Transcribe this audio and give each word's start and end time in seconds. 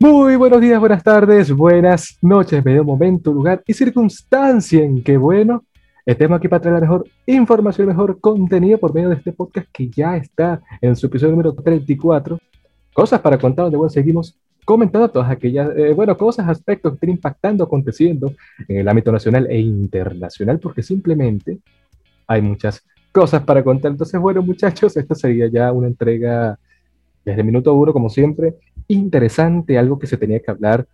Muy 0.00 0.36
buenos 0.36 0.60
días, 0.60 0.78
buenas 0.78 1.02
tardes, 1.02 1.50
buenas 1.50 2.18
noches, 2.22 2.64
medio 2.64 2.84
momento, 2.84 3.32
lugar 3.32 3.64
y 3.66 3.74
circunstancia 3.74 4.80
en 4.84 5.02
que, 5.02 5.16
bueno, 5.16 5.64
estemos 6.06 6.38
aquí 6.38 6.46
para 6.46 6.62
traer 6.62 6.74
la 6.76 6.80
mejor 6.82 7.04
información, 7.26 7.88
el 7.88 7.96
mejor 7.96 8.20
contenido 8.20 8.78
por 8.78 8.94
medio 8.94 9.08
de 9.08 9.16
este 9.16 9.32
podcast 9.32 9.66
que 9.72 9.88
ya 9.88 10.16
está 10.16 10.62
en 10.80 10.94
su 10.94 11.06
episodio 11.06 11.32
número 11.32 11.52
34. 11.52 12.38
Cosas 12.92 13.20
para 13.20 13.36
contar, 13.38 13.64
donde 13.64 13.76
bueno, 13.76 13.90
seguimos 13.90 14.38
comentando 14.64 15.08
todas 15.10 15.32
aquellas, 15.32 15.76
eh, 15.76 15.92
bueno, 15.94 16.16
cosas, 16.16 16.48
aspectos 16.48 16.92
que 16.92 16.94
estén 16.94 17.10
impactando, 17.10 17.64
aconteciendo 17.64 18.32
en 18.68 18.76
el 18.76 18.88
ámbito 18.88 19.10
nacional 19.10 19.48
e 19.50 19.58
internacional, 19.58 20.60
porque 20.60 20.80
simplemente 20.80 21.58
hay 22.28 22.40
muchas 22.40 22.84
cosas 23.10 23.42
para 23.42 23.64
contar. 23.64 23.90
Entonces, 23.90 24.20
bueno, 24.20 24.42
muchachos, 24.42 24.96
esta 24.96 25.16
sería 25.16 25.48
ya 25.48 25.72
una 25.72 25.88
entrega 25.88 26.56
desde 27.24 27.42
minuto 27.42 27.74
uno, 27.74 27.92
como 27.92 28.08
siempre, 28.08 28.54
interesante, 28.88 29.78
algo 29.78 29.98
que 29.98 30.06
se 30.06 30.16
tenía 30.16 30.40
que 30.40 30.50
hablar 30.50 30.86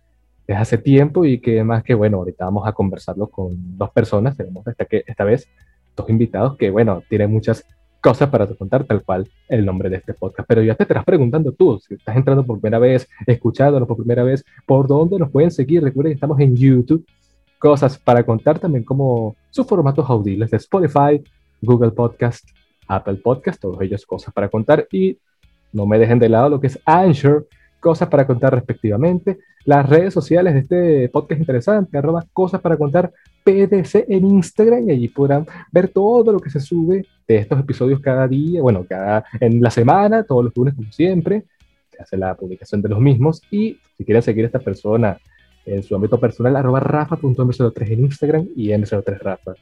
desde 0.47 0.61
hace 0.61 0.77
tiempo 0.77 1.25
y 1.25 1.39
que 1.39 1.63
más 1.63 1.83
que, 1.83 1.93
bueno, 1.93 2.17
ahorita 2.17 2.45
vamos 2.45 2.67
a 2.67 2.73
conversarlo 2.73 3.27
con 3.27 3.77
dos 3.77 3.89
personas, 3.91 4.37
tenemos 4.37 4.65
esta, 4.67 4.85
que, 4.85 5.03
esta 5.07 5.23
vez 5.23 5.47
dos 5.95 6.09
invitados 6.09 6.57
que, 6.57 6.69
bueno, 6.69 7.01
tienen 7.09 7.31
muchas 7.31 7.65
cosas 8.01 8.29
para 8.29 8.45
contar, 8.45 8.83
tal 8.83 9.03
cual 9.03 9.27
el 9.49 9.65
nombre 9.65 9.89
de 9.89 9.97
este 9.97 10.13
podcast. 10.13 10.47
Pero 10.47 10.61
ya 10.61 10.75
te 10.75 10.83
estarás 10.83 11.05
preguntando 11.05 11.51
tú, 11.53 11.79
si 11.79 11.95
estás 11.95 12.15
entrando 12.15 12.45
por 12.45 12.59
primera 12.59 12.77
vez, 12.77 13.07
escuchándonos 13.25 13.87
por 13.87 13.97
primera 13.97 14.23
vez, 14.23 14.43
¿por 14.67 14.87
dónde 14.87 15.17
nos 15.17 15.31
pueden 15.31 15.49
seguir? 15.49 15.81
Recuerden 15.81 16.11
que 16.11 16.15
estamos 16.15 16.39
en 16.39 16.55
YouTube, 16.55 17.03
cosas 17.57 17.97
para 17.97 18.23
contar 18.23 18.59
también 18.59 18.83
como 18.83 19.35
sus 19.49 19.65
formatos 19.65 20.07
audibles 20.07 20.51
de 20.51 20.57
Spotify, 20.57 21.23
Google 21.61 21.91
Podcast, 21.91 22.47
Apple 22.87 23.15
Podcast, 23.15 23.59
todos 23.59 23.81
ellos 23.81 24.05
cosas 24.05 24.31
para 24.33 24.49
contar 24.49 24.87
y 24.91 25.17
no 25.73 25.87
me 25.87 25.97
dejen 25.97 26.19
de 26.19 26.29
lado 26.29 26.49
lo 26.49 26.59
que 26.59 26.67
es 26.67 26.79
Anchor, 26.85 27.47
cosas 27.85 28.09
para 28.09 28.25
contar 28.25 28.51
respectivamente. 28.51 29.37
Las 29.63 29.87
redes 29.87 30.11
sociales 30.11 30.55
de 30.55 30.59
este 30.61 31.09
podcast 31.09 31.39
interesante, 31.39 31.95
arroba 31.95 32.25
cosas 32.33 32.59
para 32.59 32.77
contar 32.77 33.13
PDC 33.43 34.05
en 34.07 34.25
Instagram 34.25 34.89
y 34.89 34.93
allí 34.93 35.07
podrán 35.07 35.45
ver 35.71 35.89
todo 35.89 36.31
lo 36.31 36.39
que 36.39 36.49
se 36.49 36.59
sube 36.59 37.05
de 37.27 37.37
estos 37.37 37.59
episodios 37.59 37.99
cada 37.99 38.27
día, 38.27 38.59
bueno, 38.63 38.87
cada 38.89 39.23
en 39.39 39.61
la 39.61 39.69
semana, 39.69 40.23
todos 40.23 40.45
los 40.45 40.57
lunes 40.57 40.73
como 40.73 40.91
siempre, 40.91 41.43
se 41.91 42.01
hace 42.01 42.17
la 42.17 42.33
publicación 42.33 42.81
de 42.81 42.89
los 42.89 42.99
mismos 42.99 43.43
y 43.51 43.77
si 43.95 44.03
quieren 44.03 44.23
seguir 44.23 44.45
a 44.45 44.47
esta 44.47 44.57
persona 44.57 45.19
en 45.63 45.83
su 45.83 45.93
ámbito 45.93 46.19
personal, 46.19 46.55
arroba 46.55 46.79
rafa.m03 46.79 47.91
en 47.91 47.99
Instagram 47.99 48.47
y 48.55 48.69
m03rafa 48.69 49.53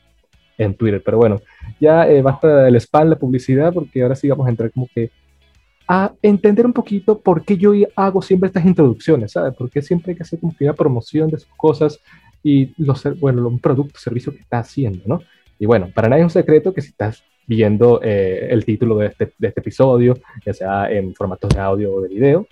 en 0.57 0.75
Twitter. 0.75 1.01
Pero 1.03 1.17
bueno, 1.17 1.41
ya 1.77 2.09
eh, 2.09 2.21
basta 2.21 2.63
del 2.63 2.77
spam, 2.77 3.09
la 3.09 3.17
publicidad, 3.17 3.73
porque 3.73 4.01
ahora 4.01 4.15
sí 4.15 4.29
vamos 4.29 4.47
a 4.47 4.49
entrar 4.49 4.71
como 4.71 4.87
que 4.95 5.11
a 5.87 6.13
entender 6.21 6.65
un 6.65 6.73
poquito 6.73 7.19
por 7.19 7.43
qué 7.43 7.57
yo 7.57 7.73
hago 7.95 8.21
siempre 8.21 8.47
estas 8.47 8.65
introducciones, 8.65 9.33
¿sabes? 9.33 9.53
Porque 9.57 9.81
siempre 9.81 10.11
hay 10.11 10.17
que 10.17 10.23
hacer 10.23 10.39
como 10.39 10.55
que 10.55 10.63
una 10.63 10.73
promoción 10.73 11.29
de 11.29 11.37
sus 11.37 11.49
cosas 11.55 11.99
y 12.41 12.73
los, 12.81 13.03
bueno, 13.19 13.47
un 13.47 13.59
producto, 13.59 13.99
servicio 13.99 14.33
que 14.33 14.39
está 14.39 14.59
haciendo, 14.59 15.01
¿no? 15.05 15.21
Y 15.59 15.65
bueno, 15.65 15.89
para 15.93 16.09
nadie 16.09 16.21
es 16.21 16.25
un 16.25 16.29
secreto 16.29 16.73
que 16.73 16.81
si 16.81 16.89
estás 16.89 17.23
viendo 17.47 18.01
eh, 18.03 18.47
el 18.49 18.65
título 18.65 18.97
de 18.97 19.07
este, 19.07 19.33
de 19.37 19.47
este, 19.47 19.59
episodio, 19.59 20.17
ya 20.45 20.53
sea 20.53 20.91
en 20.91 21.13
formatos 21.13 21.49
de 21.49 21.59
audio 21.59 21.93
o 21.93 22.01
de 22.01 22.09
video, 22.09 22.47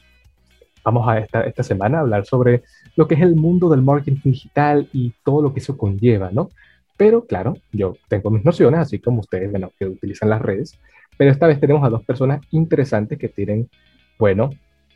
vamos 0.84 1.08
a 1.08 1.20
esta, 1.20 1.42
esta 1.42 1.64
semana 1.64 1.98
a 1.98 2.02
hablar 2.02 2.26
sobre 2.26 2.64
lo 2.96 3.08
que 3.08 3.16
es 3.16 3.22
el 3.22 3.36
mundo 3.36 3.70
del 3.70 3.82
marketing 3.82 4.32
digital 4.32 4.90
y 4.94 5.14
todo 5.24 5.42
lo 5.42 5.54
que 5.54 5.60
eso 5.60 5.78
conlleva, 5.78 6.32
¿no? 6.32 6.50
Pero 6.98 7.26
claro, 7.26 7.58
yo 7.72 7.96
tengo 8.08 8.30
mis 8.30 8.46
nociones, 8.46 8.80
así 8.80 9.00
como 9.00 9.22
ustedes, 9.22 9.50
bueno, 9.50 9.72
que 9.78 9.86
utilizan 9.86 10.30
las 10.30 10.42
redes, 10.42 10.78
pero 11.18 11.32
esta 11.32 11.48
vez 11.48 11.60
tenemos 11.60 11.84
a 11.84 11.90
dos 11.90 12.04
personas 12.04 12.42
interesantes 12.52 13.18
que 13.18 13.30
tienen, 13.30 13.70
bueno, 14.18 14.50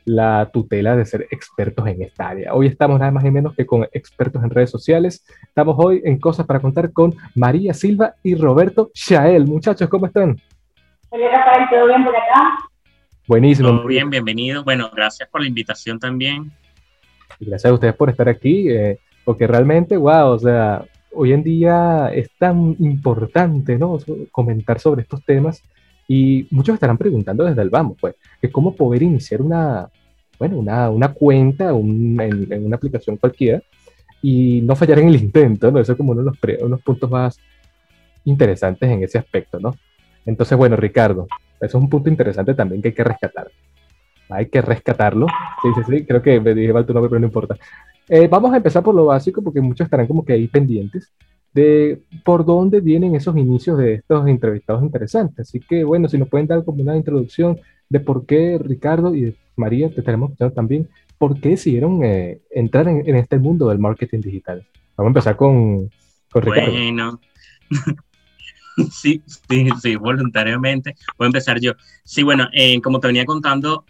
la 0.06 0.50
tutela 0.54 0.96
de 0.96 1.04
ser 1.04 1.28
expertos 1.32 1.86
en 1.88 2.04
esta 2.04 2.30
área. 2.30 2.54
Hoy 2.54 2.68
estamos 2.68 3.00
nada 3.00 3.12
más 3.12 3.26
y 3.26 3.32
menos 3.32 3.56
que 3.56 3.66
con 3.66 3.88
expertos 3.92 4.44
en 4.44 4.52
redes 4.52 4.70
sociales. 4.70 5.26
Estamos 5.44 5.76
hoy 5.80 6.02
en 6.06 6.20
Cosas 6.20 6.46
para 6.46 6.60
Contar 6.60 6.94
con 6.94 7.14
María 7.34 7.74
Silva 7.74 8.14
y 8.24 8.36
Roberto 8.36 8.92
Shael. 8.94 9.46
Muchachos, 9.46 9.90
¿cómo 9.90 10.06
están? 10.06 10.40
Hola 11.10 11.30
Rafael, 11.32 11.68
¿todo 11.72 11.88
bien 11.88 12.06
por 12.06 12.16
acá? 12.16 12.58
Buenísimo. 13.28 13.74
Muy 13.74 13.88
bien, 13.88 14.10
bienvenido. 14.12 14.64
Bueno, 14.64 14.92
gracias 14.94 15.28
por 15.30 15.42
la 15.42 15.48
invitación 15.48 16.00
también. 16.00 16.52
gracias 17.40 17.72
a 17.72 17.74
ustedes 17.74 17.96
por 17.96 18.10
estar 18.10 18.30
aquí, 18.30 18.70
eh, 18.70 19.00
porque 19.24 19.48
realmente, 19.48 19.98
wow, 19.98 20.28
o 20.28 20.40
sea, 20.40 20.86
hoy 21.12 21.34
en 21.34 21.42
día 21.42 22.12
es 22.14 22.30
tan 22.38 22.76
importante, 22.80 23.80
¿no? 23.80 23.98
Comentar 24.32 24.80
sobre 24.80 25.02
estos 25.02 25.24
temas 25.26 25.64
y 26.08 26.48
muchos 26.52 26.76
estarán 26.76 26.98
preguntando 26.98 27.44
desde 27.46 27.62
el 27.62 27.70
vamos, 27.70 27.98
pues, 28.00 28.16
que 28.42 28.52
cómo 28.52 28.76
poder 28.76 29.04
iniciar 29.04 29.42
una, 29.42 29.90
bueno, 30.38 30.58
una, 30.58 30.90
una 30.90 31.14
cuenta 31.14 31.70
en, 31.70 32.20
en, 32.20 32.66
una 32.66 32.76
aplicación 32.76 33.18
cualquiera 33.18 33.62
y 34.22 34.62
no 34.62 34.76
fallar 34.76 35.00
en 35.00 35.10
el 35.10 35.16
intento, 35.16 35.72
¿no? 35.72 35.80
Eso 35.80 35.94
es 35.94 35.98
como 35.98 36.12
uno 36.12 36.24
de 36.24 36.32
los, 36.32 36.62
unos 36.62 36.82
puntos 36.82 37.10
más 37.10 37.40
interesantes 38.26 38.90
en 38.90 39.04
ese 39.04 39.18
aspecto, 39.18 39.60
¿no? 39.60 39.76
Entonces, 40.26 40.58
bueno, 40.58 40.76
Ricardo, 40.76 41.28
eso 41.60 41.78
es 41.78 41.84
un 41.84 41.90
punto 41.90 42.10
interesante 42.10 42.54
también 42.54 42.82
que 42.82 42.90
hay 42.90 42.94
que 42.94 43.04
rescatar. 43.04 43.48
Hay 44.30 44.48
que 44.48 44.62
rescatarlo. 44.62 45.28
Sí, 45.62 45.70
sí, 45.76 45.82
sí, 45.88 46.06
creo 46.06 46.22
que 46.22 46.40
me 46.40 46.56
dije 46.56 46.74
mal 46.74 46.86
tu 46.86 46.94
nombre, 46.94 47.10
pero 47.10 47.20
no 47.20 47.28
importa. 47.28 47.56
Eh, 48.10 48.28
vamos 48.28 48.52
a 48.54 48.58
empezar 48.58 48.84
por 48.84 48.96
lo 48.96 49.06
básico 49.06 49.42
porque 49.42 49.62
muchos 49.62 49.86
estarán 49.86 50.08
como 50.08 50.26
que 50.26 50.34
ahí 50.34 50.48
pendientes 50.48 51.12
de 51.56 52.02
por 52.26 52.46
dónde 52.46 52.82
vienen 52.82 53.16
esos 53.16 53.36
inicios 53.38 53.78
de 53.78 53.94
estos 53.96 54.28
entrevistados 54.28 54.84
interesantes. 54.84 55.48
Así 55.48 55.62
que, 55.62 55.86
bueno, 55.86 56.10
si 56.10 56.18
nos 56.18 56.28
pueden 56.28 56.48
dar 56.48 56.66
como 56.66 56.84
una 56.84 56.98
introducción 56.98 57.58
de 57.88 58.02
por 58.02 58.26
qué 58.26 58.60
Ricardo 58.62 59.16
y 59.16 59.34
María, 59.56 59.90
te 59.90 60.02
escuchando 60.02 60.52
también, 60.52 60.90
por 61.18 61.40
qué 61.40 61.50
decidieron 61.50 62.04
eh, 62.04 62.42
entrar 62.52 62.90
en, 62.90 63.16
este 63.16 63.40
mundo 63.40 63.70
del 63.70 63.80
marketing 63.80 64.20
digital. 64.20 64.68
Vamos 64.98 65.08
a 65.08 65.12
empezar 65.12 65.38
con, 65.38 65.90
con 66.30 66.42
Ricardo. 66.42 66.74
Bueno, 66.74 67.22
sí, 68.92 69.22
sí, 69.26 69.70
sí, 69.82 69.96
voluntariamente. 69.96 70.98
Voy 71.18 71.26
a 71.26 71.28
empezar 71.28 71.62
yo. 71.62 71.72
Sí, 72.04 72.22
bueno, 72.24 72.50
eh, 72.52 72.82
como 72.82 73.00
te 73.00 73.08
venía 73.08 73.24
contando, 73.24 73.86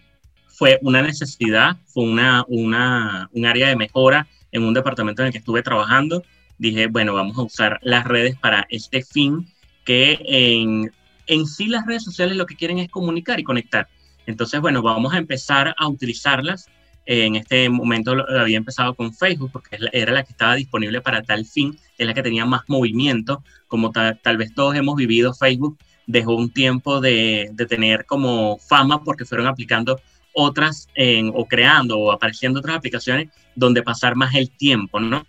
fue 0.50 0.78
una 0.84 1.02
necesidad, 1.02 1.78
fue 1.88 2.04
una, 2.04 2.46
una, 2.48 3.28
un 3.34 3.46
área 3.48 3.70
de 3.70 3.76
mejora 3.76 4.28
en 4.52 4.62
un 4.62 4.76
departamento 4.76 5.24
en 5.24 5.28
el 5.28 5.32
que 5.32 5.40
estuve 5.40 5.64
trabajando 5.64 6.22
dije, 6.58 6.88
bueno, 6.88 7.14
vamos 7.14 7.38
a 7.38 7.44
usar 7.44 7.80
las 7.82 8.06
redes 8.06 8.36
para 8.38 8.66
este 8.70 9.04
fin, 9.04 9.48
que 9.84 10.20
en, 10.26 10.92
en 11.28 11.46
sí 11.46 11.68
las 11.68 11.86
redes 11.86 12.04
sociales 12.04 12.38
lo 12.38 12.46
que 12.46 12.56
quieren 12.56 12.80
es 12.80 12.90
comunicar 12.90 13.40
y 13.40 13.44
conectar. 13.44 13.88
Entonces, 14.26 14.60
bueno, 14.62 14.82
vamos 14.82 15.14
a 15.14 15.18
empezar 15.18 15.76
a 15.78 15.88
utilizarlas. 15.88 16.70
En 17.06 17.36
este 17.36 17.70
momento 17.70 18.16
lo, 18.16 18.28
había 18.40 18.58
empezado 18.58 18.96
con 18.96 19.14
Facebook 19.14 19.52
porque 19.52 19.78
era 19.94 20.12
la 20.12 20.24
que 20.24 20.32
estaba 20.32 20.56
disponible 20.56 21.02
para 21.02 21.22
tal 21.22 21.46
fin, 21.46 21.78
es 21.98 22.08
la 22.08 22.16
que 22.16 22.24
tenía 22.24 22.46
más 22.46 22.62
movimiento, 22.68 23.44
como 23.68 23.92
tal 23.92 24.38
vez 24.38 24.54
todos 24.56 24.76
hemos 24.76 24.96
vivido, 24.96 25.34
Facebook 25.34 25.78
dejó 26.08 26.36
un 26.36 26.50
tiempo 26.50 27.02
de, 27.02 27.50
de 27.54 27.66
tener 27.66 28.06
como 28.06 28.58
fama 28.58 29.04
porque 29.04 29.26
fueron 29.26 29.48
aplicando 29.48 30.00
otras 30.34 30.90
en, 30.96 31.32
o 31.34 31.46
creando 31.46 31.98
o 31.98 32.12
apareciendo 32.12 32.60
otras 32.60 32.76
aplicaciones 32.76 33.30
donde 33.56 33.82
pasar 33.82 34.16
más 34.16 34.36
el 34.36 34.52
tiempo, 34.52 35.00
¿no? 35.00 35.26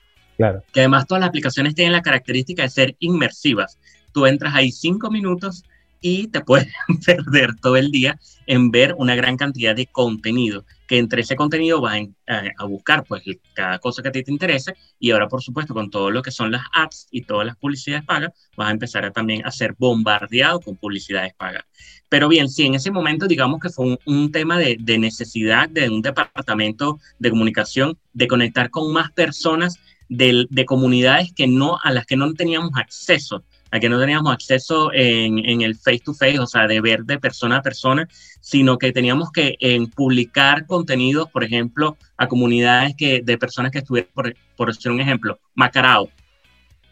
Que 0.72 0.80
además 0.80 1.06
todas 1.06 1.20
las 1.20 1.28
aplicaciones 1.28 1.74
tienen 1.74 1.92
la 1.92 2.02
característica 2.02 2.62
de 2.62 2.70
ser 2.70 2.96
inmersivas. 2.98 3.78
Tú 4.12 4.26
entras 4.26 4.54
ahí 4.54 4.72
cinco 4.72 5.10
minutos 5.10 5.64
y 6.00 6.28
te 6.28 6.40
puedes 6.40 6.68
perder 7.06 7.56
todo 7.60 7.76
el 7.76 7.90
día 7.90 8.18
en 8.46 8.70
ver 8.70 8.94
una 8.98 9.16
gran 9.16 9.36
cantidad 9.36 9.74
de 9.74 9.86
contenido, 9.86 10.64
que 10.86 10.98
entre 10.98 11.22
ese 11.22 11.34
contenido 11.34 11.80
vas 11.80 12.00
a, 12.28 12.64
buscar 12.64 13.04
pues 13.04 13.24
cada 13.54 13.78
cosa 13.80 14.02
que 14.02 14.08
a 14.08 14.12
ti 14.12 14.22
te 14.22 14.30
interese 14.30 14.74
y 15.00 15.10
ahora 15.10 15.26
por 15.26 15.42
supuesto 15.42 15.74
con 15.74 15.90
todo 15.90 16.10
lo 16.10 16.22
que 16.22 16.30
son 16.30 16.52
las 16.52 16.62
ads 16.72 17.08
y 17.10 17.22
todas 17.22 17.46
las 17.46 17.56
publicidades 17.56 18.04
pagas, 18.04 18.30
vas 18.56 18.68
a 18.68 18.72
empezar 18.72 19.04
a 19.04 19.10
también 19.10 19.44
a 19.44 19.50
ser 19.50 19.74
bombardeado 19.76 20.60
con 20.60 20.76
publicidades 20.76 21.34
pagas. 21.34 21.64
Pero 22.08 22.28
bien, 22.28 22.48
sí, 22.48 22.64
en 22.66 22.76
ese 22.76 22.92
momento 22.92 23.26
digamos 23.26 23.58
que 23.58 23.68
fue 23.68 23.98
un, 24.04 24.30
tema 24.30 24.58
de, 24.58 24.76
de 24.78 24.98
necesidad 24.98 25.68
de 25.68 25.90
un 25.90 26.02
departamento 26.02 27.00
de 27.18 27.30
comunicación 27.30 27.98
de 28.12 28.28
conectar 28.28 28.70
con 28.70 28.92
más 28.92 29.10
personas 29.10 29.80
de, 30.08 30.64
comunidades 30.66 31.32
que 31.32 31.46
no, 31.46 31.78
a 31.82 31.90
las 31.92 32.06
que 32.06 32.16
no 32.16 32.32
teníamos 32.34 32.70
acceso, 32.74 33.44
a 33.70 33.80
que 33.80 33.88
no 33.88 33.98
teníamos 33.98 34.32
acceso 34.32 34.92
en, 34.92 35.38
en, 35.38 35.62
el 35.62 35.76
face 35.76 36.02
to 36.04 36.14
face, 36.14 36.38
o 36.38 36.46
sea, 36.46 36.66
de 36.66 36.80
ver 36.80 37.04
de 37.04 37.18
persona 37.18 37.56
a 37.56 37.62
persona, 37.62 38.08
sino 38.40 38.78
que 38.78 38.92
teníamos 38.92 39.32
que 39.32 39.56
en 39.60 39.88
publicar 39.88 40.66
contenidos, 40.66 41.28
por 41.30 41.42
ejemplo, 41.42 41.96
a 42.16 42.28
comunidades 42.28 42.94
que, 42.96 43.20
de 43.22 43.38
personas 43.38 43.72
que 43.72 43.78
estuvieran, 43.78 44.10
por, 44.14 44.34
por 44.56 44.70
un 44.86 45.00
ejemplo, 45.00 45.38
Macarao. 45.54 46.08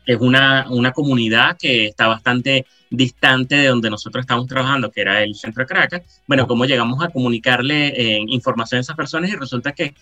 Es 0.06 0.18
una, 0.20 0.66
una 0.68 0.92
comunidad 0.92 1.56
que 1.56 1.86
está 1.86 2.08
bastante 2.08 2.66
distante 2.90 3.54
de 3.54 3.68
donde 3.68 3.88
nosotros 3.88 4.22
estamos 4.22 4.46
trabajando, 4.46 4.90
que 4.90 5.00
era 5.00 5.22
el 5.22 5.34
centro 5.34 5.62
de 5.62 5.66
Caracas. 5.66 6.02
Bueno, 6.26 6.46
cómo 6.46 6.66
llegamos 6.66 7.02
a 7.02 7.08
comunicarle 7.08 7.88
eh, 7.88 8.20
información 8.26 8.78
a 8.78 8.80
esas 8.82 8.96
personas 8.96 9.30
y 9.30 9.36
resulta 9.36 9.72
que 9.72 9.94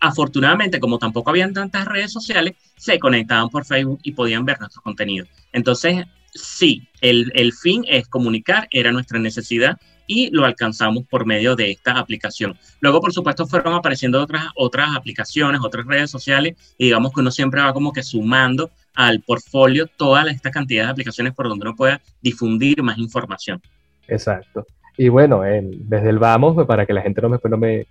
afortunadamente, 0.00 0.80
como 0.80 0.98
tampoco 0.98 1.30
habían 1.30 1.52
tantas 1.52 1.86
redes 1.86 2.12
sociales, 2.12 2.54
se 2.76 2.98
conectaban 2.98 3.48
por 3.48 3.64
Facebook 3.64 4.00
y 4.02 4.12
podían 4.12 4.44
ver 4.44 4.60
nuestro 4.60 4.82
contenido. 4.82 5.26
Entonces, 5.52 6.04
sí, 6.34 6.88
el, 7.00 7.52
fin 7.52 7.84
es 7.88 8.08
comunicar, 8.08 8.68
era 8.70 8.92
nuestra 8.92 9.18
necesidad 9.18 9.78
y 10.06 10.30
lo 10.30 10.44
alcanzamos 10.44 11.04
por 11.04 11.26
medio 11.26 11.56
de 11.56 11.72
esta 11.72 11.98
aplicación. 11.98 12.56
Luego, 12.80 13.00
por 13.00 13.12
supuesto, 13.12 13.46
fueron 13.46 13.74
apareciendo 13.74 14.22
otras, 14.22 14.44
otras 14.54 14.94
aplicaciones, 14.94 15.60
otras 15.64 15.84
redes 15.86 16.10
sociales, 16.10 16.56
y 16.78 16.84
digamos 16.86 17.12
que 17.12 17.20
uno 17.20 17.30
siempre 17.30 17.60
va 17.60 17.72
como 17.72 17.92
que 17.92 18.02
sumando 18.02 18.70
al 18.94 19.20
portfolio 19.20 19.86
toda 19.88 20.30
esta 20.30 20.50
cantidad 20.50 20.84
de 20.84 20.90
aplicaciones 20.90 21.34
por 21.34 21.48
donde 21.48 21.66
uno 21.66 21.76
pueda 21.76 22.00
difundir 22.22 22.82
más 22.82 22.98
información. 22.98 23.60
Exacto. 24.06 24.64
Y 24.96 25.08
bueno, 25.08 25.42
desde 25.42 26.08
el 26.08 26.18
vamos, 26.18 26.64
para 26.66 26.86
que 26.86 26.94
la 26.94 27.02
gente 27.02 27.20
no 27.20 27.28
me, 27.58 27.86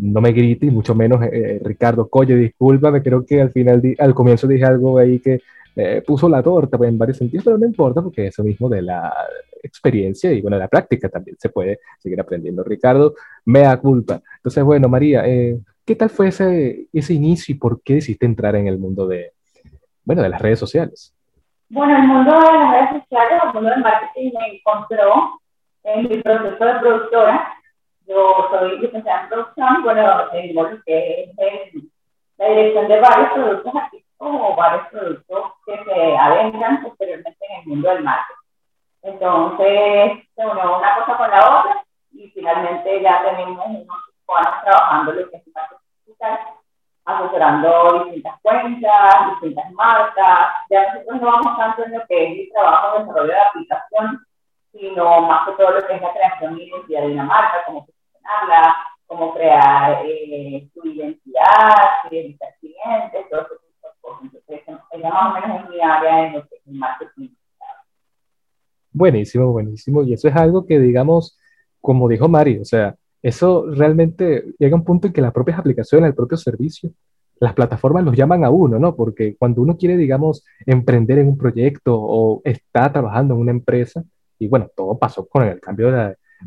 no 0.00 0.20
me 0.20 0.32
grite, 0.32 0.66
y 0.66 0.70
mucho 0.70 0.94
menos 0.94 1.22
eh, 1.22 1.30
eh, 1.32 1.60
Ricardo 1.62 2.08
Colle, 2.08 2.36
discúlpame, 2.36 3.02
creo 3.02 3.24
que 3.24 3.40
al 3.40 3.50
final, 3.50 3.82
al 3.98 4.14
comienzo 4.14 4.46
dije 4.46 4.64
algo 4.64 4.98
ahí 4.98 5.20
que 5.20 5.40
eh, 5.76 6.02
puso 6.06 6.28
la 6.28 6.42
torta 6.42 6.78
pues, 6.78 6.88
en 6.88 6.98
varios 6.98 7.18
sentidos, 7.18 7.44
pero 7.44 7.58
no 7.58 7.66
importa 7.66 8.02
porque 8.02 8.26
eso 8.26 8.42
mismo 8.42 8.68
de 8.68 8.82
la 8.82 9.12
experiencia 9.62 10.30
y 10.32 10.40
bueno, 10.40 10.58
la 10.58 10.68
práctica 10.68 11.08
también 11.08 11.36
se 11.38 11.48
puede 11.48 11.80
seguir 11.98 12.20
aprendiendo. 12.20 12.62
Ricardo, 12.62 13.14
mea 13.46 13.76
culpa. 13.78 14.20
Entonces, 14.36 14.62
bueno, 14.62 14.88
María, 14.88 15.24
¿qué 15.24 15.96
tal 15.96 16.10
fue 16.10 16.28
ese, 16.28 16.86
ese 16.92 17.14
inicio 17.14 17.54
y 17.54 17.58
por 17.58 17.82
qué 17.82 17.94
decidiste 17.94 18.26
entrar 18.26 18.56
en 18.56 18.68
el 18.68 18.78
mundo 18.78 19.06
de, 19.06 19.32
bueno, 20.04 20.22
de 20.22 20.28
las 20.28 20.40
redes 20.40 20.58
sociales? 20.58 21.14
Bueno, 21.70 21.96
el 21.96 22.06
mundo 22.06 22.30
de 22.30 22.58
las 22.58 22.70
redes 22.72 23.02
sociales, 23.02 23.42
el 23.42 23.54
mundo 23.54 23.70
del 23.70 23.80
marketing 23.80 24.30
me 24.38 24.56
encontró 24.56 25.40
en 25.84 26.08
mi 26.08 26.22
proceso 26.22 26.64
de 26.64 26.74
productora. 26.80 27.54
Yo 28.06 28.48
soy 28.50 28.78
licenciada 28.80 29.22
en 29.22 29.28
producción, 29.28 29.82
bueno, 29.82 30.28
tengo 30.30 30.62
lo 30.62 30.82
que 30.84 31.22
es 31.22 31.74
la 32.36 32.48
dirección 32.48 32.88
de 32.88 33.00
varios 33.00 33.32
productos 33.32 33.72
aquí 33.76 34.04
o 34.18 34.56
varios 34.56 34.88
productos 34.88 35.52
que 35.64 35.84
se 35.84 36.16
adentran 36.16 36.82
posteriormente 36.82 37.46
en 37.48 37.60
el 37.60 37.66
mundo 37.66 37.88
del 37.90 38.04
marketing. 38.04 38.40
Entonces, 39.02 40.28
se 40.34 40.46
unió 40.46 40.78
una 40.78 40.94
cosa 40.96 41.16
con 41.16 41.30
la 41.30 41.60
otra 41.60 41.84
y 42.12 42.28
finalmente 42.30 43.02
ya 43.02 43.22
tenemos 43.22 43.64
unos 43.66 43.86
años 44.28 44.62
trabajando 44.64 45.12
lo 45.12 45.30
que 45.30 45.36
es 45.36 45.42
marketing 45.54 45.84
digital, 46.06 46.38
asesorando 47.04 48.04
distintas 48.04 48.40
cuentas, 48.42 49.30
distintas 49.30 49.72
marcas. 49.72 50.54
Ya 50.70 50.94
nosotros 50.94 51.20
no 51.20 51.26
vamos 51.32 51.58
tanto 51.58 51.84
en 51.84 51.92
lo 51.92 52.06
que 52.06 52.24
es 52.24 52.38
el 52.40 52.52
trabajo 52.52 52.98
de 52.98 53.04
desarrollo 53.04 53.32
de 53.32 53.40
aplicación, 53.40 54.26
sino 54.72 55.20
más 55.22 55.46
que 55.46 55.52
todo 55.52 55.70
lo 55.70 55.86
que 55.86 55.94
es 55.94 56.02
la 56.02 56.12
creación 56.12 56.58
y 56.58 56.64
identidad 56.64 57.02
de 57.02 57.12
una 57.12 57.24
marca, 57.24 57.62
cómo 57.66 57.86
posicionarla, 58.24 58.74
cómo 59.06 59.34
crear 59.34 60.04
eh, 60.06 60.68
su 60.74 60.86
identidad, 60.86 61.74
fidelizar 62.08 62.48
clientes, 62.60 63.30
todo 63.30 63.40
eso 63.42 63.54
más 65.02 65.36
o 65.36 65.40
menos 65.40 65.64
es 65.64 65.70
mi 65.70 65.80
área 65.80 66.28
en 66.28 66.34
el 66.34 66.74
marketing. 66.74 67.28
Buenísimo, 68.92 69.50
buenísimo. 69.50 70.02
Y 70.02 70.12
eso 70.12 70.28
es 70.28 70.36
algo 70.36 70.64
que, 70.66 70.78
digamos, 70.78 71.38
como 71.80 72.08
dijo 72.08 72.28
Mari, 72.28 72.58
o 72.58 72.64
sea, 72.64 72.94
eso 73.22 73.66
realmente 73.70 74.54
llega 74.58 74.74
a 74.74 74.78
un 74.78 74.84
punto 74.84 75.06
en 75.06 75.12
que 75.12 75.20
las 75.20 75.32
propias 75.32 75.58
aplicaciones, 75.58 76.08
el 76.08 76.14
propio 76.14 76.36
servicio, 76.38 76.90
las 77.40 77.54
plataformas 77.54 78.04
los 78.04 78.16
llaman 78.16 78.44
a 78.44 78.50
uno, 78.50 78.78
¿no? 78.78 78.94
Porque 78.94 79.36
cuando 79.36 79.62
uno 79.62 79.76
quiere, 79.76 79.96
digamos, 79.96 80.44
emprender 80.64 81.18
en 81.18 81.28
un 81.28 81.36
proyecto 81.36 81.98
o 82.00 82.40
está 82.44 82.92
trabajando 82.92 83.34
en 83.34 83.40
una 83.40 83.50
empresa, 83.50 84.04
y 84.38 84.46
bueno, 84.46 84.70
todo 84.74 84.96
pasó 84.96 85.26
con 85.26 85.42
el 85.42 85.60
cambio 85.60 85.90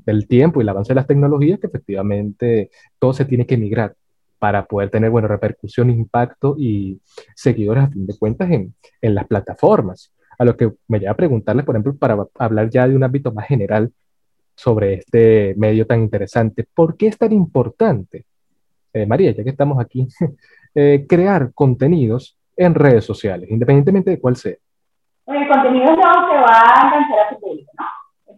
del 0.06 0.28
tiempo 0.28 0.60
y 0.60 0.64
el 0.64 0.70
avance 0.70 0.92
de 0.94 0.96
las 0.96 1.08
tecnologías, 1.08 1.60
que 1.60 1.68
efectivamente 1.68 2.70
todo 3.00 3.14
se 3.14 3.26
tiene 3.26 3.46
que 3.46 3.58
migrar 3.58 3.96
para 4.40 4.66
poder 4.66 4.90
tener, 4.90 5.10
bueno, 5.10 5.28
repercusión, 5.28 5.90
impacto 5.90 6.56
y 6.58 7.02
seguidores 7.36 7.86
a 7.86 7.90
fin 7.90 8.06
de 8.06 8.18
cuentas 8.18 8.52
en, 8.52 8.74
en 9.02 9.16
las 9.16 9.28
plataformas. 9.28 10.14
A 10.38 10.46
lo 10.46 10.56
que 10.56 10.72
me 10.88 11.00
lleva 11.00 11.14
a 11.14 11.18
preguntarles, 11.18 11.66
por 11.66 11.76
ejemplo, 11.76 11.96
para 11.96 12.18
hablar 12.36 12.70
ya 12.70 12.88
de 12.88 12.96
un 12.96 13.04
ámbito 13.04 13.32
más 13.32 13.48
general 13.48 13.92
sobre 14.58 14.96
este 14.96 15.54
medio 15.56 15.86
tan 15.86 16.02
interesante, 16.02 16.68
¿por 16.74 16.98
qué 16.98 17.08
es 17.08 17.18
tan 17.18 17.32
importante, 17.32 18.26
eh, 18.92 19.06
María, 19.06 19.32
ya 19.32 19.44
que 19.44 19.52
estamos 19.52 19.80
aquí, 19.80 20.08
eh, 20.76 21.06
crear 21.08 21.54
contenidos 21.54 22.38
en 22.56 22.74
redes 22.74 23.06
sociales, 23.06 23.50
independientemente 23.52 24.10
de 24.10 24.20
cuál 24.20 24.36
sea? 24.36 24.56
El 25.28 25.48
contenido 25.48 25.86
es 25.86 25.98
lo 25.98 26.28
que 26.28 26.38
va 26.38 26.62
a 26.64 26.88
enganchar 26.88 27.20
a 27.20 27.38
tu. 27.40 27.47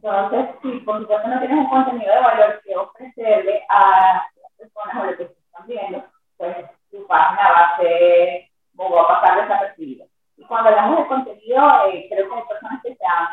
Entonces, 0.02 0.56
si 0.62 0.80
por 0.80 1.02
supuesto 1.02 1.28
no 1.28 1.40
tienes 1.40 1.58
un 1.58 1.70
contenido 1.70 2.14
de 2.14 2.22
valor 2.22 2.62
que 2.64 2.76
ofrecerle 2.76 3.66
a 3.68 4.24
las 4.42 4.52
personas 4.58 4.96
o 4.96 5.06
lo 5.12 5.18
que 5.18 5.30
viendo, 5.68 6.04
pues 6.38 6.56
tu 6.90 7.06
página 7.06 7.52
va 7.52 7.66
a 7.66 7.78
ser, 7.78 8.46
o 8.78 8.90
va 8.90 9.02
a 9.02 9.08
pasar 9.20 9.42
desapercibido. 9.42 10.06
Y 10.38 10.46
cuando 10.46 10.70
hablamos 10.70 11.00
de 11.00 11.08
contenido, 11.08 11.68
eh, 11.88 12.08
creo 12.10 12.30
que 12.30 12.36
hay 12.36 12.44
personas 12.48 12.82
que 12.82 12.96
se 12.96 13.06
han 13.06 13.28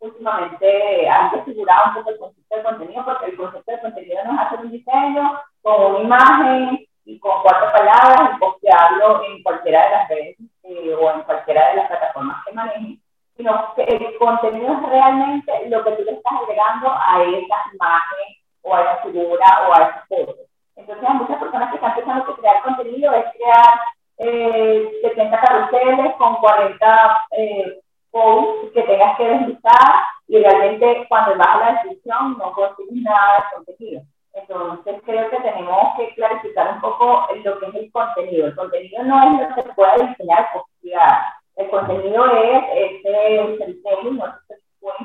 últimamente 0.00 1.08
han 1.08 1.30
desfigurado 1.32 1.88
un 1.88 1.94
poco 1.94 2.10
el 2.10 2.18
concepto 2.18 2.56
de 2.56 2.62
contenido, 2.62 3.04
porque 3.04 3.26
el 3.26 3.36
concepto 3.36 3.72
de 3.72 3.80
contenido 3.80 4.24
no 4.24 4.34
es 4.34 4.40
hacer 4.40 4.60
un 4.60 4.70
diseño 4.70 5.40
con 5.62 5.94
una 5.94 6.00
imagen 6.00 6.86
y 7.04 7.18
con 7.18 7.42
cuatro 7.42 7.72
palabras 7.72 8.30
y 8.34 8.38
postearlo 8.38 9.24
en 9.24 9.42
cualquiera 9.42 9.84
de 9.84 9.90
las 9.90 10.08
redes 10.08 10.36
eh, 10.64 10.94
o 10.94 11.10
en 11.12 11.22
cualquiera 11.22 11.70
de 11.70 11.76
las 11.76 11.88
plataformas 11.88 12.44
que 12.44 12.52
manejen, 12.52 13.02
sino 13.38 13.72
que 13.76 13.84
el 13.84 14.18
contenido 14.18 14.74
es 14.74 14.82
realmente 14.90 15.68
lo 15.68 15.84
que 15.84 15.92
tú 15.92 16.02
le 16.02 16.12
estás 16.12 16.32
agregando 16.42 16.90
a 16.90 17.22
esa 17.22 17.56
imagen 17.72 18.36
o 18.62 18.74
a 18.74 18.82
esa 18.82 18.96
figura 18.96 19.46
o 19.68 19.72
a 19.72 19.76
esa 19.76 20.04
foto. 20.08 20.36
Entonces, 20.74 21.08
hay 21.08 21.14
muchas 21.14 21.38
personas 21.38 21.70
que 21.70 21.76
están 21.76 21.94
pensando 21.94 22.26
que 22.26 22.40
crear 22.40 22.62
contenido 22.62 23.12
es 23.14 23.24
crear 23.32 23.80
eh, 24.18 24.90
70 25.02 25.40
carruseles 25.40 26.14
con 26.16 26.34
40 26.36 27.26
eh, 27.30 27.80
posts 28.10 28.72
que 28.74 28.82
tengas 28.82 29.16
que 29.16 29.28
deslizar 29.28 30.02
y 30.26 30.42
realmente 30.42 31.06
cuando 31.08 31.36
vas 31.36 31.48
a 31.48 31.58
la 31.58 31.72
descripción 31.72 32.38
no 32.38 32.52
consigues 32.52 33.02
nada 33.02 33.36
de 33.36 33.56
contenido. 33.56 34.02
Entonces, 34.32 35.00
creo 35.04 35.30
que 35.30 35.40
tenemos 35.40 35.96
que 35.96 36.12
clarificar 36.14 36.74
un 36.74 36.80
poco 36.80 37.28
lo 37.44 37.58
que 37.60 37.66
es 37.66 37.74
el 37.74 37.92
contenido. 37.92 38.46
El 38.48 38.56
contenido 38.56 39.02
no 39.04 39.22
es 39.22 39.48
lo 39.48 39.54
que 39.54 39.62
se 39.62 39.74
puede 39.74 40.08
diseñar 40.08 40.48
o 40.54 40.62
copiar. 40.62 41.37
El 41.58 41.68
contenido 41.70 42.24
es 42.26 42.64
ese 42.72 43.58
centelio, 43.58 44.34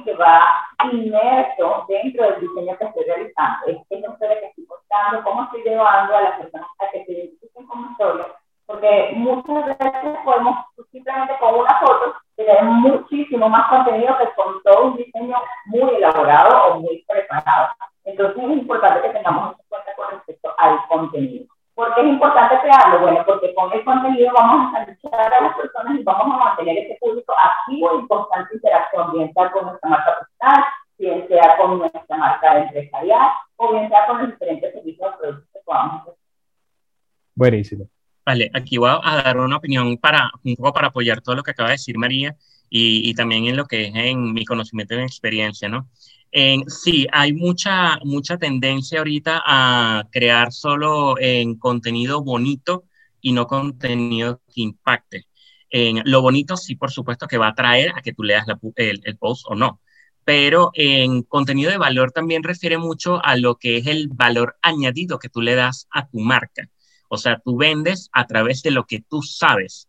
que 0.06 0.14
va 0.14 0.68
inmerso 0.92 1.86
dentro 1.88 2.24
del 2.24 2.42
diseño 2.42 2.78
que 2.78 2.86
estoy 2.86 3.04
realizando. 3.06 3.68
Es 3.68 3.78
que 3.90 4.00
no 4.00 4.18
sé 4.18 4.28
qué 4.40 4.46
estoy 4.48 4.66
contando, 4.66 5.24
cómo 5.24 5.44
estoy 5.44 5.64
llevando 5.64 6.16
a 6.16 6.22
las 6.22 6.40
personas 6.40 6.68
a 6.80 6.90
que 6.92 7.06
se 7.06 7.12
identifiquen 7.12 7.66
como 7.68 7.92
historia, 7.92 8.28
porque 8.68 9.14
muchas 9.16 9.66
veces 9.66 10.18
podemos 10.24 10.58
simplemente 10.92 11.34
con 11.40 11.56
una 11.56 11.80
foto 11.80 12.14
tener 12.36 12.64
muchísimo 12.64 13.50
más 13.50 13.68
contenido 13.70 14.18
que 14.18 14.26
Buenísimo. 37.44 37.90
Vale, 38.26 38.50
aquí 38.54 38.78
voy 38.78 38.90
a 38.90 39.21
dar 39.21 39.38
una 39.38 39.57
opinión 39.57 39.97
para 39.97 40.31
un 40.44 40.56
poco 40.56 40.71
para 40.71 40.88
apoyar 40.88 41.19
todo 41.19 41.35
lo 41.35 41.44
que 41.44 41.52
acaba 41.52 41.69
de 41.69 41.73
decir 41.73 41.97
María 41.97 42.38
y, 42.69 43.09
y 43.09 43.14
también 43.16 43.45
en 43.47 43.57
lo 43.57 43.66
que 43.66 43.88
es 43.88 43.92
en 43.94 44.31
mi 44.31 44.45
conocimiento 44.45 44.95
y 44.95 45.00
experiencia, 45.00 45.68
¿no? 45.68 45.90
sí, 46.68 47.06
hay 47.12 47.33
mucha, 47.33 48.00
mucha 48.04 48.38
tendencia 48.38 49.00
ahorita 49.00 49.44
a 49.45 50.07
crear 50.12 50.52
solo 50.52 51.16
en 51.19 51.56
contenido 51.57 52.23
bonito 52.23 52.85
y 53.21 53.33
no 53.33 53.45
contenido 53.45 54.42
que 54.54 54.62
impacte. 54.62 55.26
En 55.69 56.02
lo 56.06 56.21
bonito 56.21 56.56
sí, 56.56 56.76
por 56.76 56.92
supuesto, 56.92 57.28
que 57.28 57.38
va 57.38 57.47
a 57.47 57.50
atraer 57.50 57.92
a 57.95 58.02
que 58.02 58.14
tú 58.14 58.23
leas 58.23 58.45
el, 58.78 59.18
post 59.18 59.45
o 59.50 59.56
no. 59.56 59.81
Pero 60.23 60.71
en 60.76 61.23
contenido 61.23 61.71
de 61.71 61.78
valor 61.78 62.12
también 62.12 62.44
refiere 62.44 62.78
mucho 62.78 63.23
a 63.23 63.35
lo 63.35 63.57
que 63.57 63.78
es 63.78 63.88
el 63.88 64.07
valor 64.07 64.56
añadido 64.62 65.19
que 65.19 65.30
tú 65.30 65.42
le 65.42 65.56
das 65.56 65.88
a 65.92 66.07
tu 66.07 66.19
marca. 66.19 66.69
O 67.14 67.18
sea, 67.18 67.40
tú 67.46 67.58
vendes 67.58 68.10
a 68.12 68.26
través 68.26 68.64
de 68.64 68.72
lo 68.72 68.86
que 68.86 69.04
tú 69.08 69.22
sabes. 69.22 69.88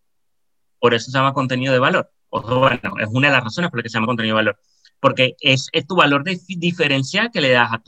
Por 0.78 0.92
eso 0.92 1.10
se 1.10 1.16
llama 1.16 1.32
contenido 1.32 1.72
de 1.72 1.78
valor. 1.78 2.10
O 2.28 2.42
bueno, 2.60 2.98
es 3.00 3.08
una 3.10 3.28
de 3.28 3.32
las 3.34 3.44
razones 3.44 3.70
por 3.70 3.78
las 3.78 3.84
que 3.84 3.88
se 3.88 3.94
llama 3.94 4.08
contenido 4.08 4.36
de 4.36 4.42
valor 4.44 4.60
porque 5.00 5.36
es, 5.40 5.70
tu 5.86 5.96
valor 5.96 6.24
de 6.24 6.40
diferencial 6.48 7.30
que 7.30 7.42
le 7.42 7.50
das 7.50 7.70
a, 7.72 7.82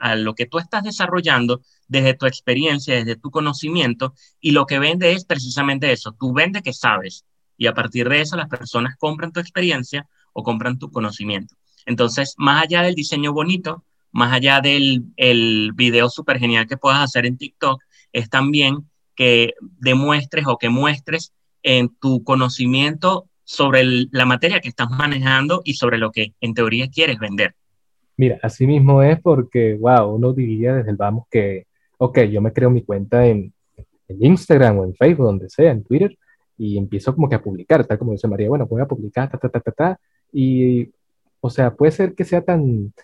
a, 0.00 0.16
lo 0.16 0.34
que 0.34 0.46
tú 0.46 0.58
estás 0.58 0.82
desarrollando 0.82 1.60
desde 1.86 2.14
tu 2.14 2.26
experiencia, 2.26 2.96
desde 2.96 3.14
tu 3.14 3.30
conocimiento, 3.30 4.14
y 4.40 4.50
lo 4.50 4.66
que 4.66 4.80
vende 4.80 5.12
es 5.12 5.24
precisamente 5.24 5.92
eso, 5.92 6.16
tú 6.18 6.32
vende 6.32 6.62
que 6.62 6.72
sabes, 6.72 7.24
y 7.56 7.68
a 7.68 7.72
partir 7.72 8.08
de 8.08 8.20
eso 8.20 8.34
las 8.34 8.48
personas 8.48 8.96
compran 8.98 9.30
tu 9.30 9.38
experiencia 9.38 10.08
o 10.32 10.42
compran 10.42 10.76
tu 10.76 10.90
conocimiento. 10.90 11.54
Entonces, 11.84 12.34
más 12.36 12.64
allá 12.64 12.82
del 12.82 12.96
diseño 12.96 13.32
bonito, 13.32 13.84
más 14.10 14.32
allá 14.32 14.60
del 14.60 15.04
el 15.16 15.70
video 15.72 16.08
súper 16.08 16.40
genial 16.40 16.66
que 16.66 16.76
puedas 16.76 17.00
hacer 17.00 17.26
en 17.26 17.38
TikTok, 17.38 17.80
es 18.16 18.30
también 18.30 18.88
que 19.14 19.52
demuestres 19.60 20.46
o 20.46 20.56
que 20.56 20.70
muestres 20.70 21.34
en 21.62 21.94
tu 22.00 22.24
conocimiento 22.24 23.26
sobre 23.44 23.84
la 24.10 24.24
materia 24.24 24.60
que 24.60 24.70
estás 24.70 24.88
manejando 24.90 25.60
y 25.64 25.74
sobre 25.74 25.98
lo 25.98 26.10
que 26.10 26.32
en 26.40 26.54
teoría 26.54 26.88
quieres 26.88 27.18
vender. 27.18 27.54
Mira, 28.16 28.38
así 28.42 28.66
mismo 28.66 29.02
es 29.02 29.20
porque, 29.20 29.74
wow, 29.74 30.14
uno 30.14 30.32
diría 30.32 30.74
desde 30.74 30.90
el 30.90 30.96
vamos 30.96 31.26
que, 31.30 31.66
ok, 31.98 32.20
yo 32.22 32.40
me 32.40 32.52
creo 32.52 32.70
mi 32.70 32.82
cuenta 32.82 33.26
en, 33.26 33.52
en 34.08 34.24
Instagram 34.24 34.78
o 34.78 34.84
en 34.84 34.94
Facebook, 34.94 35.26
donde 35.26 35.50
sea, 35.50 35.70
en 35.70 35.84
Twitter, 35.84 36.16
y 36.56 36.78
empiezo 36.78 37.14
como 37.14 37.28
que 37.28 37.34
a 37.34 37.42
publicar, 37.42 37.84
tal 37.84 37.98
como 37.98 38.12
dice 38.12 38.28
María, 38.28 38.48
bueno, 38.48 38.66
voy 38.66 38.80
a 38.80 38.86
publicar, 38.86 39.30
ta, 39.30 39.36
ta, 39.36 39.50
ta, 39.50 39.60
ta, 39.60 39.72
ta, 39.72 40.00
y, 40.32 40.90
o 41.40 41.50
sea, 41.50 41.74
puede 41.74 41.92
ser 41.92 42.14
que 42.14 42.24
sea 42.24 42.40
tan 42.40 42.94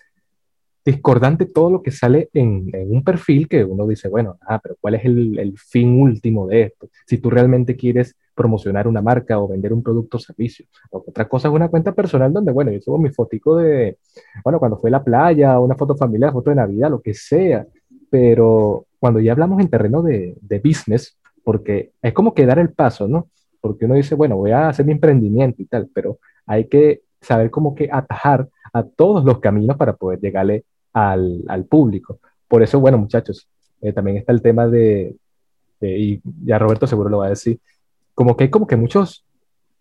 discordante 0.85 1.45
todo 1.45 1.69
lo 1.69 1.81
que 1.81 1.91
sale 1.91 2.29
en, 2.33 2.69
un 2.89 3.03
perfil 3.03 3.47
que 3.47 3.63
uno 3.63 3.87
dice, 3.87 4.09
bueno, 4.09 4.37
ah, 4.41 4.59
pero 4.61 4.75
¿cuál 4.79 4.95
es 4.95 5.05
el, 5.05 5.53
fin 5.57 5.99
último 6.01 6.47
de 6.47 6.63
esto? 6.63 6.89
Si 7.05 7.17
tú 7.17 7.29
realmente 7.29 7.75
quieres 7.75 8.15
promocionar 8.35 8.87
una 8.87 9.01
marca 9.01 9.39
o 9.39 9.47
vender 9.47 9.71
un 9.73 9.83
producto 9.83 10.17
o 10.17 10.19
servicio. 10.19 10.65
Otra 10.89 11.27
cosa 11.27 11.47
es 11.47 11.53
una 11.53 11.69
cuenta 11.69 11.93
personal 11.93 12.33
donde, 12.33 12.51
bueno, 12.51 12.71
yo 12.71 12.81
subo 12.81 12.97
mi 12.97 13.09
fotico 13.11 13.57
de, 13.57 13.97
bueno, 14.43 14.59
cuando 14.59 14.77
fue 14.77 14.89
a 14.89 14.91
la 14.91 15.03
playa, 15.03 15.59
una 15.59 15.75
foto 15.75 15.95
familiar, 15.95 16.33
foto 16.33 16.49
de 16.49 16.55
Navidad, 16.55 16.89
lo 16.89 17.01
que 17.01 17.13
sea, 17.13 17.65
pero 18.09 18.85
cuando 18.99 19.19
ya 19.19 19.33
hablamos 19.33 19.61
en 19.61 19.69
terreno 19.69 20.01
de, 20.01 20.35
de 20.41 20.59
business, 20.59 21.17
porque 21.43 21.91
es 22.01 22.13
como 22.13 22.33
que 22.33 22.45
dar 22.45 22.57
el 22.57 22.71
paso, 22.71 23.07
¿no? 23.07 23.29
Porque 23.61 23.85
uno 23.85 23.95
dice, 23.95 24.15
bueno, 24.15 24.35
voy 24.35 24.51
a 24.51 24.69
hacer 24.69 24.85
mi 24.85 24.93
emprendimiento 24.93 25.61
y 25.61 25.65
tal, 25.65 25.89
pero 25.93 26.17
hay 26.45 26.67
que 26.67 27.03
saber 27.21 27.51
cómo 27.51 27.75
que 27.75 27.89
atajar 27.91 28.49
a 28.73 28.83
todos 28.83 29.23
los 29.23 29.39
caminos 29.39 29.77
para 29.77 29.95
poder 29.95 30.19
llegarle 30.19 30.65
al, 30.93 31.43
al 31.47 31.65
público. 31.65 32.19
Por 32.47 32.63
eso, 32.63 32.79
bueno, 32.79 32.97
muchachos, 32.97 33.47
eh, 33.81 33.91
también 33.91 34.17
está 34.17 34.31
el 34.31 34.41
tema 34.41 34.67
de, 34.67 35.15
y 35.81 36.21
ya 36.45 36.57
Roberto 36.59 36.87
seguro 36.87 37.09
lo 37.09 37.19
va 37.19 37.27
a 37.27 37.29
decir, 37.29 37.59
como 38.13 38.37
que 38.37 38.45
hay 38.45 38.49
como 38.49 38.67
que 38.67 38.75
muchos, 38.75 39.25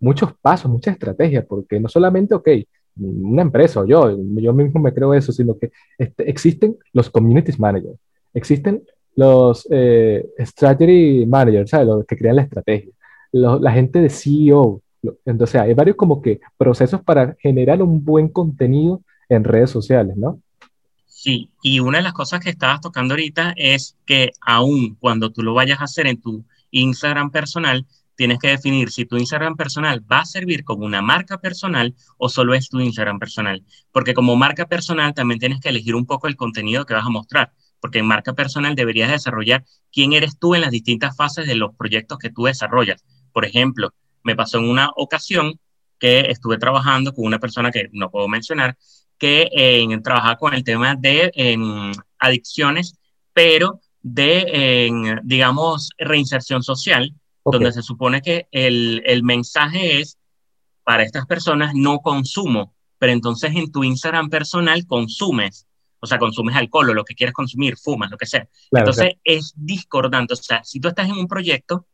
muchos 0.00 0.35
pasos, 0.40 0.71
muchas 0.71 0.95
estrategias, 0.95 1.45
porque 1.47 1.78
no 1.78 1.88
solamente, 1.88 2.35
ok, 2.35 2.49
una 2.97 3.42
empresa 3.42 3.81
o 3.81 3.87
yo, 3.87 4.19
yo 4.35 4.52
mismo 4.52 4.81
me 4.81 4.92
creo 4.92 5.14
eso, 5.14 5.33
sino 5.33 5.57
que 5.59 5.71
este, 5.99 6.28
existen 6.28 6.76
los 6.92 7.09
community 7.09 7.52
managers, 7.59 7.99
existen 8.35 8.83
los 9.14 9.66
eh, 9.71 10.26
strategy 10.38 11.26
managers, 11.26 11.71
¿sabes? 11.71 11.87
Los 11.87 12.07
que 12.07 12.16
crean 12.16 12.37
la 12.37 12.42
estrategia, 12.42 12.90
los, 13.31 13.61
la 13.61 13.73
gente 13.73 14.00
de 14.00 14.09
CEO. 14.09 14.81
Entonces, 15.25 15.61
hay 15.61 15.75
varios 15.75 15.97
como 15.97 16.23
que 16.23 16.40
procesos 16.57 17.02
para 17.02 17.37
generar 17.38 17.83
un 17.83 18.04
buen 18.04 18.28
contenido 18.28 19.02
en 19.28 19.45
redes 19.45 19.71
sociales, 19.71 20.16
¿no? 20.16 20.40
Sí, 21.23 21.52
y 21.62 21.79
una 21.79 21.99
de 21.99 22.02
las 22.02 22.14
cosas 22.14 22.41
que 22.41 22.50
estabas 22.50 22.81
tocando 22.81 23.14
ahorita 23.14 23.55
es 23.57 23.97
que 24.07 24.33
aún 24.41 24.97
cuando 24.97 25.31
tú 25.31 25.45
lo 25.45 25.55
vayas 25.55 25.81
a 25.81 25.85
hacer 25.85 26.09
en 26.09 26.21
tu 26.21 26.45
Instagram 26.73 27.31
personal, 27.31 27.87
tienes 28.17 28.41
que 28.41 28.49
definir 28.49 28.91
si 28.91 29.05
tu 29.05 29.17
Instagram 29.17 29.55
personal 29.55 30.05
va 30.11 30.23
a 30.23 30.25
servir 30.26 30.64
como 30.64 30.85
una 30.85 31.00
marca 31.00 31.38
personal 31.38 31.95
o 32.19 32.29
solo 32.29 32.55
es 32.55 32.69
tu 32.69 32.81
Instagram 32.81 33.21
personal. 33.21 33.64
Porque 33.93 34.14
como 34.14 34.35
marca 34.35 34.67
personal 34.67 35.14
también 35.14 35.38
tienes 35.38 35.61
que 35.61 35.69
elegir 35.69 35.95
un 35.95 36.07
poco 36.07 36.26
el 36.26 36.35
contenido 36.35 36.87
que 36.87 36.95
vas 36.95 37.07
a 37.07 37.11
mostrar 37.11 37.52
porque 37.79 38.00
en 38.00 38.07
marca 38.07 38.33
personal 38.33 38.75
deberías 38.75 39.11
desarrollar 39.11 39.64
quién 39.93 40.14
eres 40.14 40.41
tú 40.41 40.57
en 40.57 40.62
las 40.62 40.73
distintas 40.73 41.17
fases 41.17 41.47
de 41.47 41.55
los 41.55 41.76
proyectos 41.76 42.19
que 42.19 42.31
tú 42.31 42.47
desarrollas. 42.47 43.05
Por 43.33 43.45
ejemplo, 43.45 43.95
me 44.25 44.35
pasó 44.35 44.59
en 44.59 44.69
una 44.69 44.91
ocasión 44.97 45.61
que 46.02 46.31
estuve 46.31 46.59
trabajando 46.59 47.14
con 47.14 47.26
una 47.26 47.38
persona 47.38 47.71
que 47.71 47.88
no 47.93 48.11
puedo 48.11 48.26
mencionar, 48.26 48.76
que 49.23 49.49
eh, 49.52 49.87
trabajaba 50.02 50.37
con 50.37 50.52
el 50.52 50.64
tema 50.64 50.97
de 50.97 51.31
adicciones, 52.19 52.99
pero 53.33 53.81
de, 54.00 55.21
digamos, 55.23 55.91
reinserción 55.97 56.64
social, 56.64 57.14
okay. 57.45 57.57
donde 57.57 57.73
se 57.73 57.83
supone 57.83 58.21
que 58.21 58.49
el, 58.50 59.00
el 59.07 59.23
mensaje 59.23 60.00
es 60.00 60.19
para 60.83 61.05
estas 61.05 61.26
personas 61.26 61.73
no 61.73 62.00
consumo, 62.00 62.75
pero 62.99 63.12
entonces 63.12 63.55
en 63.55 63.71
tu 63.71 63.85
Instagram 63.85 64.29
personal 64.29 64.88
consumes 64.88 65.69
o 66.00 66.07
sea, 66.09 66.19
consumes 66.19 66.57
alcohol 66.57 66.91
o 66.91 66.95
lo 66.95 67.05
que 67.05 67.14
quieres 67.14 67.33
consumir, 67.33 67.76
fumas, 67.76 68.11
lo 68.11 68.17
que 68.17 68.26
sea. 68.26 68.49
Claro, 68.71 68.87
Entonces 68.87 69.05
claro. 69.05 69.21
es 69.23 69.52
discordante, 69.55 70.33
o 70.33 70.37
sea, 70.37 70.64
si 70.64 70.81
tú 70.81 70.88
estás 70.88 71.09
en 71.09 71.12
un 71.14 71.29
proyecto 71.29 71.87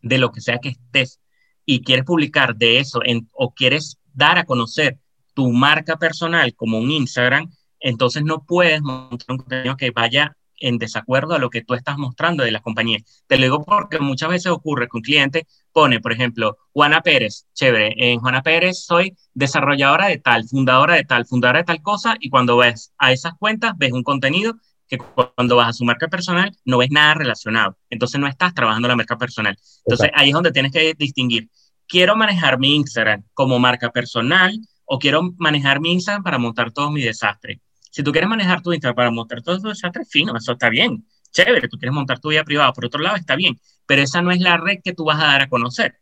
de 0.00 0.16
lo 0.16 0.32
que 0.32 0.40
sea 0.40 0.60
que 0.60 0.70
estés 0.70 1.20
y 1.66 1.82
quieres 1.82 2.06
publicar 2.06 2.56
de 2.56 2.78
eso 2.78 3.00
en, 3.04 3.28
o 3.32 3.52
quieres 3.52 3.98
dar 4.14 4.38
a 4.38 4.46
conocer 4.46 4.98
tu 5.34 5.50
marca 5.52 5.96
personal 5.96 6.54
como 6.54 6.78
un 6.78 6.90
Instagram, 6.90 7.50
entonces 7.80 8.24
no 8.24 8.44
puedes 8.44 8.80
montar 8.82 9.26
un 9.28 9.38
contenido 9.38 9.76
que 9.76 9.90
vaya 9.90 10.36
en 10.58 10.78
desacuerdo 10.78 11.34
a 11.34 11.38
lo 11.38 11.50
que 11.50 11.62
tú 11.62 11.74
estás 11.74 11.98
mostrando 11.98 12.44
de 12.44 12.50
la 12.50 12.60
compañía. 12.60 12.98
Te 13.26 13.36
lo 13.36 13.42
digo 13.42 13.64
porque 13.64 13.98
muchas 13.98 14.30
veces 14.30 14.52
ocurre 14.52 14.88
que 14.88 14.96
un 14.96 15.02
cliente 15.02 15.46
pone, 15.72 16.00
por 16.00 16.12
ejemplo, 16.12 16.56
Juana 16.72 17.02
Pérez, 17.02 17.46
chévere, 17.52 17.94
en 17.96 18.20
Juana 18.20 18.42
Pérez 18.42 18.84
soy 18.84 19.16
desarrolladora 19.34 20.06
de 20.06 20.18
tal, 20.18 20.48
fundadora 20.48 20.94
de 20.94 21.04
tal, 21.04 21.26
fundadora 21.26 21.58
de 21.58 21.64
tal 21.64 21.82
cosa, 21.82 22.16
y 22.18 22.30
cuando 22.30 22.56
ves 22.56 22.92
a 22.98 23.12
esas 23.12 23.34
cuentas, 23.38 23.74
ves 23.76 23.92
un 23.92 24.02
contenido 24.02 24.54
que 24.88 24.98
cuando 24.98 25.56
vas 25.56 25.68
a 25.68 25.72
su 25.72 25.84
marca 25.84 26.08
personal 26.08 26.54
no 26.64 26.78
ves 26.78 26.90
nada 26.90 27.14
relacionado. 27.14 27.76
Entonces 27.90 28.20
no 28.20 28.26
estás 28.26 28.54
trabajando 28.54 28.88
la 28.88 28.96
marca 28.96 29.16
personal. 29.16 29.56
Entonces 29.84 30.06
Exacto. 30.06 30.20
ahí 30.20 30.28
es 30.28 30.34
donde 30.34 30.52
tienes 30.52 30.72
que 30.72 30.94
distinguir. 30.94 31.50
Quiero 31.86 32.16
manejar 32.16 32.58
mi 32.58 32.76
Instagram 32.76 33.24
como 33.34 33.58
marca 33.58 33.90
personal 33.90 34.58
o 34.84 34.98
quiero 34.98 35.22
manejar 35.38 35.80
mi 35.80 35.92
Instagram 35.92 36.22
para 36.22 36.38
montar 36.38 36.72
todo 36.72 36.90
mi 36.90 37.02
desastre. 37.02 37.60
Si 37.90 38.02
tú 38.02 38.12
quieres 38.12 38.28
manejar 38.28 38.60
tu 38.60 38.72
Instagram 38.72 38.96
para 38.96 39.10
montar 39.10 39.42
todo 39.42 39.60
tu 39.60 39.68
desastre, 39.68 40.04
fino, 40.04 40.36
eso 40.36 40.52
está 40.52 40.68
bien. 40.68 41.04
Chévere, 41.30 41.68
tú 41.68 41.78
quieres 41.78 41.94
montar 41.94 42.18
tu 42.18 42.30
vida 42.30 42.44
privada. 42.44 42.72
Por 42.72 42.86
otro 42.86 43.00
lado, 43.00 43.16
está 43.16 43.36
bien. 43.36 43.56
Pero 43.86 44.02
esa 44.02 44.22
no 44.22 44.30
es 44.30 44.40
la 44.40 44.56
red 44.56 44.78
que 44.82 44.92
tú 44.92 45.04
vas 45.04 45.20
a 45.20 45.26
dar 45.26 45.42
a 45.42 45.48
conocer. 45.48 45.94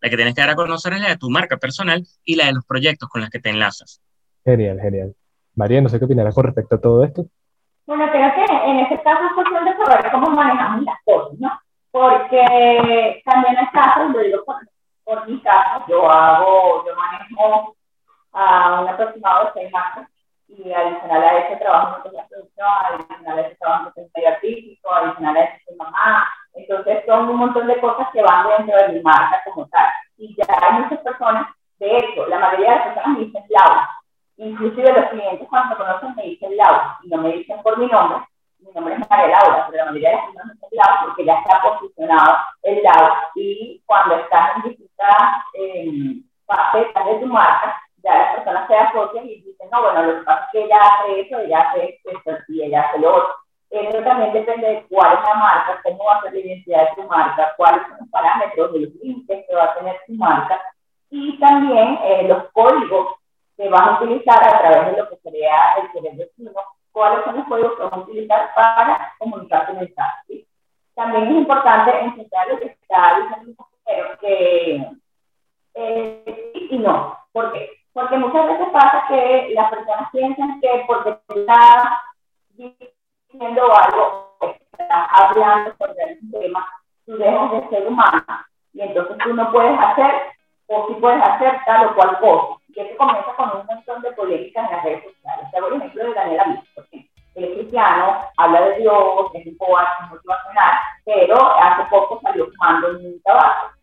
La 0.00 0.10
que 0.10 0.16
tienes 0.16 0.34
que 0.34 0.40
dar 0.40 0.50
a 0.50 0.56
conocer 0.56 0.92
es 0.92 1.00
la 1.00 1.08
de 1.08 1.16
tu 1.16 1.30
marca 1.30 1.56
personal 1.56 2.06
y 2.24 2.36
la 2.36 2.46
de 2.46 2.52
los 2.52 2.64
proyectos 2.64 3.08
con 3.08 3.22
los 3.22 3.30
que 3.30 3.40
te 3.40 3.50
enlazas. 3.50 4.00
Genial, 4.44 4.78
genial. 4.80 5.14
María, 5.54 5.80
no 5.80 5.88
sé 5.88 5.98
qué 5.98 6.04
opinarás 6.04 6.34
con 6.34 6.44
respecto 6.44 6.76
a 6.76 6.80
todo 6.80 7.02
esto. 7.02 7.26
Bueno, 7.86 8.04
creo 8.10 8.30
que 8.34 8.70
en 8.70 8.80
este 8.80 9.02
caso 9.02 9.24
es 9.26 9.32
cuestión 9.34 9.64
de 9.64 9.76
saber 9.84 10.10
cómo 10.12 10.30
manejamos 10.30 10.84
las 10.84 10.96
cosas, 11.04 11.38
¿no? 11.38 11.50
Porque 11.90 13.22
también 13.24 13.56
es 13.58 13.70
caso, 13.72 14.08
lo 14.08 14.18
digo 14.20 14.44
por, 14.44 14.56
por 15.04 15.28
mi 15.28 15.40
caso, 15.40 15.84
yo 15.88 16.10
hago, 16.10 16.84
yo 16.86 16.92
manejo 16.94 17.76
a 18.36 18.82
un 18.82 18.88
aproximado 18.88 19.46
de 19.46 19.50
seis 19.54 19.72
marcas 19.72 20.08
y 20.48 20.72
adicional 20.72 21.22
a 21.22 21.38
ese 21.38 21.56
trabajo 21.56 22.02
en 22.04 22.14
la 22.14 22.26
producción, 22.28 22.68
adicional 22.68 23.38
a 23.38 23.40
ese 23.40 23.56
trabajo 23.56 23.92
en 23.96 24.10
el 24.14 24.26
artístico, 24.26 24.92
adicional 24.92 25.36
a 25.36 25.40
ese 25.44 25.64
soy 25.64 25.76
mamá. 25.76 26.28
Entonces 26.54 27.04
son 27.06 27.28
un 27.30 27.36
montón 27.36 27.66
de 27.66 27.80
cosas 27.80 28.08
que 28.12 28.22
van 28.22 28.46
dentro 28.48 28.76
de 28.76 28.88
mi 28.92 29.00
marca 29.02 29.42
como 29.44 29.66
tal. 29.68 29.86
Y 30.18 30.36
ya 30.36 30.44
hay 30.48 30.80
muchas 30.80 31.00
personas, 31.00 31.48
de 31.78 31.96
hecho, 31.96 32.26
la 32.26 32.38
mayoría 32.38 32.70
de 32.70 32.76
las 32.76 32.84
personas 32.88 33.18
me 33.18 33.24
dicen 33.24 33.44
Laura. 33.48 33.90
Inclusive 34.36 34.92
los 34.92 35.10
clientes 35.10 35.48
cuando 35.48 35.70
me 35.70 35.76
conocen 35.76 36.14
me 36.14 36.22
dicen 36.24 36.56
Laura 36.56 36.98
y 37.02 37.08
no 37.08 37.18
me 37.18 37.32
dicen 37.32 37.62
por 37.62 37.78
mi 37.78 37.86
nombre. 37.86 38.18
Mi 38.58 38.70
nombre 38.72 38.94
es 38.94 39.10
María 39.10 39.28
Laura, 39.28 39.66
pero 39.70 39.84
la 39.84 39.90
mayoría 39.90 40.10
de 40.10 40.16
las 40.16 40.24
personas 40.26 40.46
me 40.46 40.54
dicen 40.54 40.78
Laura 40.78 41.00
porque 41.04 41.24
ya 41.24 41.34
está 41.34 41.62
posicionado 41.62 42.36
el 42.62 42.82
Laura. 42.82 43.30
Y 43.34 43.82
cuando 43.86 44.16
estás 44.16 44.56
en 44.56 44.62
distintas 44.62 45.44
eh, 45.54 46.20
facetas 46.46 47.06
de 47.06 47.14
tu 47.16 47.26
marca, 47.26 47.82
personas 48.56 48.68
se 48.68 48.76
asocian 48.76 49.26
y 49.26 49.40
dicen, 49.42 49.68
no, 49.70 49.82
bueno, 49.82 50.02
lo 50.02 50.18
que 50.18 50.24
pasa 50.24 50.44
es 50.44 50.50
que 50.52 50.64
ella 50.64 50.78
hace 50.80 51.20
eso, 51.20 51.38
ella 51.38 51.60
hace 51.60 52.00
esto 52.04 52.30
y 52.48 52.62
ella 52.62 52.82
hace 52.82 52.98
lo 52.98 53.14
otro. 53.14 53.34
Eso 53.70 53.98
también 54.02 54.32
depende 54.32 54.66
de 54.66 54.86
cuál 54.88 55.14
es 55.14 55.28
la 55.28 55.34
marca, 55.34 55.80
cómo 55.82 56.04
va 56.04 56.16
a 56.16 56.22
ser 56.22 56.32
la 56.32 56.38
identidad 56.38 56.88
de 56.88 57.02
tu 57.02 57.08
marca, 57.08 57.54
cuáles 57.56 57.82
son 57.82 57.96
los 58.00 58.08
parámetros 58.10 58.72
de 58.72 58.80
los 58.80 58.94
límites 58.94 59.44
que 59.48 59.54
va 59.54 59.64
a 59.64 59.74
tener 59.74 60.00
tu 60.06 60.12
marca 60.14 60.60
y 61.10 61.38
también 61.38 61.98
eh, 62.02 62.28
los 62.28 62.50
códigos 62.52 63.14
que 63.56 63.68
vas 63.68 63.88
a 63.88 64.02
utilizar 64.02 64.42
a 64.42 64.58
través 64.58 64.92
de 64.92 65.02
lo 65.02 65.08
que 65.08 65.16
sería 65.16 65.74
el 65.80 65.92
cerebro 65.92 66.26
chino, 66.36 66.52
cuáles 66.92 67.24
son 67.24 67.36
los 67.36 67.46
códigos 67.48 67.76
que 67.76 67.82
vas 67.82 67.92
a 67.92 67.98
utilizar 67.98 68.54
para 68.54 69.14
comunicar 69.18 69.66
tu 69.66 69.74
mensaje. 69.74 70.22
¿sí? 70.28 70.46
También 70.94 71.24
es 71.24 71.30
importante 71.30 71.98
entender 72.00 72.48
lo 72.48 72.58
que 72.58 72.66
está 72.66 73.18
diciendo 73.20 73.66
el 73.86 74.18
que 74.18 74.90
eh, 75.74 76.52
y 76.70 76.78
no. 76.78 77.18
¿Por 77.32 77.52
qué? 77.52 77.70
Porque 77.96 78.18
muchas 78.18 78.46
veces 78.46 78.68
pasa 78.74 79.06
que 79.08 79.52
las 79.54 79.70
personas 79.70 80.10
piensan 80.12 80.60
que 80.60 80.84
porque 80.86 81.16
está 81.30 82.02
diciendo 82.50 83.72
algo, 83.74 84.36
está 84.42 85.04
hablando 85.06 85.74
sobre 85.78 86.18
un 86.20 86.30
tema, 86.30 86.68
tú 87.06 87.16
dejas 87.16 87.52
de 87.52 87.68
ser 87.70 87.88
humana 87.88 88.46
y 88.74 88.82
entonces 88.82 89.16
tú 89.24 89.32
no 89.32 89.50
puedes 89.50 89.80
hacer 89.80 90.12
o 90.66 90.88
sí 90.88 90.94
puedes 91.00 91.22
hacer 91.22 91.58
tal 91.64 91.86
o 91.86 91.94
cual 91.94 92.18
cosa. 92.18 92.60
Y 92.68 92.80
eso 92.80 92.98
comienza 92.98 93.34
con 93.34 93.60
un 93.60 93.66
montón 93.66 94.02
de 94.02 94.12
polémicas 94.12 94.68
en 94.68 94.76
las 94.76 94.84
redes 94.84 95.04
sociales. 95.04 95.50
Te 95.50 95.56
hago 95.56 95.68
el 95.68 95.76
ejemplo 95.76 96.04
de 96.04 96.12
Daniela 96.12 96.44
Viz, 96.44 96.60
porque 96.74 97.08
él 97.34 97.44
es 97.44 97.54
cristiano, 97.54 98.20
habla 98.36 98.60
de 98.60 98.76
Dios, 98.76 99.30
es 99.32 99.46
un 99.46 99.56
coach 99.56 99.88
motivacional, 100.10 100.78
pero 101.06 101.56
hace 101.62 101.84
poco 101.88 102.20
salió 102.20 102.46
fumando 102.58 102.90
un 102.90 103.22
tabaco. 103.22 103.75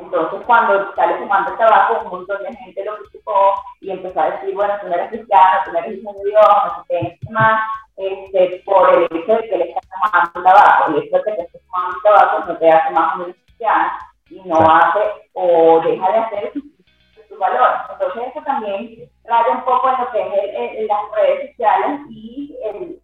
Entonces, 0.00 0.40
cuando 0.46 0.94
sale 0.94 1.18
fumando 1.18 1.52
tabaco, 1.52 2.00
un 2.04 2.10
montón 2.10 2.42
de 2.42 2.54
gente 2.56 2.84
lo 2.84 2.96
criticó 2.98 3.54
y 3.80 3.90
empezó 3.90 4.20
a 4.20 4.30
decir, 4.30 4.54
bueno, 4.54 4.74
tú 4.80 4.88
no 4.88 4.94
eres 4.94 5.08
cristiano, 5.08 5.60
tú 5.64 5.72
no 5.72 5.78
eres 5.78 5.98
hijo 5.98 6.12
de 6.12 6.30
Dios, 6.30 6.48
no 6.76 6.84
sé 6.84 7.18
qué 7.20 7.30
más, 7.30 7.60
este, 7.96 8.62
por 8.64 8.94
el 8.94 9.04
hecho 9.04 9.34
de 9.34 9.48
que 9.48 9.56
le 9.58 9.64
estás 9.68 9.84
fumando 9.90 10.42
tabaco. 10.42 10.90
El 10.90 11.02
hecho 11.02 11.16
de 11.16 11.22
que 11.22 11.32
te 11.32 11.42
estés 11.42 11.62
fumando 11.66 11.98
tabaco 12.02 12.44
no 12.46 12.58
te 12.58 12.70
hace 12.70 12.90
más 12.92 13.14
o 13.14 13.18
menos 13.18 13.36
cristiano 13.44 13.90
y 14.30 14.40
no 14.48 14.56
hace 14.58 15.00
o 15.34 15.80
deja 15.80 16.12
de 16.12 16.18
hacer 16.18 16.52
tus 16.52 17.38
valores. 17.38 17.80
Entonces 17.92 18.22
eso 18.30 18.42
también 18.44 19.10
raya 19.24 19.50
un 19.50 19.64
poco 19.64 19.88
en 19.88 20.00
lo 20.00 20.10
que 20.10 20.82
es 20.82 20.88
las 20.88 21.00
redes 21.16 21.50
sociales 21.50 22.00
y 22.08 22.56
el, 22.64 23.00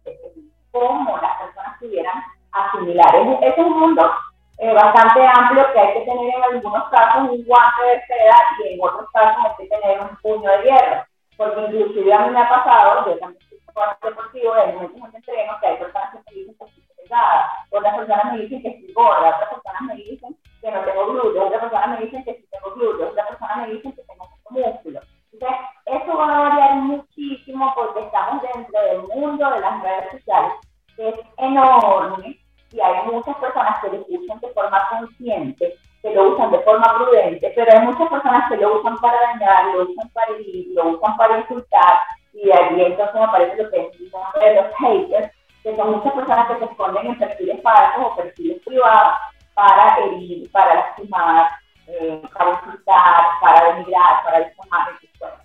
cómo 0.71 1.17
las 1.17 1.37
personas 1.37 1.79
pudieran 1.79 2.23
asimilar. 2.51 3.15
Es, 3.15 3.53
es 3.53 3.57
un 3.57 3.79
mundo 3.79 4.11
eh, 4.59 4.73
bastante 4.73 5.25
amplio 5.27 5.71
que 5.71 5.79
hay 5.79 5.93
que 5.93 6.01
tener 6.01 6.35
en 6.35 6.43
algunos 6.43 6.89
casos 6.89 7.29
un 7.29 7.43
guante 7.45 7.83
de 7.83 8.05
seda 8.07 8.35
y 8.63 8.73
en 8.73 8.79
otros 8.81 9.09
casos 9.11 9.45
hay 9.45 9.55
que 9.57 9.75
tener 9.75 10.01
un 10.01 10.15
puño 10.17 10.49
de 10.49 10.63
hierro. 10.63 11.05
Porque 11.37 11.61
inclusive 11.61 12.13
a 12.13 12.19
mí 12.19 12.31
me 12.31 12.41
ha 12.41 12.49
pasado, 12.49 13.05
yo 13.05 13.19
también 13.19 13.41
soy 13.49 13.59
deportivo, 14.01 14.55
de 14.55 14.73
momentos 14.73 14.97
en 14.97 15.15
entreno, 15.15 15.59
que 15.59 15.67
hay 15.67 15.77
personas 15.77 16.11
que 16.11 16.17
me 16.25 16.39
dicen 16.39 16.55
que 16.57 16.65
estoy 16.65 16.83
pesada, 17.03 17.51
otras 17.69 17.95
personas 17.95 18.33
me 18.33 18.39
dicen 18.39 18.61
que 18.63 18.67
estoy 18.69 18.93
gorda, 18.93 19.29
otras 19.29 19.49
personas 19.49 19.81
me 19.83 19.95
dicen 19.95 20.37
que 20.61 20.71
no 20.71 20.81
tengo 20.81 21.05
glúteos, 21.05 21.45
otras 21.45 21.61
personas 21.61 21.89
me 21.89 22.05
dicen 22.05 22.23
que 22.23 22.33
sí 22.33 22.47
tengo 22.49 22.75
glúteos, 22.75 23.11
otras 23.11 23.27
personas 23.27 23.57
me 23.57 23.73
dicen 23.73 23.91
que 23.93 24.03
tengo 24.03 24.29
músculo. 24.49 24.99
Entonces, 25.33 25.59
eso 25.85 26.17
va 26.17 26.35
a 26.35 26.49
variar 26.49 26.75
muchísimo 26.77 27.73
porque 27.75 27.99
estamos 28.05 28.41
dentro 28.41 28.81
del 28.81 29.01
mundo 29.03 29.51
de 29.51 29.59
las 29.59 29.83
redes 29.83 30.11
sociales, 30.13 30.53
que 30.95 31.09
es 31.09 31.15
enorme, 31.37 32.39
y 32.71 32.79
hay 32.79 33.05
muchas 33.11 33.35
personas 33.37 33.79
que 33.81 33.89
lo 33.89 34.05
usan 34.09 34.39
de 34.39 34.49
forma 34.49 34.87
consciente, 34.89 35.75
que 36.01 36.13
lo 36.13 36.33
usan 36.33 36.51
de 36.51 36.59
forma 36.59 36.95
prudente, 36.95 37.51
pero 37.55 37.71
hay 37.71 37.85
muchas 37.85 38.09
personas 38.09 38.49
que 38.49 38.57
lo 38.57 38.79
usan 38.79 38.97
para 38.97 39.19
dañar, 39.21 39.65
lo 39.73 39.83
usan 39.83 40.09
para 40.09 40.33
herir, 40.33 40.67
lo 40.73 40.89
usan 40.89 41.17
para 41.17 41.39
insultar, 41.39 41.99
y 42.33 42.45
de 42.45 42.53
ahí 42.53 42.81
entonces 42.85 43.21
aparece 43.21 43.63
lo 43.63 43.69
que 43.69 43.81
es 43.81 43.99
el 43.99 44.11
nombre 44.11 44.49
de 44.49 44.55
los 44.55 44.75
haters, 44.75 45.31
que 45.63 45.75
son 45.75 45.91
muchas 45.91 46.13
personas 46.13 46.47
que 46.47 46.59
se 46.59 46.65
esconden 46.65 47.07
en 47.07 47.17
perfiles 47.17 47.61
falsos 47.61 48.05
o 48.05 48.15
perfiles 48.15 48.61
privados 48.63 49.17
para 49.53 49.97
herir, 49.97 50.51
para 50.51 50.75
lastimar, 50.75 51.49
eh, 51.87 52.21
para 52.33 52.51
insultar, 52.51 53.25
para 53.41 53.73
denigrar, 53.73 54.23
para 54.23 54.39
difamar. 54.41 54.89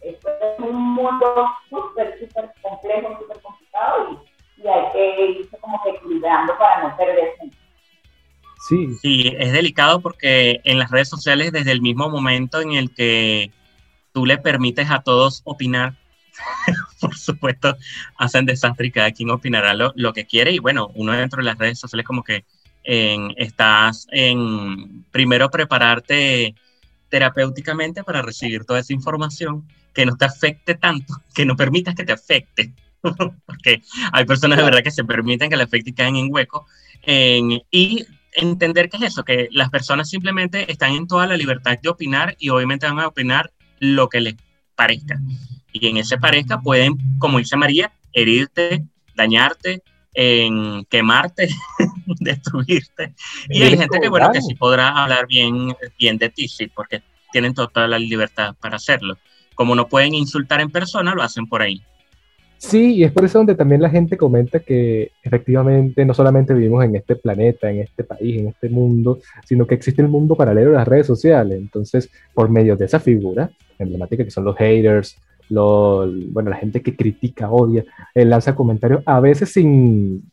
Esto 0.03 0.31
es 0.41 0.59
un 0.59 0.95
mundo 0.95 1.47
súper, 1.71 2.19
súper 2.19 2.53
complejo, 2.61 3.17
súper 3.21 3.41
complicado 3.41 4.11
y, 4.11 4.32
y, 4.63 4.69
hay 4.69 4.93
que 4.93 5.31
irse 5.41 5.59
como 5.59 5.83
que 5.83 5.91
equilibrando 5.91 6.57
para 6.59 6.83
no 6.83 6.97
perderse. 6.97 7.51
Sí. 8.69 8.95
sí, 9.03 9.35
es 9.37 9.53
delicado 9.53 10.01
porque 10.01 10.61
en 10.63 10.79
las 10.79 10.91
redes 10.91 11.09
sociales 11.09 11.51
desde 11.51 11.73
el 11.73 11.83
mismo 11.83 12.09
momento 12.09 12.61
en 12.61 12.73
el 12.73 12.95
que 12.95 13.51
tú 14.13 14.25
le 14.25 14.39
permites 14.39 14.89
a 14.89 15.01
todos 15.01 15.43
opinar, 15.45 15.95
por 17.01 17.17
supuesto, 17.17 17.77
hacen 18.17 18.47
desastre 18.47 18.87
y 18.87 18.93
cada 18.93 19.11
quien 19.11 19.31
opinará 19.31 19.75
lo, 19.75 19.93
lo, 19.97 20.13
que 20.13 20.27
quiere. 20.27 20.53
Y 20.53 20.61
bueno, 20.61 20.93
uno 20.95 21.13
dentro 21.13 21.39
de 21.39 21.47
las 21.47 21.59
redes 21.59 21.81
sociales 21.81 22.07
como 22.07 22.23
que 22.23 22.45
en, 22.85 23.35
estás 23.37 24.07
en 24.11 25.05
primero 25.11 25.51
prepararte 25.51 26.55
terapéuticamente 27.09 28.05
para 28.05 28.23
recibir 28.23 28.65
toda 28.65 28.81
esa 28.81 28.93
información 28.93 29.67
que 29.93 30.07
no 30.07 30.17
te 30.17 30.25
afecte 30.25 30.75
tanto, 30.75 31.15
que 31.35 31.45
no 31.45 31.57
permitas 31.57 31.95
que 31.95 32.05
te 32.05 32.13
afecte. 32.13 32.73
Porque 33.47 33.83
hay 34.13 34.25
personas 34.25 34.59
de 34.59 34.65
verdad 34.65 34.83
que 34.83 34.91
se 34.91 35.05
permiten 35.05 35.51
que 35.51 35.57
le 35.57 35.65
afecte 35.65 35.91
y 35.91 35.95
caen 35.95 36.17
en 36.17 36.29
hueco. 36.31 36.67
y 37.07 38.07
entender 38.35 38.89
que 38.89 38.97
es 38.97 39.03
eso, 39.03 39.25
que 39.25 39.49
las 39.51 39.69
personas 39.69 40.09
simplemente 40.09 40.71
están 40.73 40.93
en 40.93 41.07
toda 41.07 41.27
la 41.27 41.37
libertad 41.37 41.79
de 41.83 41.89
opinar 41.91 42.35
y 42.39 42.49
obviamente 42.49 42.87
van 42.87 43.01
a 43.01 43.09
opinar 43.09 43.53
lo 43.79 44.09
que 44.09 44.21
les 44.21 44.37
parezca 44.75 45.21
y 45.73 45.89
en 45.89 45.97
ese 45.97 46.19
parezca 46.19 46.61
pueden, 46.61 46.99
como 47.19 47.39
dice 47.39 47.57
María, 47.57 47.93
herirte, 48.13 48.85
dañarte, 49.17 49.83
en 50.15 50.85
quemarte, 50.85 51.49
destruirte. 52.21 53.15
Y 53.49 53.63
hay 53.63 53.79
gente 53.79 53.99
que, 54.01 54.09
bueno, 54.09 54.31
que 54.31 54.43
sí 54.43 54.55
podrá 54.55 54.89
hablar 54.89 55.27
bien, 55.27 55.75
bien 55.99 56.19
de 56.19 56.29
ti, 56.29 56.49
sí, 56.49 56.67
porque 56.67 57.03
tienen 57.33 57.55
toda 57.55 57.89
la 57.89 57.99
libertad 57.99 58.55
para 58.61 58.77
hacerlo. 58.77 59.17
Como 59.55 59.75
no 59.75 59.89
pueden 59.89 60.15
insultar 60.15 60.61
en 60.61 60.71
persona, 60.71 61.15
lo 61.15 61.23
hacen 61.23 61.47
por 61.47 61.63
ahí. 61.63 61.83
Sí, 62.63 62.95
y 62.95 63.05
es 63.05 63.11
por 63.13 63.25
eso 63.25 63.39
donde 63.39 63.57
también 63.57 63.83
la 63.83 63.91
gente 63.91 64.17
comenta 64.17 64.61
que 64.61 65.11
efectivamente 65.23 66.05
no 66.05 66.15
solamente 66.15 66.55
vivimos 66.55 66.85
en 66.85 66.95
este 66.95 67.17
planeta, 67.17 67.69
en 67.69 67.81
este 67.81 68.05
país, 68.05 68.41
en 68.41 68.49
este 68.49 68.69
mundo, 68.69 69.19
sino 69.45 69.67
que 69.67 69.75
existe 69.75 70.01
el 70.01 70.09
mundo 70.09 70.37
paralelo 70.37 70.71
de 70.71 70.77
las 70.77 70.87
redes 70.87 71.09
sociales. 71.09 71.59
Entonces, 71.59 72.09
por 72.33 72.49
medio 72.51 72.77
de 72.77 72.85
esa 72.85 73.01
figura 73.01 73.51
emblemática 73.79 74.25
que 74.25 74.31
son 74.31 74.45
los 74.45 74.57
haters, 74.57 75.19
bueno, 75.51 76.51
la 76.51 76.57
gente 76.57 76.81
que 76.81 76.97
critica, 76.97 77.51
odia, 77.51 77.85
eh, 78.15 78.25
lanza 78.25 78.55
comentarios, 78.55 79.03
a 79.07 79.19
veces 79.19 79.51
sin, 79.53 80.31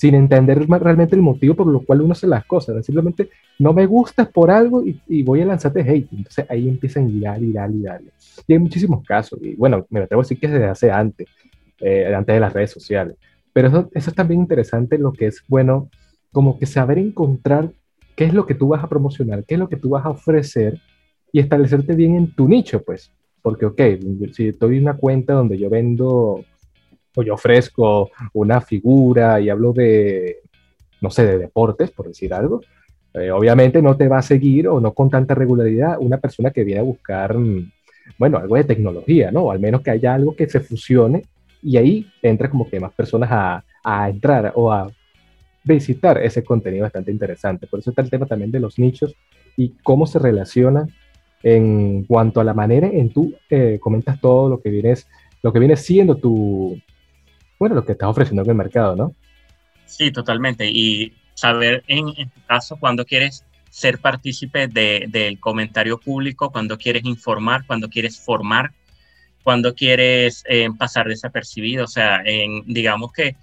entender 0.00 0.66
realmente 0.66 1.14
el 1.14 1.22
motivo 1.22 1.54
por 1.54 1.66
lo 1.66 1.80
cual 1.80 2.00
uno 2.00 2.12
hace 2.12 2.26
las 2.26 2.46
cosas. 2.46 2.84
Simplemente 2.84 3.28
no 3.58 3.74
me 3.74 3.84
gustas 3.86 4.28
por 4.28 4.50
algo 4.50 4.82
y, 4.82 5.22
voy 5.22 5.42
a 5.42 5.46
lanzarte 5.46 5.80
hate. 5.80 6.08
Entonces 6.10 6.46
ahí 6.48 6.68
empiezan 6.68 7.04
a 7.04 7.38
ir, 7.38 7.48
ir, 7.48 7.56
ir, 7.56 8.12
Y 8.46 8.52
hay 8.54 8.58
muchísimos 8.58 9.04
casos. 9.04 9.38
Y 9.42 9.54
bueno, 9.54 9.86
me 9.90 10.00
atrevo 10.00 10.22
a 10.22 10.24
decir 10.24 10.40
que 10.40 10.48
desde 10.48 10.64
hace 10.64 10.90
antes, 10.90 11.28
eh, 11.80 12.14
antes 12.14 12.34
de 12.34 12.40
las 12.40 12.52
redes 12.52 12.70
sociales. 12.70 13.16
Pero 13.52 13.68
eso, 13.68 13.90
eso 13.94 14.10
es 14.10 14.16
también 14.16 14.40
interesante, 14.40 14.98
lo 14.98 15.12
que 15.12 15.26
es 15.26 15.42
bueno, 15.48 15.88
como 16.32 16.58
que 16.58 16.66
saber 16.66 16.98
encontrar 16.98 17.70
qué 18.14 18.24
es 18.24 18.34
lo 18.34 18.46
que 18.46 18.54
tú 18.54 18.68
vas 18.68 18.82
a 18.82 18.88
promocionar, 18.88 19.44
qué 19.44 19.54
es 19.54 19.60
lo 19.60 19.68
que 19.68 19.76
tú 19.76 19.90
vas 19.90 20.04
a 20.04 20.10
ofrecer 20.10 20.80
y 21.32 21.40
establecerte 21.40 21.94
bien 21.94 22.16
en 22.16 22.34
tu 22.34 22.48
nicho, 22.48 22.82
pues. 22.82 23.12
Porque, 23.42 23.66
ok, 23.66 23.80
si 24.32 24.48
estoy 24.48 24.76
en 24.76 24.82
una 24.82 24.96
cuenta 24.96 25.34
donde 25.34 25.58
yo 25.58 25.70
vendo 25.70 26.44
o 27.14 27.22
yo 27.22 27.34
ofrezco 27.34 28.10
una 28.32 28.60
figura 28.60 29.40
y 29.40 29.48
hablo 29.48 29.72
de, 29.72 30.38
no 31.00 31.10
sé, 31.10 31.24
de 31.26 31.38
deportes, 31.38 31.90
por 31.90 32.08
decir 32.08 32.34
algo, 32.34 32.60
eh, 33.14 33.30
obviamente 33.30 33.80
no 33.80 33.96
te 33.96 34.08
va 34.08 34.18
a 34.18 34.22
seguir 34.22 34.68
o 34.68 34.80
no 34.80 34.92
con 34.92 35.08
tanta 35.08 35.34
regularidad 35.34 35.96
una 35.98 36.18
persona 36.18 36.50
que 36.50 36.64
viene 36.64 36.80
a 36.80 36.84
buscar, 36.84 37.36
mm, 37.36 37.72
bueno, 38.18 38.38
algo 38.38 38.56
de 38.56 38.64
tecnología, 38.64 39.30
¿no? 39.30 39.44
O 39.44 39.50
al 39.50 39.60
menos 39.60 39.80
que 39.80 39.90
haya 39.90 40.14
algo 40.14 40.36
que 40.36 40.48
se 40.48 40.60
fusione 40.60 41.24
y 41.62 41.76
ahí 41.76 42.06
entra 42.22 42.50
como 42.50 42.68
que 42.68 42.80
más 42.80 42.92
personas 42.92 43.30
a, 43.32 43.64
a 43.82 44.08
entrar 44.08 44.52
o 44.54 44.72
a 44.72 44.90
visitar 45.64 46.18
ese 46.18 46.44
contenido 46.44 46.84
bastante 46.84 47.10
interesante. 47.10 47.66
Por 47.66 47.80
eso 47.80 47.90
está 47.90 48.02
el 48.02 48.10
tema 48.10 48.26
también 48.26 48.50
de 48.50 48.60
los 48.60 48.78
nichos 48.78 49.14
y 49.56 49.70
cómo 49.82 50.06
se 50.06 50.18
relacionan 50.18 50.92
en 51.42 52.04
cuanto 52.04 52.40
a 52.40 52.44
la 52.44 52.54
manera 52.54 52.88
en 52.88 53.10
tú 53.10 53.34
eh, 53.50 53.78
comentas 53.80 54.20
todo 54.20 54.48
lo 54.48 54.60
que 54.60 54.70
vienes, 54.70 55.08
lo 55.42 55.52
que 55.52 55.58
viene 55.58 55.76
siendo 55.76 56.16
tu, 56.16 56.80
bueno, 57.58 57.74
lo 57.74 57.84
que 57.84 57.92
estás 57.92 58.08
ofreciendo 58.08 58.42
en 58.42 58.50
el 58.50 58.56
mercado, 58.56 58.96
¿no? 58.96 59.14
Sí, 59.86 60.10
totalmente. 60.10 60.68
Y 60.68 61.14
saber 61.34 61.84
en, 61.86 62.08
en 62.16 62.30
tu 62.30 62.40
caso 62.46 62.76
cuando 62.78 63.04
quieres 63.04 63.44
ser 63.70 63.98
partícipe 63.98 64.68
del 64.68 65.38
comentario 65.38 65.98
público, 65.98 66.50
cuando 66.50 66.78
quieres 66.78 67.04
informar, 67.04 67.66
cuando 67.66 67.88
quieres 67.88 68.18
formar, 68.18 68.72
cuando 69.46 69.76
quieres 69.76 70.42
eh, 70.48 70.68
pasar 70.76 71.06
desapercibido. 71.06 71.84
O 71.84 71.86
sea, 71.86 72.20
en, 72.24 72.64
digamos 72.66 73.12
que 73.12 73.36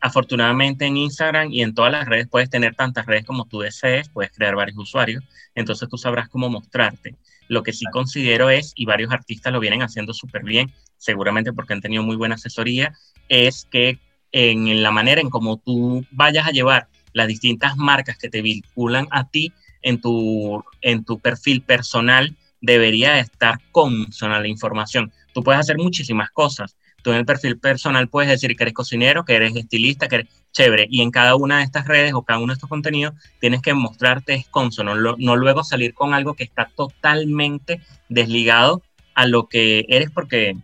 afortunadamente 0.00 0.86
en 0.86 0.96
Instagram 0.96 1.52
y 1.52 1.62
en 1.62 1.74
todas 1.74 1.90
las 1.90 2.06
redes 2.06 2.28
puedes 2.28 2.48
tener 2.48 2.76
tantas 2.76 3.04
redes 3.04 3.24
como 3.24 3.44
tú 3.44 3.58
desees, 3.58 4.08
puedes 4.10 4.30
crear 4.30 4.54
varios 4.54 4.78
usuarios, 4.78 5.24
entonces 5.56 5.88
tú 5.88 5.98
sabrás 5.98 6.28
cómo 6.28 6.48
mostrarte. 6.48 7.16
Lo 7.48 7.64
que 7.64 7.72
sí 7.72 7.84
considero 7.90 8.48
es, 8.48 8.72
y 8.76 8.84
varios 8.84 9.10
artistas 9.10 9.52
lo 9.52 9.58
vienen 9.58 9.82
haciendo 9.82 10.14
súper 10.14 10.44
bien, 10.44 10.72
seguramente 10.98 11.52
porque 11.52 11.72
han 11.72 11.80
tenido 11.80 12.04
muy 12.04 12.14
buena 12.14 12.36
asesoría, 12.36 12.92
es 13.28 13.66
que 13.68 13.98
en 14.30 14.84
la 14.84 14.92
manera 14.92 15.20
en 15.20 15.30
cómo 15.30 15.56
tú 15.56 16.06
vayas 16.12 16.46
a 16.46 16.52
llevar 16.52 16.86
las 17.12 17.26
distintas 17.26 17.76
marcas 17.76 18.18
que 18.18 18.30
te 18.30 18.40
vinculan 18.40 19.08
a 19.10 19.28
ti 19.28 19.52
en 19.82 20.00
tu, 20.00 20.64
en 20.80 21.04
tu 21.04 21.18
perfil 21.18 21.60
personal, 21.62 22.36
debería 22.60 23.18
estar 23.18 23.60
consona 23.72 24.40
la 24.40 24.48
información. 24.48 25.12
Tú 25.32 25.42
puedes 25.42 25.60
hacer 25.60 25.76
muchísimas 25.78 26.30
cosas, 26.30 26.76
Tú 27.02 27.10
en 27.10 27.18
el 27.18 27.26
perfil 27.26 27.58
personal 27.58 28.08
puedes 28.08 28.28
decir 28.28 28.56
que 28.56 28.64
eres 28.64 28.74
cocinero, 28.74 29.24
que 29.24 29.36
eres 29.36 29.54
estilista, 29.54 30.08
que 30.08 30.16
eres 30.16 30.28
chévere. 30.52 30.86
Y 30.90 31.02
en 31.02 31.10
cada 31.10 31.36
una 31.36 31.58
de 31.58 31.64
estas 31.64 31.86
redes 31.86 32.12
o 32.14 32.22
cada 32.22 32.40
uno 32.40 32.52
de 32.52 32.54
estos 32.54 32.68
contenidos 32.68 33.14
tienes 33.40 33.62
que 33.62 33.72
mostrarte 33.72 34.44
consono, 34.50 34.94
no, 34.96 35.14
no 35.16 35.36
luego 35.36 35.62
salir 35.62 35.94
con 35.94 36.12
algo 36.12 36.34
que 36.34 36.44
está 36.44 36.70
totalmente 36.74 37.80
desligado 38.08 38.82
a 39.14 39.26
lo 39.26 39.48
que 39.48 39.86
eres 39.88 40.10
porque 40.10 40.56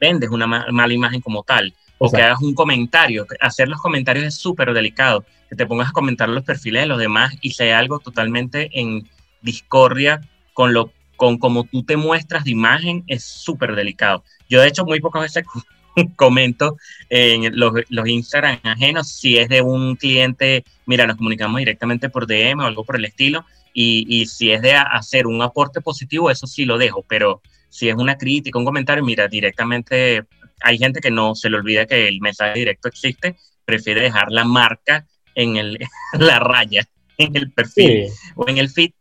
vendes 0.00 0.30
una 0.30 0.46
mala 0.46 0.92
imagen 0.92 1.20
como 1.20 1.44
tal. 1.44 1.74
O 2.02 2.10
que 2.10 2.22
hagas 2.22 2.40
un 2.40 2.54
comentario. 2.54 3.26
Hacer 3.40 3.68
los 3.68 3.80
comentarios 3.80 4.24
es 4.24 4.34
súper 4.34 4.72
delicado. 4.72 5.24
Que 5.50 5.56
te 5.56 5.66
pongas 5.66 5.90
a 5.90 5.92
comentar 5.92 6.30
los 6.30 6.44
perfiles 6.44 6.82
de 6.82 6.86
los 6.86 6.98
demás 6.98 7.34
y 7.42 7.50
sea 7.50 7.78
algo 7.78 7.98
totalmente 7.98 8.70
en 8.72 9.06
discordia 9.42 10.22
con 10.54 10.72
lo 10.72 10.92
con 11.20 11.36
cómo 11.36 11.64
tú 11.64 11.82
te 11.82 11.98
muestras 11.98 12.44
de 12.44 12.52
imagen 12.52 13.04
es 13.06 13.24
súper 13.24 13.76
delicado. 13.76 14.24
Yo 14.48 14.62
de 14.62 14.68
hecho 14.68 14.86
muy 14.86 15.00
pocas 15.00 15.20
veces 15.20 15.44
comento 16.16 16.78
en 17.10 17.58
los, 17.58 17.74
los, 17.90 18.08
Instagram 18.08 18.58
ajenos 18.62 19.12
si 19.12 19.36
es 19.36 19.50
de 19.50 19.60
un 19.60 19.96
cliente, 19.96 20.64
mira, 20.86 21.06
nos 21.06 21.18
comunicamos 21.18 21.58
directamente 21.58 22.08
por 22.08 22.26
DM 22.26 22.60
o 22.60 22.64
algo 22.64 22.84
por 22.84 22.96
el 22.96 23.04
estilo, 23.04 23.44
y, 23.74 24.06
y, 24.08 24.28
si 24.28 24.50
es 24.50 24.62
de 24.62 24.72
hacer 24.72 25.26
un 25.26 25.42
aporte 25.42 25.82
positivo, 25.82 26.30
eso 26.30 26.46
sí 26.46 26.64
lo 26.64 26.78
dejo, 26.78 27.04
pero 27.06 27.42
si 27.68 27.90
es 27.90 27.96
una 27.96 28.16
crítica, 28.16 28.58
un 28.58 28.64
comentario, 28.64 29.04
mira, 29.04 29.28
directamente 29.28 30.24
hay 30.62 30.78
gente 30.78 31.00
que 31.00 31.10
no 31.10 31.34
se 31.34 31.50
le 31.50 31.58
olvida 31.58 31.84
que 31.84 32.08
el 32.08 32.22
mensaje 32.22 32.60
directo 32.60 32.88
existe, 32.88 33.36
prefiere 33.66 34.00
dejar 34.00 34.30
la 34.30 34.46
marca 34.46 35.06
en 35.34 35.56
el, 35.56 35.78
la 36.18 36.38
raya, 36.38 36.88
en 37.18 37.36
el 37.36 37.52
perfil 37.52 38.06
o 38.36 38.48
en 38.48 38.56
el 38.56 38.70
feed 38.70 38.92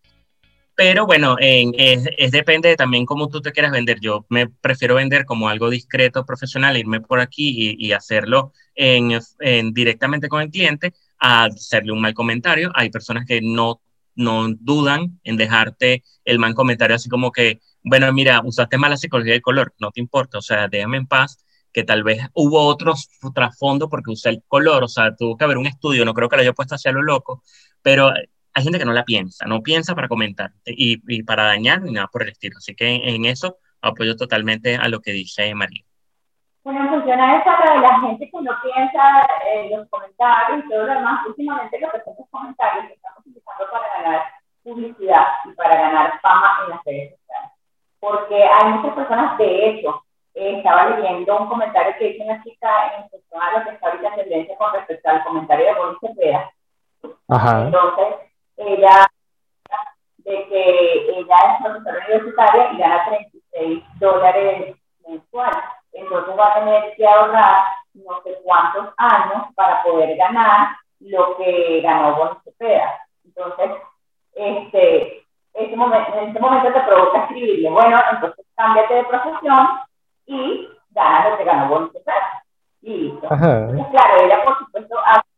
Pero 0.79 1.05
bueno, 1.05 1.35
es, 1.41 2.07
es, 2.17 2.31
depende 2.31 2.73
también 2.77 3.05
cómo 3.05 3.27
tú 3.27 3.41
te 3.41 3.51
quieras 3.51 3.73
vender. 3.73 3.99
Yo 3.99 4.25
me 4.29 4.47
prefiero 4.47 4.95
vender 4.95 5.25
como 5.25 5.49
algo 5.49 5.69
discreto, 5.69 6.25
profesional, 6.25 6.77
irme 6.77 7.01
por 7.01 7.19
aquí 7.19 7.75
y, 7.77 7.87
y 7.87 7.91
hacerlo 7.91 8.53
en, 8.75 9.19
en, 9.41 9.73
directamente 9.73 10.29
con 10.29 10.41
el 10.41 10.49
cliente, 10.49 10.93
a 11.19 11.43
hacerle 11.43 11.91
un 11.91 11.99
mal 11.99 12.13
comentario. 12.13 12.71
Hay 12.75 12.89
personas 12.91 13.25
que 13.25 13.41
no, 13.41 13.81
no 14.15 14.47
dudan 14.57 15.19
en 15.25 15.35
dejarte 15.35 16.01
el 16.23 16.39
mal 16.39 16.55
comentario 16.55 16.95
así 16.95 17.09
como 17.09 17.33
que, 17.33 17.59
bueno, 17.83 18.13
mira, 18.13 18.41
usaste 18.45 18.77
mala 18.77 18.95
psicología 18.95 19.33
de 19.33 19.41
color, 19.41 19.73
no 19.79 19.91
te 19.91 19.99
importa, 19.99 20.37
o 20.37 20.41
sea, 20.41 20.69
déjame 20.69 20.95
en 20.95 21.07
paz 21.07 21.43
que 21.73 21.83
tal 21.83 22.03
vez 22.03 22.25
hubo 22.33 22.65
otros 22.65 23.09
trasfondo 23.35 23.89
porque 23.89 24.11
usé 24.11 24.29
el 24.29 24.43
color, 24.47 24.85
o 24.85 24.87
sea, 24.87 25.13
tuvo 25.13 25.35
que 25.35 25.43
haber 25.43 25.57
un 25.57 25.67
estudio, 25.67 26.05
no 26.05 26.13
creo 26.13 26.29
que 26.29 26.37
lo 26.37 26.41
haya 26.43 26.53
puesto 26.53 26.75
hacia 26.75 26.93
lo 26.93 27.01
loco, 27.01 27.43
pero 27.81 28.13
hay 28.53 28.63
gente 28.63 28.79
que 28.79 28.85
no 28.85 28.93
la 28.93 29.03
piensa, 29.03 29.45
no 29.45 29.61
piensa 29.61 29.95
para 29.95 30.07
comentar 30.07 30.51
y, 30.65 31.01
y 31.07 31.23
para 31.23 31.43
dañar 31.43 31.81
ni 31.81 31.91
nada 31.91 32.07
por 32.07 32.23
el 32.23 32.29
estilo. 32.29 32.57
Así 32.57 32.75
que 32.75 32.95
en, 32.95 33.25
eso 33.25 33.57
apoyo 33.81 34.15
totalmente 34.15 34.75
a 34.75 34.87
lo 34.89 34.99
que 34.99 35.11
dice 35.11 35.53
María. 35.55 35.83
Bueno, 36.63 36.89
funciona 36.89 37.37
eso 37.37 37.45
para 37.45 37.79
la 37.79 37.99
gente 38.01 38.29
que 38.29 38.41
no 38.41 38.51
piensa 38.61 39.27
en 39.53 39.71
los 39.71 39.89
comentarios 39.89 40.65
y 40.65 40.69
todo 40.69 40.85
lo 40.85 40.93
demás. 40.93 41.25
Últimamente 41.27 41.79
lo 41.79 41.91
que 41.91 42.03
son 42.03 42.15
los 42.19 42.29
comentarios 42.29 42.87
que 42.87 42.93
estamos 42.93 43.19
utilizando 43.19 43.65
para 43.71 44.03
ganar 44.03 44.21
publicidad 44.63 45.25
y 45.45 45.53
para 45.53 45.75
ganar 45.79 46.19
fama 46.21 46.59
en 46.63 46.69
las 46.71 46.83
redes 46.85 47.11
sociales. 47.17 47.51
Porque 47.99 48.43
hay 48.43 48.73
muchas 48.73 48.93
personas, 48.93 49.37
de 49.37 49.69
hecho, 49.69 50.03
eh, 50.35 50.57
estaba 50.57 50.89
leyendo 50.89 51.37
un 51.37 51.47
comentario 51.47 51.95
que 51.97 52.09
hizo 52.09 52.23
una 52.23 52.43
chica 52.43 52.69
en 52.97 53.09
función 53.09 53.41
a 53.41 53.59
lo 53.59 53.65
que 53.65 53.71
está 53.71 53.87
ahorita 53.87 54.07
en 54.09 54.15
tendencia 54.15 54.57
con 54.57 54.73
respecto 54.73 55.09
al 55.09 55.23
comentario 55.23 55.65
de 55.65 55.73
Boris 55.73 55.99
Cepeda. 56.01 56.51
Ajá. 57.29 57.61
Entonces, 57.65 58.28
ella, 58.59 59.07
de 60.17 60.47
que 60.47 61.19
ella 61.19 61.35
es 61.37 61.63
profesora 61.63 62.05
universitaria 62.07 62.73
y 62.73 62.77
gana 62.77 63.05
36 63.05 63.83
dólares 63.99 64.75
mensuales. 65.07 65.63
Entonces 65.93 66.37
va 66.37 66.47
a 66.47 66.59
tener 66.59 66.95
que 66.95 67.07
ahorrar 67.07 67.65
no 67.93 68.21
sé 68.23 68.37
cuántos 68.43 68.93
años 68.97 69.47
para 69.55 69.81
poder 69.83 70.15
ganar 70.17 70.75
lo 70.99 71.37
que 71.37 71.81
ganó 71.81 72.41
Cepeda. 72.43 72.99
Entonces, 73.25 73.71
este, 74.33 75.25
este 75.53 75.75
momento, 75.75 76.13
en 76.13 76.29
este 76.29 76.39
momento 76.39 76.71
te 76.71 76.81
provoca 76.81 77.23
escribirle, 77.23 77.69
bueno, 77.69 77.97
entonces 78.11 78.45
cámbiate 78.55 78.93
de 78.93 79.03
profesión 79.05 79.67
y 80.25 80.69
ganas 80.91 81.31
lo 81.31 81.37
que 81.37 81.43
ganó 81.43 81.89
Cepeda. 81.91 82.43
Y 82.81 82.97
listo. 82.97 83.27
Entonces, 83.31 83.87
claro, 83.91 84.23
ella 84.23 84.43
por 84.43 84.57
supuesto 84.59 84.95
hace 85.05 85.28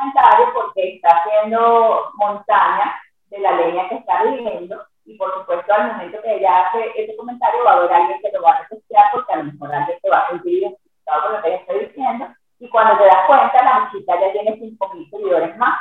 comentario 0.00 0.46
porque 0.54 0.94
está 0.94 1.08
haciendo 1.10 2.10
montaña 2.14 3.00
de 3.28 3.38
la 3.38 3.52
leña 3.52 3.88
que 3.88 3.96
está 3.96 4.24
viviendo 4.24 4.82
y 5.04 5.16
por 5.16 5.32
supuesto 5.34 5.72
al 5.72 5.92
momento 5.92 6.22
que 6.22 6.36
ella 6.36 6.66
hace 6.66 6.90
ese 6.96 7.16
comentario 7.16 7.64
va 7.64 7.72
a 7.72 7.76
haber 7.76 7.92
alguien 7.92 8.20
que 8.20 8.32
lo 8.32 8.42
va 8.42 8.52
a 8.52 8.58
refugiar 8.60 9.04
porque 9.12 9.32
a 9.32 9.36
lo 9.36 9.44
mejor 9.44 9.74
alguien 9.74 9.98
te 10.00 10.10
va 10.10 10.18
a 10.18 10.28
sentir 10.30 10.58
identificado 10.58 11.22
con 11.22 11.32
lo 11.32 11.42
que 11.42 11.48
ella 11.48 11.56
está 11.56 11.72
diciendo. 11.74 12.28
Y 12.58 12.68
cuando 12.68 12.98
te 12.98 13.04
das 13.04 13.26
cuenta 13.26 13.64
la 13.64 13.80
muchita 13.80 14.20
ya 14.20 14.32
tiene 14.32 14.56
5.000 14.56 15.10
seguidores 15.10 15.56
más. 15.56 15.80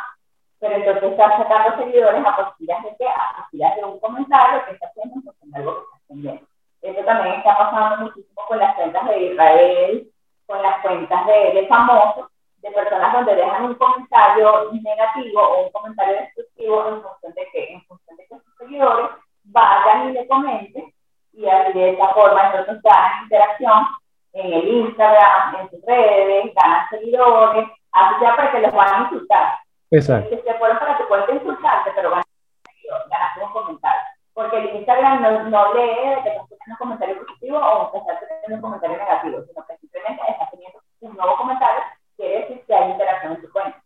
Pero 0.59 0.75
entonces 0.75 1.11
está 1.11 1.37
sacando 1.37 1.77
seguidores 1.77 2.25
a 2.25 2.35
costillas 2.35 2.83
de 2.83 2.95
que 2.97 3.07
a 3.07 3.35
costillas 3.37 3.75
de 3.75 3.83
un 3.85 3.99
comentario 3.99 4.65
que 4.65 4.71
está 4.73 4.87
haciendo 4.87 5.33
en 5.41 5.55
algo 5.55 5.75
que 5.75 5.83
está 5.83 5.97
haciendo. 5.97 6.47
Eso 6.81 7.05
también 7.05 7.35
está 7.35 7.57
pasando 7.57 8.05
muchísimo 8.05 8.41
con 8.47 8.59
las 8.59 8.75
cuentas 8.75 9.07
de 9.07 9.23
Israel 9.23 10.11
con 10.49 10.63
las 10.63 10.81
cuentas 10.81 11.27
de, 11.27 11.61
de 11.61 11.67
famosos 11.67 12.28
de 12.61 12.71
personas 12.71 13.13
donde 13.13 13.35
dejan 13.35 13.65
un 13.65 13.75
comentario 13.75 14.71
negativo 14.71 15.41
o 15.41 15.65
un 15.65 15.71
comentario 15.71 16.15
destructivo 16.21 16.87
en 16.87 17.01
función 17.01 17.33
de 17.33 17.47
que, 17.51 17.73
en 17.73 17.81
función 17.85 18.17
de 18.17 18.27
que 18.27 18.35
sus 18.35 18.55
seguidores 18.57 19.09
vayan 19.45 20.09
y 20.09 20.13
le 20.13 20.27
comenten 20.27 20.93
y 21.33 21.47
así 21.47 21.73
de 21.73 21.91
esta 21.91 22.09
forma 22.09 22.47
entonces 22.47 22.81
ganan 22.83 23.23
interacción 23.23 23.87
en 24.33 24.53
el 24.53 24.67
Instagram, 24.67 25.55
en 25.55 25.69
sus 25.69 25.81
redes, 25.85 26.53
ganan 26.53 26.89
seguidores, 26.89 27.67
así 27.91 28.15
ya 28.21 28.35
para 28.35 28.51
que 28.51 28.59
los 28.59 28.73
van 28.73 28.93
a 28.93 29.03
insultar. 29.03 29.59
Exacto. 29.91 30.29
Que 30.29 30.41
se 30.41 30.53
fueron 30.55 30.77
para 30.77 30.97
que 30.97 31.03
puedan 31.05 31.35
insultarte, 31.35 31.91
pero 31.95 32.11
van 32.11 32.19
a 32.19 33.07
ganar 33.09 33.47
un 33.47 33.51
comentario. 33.51 34.01
Porque 34.33 34.57
el 34.57 34.75
Instagram 34.75 35.21
no, 35.21 35.43
no 35.49 35.73
lee 35.73 36.09
de 36.09 36.23
que 36.23 36.29
estás 36.29 36.47
teniendo 36.49 36.71
un 36.71 36.77
comentario 36.77 37.25
positivo 37.25 37.57
o 37.57 37.91
que 37.91 37.97
estás 37.97 38.19
teniendo 38.19 38.55
un 38.55 38.61
comentario 38.61 38.97
negativo, 38.97 39.41
sino 39.47 39.65
que 39.65 39.77
simplemente 39.77 40.21
estás 40.29 40.51
teniendo 40.51 40.79
un 41.01 41.17
nuevo 41.17 41.37
comentario 41.37 41.81
quiere 42.19 42.39
decir 42.41 42.61
que 42.67 42.73
hay 42.73 42.91
interacción 42.91 43.33
en 43.33 43.41
su 43.41 43.51
cuenta. 43.51 43.83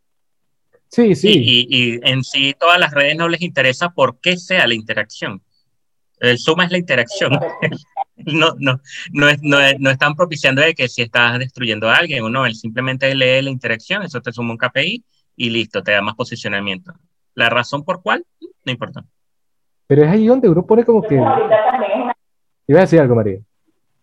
Sí, 0.88 1.16
sí. 1.16 1.32
Y, 1.36 1.68
y, 1.70 2.00
en 2.04 2.24
sí 2.24 2.56
todas 2.60 2.80
las 2.80 2.92
redes 2.92 3.16
no 3.16 3.28
les 3.28 3.42
interesa 3.42 3.90
por 3.90 4.20
qué 4.20 4.38
sea 4.38 4.68
la 4.68 4.74
interacción. 4.74 5.42
El 6.20 6.38
suma 6.38 6.66
es 6.66 6.72
la 6.72 6.78
interacción. 6.78 7.32
no, 8.16 8.54
no, 8.60 8.80
no, 9.12 9.30
es, 9.30 9.42
no, 9.42 9.58
no, 9.80 9.90
están 9.90 10.16
propiciando 10.16 10.62
de 10.62 10.74
que 10.74 10.88
si 10.88 11.02
estás 11.02 11.40
destruyendo 11.40 11.90
a 11.90 11.96
alguien 11.96 12.24
o 12.24 12.30
no, 12.30 12.46
él 12.46 12.56
simplemente 12.56 13.14
lee 13.16 13.42
la 13.42 13.50
interacción, 13.50 14.04
eso 14.04 14.22
te 14.22 14.32
suma 14.32 14.52
un 14.52 14.58
KPI 14.58 15.04
y 15.36 15.50
listo, 15.50 15.82
te 15.82 15.92
da 15.92 16.02
más 16.02 16.16
posicionamiento. 16.16 16.94
La 17.34 17.50
razón 17.50 17.84
por 17.84 18.02
cuál, 18.04 18.26
no 18.40 18.72
importa. 18.72 19.04
Pero 19.88 20.04
es 20.04 20.10
ahí 20.10 20.28
donde 20.28 20.50
uno 20.50 20.66
pone 20.66 20.86
como 20.86 21.02
que... 21.02 21.16
Iba 21.16 22.80
a 22.80 22.82
decir 22.82 23.00
algo, 23.00 23.16
María 23.16 23.40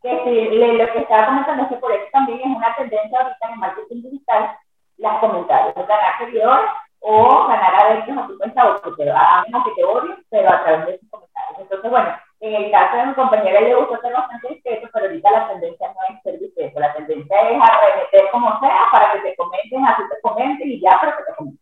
que 0.02 0.08
si 0.24 0.56
lo 0.56 0.92
que 0.92 0.98
estaba 0.98 1.26
comentando 1.26 1.62
es 1.64 1.68
que 1.68 1.76
por 1.76 1.92
eso 1.92 1.99
también 2.26 2.50
es 2.50 2.56
una 2.56 2.74
tendencia 2.76 3.18
ahorita 3.18 3.46
en 3.46 3.52
el 3.52 3.58
marketing 3.58 4.02
digital, 4.02 4.50
las 4.98 5.18
comentarios, 5.20 5.74
ganar 5.74 6.18
seguidores 6.18 6.70
o 7.00 7.48
ganar 7.48 7.74
adeptos 7.74 8.18
a 8.18 8.26
tu 8.26 8.38
cuenta 8.38 8.68
o 8.68 8.96
que 8.96 9.10
a 9.10 9.42
menos 9.46 9.64
que 9.64 9.74
te 9.74 9.84
odien, 9.84 10.16
pero 10.28 10.48
a 10.52 10.62
través 10.62 10.86
de 10.86 10.98
sus 10.98 11.10
comentarios. 11.10 11.60
Entonces, 11.60 11.90
bueno, 11.90 12.08
en 12.40 12.54
el 12.54 12.70
caso 12.70 12.96
de 12.96 13.06
mi 13.06 13.14
compañera 13.14 13.60
le 13.60 13.74
gustó 13.74 14.00
ser 14.00 14.12
bastante 14.12 14.48
discreto, 14.48 14.88
pero 14.92 15.06
ahorita 15.06 15.30
la 15.30 15.48
tendencia 15.48 15.88
no 15.88 16.14
es 16.14 16.22
ser 16.22 16.38
discreto, 16.38 16.80
la 16.80 16.94
tendencia 16.94 17.36
es 17.40 17.56
arremeter 17.56 18.30
como 18.32 18.60
sea 18.60 18.80
para 18.92 19.12
que 19.12 19.30
te 19.30 19.36
comenten, 19.36 19.86
así 19.86 20.02
te 20.10 20.20
comenten 20.20 20.70
y 20.70 20.80
ya, 20.80 20.98
pero 21.00 21.16
que 21.16 21.24
te 21.24 21.36
comenten. 21.36 21.60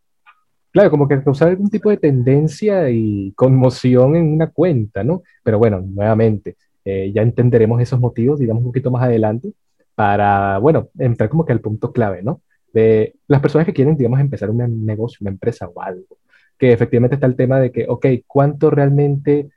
Claro, 0.72 0.90
como 0.90 1.08
que 1.08 1.22
causar 1.22 1.48
algún 1.48 1.70
tipo 1.70 1.90
de 1.90 1.96
tendencia 1.96 2.90
y 2.90 3.32
conmoción 3.34 4.16
en 4.16 4.34
una 4.34 4.50
cuenta, 4.50 5.02
¿no? 5.02 5.22
Pero 5.42 5.58
bueno, 5.58 5.80
nuevamente, 5.80 6.56
eh, 6.84 7.12
ya 7.14 7.22
entenderemos 7.22 7.80
esos 7.80 7.98
motivos, 7.98 8.38
digamos, 8.38 8.62
un 8.62 8.68
poquito 8.68 8.90
más 8.90 9.02
adelante, 9.02 9.52
para, 9.98 10.58
bueno, 10.58 10.90
entrar 10.96 11.28
como 11.28 11.44
que 11.44 11.50
al 11.50 11.60
punto 11.60 11.90
clave, 11.90 12.22
¿no? 12.22 12.40
De 12.72 13.16
las 13.26 13.40
personas 13.40 13.66
que 13.66 13.72
quieren, 13.72 13.96
digamos, 13.96 14.20
empezar 14.20 14.48
un 14.48 14.86
negocio, 14.86 15.18
una 15.22 15.32
empresa 15.32 15.66
o 15.66 15.82
algo, 15.82 16.18
que 16.56 16.70
efectivamente 16.72 17.16
está 17.16 17.26
el 17.26 17.34
tema 17.34 17.58
de 17.58 17.72
que, 17.72 17.84
ok, 17.88 18.06
¿cuánto 18.24 18.70
realmente 18.70 19.50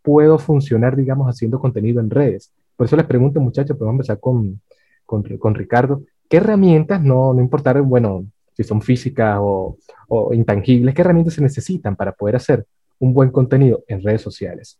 puedo 0.00 0.38
funcionar, 0.38 0.94
digamos, 0.94 1.26
haciendo 1.26 1.58
contenido 1.58 2.00
en 2.00 2.10
redes? 2.10 2.52
Por 2.76 2.86
eso 2.86 2.94
les 2.94 3.06
pregunto, 3.06 3.40
muchachos, 3.40 3.76
podemos 3.76 3.94
empezar 3.94 4.20
con, 4.20 4.60
con, 5.04 5.24
con 5.24 5.56
Ricardo, 5.56 6.04
¿qué 6.28 6.36
herramientas, 6.36 7.02
no, 7.02 7.34
no 7.34 7.40
importar, 7.40 7.82
bueno, 7.82 8.24
si 8.52 8.62
son 8.62 8.82
físicas 8.82 9.38
o, 9.40 9.78
o 10.06 10.32
intangibles, 10.32 10.94
qué 10.94 11.02
herramientas 11.02 11.34
se 11.34 11.42
necesitan 11.42 11.96
para 11.96 12.12
poder 12.12 12.36
hacer 12.36 12.64
un 13.00 13.12
buen 13.12 13.32
contenido 13.32 13.82
en 13.88 14.00
redes 14.00 14.22
sociales? 14.22 14.78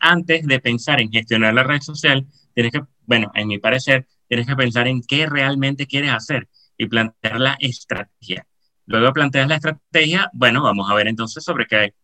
antes 0.00 0.46
de 0.46 0.60
pensar 0.60 1.00
en 1.00 1.10
gestionar 1.10 1.54
la 1.54 1.62
red 1.62 1.80
social, 1.80 2.26
tienes 2.54 2.72
que, 2.72 2.82
bueno, 3.06 3.30
en 3.34 3.48
mi 3.48 3.58
parecer, 3.58 4.06
tienes 4.28 4.46
que 4.46 4.56
pensar 4.56 4.88
en 4.88 5.02
qué 5.02 5.26
realmente 5.26 5.86
quieres 5.86 6.12
hacer 6.12 6.48
y 6.76 6.86
plantear 6.86 7.40
la 7.40 7.56
estrategia. 7.60 8.46
Luego 8.86 9.12
planteas 9.12 9.48
la 9.48 9.56
estrategia, 9.56 10.30
bueno, 10.32 10.62
vamos 10.62 10.90
a 10.90 10.94
ver 10.94 11.08
entonces 11.08 11.44
sobre 11.44 11.66
qué, 11.66 11.94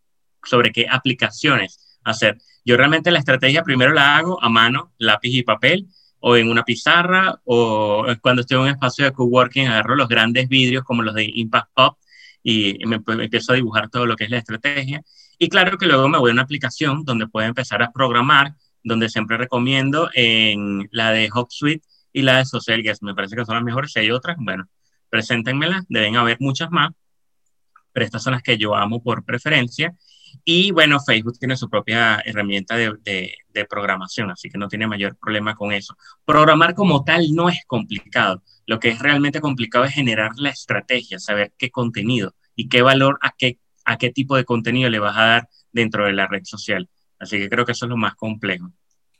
sobre 0.45 0.73
qué 0.73 0.87
aplicaciones 0.89 1.99
hacer. 2.05 2.39
Yo 2.65 2.77
realmente 2.77 3.11
la 3.11 3.19
estrategia 3.19 3.63
primero 3.63 3.93
la 3.93 4.17
hago 4.17 4.43
a 4.43 4.49
mano, 4.49 4.93
lápiz 4.99 5.31
y 5.31 5.43
papel, 5.43 5.89
o 6.21 6.37
en 6.37 6.51
una 6.51 6.65
pizarra, 6.65 7.41
o 7.45 8.07
cuando 8.21 8.43
estoy 8.43 8.57
en 8.57 8.63
un 8.65 8.69
espacio 8.71 9.05
de 9.05 9.13
coworking, 9.13 9.69
agarro 9.69 9.95
los 9.95 10.09
grandes 10.09 10.49
vidrios 10.49 10.85
como 10.85 11.03
los 11.03 11.15
de 11.15 11.31
Impact 11.33 11.71
Pop 11.75 11.99
y 12.43 12.79
me, 12.87 13.01
me 13.07 13.25
empiezo 13.25 13.53
a 13.53 13.57
dibujar 13.57 13.89
todo 13.89 14.07
lo 14.07 14.17
que 14.17 14.25
es 14.25 14.31
la 14.31 14.39
estrategia 14.39 15.03
y 15.39 15.49
claro 15.49 15.79
que 15.79 15.87
luego 15.87 16.09
me 16.09 16.19
voy 16.19 16.31
a 16.31 16.33
una 16.33 16.43
aplicación 16.43 17.05
donde 17.05 17.29
puedo 17.29 17.47
empezar 17.47 17.83
a 17.83 17.93
programar, 17.93 18.55
donde 18.83 19.09
siempre 19.09 19.37
recomiendo 19.37 20.11
en 20.15 20.89
la 20.93 21.11
de 21.13 21.31
HubSuite 21.33 21.87
y 22.13 22.23
la 22.23 22.39
de 22.39 22.45
Social 22.45 22.83
Guest. 22.83 23.03
Me 23.03 23.15
parece 23.15 23.37
que 23.37 23.45
son 23.45 23.55
las 23.55 23.65
mejores. 23.65 23.93
Si 23.93 24.01
hay 24.01 24.11
otras, 24.11 24.37
bueno, 24.39 24.69
preséntenmelas. 25.11 25.85
Deben 25.89 26.17
haber 26.17 26.39
muchas 26.41 26.71
más, 26.71 26.91
pero 27.93 28.07
estas 28.07 28.23
son 28.23 28.33
las 28.33 28.43
que 28.43 28.59
yo 28.59 28.75
amo 28.75 29.03
por 29.03 29.25
preferencia. 29.25 29.95
Y 30.45 30.73
bueno, 30.73 31.01
Facebook 31.01 31.39
tiene 31.39 31.57
su 31.57 31.69
propia 31.71 32.21
herramienta 32.25 32.77
de, 32.77 33.37
programación, 33.69 34.31
así 34.31 34.49
que 34.49 34.59
no 34.59 34.69
tiene 34.69 34.87
mayor 34.87 35.17
problema 35.17 35.57
con 35.57 35.73
eso. 35.73 35.97
Programar 36.25 36.75
como 36.75 37.03
tal 37.03 37.35
no 37.35 37.49
es 37.49 37.59
complicado. 37.67 38.43
Lo 38.67 38.79
que 38.79 38.91
es 38.91 39.01
realmente 39.01 39.41
complicado 39.41 39.85
es 39.85 39.95
generar 39.95 40.33
la 40.37 40.51
estrategia, 40.51 41.19
saber 41.19 41.53
qué 41.59 41.71
contenido 41.71 42.35
y 42.55 42.69
qué 42.69 42.83
valor 42.83 43.19
a 43.21 43.33
qué 43.37 43.59
a 43.89 43.97
qué 43.97 44.11
tipo 44.11 44.37
de 44.37 44.45
contenido 44.45 44.91
le 44.91 44.99
vas 44.99 45.17
a 45.17 45.25
dar 45.25 45.49
dentro 45.73 46.05
de 46.05 46.13
la 46.13 46.27
red 46.27 46.43
social. 46.45 46.89
Así 47.19 47.39
que 47.39 47.49
creo 47.49 47.65
que 47.65 47.73
eso 47.73 47.87
es 47.87 47.91
lo 47.91 47.97
más 47.97 48.15
complejo. 48.15 48.69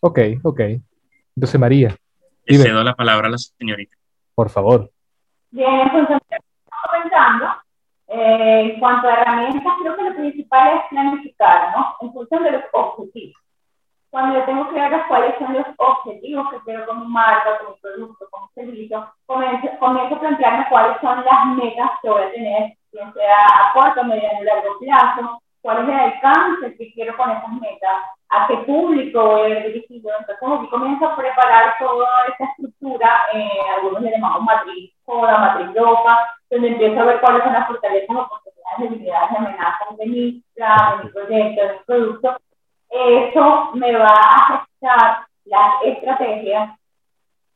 Ok, 0.01 0.19
ok. 0.43 0.61
Entonces, 1.37 1.61
María. 1.61 1.97
Le 2.45 2.59
cedo 2.59 2.83
la 2.83 2.95
palabra 2.95 3.29
a 3.29 3.31
la 3.31 3.39
señorita. 3.39 3.97
Por 4.35 4.49
favor. 4.49 4.91
Bien, 5.51 5.89
pues 5.91 6.05
estamos 6.05 7.03
pensando 7.03 7.47
Eh, 8.11 8.61
en 8.73 8.81
cuanto 8.81 9.07
a 9.07 9.13
herramientas, 9.13 9.73
creo 9.83 9.95
que 9.97 10.03
lo 10.03 10.15
principal 10.17 10.79
es 10.79 10.83
planificar, 10.89 11.77
¿no? 11.77 11.95
En 12.01 12.13
función 12.15 12.43
de 12.43 12.53
los 12.53 12.63
objetivos. 12.73 13.37
Cuando 14.11 14.39
yo 14.39 14.47
tengo 14.47 14.67
claro 14.69 15.05
cuáles 15.09 15.35
son 15.39 15.53
los 15.53 15.67
objetivos 15.77 16.49
que 16.51 16.59
quiero 16.65 16.87
con 16.87 17.01
mi 17.01 17.07
marca, 17.09 17.59
con 17.59 17.75
mi 17.75 17.81
producto, 17.83 18.27
con 18.31 18.45
mi 18.45 18.49
servicio, 18.55 19.13
comienzo, 19.27 19.69
comienzo 19.79 20.15
a 20.15 20.21
plantearme 20.21 20.67
cuáles 20.71 20.97
son 21.03 21.23
las 21.23 21.47
metas 21.55 21.91
que 22.01 22.09
voy 22.09 22.23
a 22.23 22.33
tener, 22.33 22.73
bien 22.93 23.13
sea 23.13 23.47
a 23.47 23.73
corto, 23.75 24.03
mediano 24.05 24.41
y 24.41 24.45
largo 24.45 24.79
plazo, 24.81 25.43
cuál 25.63 25.83
es 25.83 25.89
el 25.89 26.01
alcance 26.01 26.77
que 26.77 26.93
quiero 26.93 27.17
con 27.17 27.31
esas 27.31 27.53
metas, 27.61 27.97
a 28.31 28.47
qué 28.47 28.57
público 28.59 29.25
voy 29.25 29.53
a 29.53 29.59
ir 29.59 29.73
dirigido. 29.73 30.11
Entonces, 30.19 30.37
aquí 30.43 30.69
comienzo 30.69 31.07
a 31.07 31.17
preparar 31.17 31.75
toda 31.79 32.09
esta 32.29 32.45
estructura, 32.45 33.27
eh, 33.33 33.49
algunos 33.77 34.03
le 34.03 34.11
llamamos 34.11 34.43
matriz 34.43 34.93
Coda, 35.05 35.39
matriz 35.39 35.75
ropa, 35.75 36.35
donde 36.51 36.69
empiezo 36.69 37.01
a 37.01 37.05
ver 37.05 37.21
cuáles 37.21 37.43
son 37.43 37.53
las 37.55 37.67
fortalezas, 37.67 38.17
oportunidades, 38.17 38.91
debilidades 38.91 39.37
amenazas 39.37 39.97
de 39.97 40.07
mi 40.07 40.43
plan, 40.55 40.99
de 40.99 41.05
mi 41.05 41.11
proyecto, 41.11 41.63
de 41.63 41.73
mi 41.73 41.79
producto. 41.87 42.37
Eso 42.91 43.71
me 43.75 43.97
va 43.97 44.13
a 44.13 44.55
afectar 44.55 45.27
las 45.45 45.83
estrategias 45.85 46.79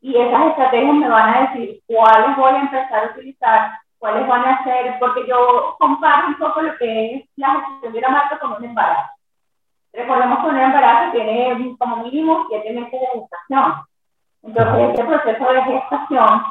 y 0.01 0.17
esas 0.17 0.49
estrategias 0.49 0.95
me 0.95 1.09
van 1.09 1.35
a 1.35 1.41
decir 1.43 1.81
cuáles 1.87 2.37
voy 2.37 2.53
a 2.53 2.61
empezar 2.61 3.05
a 3.05 3.11
utilizar 3.13 3.71
cuáles 4.03 4.27
van 4.27 4.45
a 4.45 4.65
ser, 4.65 4.99
porque 4.99 5.25
yo 5.29 5.77
comparo 5.79 6.27
un 6.27 6.35
poco 6.35 6.61
lo 6.61 6.77
que 6.77 7.15
es 7.15 7.25
la 7.37 7.61
gestión 7.61 7.93
de 7.93 8.01
la 8.01 8.09
marca 8.09 8.37
con 8.41 8.55
un 8.55 8.65
embarazo. 8.65 9.13
Recordemos 9.93 10.41
que 10.41 10.47
un 10.49 10.59
embarazo 10.59 11.13
tiene 11.13 11.77
como 11.79 11.97
mínimo 11.99 12.47
siete 12.49 12.73
meses 12.73 13.01
de 13.01 13.21
gestación. 13.21 13.75
Entonces, 14.43 14.89
este 14.91 15.05
proceso 15.05 15.53
de 15.53 15.63
gestación 15.63 16.43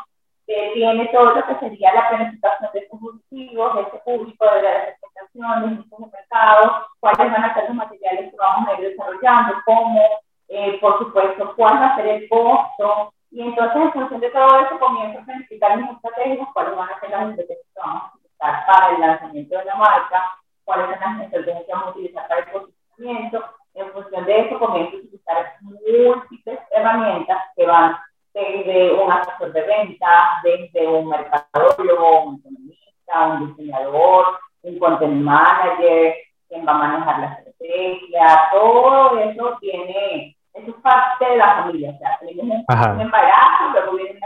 que 0.47 0.71
tiene 0.75 1.07
todo 1.07 1.35
lo 1.35 1.45
que 1.45 1.55
sería 1.55 1.93
la 1.93 2.07
planificación 2.07 2.69
de 2.71 2.87
objetivos, 2.89 3.75
de 3.75 3.81
este 3.81 3.97
público, 3.97 4.45
de 4.45 4.61
la 4.61 4.85
representación, 4.85 5.61
de 5.61 5.67
nichos 5.75 5.99
de 5.99 6.05
mercado, 6.07 6.87
cuáles 7.01 7.33
van 7.33 7.43
a 7.43 7.53
ser 7.53 7.65
los 7.65 7.75
materiales 7.75 8.31
que 8.31 8.37
vamos 8.37 8.69
a 8.69 8.79
ir 8.79 8.91
desarrollando, 8.91 9.55
cómo, 9.65 10.01
eh, 10.47 10.77
por 10.79 10.99
supuesto, 10.99 11.53
cuál 11.57 11.81
va 11.81 11.87
a 11.87 11.95
ser 11.97 12.07
el 12.07 12.29
costo, 12.29 13.13
y 13.31 13.41
entonces, 13.41 13.81
en 13.81 13.91
función 13.93 14.19
de 14.19 14.29
todo 14.29 14.59
eso, 14.59 14.77
comienzo 14.77 15.19
a 15.19 15.23
planificar 15.23 15.77
mis 15.77 15.89
estrategias, 15.91 16.47
cuáles 16.53 16.75
van 16.75 16.89
a 16.89 16.99
ser 16.99 17.09
las 17.11 17.29
estrategias 17.29 17.67
que 17.73 17.79
vamos 17.79 18.03
a 18.03 18.15
utilizar 18.15 18.65
para 18.65 18.89
el 18.89 18.99
lanzamiento 18.99 19.57
de 19.57 19.65
la 19.65 19.75
marca, 19.75 20.37
cuáles 20.65 20.99
son 20.99 20.99
las 20.99 21.25
estrategias 21.25 21.65
que 21.65 21.71
vamos 21.71 21.87
a 21.87 21.91
utilizar 21.91 22.27
para 22.27 22.41
el 22.41 22.47
posicionamiento. 22.51 23.45
En 23.73 23.91
función 23.93 24.25
de 24.25 24.39
eso, 24.41 24.59
comienzo 24.59 24.97
a 24.97 24.99
utilizar 24.99 25.53
múltiples 25.61 26.59
herramientas 26.71 27.41
que 27.55 27.65
van 27.65 27.97
desde 28.33 28.93
un 28.93 29.11
asesor 29.11 29.53
de 29.53 29.61
ventas, 29.61 30.43
desde 30.43 30.87
un 30.87 31.07
mercadólogo, 31.07 32.23
un 32.23 32.39
economista, 32.39 33.27
un 33.27 33.47
diseñador, 33.47 34.39
un 34.63 34.77
content 34.77 35.21
manager, 35.21 36.15
quien 36.49 36.67
va 36.67 36.71
a 36.71 36.77
manejar 36.77 37.19
la 37.19 37.27
estrategia, 37.27 38.49
todo 38.51 39.19
eso 39.19 39.57
tiene 39.61 40.35
eso 40.53 40.69
es 40.69 40.75
parte 40.81 41.25
de 41.25 41.37
la 41.37 41.63
familia. 41.63 41.91
O 41.91 41.97
sea, 41.97 42.17
tenemos 42.19 42.57
un, 42.67 43.01
embarazo, 43.01 43.71
luego 43.73 43.95
viene 43.95 44.19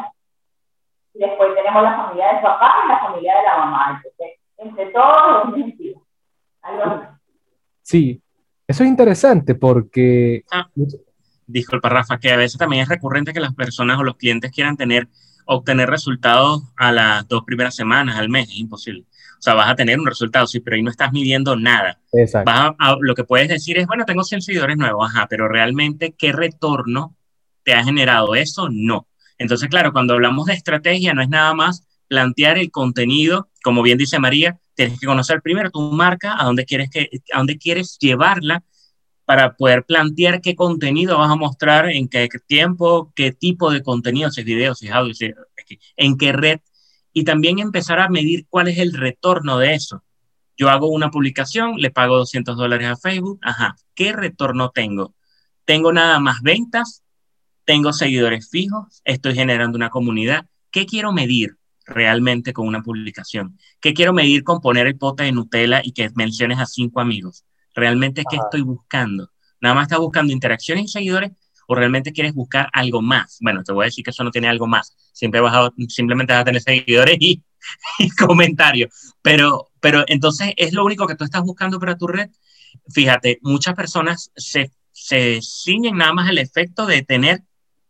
y 1.14 1.20
después 1.20 1.56
tenemos 1.56 1.84
la 1.84 1.96
familia 1.96 2.34
del 2.34 2.42
papá 2.42 2.76
y 2.84 2.88
la 2.90 3.00
familia 3.00 3.38
de 3.38 3.44
la 3.44 3.58
mamá. 3.58 4.02
Entonces, 4.04 4.40
entre 4.58 4.86
todos 4.88 5.48
es 5.48 5.64
sentido. 5.64 6.02
Sí, 7.82 8.22
eso 8.68 8.84
es 8.84 8.90
interesante 8.90 9.56
porque... 9.56 10.44
Ah, 10.52 10.68
disculpa, 11.48 11.90
Rafa, 11.90 12.18
que 12.18 12.32
a 12.32 12.38
veces 12.38 12.58
también 12.58 12.82
es 12.82 12.90
recurrente 12.90 13.32
que 13.32 13.40
las 13.40 13.54
personas 13.54 14.00
o 14.00 14.04
los 14.04 14.18
clientes 14.18 14.52
quieran 14.52 14.76
tener, 14.76 15.08
obtener 15.46 15.90
resultados 15.90 16.64
a 16.76 16.92
las 16.92 17.28
dos 17.28 17.44
primeras 17.46 17.76
semanas, 17.76 18.18
al 18.18 18.30
mes, 18.30 18.50
es 18.50 18.58
imposible. 18.58 19.06
O 19.38 19.42
sea, 19.42 19.54
vas 19.54 19.70
a 19.70 19.76
tener 19.76 20.00
un 20.00 20.06
resultado, 20.06 20.48
sí, 20.48 20.60
pero 20.60 20.76
ahí 20.76 20.84
no 20.84 20.92
estás 20.92 21.12
midiendo 21.12 21.56
nada. 21.56 22.00
Exacto. 22.12 22.98
lo 23.02 23.16
que 23.16 23.24
puedes 23.24 23.50
decir 23.50 23.78
es, 23.78 23.88
bueno, 23.88 24.06
tengo 24.06 24.24
100 24.24 24.42
seguidores 24.42 24.78
nuevos, 24.78 25.10
ajá, 25.10 25.28
pero 25.30 25.48
realmente, 25.48 26.16
¿qué 26.18 26.32
retorno 26.32 27.16
te 27.64 27.74
ha 27.74 27.84
generado 27.84 28.36
eso? 28.36 28.70
No. 28.72 29.08
Entonces, 29.38 29.70
claro, 29.70 29.92
cuando 29.92 30.14
hablamos 30.14 30.46
de 30.46 30.54
estrategia, 30.54 31.14
no 31.14 31.22
es 31.22 31.30
nada 31.30 31.54
más 31.54 31.88
plantear 32.08 32.58
el 32.58 32.72
contenido, 32.72 33.50
como 33.64 33.82
bien 33.82 33.98
dice 33.98 34.20
María, 34.20 34.60
tienes 34.76 35.00
que 35.00 35.08
conocer 35.08 35.42
primero 35.42 35.72
tu 35.72 35.92
marca, 35.92 36.36
a 36.40 36.46
dónde 36.46 36.66
quieres, 36.66 36.90
que, 36.90 37.10
a 37.34 37.38
dónde 37.38 37.58
quieres 37.58 37.98
llevarla 38.00 38.64
para 39.26 39.56
poder 39.56 39.84
plantear 39.84 40.40
qué 40.40 40.56
contenido 40.56 41.18
vas 41.18 41.32
a 41.32 41.36
mostrar, 41.36 41.90
en 41.90 42.08
qué 42.08 42.30
tiempo, 42.46 43.12
qué 43.16 43.32
tipo 43.32 43.72
de 43.72 43.82
contenido, 43.82 44.30
si 44.30 44.42
es 44.42 44.46
video, 44.46 44.76
si 44.76 44.88
es 44.88 44.94
audio, 44.94 45.14
si 45.14 45.34
en 45.98 46.18
qué 46.18 46.32
red 46.32 46.60
y 47.18 47.24
también 47.24 47.60
empezar 47.60 48.00
a 48.00 48.10
medir 48.10 48.46
cuál 48.50 48.68
es 48.68 48.78
el 48.78 48.92
retorno 48.92 49.58
de 49.58 49.74
eso. 49.74 50.04
Yo 50.58 50.70
hago 50.70 50.90
una 50.90 51.12
publicación, 51.12 51.78
le 51.78 51.90
pago 51.90 52.18
200 52.18 52.58
dólares 52.58 52.90
a 52.90 52.98
Facebook, 52.98 53.40
ajá, 53.42 53.78
¿qué 53.96 54.12
retorno 54.12 54.72
tengo? 54.72 55.16
¿Tengo 55.64 55.94
nada 55.94 56.20
más 56.20 56.42
ventas? 56.42 57.04
¿Tengo 57.64 57.94
seguidores 57.94 58.50
fijos? 58.50 59.02
¿Estoy 59.06 59.34
generando 59.34 59.78
una 59.78 59.90
comunidad? 59.90 60.46
¿Qué 60.72 60.86
quiero 60.86 61.14
medir 61.14 61.56
realmente 61.86 62.52
con 62.52 62.68
una 62.68 62.84
publicación? 62.84 63.58
¿Qué 63.80 63.94
quiero 63.94 64.12
medir 64.12 64.44
con 64.44 64.60
poner 64.60 64.86
el 64.86 64.98
pote 64.98 65.24
de 65.24 65.32
Nutella 65.32 65.80
y 65.82 65.94
que 65.94 66.10
menciones 66.16 66.60
a 66.60 66.66
cinco 66.66 67.00
amigos? 67.00 67.46
¿Realmente 67.74 68.26
qué 68.30 68.36
estoy 68.36 68.62
buscando? 68.62 69.32
Nada 69.62 69.74
más 69.74 69.84
está 69.84 70.00
buscando 70.00 70.34
interacciones 70.34 70.84
y 70.84 70.88
seguidores 70.90 71.32
o 71.68 71.76
realmente 71.76 72.12
quieres 72.12 72.34
buscar 72.34 72.70
algo 72.74 73.02
más. 73.02 73.38
Bueno, 73.42 73.64
te 73.64 73.74
voy 73.74 73.84
a 73.84 73.88
decir 73.88 74.04
que 74.04 74.12
eso 74.12 74.24
no 74.24 74.32
tiene 74.32 74.48
algo 74.48 74.68
más. 74.68 74.96
Siempre 75.14 75.42
vas 75.42 75.54
a, 75.56 75.72
simplemente 75.88 76.34
vas 76.34 76.42
a 76.42 76.46
tener 76.46 76.62
seguidores 76.62 77.18
y, 77.20 77.44
comentarios. 78.18 78.92
Pero, 79.22 79.70
pero 79.80 80.04
entonces 80.08 80.54
es 80.58 80.74
lo 80.74 80.86
único 80.86 81.08
que 81.08 81.16
tú 81.16 81.24
estás 81.24 81.42
buscando 81.44 81.80
para 81.80 81.98
tu 81.98 82.08
red. 82.08 82.30
Fíjate, 82.94 83.40
muchas 83.42 83.74
personas 83.74 84.32
se, 84.36 84.72
se 84.92 85.40
ciñen 85.42 85.98
nada 85.98 86.14
más 86.14 86.30
el 86.30 86.38
efecto 86.38 86.86
de 86.86 87.02
tener 87.02 87.42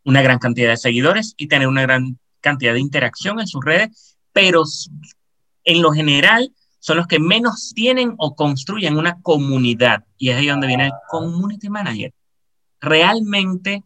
una 0.03 0.21
gran 0.21 0.39
cantidad 0.39 0.69
de 0.69 0.77
seguidores 0.77 1.33
y 1.35 1.47
tener 1.47 1.67
una 1.67 1.81
gran 1.81 2.19
cantidad 2.39 2.73
de 2.73 2.79
interacción 2.79 3.39
en 3.39 3.47
sus 3.47 3.65
redes, 3.65 4.17
pero 4.31 4.63
en 5.63 5.81
lo 5.81 5.91
general 5.91 6.53
son 6.79 6.97
los 6.97 7.07
que 7.07 7.19
menos 7.19 7.73
tienen 7.73 8.13
o 8.17 8.35
construyen 8.35 8.97
una 8.97 9.19
comunidad. 9.21 10.05
Y 10.17 10.29
es 10.29 10.37
ahí 10.37 10.47
donde 10.47 10.67
viene 10.67 10.85
el 10.85 10.91
community 11.09 11.67
manager 11.67 12.13
realmente 12.85 13.83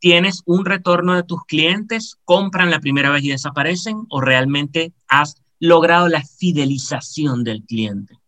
tienes 0.00 0.42
un 0.46 0.64
retorno 0.64 1.14
de 1.14 1.22
tus 1.22 1.44
clientes, 1.44 2.16
compran 2.24 2.70
la 2.70 2.80
primera 2.80 3.10
vez 3.10 3.22
y 3.22 3.28
desaparecen 3.28 4.06
o 4.08 4.20
realmente 4.20 4.92
has 5.06 5.36
logrado 5.60 6.08
la 6.08 6.24
fidelización 6.24 7.44
del 7.44 7.62
cliente. 7.64 8.18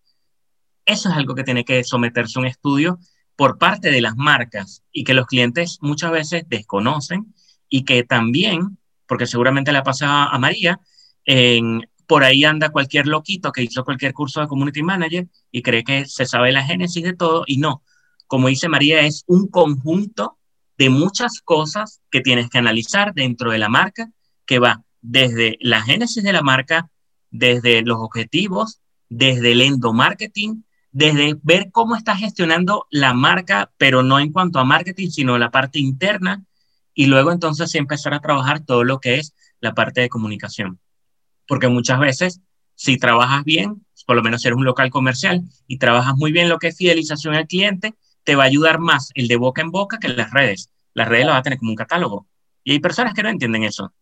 Eso 0.85 1.09
es 1.09 1.17
algo 1.17 1.35
que 1.35 1.45
tiene 1.45 1.65
que 1.65 1.83
someterse 1.83 2.39
a 2.39 2.43
un 2.43 2.47
estudio 2.47 2.99
por 3.37 3.59
parte 3.59 3.91
de 3.91 4.03
las 4.03 4.17
marcas 4.17 4.83
y 4.93 5.05
que 5.05 5.15
los 5.15 5.27
clientes 5.27 5.79
muchas 5.81 6.13
veces 6.13 6.45
desconocen 6.49 7.35
y 7.69 7.85
que 7.85 8.05
también, 8.05 8.79
porque 9.07 9.27
seguramente 9.27 9.73
le 9.73 9.79
ha 9.79 9.83
pasado 9.83 10.29
a 10.31 10.39
María, 10.39 10.79
en, 11.25 11.89
por 12.07 12.25
ahí 12.25 12.45
anda 12.45 12.69
cualquier 12.69 13.07
loquito 13.07 13.53
que 13.53 13.63
hizo 13.63 13.85
cualquier 13.85 14.13
curso 14.13 14.41
de 14.41 14.49
community 14.49 14.83
manager 14.83 15.27
y 15.51 15.63
cree 15.63 15.85
que 15.85 16.05
se 16.05 16.27
sabe 16.27 16.53
la 16.53 16.63
génesis 16.63 17.03
de 17.03 17.15
todo 17.15 17.45
y 17.47 17.57
no, 17.57 17.83
como 18.33 18.49
dice 18.49 18.71
María, 18.71 19.03
es 19.03 19.25
un 19.27 19.47
conjunto 19.47 20.39
de 20.79 20.89
muchas 20.89 21.43
cosas 21.45 22.01
que 22.11 22.23
tienes 22.23 22.49
que 22.49 22.57
analizar 22.57 23.13
dentro 23.13 23.51
de 23.51 23.59
la 23.59 23.69
marca, 23.69 24.11
que 24.47 24.59
va 24.59 24.85
desde 25.03 25.59
la 25.61 25.83
génesis 25.83 26.25
de 26.25 26.33
la 26.33 26.41
marca, 26.41 26.89
desde 27.31 27.83
los 27.83 27.99
objetivos, 28.01 28.81
desde 29.11 29.53
el 29.53 29.61
endomarketing, 29.61 30.65
desde 30.93 31.37
ver 31.43 31.69
cómo 31.73 31.95
estás 31.95 32.21
gestionando 32.21 32.87
la 32.89 33.13
marca, 33.13 33.71
pero 33.77 34.03
no 34.03 34.19
en 34.19 34.33
cuanto 34.33 34.59
a 34.59 34.65
marketing, 34.65 35.11
sino 35.11 35.37
la 35.37 35.51
parte 35.51 35.79
interna, 35.79 36.43
y 36.95 37.09
luego 37.09 37.33
entonces 37.33 37.75
empezar 37.75 38.15
a 38.15 38.21
trabajar 38.21 38.61
todo 38.61 38.83
lo 38.83 38.99
que 38.99 39.17
es 39.17 39.35
la 39.61 39.75
parte 39.75 40.01
de 40.01 40.09
comunicación. 40.09 40.81
Porque 41.47 41.69
muchas 41.69 42.01
veces, 42.01 42.41
si 42.77 42.97
trabajas 42.97 43.45
bien, 43.45 43.85
por 44.07 44.17
lo 44.17 44.23
menos 44.23 44.43
eres 44.47 44.57
un 44.57 44.65
local 44.65 44.89
comercial 44.89 45.43
y 45.67 45.77
trabajas 45.77 46.15
muy 46.17 46.33
bien 46.33 46.49
lo 46.49 46.59
que 46.59 46.69
es 46.69 46.79
fidelización 46.79 47.35
al 47.35 47.47
cliente, 47.47 47.95
te 48.25 48.37
va 48.37 48.45
a 48.45 48.47
ayudar 48.47 48.79
más 48.79 49.11
el 49.15 49.29
de 49.29 49.37
boca 49.37 49.63
en 49.63 49.71
boca 49.71 49.99
que 49.99 50.09
las 50.09 50.31
redes. 50.31 50.71
Las 50.95 51.09
redes 51.09 51.27
las 51.27 51.35
va 51.35 51.39
a 51.39 51.43
tener 51.43 51.59
como 51.59 51.71
un 51.71 51.77
catálogo. 51.77 52.27
Y 52.65 52.73
hay 52.73 52.81
personas 52.81 53.15
que 53.15 53.23
no 53.23 53.29
entienden 53.29 53.65
eso. 53.65 53.93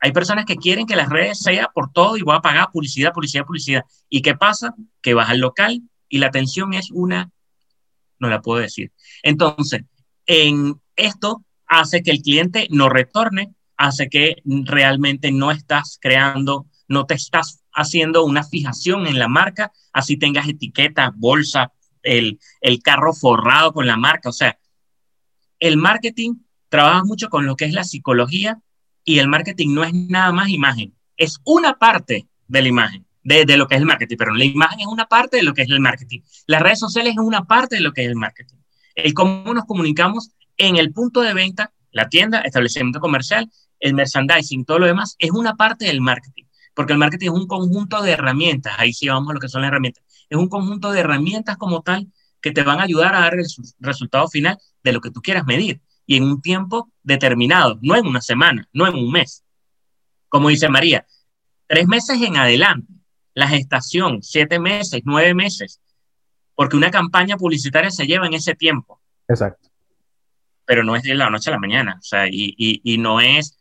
Hay 0.00 0.12
personas 0.12 0.44
que 0.44 0.56
quieren 0.56 0.86
que 0.86 0.96
las 0.96 1.08
redes 1.08 1.40
sea 1.40 1.70
por 1.74 1.92
todo 1.92 2.16
y 2.16 2.22
voy 2.22 2.36
a 2.36 2.40
pagar 2.40 2.70
publicidad, 2.72 3.12
publicidad, 3.12 3.44
publicidad. 3.44 3.84
¿Y 4.08 4.22
qué 4.22 4.34
pasa? 4.34 4.74
Que 5.02 5.14
vas 5.14 5.28
al 5.28 5.40
local 5.40 5.82
y 6.08 6.18
la 6.18 6.28
atención 6.28 6.72
es 6.72 6.90
una, 6.92 7.30
no 8.18 8.28
la 8.28 8.40
puedo 8.40 8.60
decir. 8.60 8.92
Entonces, 9.22 9.82
en 10.26 10.80
esto 10.94 11.44
hace 11.66 12.02
que 12.02 12.12
el 12.12 12.22
cliente 12.22 12.68
no 12.70 12.88
retorne, 12.88 13.52
hace 13.76 14.08
que 14.08 14.36
realmente 14.44 15.32
no 15.32 15.50
estás 15.50 15.98
creando, 16.00 16.66
no 16.86 17.04
te 17.04 17.14
estás 17.14 17.62
haciendo 17.72 18.24
una 18.24 18.44
fijación 18.44 19.06
en 19.06 19.18
la 19.18 19.28
marca, 19.28 19.72
así 19.92 20.16
tengas 20.16 20.48
etiquetas, 20.48 21.12
bolsa, 21.16 21.72
el, 22.02 22.38
carro 22.82 23.12
forrado 23.14 23.72
con 23.72 23.86
la 23.86 23.96
marca. 23.96 24.28
O 24.28 24.32
sea, 24.32 24.58
el 25.58 25.76
marketing 25.76 26.36
trabaja 26.68 27.04
mucho 27.04 27.28
con 27.28 27.46
lo 27.46 27.56
que 27.56 27.64
es 27.64 27.72
la 27.72 27.84
psicología 27.84 28.60
y 29.04 29.18
el 29.18 29.28
marketing 29.28 29.74
no 29.74 29.84
es 29.84 29.94
nada 29.94 30.32
más 30.32 30.48
imagen, 30.50 30.94
es 31.16 31.40
una 31.44 31.78
parte 31.78 32.28
de 32.46 32.62
la 32.62 32.68
imagen. 32.68 33.06
de, 33.22 33.44
de, 33.44 33.56
lo 33.56 33.68
que 33.68 33.74
es 33.74 33.80
el 33.80 33.86
marketing, 33.86 34.16
pero 34.16 34.34
la 34.34 34.44
imagen 34.44 34.80
es 34.80 34.86
una 34.86 35.06
parte 35.06 35.36
de 35.38 35.42
lo 35.42 35.52
que 35.52 35.62
es 35.62 35.68
el 35.68 35.80
marketing. 35.80 36.20
Las 36.46 36.62
redes 36.62 36.78
sociales 36.78 37.12
es 37.12 37.18
una 37.18 37.44
parte 37.44 37.76
de 37.76 37.82
lo 37.82 37.92
que 37.92 38.02
es 38.02 38.08
el 38.08 38.16
marketing. 38.16 38.56
El 38.94 39.12
cómo 39.12 39.52
nos 39.52 39.64
comunicamos 39.64 40.30
en 40.56 40.76
el 40.76 40.92
punto 40.92 41.20
de 41.20 41.34
venta, 41.34 41.72
la 41.92 42.08
tienda, 42.08 42.40
establecimiento 42.40 43.00
comercial, 43.00 43.50
el 43.80 43.94
merchandising, 43.94 44.64
todo 44.64 44.78
lo 44.78 44.86
demás, 44.86 45.16
es 45.18 45.30
una 45.30 45.56
parte 45.56 45.86
del 45.86 46.00
marketing. 46.00 46.44
Porque 46.74 46.92
el 46.92 46.98
marketing 46.98 47.26
es 47.26 47.32
un 47.32 47.46
conjunto 47.46 48.02
de 48.02 48.12
herramientas, 48.12 48.74
ahí 48.78 48.92
sí 48.92 49.08
vamos 49.08 49.30
a 49.30 49.34
lo 49.34 49.40
que 49.40 49.48
son 49.48 49.62
las 49.62 49.68
herramientas, 49.68 50.04
es 50.28 50.38
un 50.38 50.48
conjunto 50.48 50.92
de 50.92 51.00
herramientas 51.00 51.56
como 51.56 51.82
tal 51.82 52.08
que 52.40 52.52
te 52.52 52.62
van 52.62 52.80
a 52.80 52.84
ayudar 52.84 53.14
a 53.14 53.20
dar 53.20 53.34
el 53.34 53.46
resultado 53.80 54.28
final 54.28 54.58
de 54.82 54.92
lo 54.92 55.00
que 55.00 55.10
tú 55.10 55.20
quieras 55.20 55.44
medir 55.46 55.80
y 56.06 56.16
en 56.16 56.24
un 56.24 56.40
tiempo 56.40 56.90
determinado, 57.02 57.78
no 57.82 57.94
en 57.96 58.06
una 58.06 58.20
semana, 58.20 58.66
no 58.72 58.86
en 58.86 58.94
un 58.94 59.10
mes. 59.10 59.44
Como 60.28 60.48
dice 60.48 60.68
María, 60.68 61.06
tres 61.66 61.86
meses 61.86 62.20
en 62.22 62.36
adelante, 62.36 62.92
la 63.34 63.46
gestación, 63.46 64.22
siete 64.22 64.58
meses, 64.58 65.02
nueve 65.04 65.34
meses, 65.34 65.80
porque 66.54 66.76
una 66.76 66.90
campaña 66.90 67.36
publicitaria 67.36 67.90
se 67.90 68.06
lleva 68.06 68.26
en 68.26 68.34
ese 68.34 68.54
tiempo. 68.54 69.00
Exacto. 69.28 69.68
Pero 70.64 70.82
no 70.82 70.96
es 70.96 71.02
de 71.02 71.14
la 71.14 71.30
noche 71.30 71.50
a 71.50 71.52
la 71.52 71.60
mañana, 71.60 71.96
o 71.98 72.02
sea, 72.02 72.26
y, 72.26 72.54
y, 72.56 72.80
y 72.82 72.98
no 72.98 73.20
es 73.20 73.58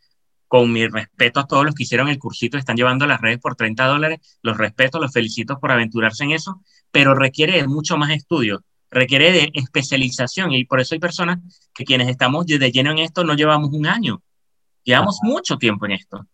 con 0.47 0.71
mi 0.71 0.87
respeto 0.87 1.39
a 1.39 1.47
todos 1.47 1.65
los 1.65 1.75
que 1.75 1.83
hicieron 1.83 2.07
el 2.07 2.19
cursito, 2.19 2.57
están 2.57 2.77
llevando 2.77 3.05
las 3.05 3.21
redes 3.21 3.39
por 3.39 3.55
30 3.55 3.85
dólares, 3.85 4.39
los 4.41 4.57
respeto, 4.57 4.99
los 4.99 5.11
felicito 5.11 5.59
por 5.59 5.71
aventurarse 5.71 6.23
en 6.23 6.31
eso, 6.31 6.61
pero 6.91 7.13
requiere 7.13 7.57
de 7.57 7.67
mucho 7.67 7.97
más 7.97 8.11
estudio, 8.11 8.63
requiere 8.89 9.31
de 9.31 9.51
especialización 9.53 10.53
y 10.53 10.65
por 10.65 10.79
eso 10.79 10.95
hay 10.95 10.99
personas 10.99 11.39
que 11.73 11.83
quienes 11.83 12.07
estamos 12.07 12.45
de 12.45 12.71
lleno 12.71 12.91
en 12.91 12.99
esto 12.99 13.23
no 13.23 13.33
llevamos 13.33 13.71
un 13.71 13.87
año, 13.87 14.21
llevamos 14.83 15.19
mucho 15.21 15.57
tiempo 15.57 15.85
en 15.85 15.93
esto, 15.93 16.25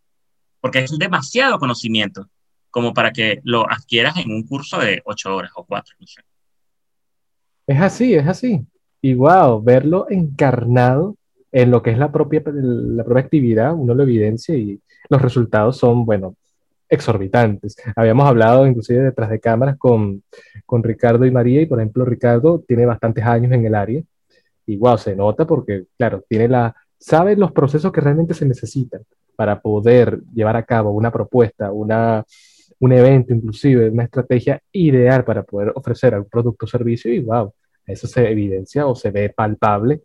porque 0.62 0.80
es 0.80 0.98
demasiado 0.98 1.58
conocimiento 1.58 2.30
como 2.70 2.94
para 2.94 3.12
que 3.12 3.40
lo 3.44 3.70
adquieras 3.70 4.18
en 4.18 4.32
un 4.32 4.48
curso 4.48 4.80
de 4.80 5.02
ocho 5.06 5.36
horas 5.36 5.52
o 5.56 5.64
cuatro. 5.64 5.96
No 6.00 6.08
sé. 6.08 6.22
Es 7.68 7.80
así, 7.80 8.16
es 8.16 8.28
así. 8.28 8.66
Y 9.00 9.14
wow, 9.14 9.62
verlo 9.62 10.08
encarnado 10.10 11.16
en 11.54 11.70
lo 11.70 11.84
que 11.84 11.92
es 11.92 12.00
la 12.00 12.12
propia, 12.12 12.42
la 12.46 13.04
propia 13.04 13.24
actividad, 13.24 13.76
uno 13.76 13.94
lo 13.94 14.04
evidencia 14.04 14.56
y 14.56 14.82
los 15.08 15.22
resultados 15.22 15.78
son, 15.78 16.04
bueno, 16.04 16.36
exorbitantes. 16.90 17.76
Habíamos 17.96 18.28
hablado 18.28 18.66
inclusive 18.66 19.02
detrás 19.02 19.30
de 19.30 19.40
cámaras 19.40 19.78
con, 19.78 20.24
con 20.66 20.84
Ricardo 20.84 21.26
y 21.26 21.32
María 21.32 21.62
y 21.62 21.68
por 21.68 21.80
ejemplo 21.80 22.06
Ricardo 22.06 22.64
tiene 22.68 22.86
bastantes 22.86 23.24
años 23.24 23.52
en 23.52 23.66
el 23.66 23.76
área 23.76 24.02
y 24.66 24.78
wow, 24.78 24.98
se 24.98 25.16
nota 25.16 25.46
porque 25.46 25.86
claro, 25.96 26.24
tiene 26.28 26.48
la, 26.48 26.76
sabe 26.98 27.36
los 27.36 27.52
procesos 27.52 27.92
que 27.92 28.02
realmente 28.02 28.34
se 28.34 28.48
necesitan 28.48 29.02
para 29.36 29.62
poder 29.62 30.22
llevar 30.34 30.56
a 30.56 30.64
cabo 30.64 30.92
una 30.92 31.12
propuesta, 31.12 31.72
una, 31.72 32.24
un 32.80 32.94
evento 32.94 33.34
inclusive, 33.34 33.90
una 33.90 34.06
estrategia 34.06 34.60
ideal 34.72 35.24
para 35.24 35.44
poder 35.44 35.72
ofrecer 35.76 36.16
algún 36.16 36.30
producto 36.30 36.66
o 36.66 36.70
servicio 36.70 37.14
y 37.14 37.20
wow, 37.20 37.54
eso 37.86 38.08
se 38.08 38.28
evidencia 38.28 38.88
o 38.88 38.96
se 38.96 39.12
ve 39.12 39.30
palpable 39.30 40.02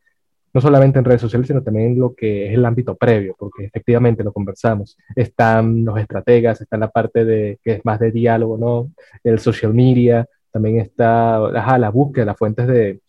no 0.59 0.63
solamente 0.63 0.99
en 0.99 1.05
redes 1.05 1.21
sociales, 1.21 1.47
sino 1.47 1.63
también 1.63 1.93
en 1.93 2.01
lo 2.01 2.17
que 2.17 2.49
es 2.49 2.55
el 2.55 2.65
ámbito 2.65 2.97
previo, 2.97 3.37
porque 3.39 3.67
efectivamente 3.67 4.25
lo 4.25 4.33
conversamos. 4.33 4.99
Están 5.15 5.85
los 5.85 5.97
estrategas, 6.01 6.61
está 6.61 6.77
la 6.77 6.91
parte 6.91 7.25
de 7.25 7.61
que 7.63 7.75
es 7.75 7.85
más 7.85 8.01
de 8.01 8.11
diálogo, 8.11 8.59
¿no? 8.59 8.91
El 9.23 9.39
social 9.39 9.73
media, 9.73 10.27
también 10.51 10.81
está 10.81 11.39
la 11.79 11.91
búsqueda, 11.91 12.25
las 12.25 12.37
fuentes 12.37 12.67
de, 12.67 13.01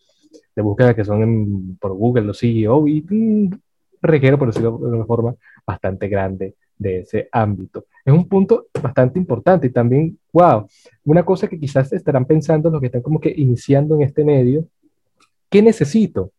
de 0.54 0.62
búsqueda 0.62 0.94
que 0.94 1.04
son 1.04 1.76
por 1.80 1.92
Google, 1.94 2.22
los 2.22 2.38
CEO, 2.38 2.86
y 2.86 3.02
mm, 3.02 3.50
requiero, 4.00 4.38
por 4.38 4.46
decirlo 4.46 4.78
de 4.78 4.96
una 4.96 5.04
forma, 5.04 5.34
bastante 5.66 6.06
grande 6.06 6.54
de 6.78 7.00
ese 7.00 7.28
ámbito. 7.32 7.86
Es 8.04 8.14
un 8.14 8.28
punto 8.28 8.68
bastante 8.80 9.18
importante 9.18 9.66
y 9.66 9.70
también, 9.70 10.16
wow, 10.32 10.68
una 11.04 11.24
cosa 11.24 11.48
que 11.48 11.58
quizás 11.58 11.92
estarán 11.92 12.26
pensando 12.26 12.70
los 12.70 12.80
que 12.80 12.86
están 12.86 13.02
como 13.02 13.18
que 13.18 13.34
iniciando 13.36 13.96
en 13.96 14.02
este 14.02 14.24
medio, 14.24 14.68
¿qué 15.48 15.62
necesito? 15.62 16.30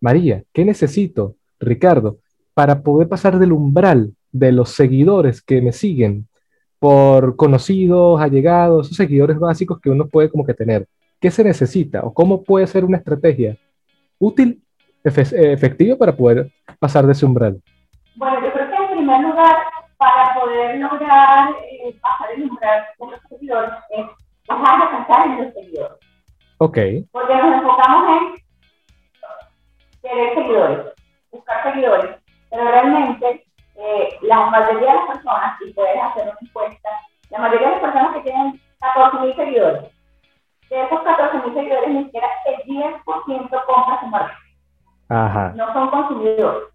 María, 0.00 0.42
¿qué 0.52 0.64
necesito, 0.64 1.36
Ricardo, 1.58 2.18
para 2.54 2.82
poder 2.82 3.08
pasar 3.08 3.38
del 3.38 3.52
umbral 3.52 4.14
de 4.32 4.50
los 4.52 4.70
seguidores 4.70 5.42
que 5.42 5.60
me 5.60 5.72
siguen 5.72 6.26
por 6.78 7.36
conocidos, 7.36 8.20
allegados, 8.20 8.86
esos 8.86 8.96
seguidores 8.96 9.38
básicos 9.38 9.78
que 9.78 9.90
uno 9.90 10.08
puede 10.08 10.30
como 10.30 10.46
que 10.46 10.54
tener? 10.54 10.88
¿Qué 11.20 11.30
se 11.30 11.44
necesita 11.44 12.00
o 12.02 12.14
cómo 12.14 12.42
puede 12.42 12.66
ser 12.66 12.84
una 12.84 12.96
estrategia 12.96 13.58
útil, 14.18 14.62
efectiva 15.04 15.96
para 15.96 16.16
poder 16.16 16.50
pasar 16.78 17.04
de 17.04 17.12
ese 17.12 17.26
umbral? 17.26 17.60
Bueno, 18.16 18.40
yo 18.42 18.52
creo 18.52 18.68
que 18.70 18.76
en 18.76 18.98
primer 18.98 19.20
lugar, 19.20 19.56
para 19.98 20.34
poder 20.34 20.78
lograr 20.78 21.50
eh, 21.50 21.94
pasar 22.00 22.28
el 22.36 22.44
umbral 22.44 22.84
de 22.98 23.06
los 23.06 23.20
seguidores, 23.28 23.70
es 23.90 24.06
bajar 24.48 24.80
de 24.80 24.96
pensar 24.96 25.26
en 25.26 25.44
los 25.44 25.54
seguidores. 25.54 25.98
Ok. 26.56 26.78
Porque 27.12 27.34
nos 27.34 27.54
enfocamos 27.54 28.22
en 28.22 28.49
querer 30.02 30.34
seguidores, 30.34 30.94
buscar 31.30 31.62
seguidores, 31.62 32.16
pero 32.50 32.64
realmente 32.64 33.44
eh, 33.76 34.18
la 34.22 34.46
mayoría 34.46 34.92
de 34.92 34.98
las 34.98 35.06
personas, 35.06 35.60
y 35.62 35.72
puedes 35.72 36.02
hacer 36.02 36.24
una 36.24 36.38
encuesta, 36.40 36.88
la 37.30 37.38
mayoría 37.38 37.68
de 37.68 37.74
las 37.74 37.82
personas 37.82 38.14
que 38.14 38.20
tienen 38.22 38.60
14.000 38.80 39.36
seguidores, 39.36 39.82
de 40.68 40.82
esos 40.82 41.00
14.000 41.00 41.54
seguidores 41.54 41.88
ni 41.88 42.04
siquiera 42.04 42.28
el 42.46 42.62
10% 42.64 43.64
compra 43.66 44.00
su 44.00 44.06
marca. 44.06 44.38
Ajá. 45.08 45.52
No 45.56 45.72
son 45.72 45.90
consumidores. 45.90 46.68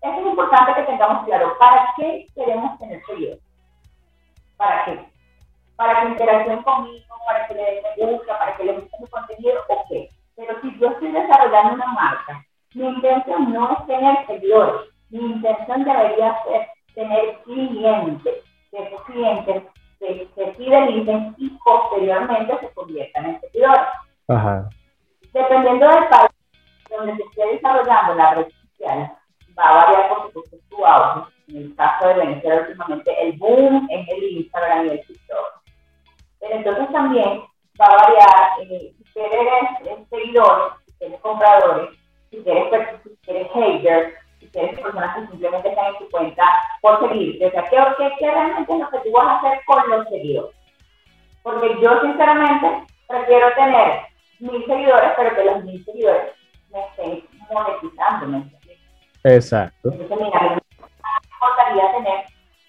Eso 0.00 0.20
es 0.20 0.26
importante 0.26 0.74
que 0.74 0.82
tengamos 0.84 1.24
claro. 1.26 1.58
¿Para 1.58 1.92
qué 1.96 2.26
queremos 2.34 2.78
tener 2.78 3.04
seguidores? 3.04 3.42
¿Para 4.56 4.84
qué? 4.84 5.04
Para 5.76 6.00
que 6.00 6.08
interactúen 6.08 6.62
conmigo, 6.62 7.14
para 7.26 7.46
que 7.46 7.54
le 7.54 7.62
den 7.62 7.82
me 7.98 8.12
gusta, 8.12 8.38
para 8.38 8.56
que 8.56 8.64
le 8.64 8.72
guste 8.74 8.96
mi 9.00 9.06
contenido, 9.08 9.60
ok. 9.68 10.10
Pero 10.40 10.58
si 10.62 10.78
yo 10.78 10.88
estoy 10.88 11.12
desarrollando 11.12 11.74
una 11.74 11.86
marca, 11.88 12.42
mi 12.74 12.86
intención 12.86 13.52
no 13.52 13.72
es 13.72 13.86
tener 13.86 14.26
seguidores, 14.26 14.88
mi 15.10 15.18
intención 15.18 15.84
debería 15.84 16.42
ser 16.44 16.66
tener 16.94 17.42
clientes, 17.42 18.36
que 18.70 18.82
esos 18.82 19.02
clientes 19.02 19.64
se, 19.98 20.28
se 20.34 20.52
fidelicen 20.54 21.34
y 21.36 21.50
posteriormente 21.62 22.58
se 22.58 22.70
conviertan 22.72 23.26
en 23.26 23.40
seguidores. 23.40 23.82
Ajá. 24.28 24.70
Dependiendo 25.34 25.86
del 25.86 26.08
país 26.08 26.30
donde 26.88 27.16
se 27.16 27.22
esté 27.22 27.46
desarrollando 27.56 28.14
la 28.14 28.34
red 28.34 28.46
social, 28.48 29.12
va 29.58 29.68
a 29.68 29.84
variar 29.84 30.08
por 30.08 30.26
supuesto 30.26 30.56
su 30.70 30.86
auge. 30.86 31.30
En 31.48 31.56
el 31.56 31.76
caso 31.76 32.08
de 32.08 32.14
Venezuela 32.14 32.62
últimamente 32.62 33.22
el 33.22 33.36
boom 33.36 33.88
es 33.90 34.08
el 34.08 34.22
Instagram 34.38 34.86
y 34.86 34.88
el 34.90 35.06
TikTok. 35.06 35.62
Pero 36.40 36.54
entonces 36.56 36.92
también 36.92 37.42
va 37.78 37.86
a 37.86 37.96
variar 37.96 38.70
eh, 38.70 38.94
si 39.12 39.20
eres 39.20 40.08
seguidores, 40.08 40.74
si 40.98 41.04
eres 41.04 41.20
compradores, 41.20 41.90
si 42.30 42.42
eres, 42.44 43.00
si 43.02 43.32
haters, 43.54 44.14
si 44.38 44.58
eres 44.58 44.80
personas 44.80 45.16
que 45.16 45.26
simplemente 45.28 45.68
están 45.68 45.86
en 45.86 45.98
tu 45.98 46.10
cuenta 46.10 46.44
por 46.80 47.00
seguirte. 47.00 47.46
O 47.46 47.50
sea, 47.50 47.64
¿qué, 47.64 48.12
qué, 48.18 48.30
realmente 48.30 48.72
es 48.72 48.78
lo 48.78 48.90
que 48.90 48.98
tú 48.98 49.12
vas 49.12 49.26
a 49.26 49.38
hacer 49.38 49.60
con 49.66 49.90
los 49.90 50.08
seguidores? 50.08 50.56
Porque 51.42 51.80
yo 51.80 52.00
sinceramente 52.02 52.86
prefiero 53.08 53.52
tener 53.54 54.02
mil 54.38 54.64
seguidores, 54.66 55.10
pero 55.16 55.34
que 55.34 55.44
los 55.44 55.64
mil 55.64 55.84
seguidores 55.84 56.32
me 56.70 56.80
estén 56.80 57.28
monetizando. 57.50 58.26
¿me 58.26 58.50
Exacto. 59.24 59.90
Entonces, 59.92 60.18
mira, 60.18 60.40
me 60.40 60.58
importaría 61.34 61.92
tener 61.92 62.24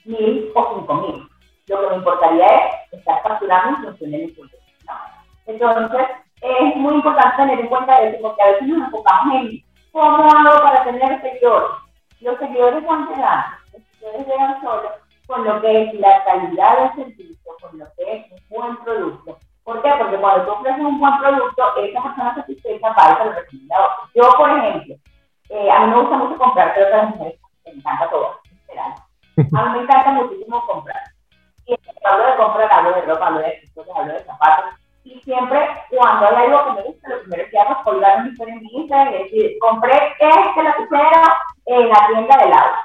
mil 0.06 0.51
o 0.56 0.75
cinco 0.75 0.93
mil. 0.95 1.27
Lo 1.67 1.82
que 1.82 1.89
me 1.89 1.95
importaría 1.95 2.47
es 2.47 2.93
estar 2.99 3.21
facturando 3.23 3.77
en 3.77 3.84
función 3.86 4.12
de 4.12 4.17
mi 4.17 4.27
público. 4.27 4.58
¿no? 4.86 4.93
Entonces, 5.45 6.08
es 6.41 6.75
muy 6.75 6.95
importante 6.95 7.38
tener 7.38 7.60
en 7.60 7.67
cuenta 7.67 8.01
eso, 8.01 8.17
porque 8.21 8.41
a 8.41 8.47
veces 8.47 8.67
nos 8.67 8.88
enfocamos 8.88 9.36
en 9.36 9.63
cómo 9.91 10.23
hago 10.23 10.63
para 10.63 10.84
tener 10.84 11.21
seguidores. 11.21 11.69
Los 12.19 12.38
seguidores 12.39 12.86
van 12.86 13.08
llegando, 13.08 13.47
los 13.73 13.84
seguidores 13.84 14.27
llegan 14.27 14.62
solos 14.62 14.91
con 15.27 15.45
lo 15.45 15.62
que 15.62 15.84
es 15.84 15.93
la 15.95 16.23
calidad 16.25 16.77
del 16.95 17.06
servicio, 17.06 17.51
con 17.62 17.77
lo 17.80 17.86
que 17.95 18.17
es 18.17 18.32
un 18.32 18.39
buen 18.49 18.75
producto. 18.77 19.38
¿Por 19.63 19.82
qué? 19.82 19.91
Porque 19.97 20.17
cuando 20.17 20.46
tú 20.46 20.52
ofreces 20.52 20.81
un 20.81 21.00
buen 21.00 21.17
producto, 21.19 21.77
esa 21.77 22.04
persona 22.04 22.35
satisfecha 22.35 22.89
va 22.89 23.06
a 23.06 23.25
lo 23.25 23.31
recomendado. 23.31 23.89
Yo, 24.15 24.23
por 24.35 24.50
ejemplo, 24.50 24.96
eh, 25.50 25.71
a 25.71 25.79
mí 25.79 25.92
me 25.92 26.02
gusta 26.02 26.17
mucho 26.17 26.37
comprar, 26.37 26.73
pero 26.73 26.98
a 26.98 27.04
mujeres 27.04 27.39
me 27.65 27.71
encanta 27.71 28.10
todo, 28.10 28.39
A 29.37 29.65
mí 29.65 29.71
me 29.77 29.83
encanta 29.83 30.12
muchísimo 30.12 30.65
comprar. 30.65 31.02
Y 31.65 31.75
hablo 32.04 32.25
de 32.25 32.35
comprar, 32.35 32.73
hablo 32.73 32.94
de 32.94 33.02
ropa, 33.02 33.27
hablo 33.27 33.39
de 33.39 33.48
accesorios, 33.48 33.96
hablo 33.96 34.13
de 34.13 34.19
zapatos, 34.25 34.81
y 35.04 35.19
siempre, 35.21 35.67
cuando 35.89 36.27
hay 36.27 36.45
algo 36.45 36.65
que 36.65 36.71
me 36.73 36.81
gusta, 36.83 37.10
lo 37.10 37.21
primero 37.21 37.49
que 37.49 37.60
hago 37.60 37.71
es 37.71 37.83
colgar 37.83 38.19
una 38.19 38.29
historia 38.29 38.54
en 38.54 38.62
mi 38.62 38.69
Instagram 38.73 39.13
y 39.13 39.23
decir, 39.23 39.58
compré 39.60 39.93
este 40.19 40.63
lapicero 40.63 41.21
en 41.65 41.89
la 41.89 42.08
tienda 42.08 42.37
de 42.37 42.49
lado. 42.49 42.75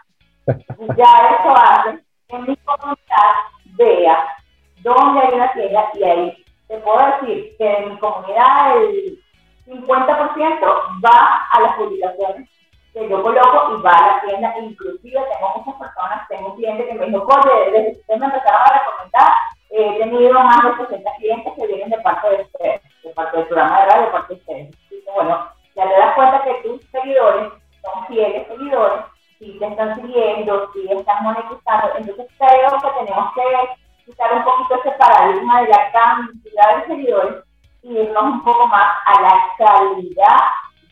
Ya 0.96 1.38
eso 1.40 1.56
hace 1.56 2.04
que 2.28 2.38
mi 2.38 2.56
comunidad 2.56 3.32
vea 3.76 4.36
dónde 4.82 5.20
hay 5.20 5.34
una 5.34 5.52
tienda 5.52 5.90
y 5.94 6.04
ahí 6.04 6.44
te 6.68 6.78
puedo 6.78 6.98
decir 7.20 7.56
que 7.58 7.76
en 7.76 7.90
mi 7.90 7.98
comunidad 7.98 8.76
el 8.78 9.22
50% 9.66 11.02
va 11.04 11.46
a 11.50 11.60
las 11.60 11.76
publicaciones 11.76 12.48
que 12.92 13.08
yo 13.08 13.22
coloco 13.22 13.76
y 13.76 13.82
va 13.82 13.90
a 13.90 14.06
la 14.06 14.20
tienda. 14.22 14.58
Inclusive 14.58 15.20
tengo 15.20 15.54
muchas 15.56 15.74
personas, 15.80 16.28
tengo 16.28 16.50
un 16.50 16.56
cliente 16.56 16.86
que 16.86 16.94
me 16.94 17.06
dijo, 17.06 17.26
oye, 17.26 17.70
desde 17.70 17.92
que 17.92 18.00
usted 18.00 18.16
me 18.16 18.26
empezaron 18.26 18.60
a 18.62 18.78
recomendar, 18.78 19.32
he 19.70 19.98
tenido 19.98 20.32
más 20.32 20.78
de 20.78 20.86
60 20.86 21.10
clientes 21.18 21.52
que 21.54 21.66
vienen 21.66 21.90
de 21.90 21.98
parte 21.98 22.28
de 22.28 22.42
ustedes, 22.42 22.82
de 23.02 23.10
parte 23.10 23.36
del 23.36 23.46
programa 23.46 23.80
de 23.80 23.86
radio, 23.86 24.06
de 24.06 24.12
parte 24.12 24.34
de 24.34 24.40
ustedes. 24.40 24.76
bueno, 25.14 25.48
ya 25.74 25.88
te 25.88 25.98
das 25.98 26.14
cuenta 26.14 26.44
que 26.44 26.54
tus 26.68 26.82
seguidores 26.90 27.52
son 27.82 28.06
fieles 28.06 28.46
seguidores, 28.48 29.04
si 29.38 29.58
te 29.58 29.66
están 29.66 30.00
siguiendo, 30.00 30.70
si 30.72 30.90
están 30.90 31.24
monetizando. 31.24 31.92
Entonces 31.98 32.26
creo 32.38 32.70
que 32.80 33.04
tenemos 33.04 33.32
que 33.34 34.06
quitar 34.06 34.32
un 34.32 34.44
poquito 34.44 34.80
ese 34.80 34.90
paradigma 34.98 35.62
de 35.62 35.68
la 35.68 35.92
cantidad 35.92 36.76
de 36.76 36.86
seguidores 36.86 37.44
y 37.82 37.98
irnos 37.98 38.24
un 38.24 38.44
poco 38.44 38.66
más 38.68 38.92
a 39.04 39.22
la 39.22 39.42
calidad 39.58 40.40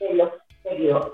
de 0.00 0.14
los 0.14 0.30
seguidores. 0.62 1.12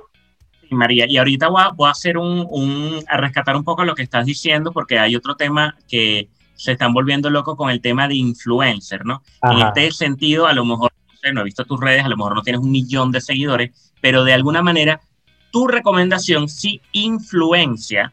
María, 0.71 1.05
y 1.09 1.19
ahorita 1.19 1.49
voy 1.49 1.89
a, 1.89 1.91
hacer 1.91 2.17
un, 2.17 2.47
un, 2.49 3.03
a 3.09 3.17
rescatar 3.17 3.57
un 3.57 3.65
poco 3.65 3.85
lo 3.85 3.95
que 3.95 4.05
estás 4.05 4.25
diciendo, 4.25 4.71
porque 4.73 4.99
hay 4.99 5.17
otro 5.17 5.35
tema 5.35 5.77
que 5.89 6.29
se 6.61 6.73
están 6.73 6.93
volviendo 6.93 7.31
locos 7.31 7.57
con 7.57 7.71
el 7.71 7.81
tema 7.81 8.07
de 8.07 8.17
influencer, 8.17 9.07
¿no? 9.07 9.23
En 9.43 9.61
este 9.61 9.91
sentido, 9.93 10.47
a 10.47 10.53
lo 10.53 10.67
mejor, 10.67 10.93
no 11.09 11.15
sé, 11.19 11.33
no 11.33 11.41
he 11.41 11.45
visto 11.45 11.65
tus 11.65 11.81
redes, 11.81 12.05
a 12.05 12.09
lo 12.09 12.19
mejor 12.19 12.35
no 12.35 12.43
tienes 12.43 12.61
un 12.61 12.71
millón 12.71 13.13
de 13.13 13.23
seguidores, 13.23 13.71
pero 14.03 14.25
de 14.25 14.35
alguna 14.35 14.61
manera 14.61 15.01
tu 15.51 15.67
recomendación 15.67 16.51
sí 16.51 16.83
influencia 16.93 18.13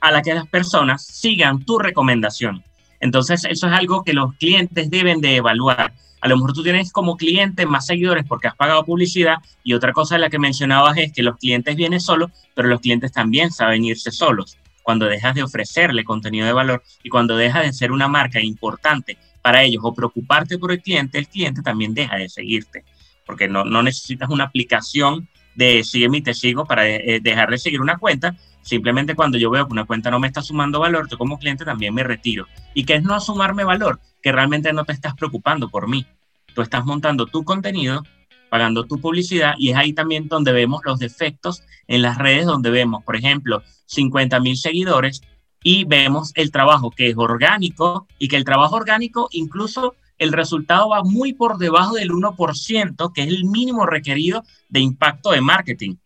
a 0.00 0.12
la 0.12 0.22
que 0.22 0.32
las 0.32 0.46
personas 0.46 1.04
sigan 1.04 1.64
tu 1.64 1.80
recomendación. 1.80 2.62
Entonces, 3.00 3.44
eso 3.44 3.66
es 3.66 3.72
algo 3.72 4.04
que 4.04 4.12
los 4.12 4.32
clientes 4.34 4.90
deben 4.90 5.20
de 5.20 5.34
evaluar. 5.34 5.92
A 6.20 6.28
lo 6.28 6.36
mejor 6.36 6.52
tú 6.52 6.62
tienes 6.62 6.92
como 6.92 7.16
cliente 7.16 7.66
más 7.66 7.86
seguidores 7.86 8.24
porque 8.28 8.46
has 8.46 8.54
pagado 8.54 8.84
publicidad 8.84 9.38
y 9.64 9.74
otra 9.74 9.92
cosa 9.92 10.14
de 10.14 10.20
la 10.20 10.30
que 10.30 10.38
mencionabas 10.38 10.96
es 10.98 11.12
que 11.12 11.24
los 11.24 11.36
clientes 11.36 11.74
vienen 11.74 12.00
solos, 12.00 12.30
pero 12.54 12.68
los 12.68 12.80
clientes 12.80 13.10
también 13.10 13.50
saben 13.50 13.84
irse 13.84 14.12
solos. 14.12 14.56
Cuando 14.88 15.04
dejas 15.04 15.34
de 15.34 15.42
ofrecerle 15.42 16.02
contenido 16.02 16.46
de 16.46 16.54
valor 16.54 16.82
y 17.02 17.10
cuando 17.10 17.36
dejas 17.36 17.66
de 17.66 17.74
ser 17.74 17.92
una 17.92 18.08
marca 18.08 18.40
importante 18.40 19.18
para 19.42 19.62
ellos 19.62 19.82
o 19.84 19.92
preocuparte 19.92 20.56
por 20.56 20.72
el 20.72 20.80
cliente, 20.80 21.18
el 21.18 21.28
cliente 21.28 21.60
también 21.60 21.92
deja 21.92 22.16
de 22.16 22.30
seguirte, 22.30 22.86
porque 23.26 23.48
no, 23.48 23.66
no 23.66 23.82
necesitas 23.82 24.30
una 24.30 24.44
aplicación 24.44 25.28
de 25.54 25.84
sígueme 25.84 26.16
y 26.16 26.22
te 26.22 26.32
sigo 26.32 26.64
para 26.64 26.88
eh, 26.88 27.20
dejar 27.22 27.50
de 27.50 27.58
seguir 27.58 27.82
una 27.82 27.98
cuenta. 27.98 28.34
Simplemente 28.62 29.14
cuando 29.14 29.36
yo 29.36 29.50
veo 29.50 29.66
que 29.66 29.74
una 29.74 29.84
cuenta 29.84 30.10
no 30.10 30.20
me 30.20 30.26
está 30.26 30.40
sumando 30.40 30.80
valor, 30.80 31.06
yo 31.06 31.18
como 31.18 31.38
cliente 31.38 31.66
también 31.66 31.92
me 31.92 32.02
retiro. 32.02 32.46
¿Y 32.72 32.84
qué 32.84 32.94
es 32.94 33.02
no 33.02 33.20
sumarme 33.20 33.64
valor? 33.64 34.00
Que 34.22 34.32
realmente 34.32 34.72
no 34.72 34.86
te 34.86 34.94
estás 34.94 35.12
preocupando 35.12 35.68
por 35.68 35.86
mí. 35.86 36.06
Tú 36.54 36.62
estás 36.62 36.86
montando 36.86 37.26
tu 37.26 37.44
contenido, 37.44 38.04
pagando 38.48 38.84
tu 38.84 38.98
publicidad 38.98 39.54
y 39.58 39.70
es 39.70 39.76
ahí 39.76 39.92
también 39.92 40.28
donde 40.28 40.52
vemos 40.52 40.80
los 40.84 40.98
defectos 40.98 41.62
en 41.86 42.02
las 42.02 42.18
redes, 42.18 42.46
donde 42.46 42.70
vemos, 42.70 43.04
por 43.04 43.16
ejemplo, 43.16 43.62
50 43.86 44.40
mil 44.40 44.56
seguidores 44.56 45.22
y 45.62 45.84
vemos 45.84 46.32
el 46.34 46.50
trabajo 46.50 46.90
que 46.90 47.08
es 47.08 47.16
orgánico 47.16 48.06
y 48.18 48.28
que 48.28 48.36
el 48.36 48.44
trabajo 48.44 48.76
orgánico 48.76 49.28
incluso 49.32 49.94
el 50.18 50.32
resultado 50.32 50.88
va 50.88 51.02
muy 51.04 51.32
por 51.32 51.58
debajo 51.58 51.94
del 51.94 52.10
1%, 52.10 53.12
que 53.12 53.22
es 53.22 53.28
el 53.28 53.44
mínimo 53.44 53.86
requerido 53.86 54.42
de 54.68 54.80
impacto 54.80 55.30
de 55.30 55.40
marketing. 55.40 55.96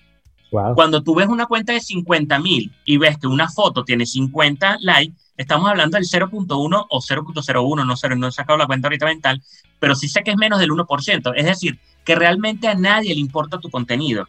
Cuando 0.75 1.03
tú 1.03 1.15
ves 1.15 1.29
una 1.29 1.47
cuenta 1.47 1.73
de 1.73 1.81
50 1.81 2.39
mil 2.39 2.71
y 2.85 2.99
ves 2.99 3.17
que 3.17 3.27
una 3.27 3.49
foto 3.49 3.85
tiene 3.85 4.05
50 4.05 4.79
likes, 4.81 5.17
estamos 5.39 5.71
hablando 5.71 5.97
del 5.97 6.05
0.1 6.05 6.87
o 6.91 7.01
0.01, 7.01 7.87
no 7.87 7.97
sé, 7.97 8.09
no 8.11 8.29
he 8.29 8.33
sacado 8.33 8.59
la 8.59 8.67
cuenta 8.67 8.89
ahorita 8.89 9.07
mental, 9.07 9.43
pero 9.83 9.97
sí 9.97 10.09
sé 10.09 10.23
que 10.23 10.31
es 10.31 10.37
menos 10.37 10.61
del 10.61 10.71
1%. 10.71 11.33
Es 11.35 11.45
decir, 11.45 11.77
que 12.05 12.15
realmente 12.15 12.69
a 12.69 12.77
nadie 12.77 13.13
le 13.13 13.21
importa 13.21 13.59
tu 13.59 13.69
contenido. 13.69 14.29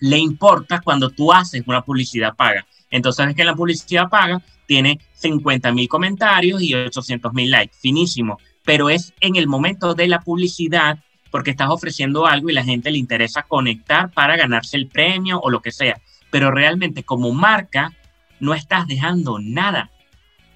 Le 0.00 0.18
importa 0.18 0.80
cuando 0.82 1.10
tú 1.10 1.32
haces 1.32 1.62
una 1.66 1.82
publicidad 1.82 2.34
paga. 2.34 2.66
Entonces 2.90 3.28
es 3.28 3.36
que 3.36 3.44
la 3.44 3.54
publicidad 3.54 4.08
paga 4.10 4.42
tiene 4.66 4.98
50 5.14 5.70
mil 5.70 5.86
comentarios 5.86 6.60
y 6.60 6.74
800 6.74 7.32
mil 7.32 7.52
likes. 7.52 7.76
Finísimo 7.80 8.38
pero 8.64 8.88
es 8.88 9.12
en 9.20 9.36
el 9.36 9.46
momento 9.46 9.94
de 9.94 10.08
la 10.08 10.20
publicidad 10.20 10.98
porque 11.30 11.50
estás 11.50 11.68
ofreciendo 11.68 12.26
algo 12.26 12.48
y 12.48 12.54
la 12.54 12.64
gente 12.64 12.90
le 12.90 12.98
interesa 12.98 13.42
conectar 13.42 14.10
para 14.10 14.36
ganarse 14.36 14.76
el 14.76 14.88
premio 14.88 15.40
o 15.40 15.50
lo 15.50 15.60
que 15.60 15.72
sea. 15.72 16.00
Pero 16.30 16.50
realmente 16.50 17.02
como 17.02 17.32
marca 17.32 17.92
no 18.40 18.54
estás 18.54 18.86
dejando 18.86 19.38
nada. 19.38 19.90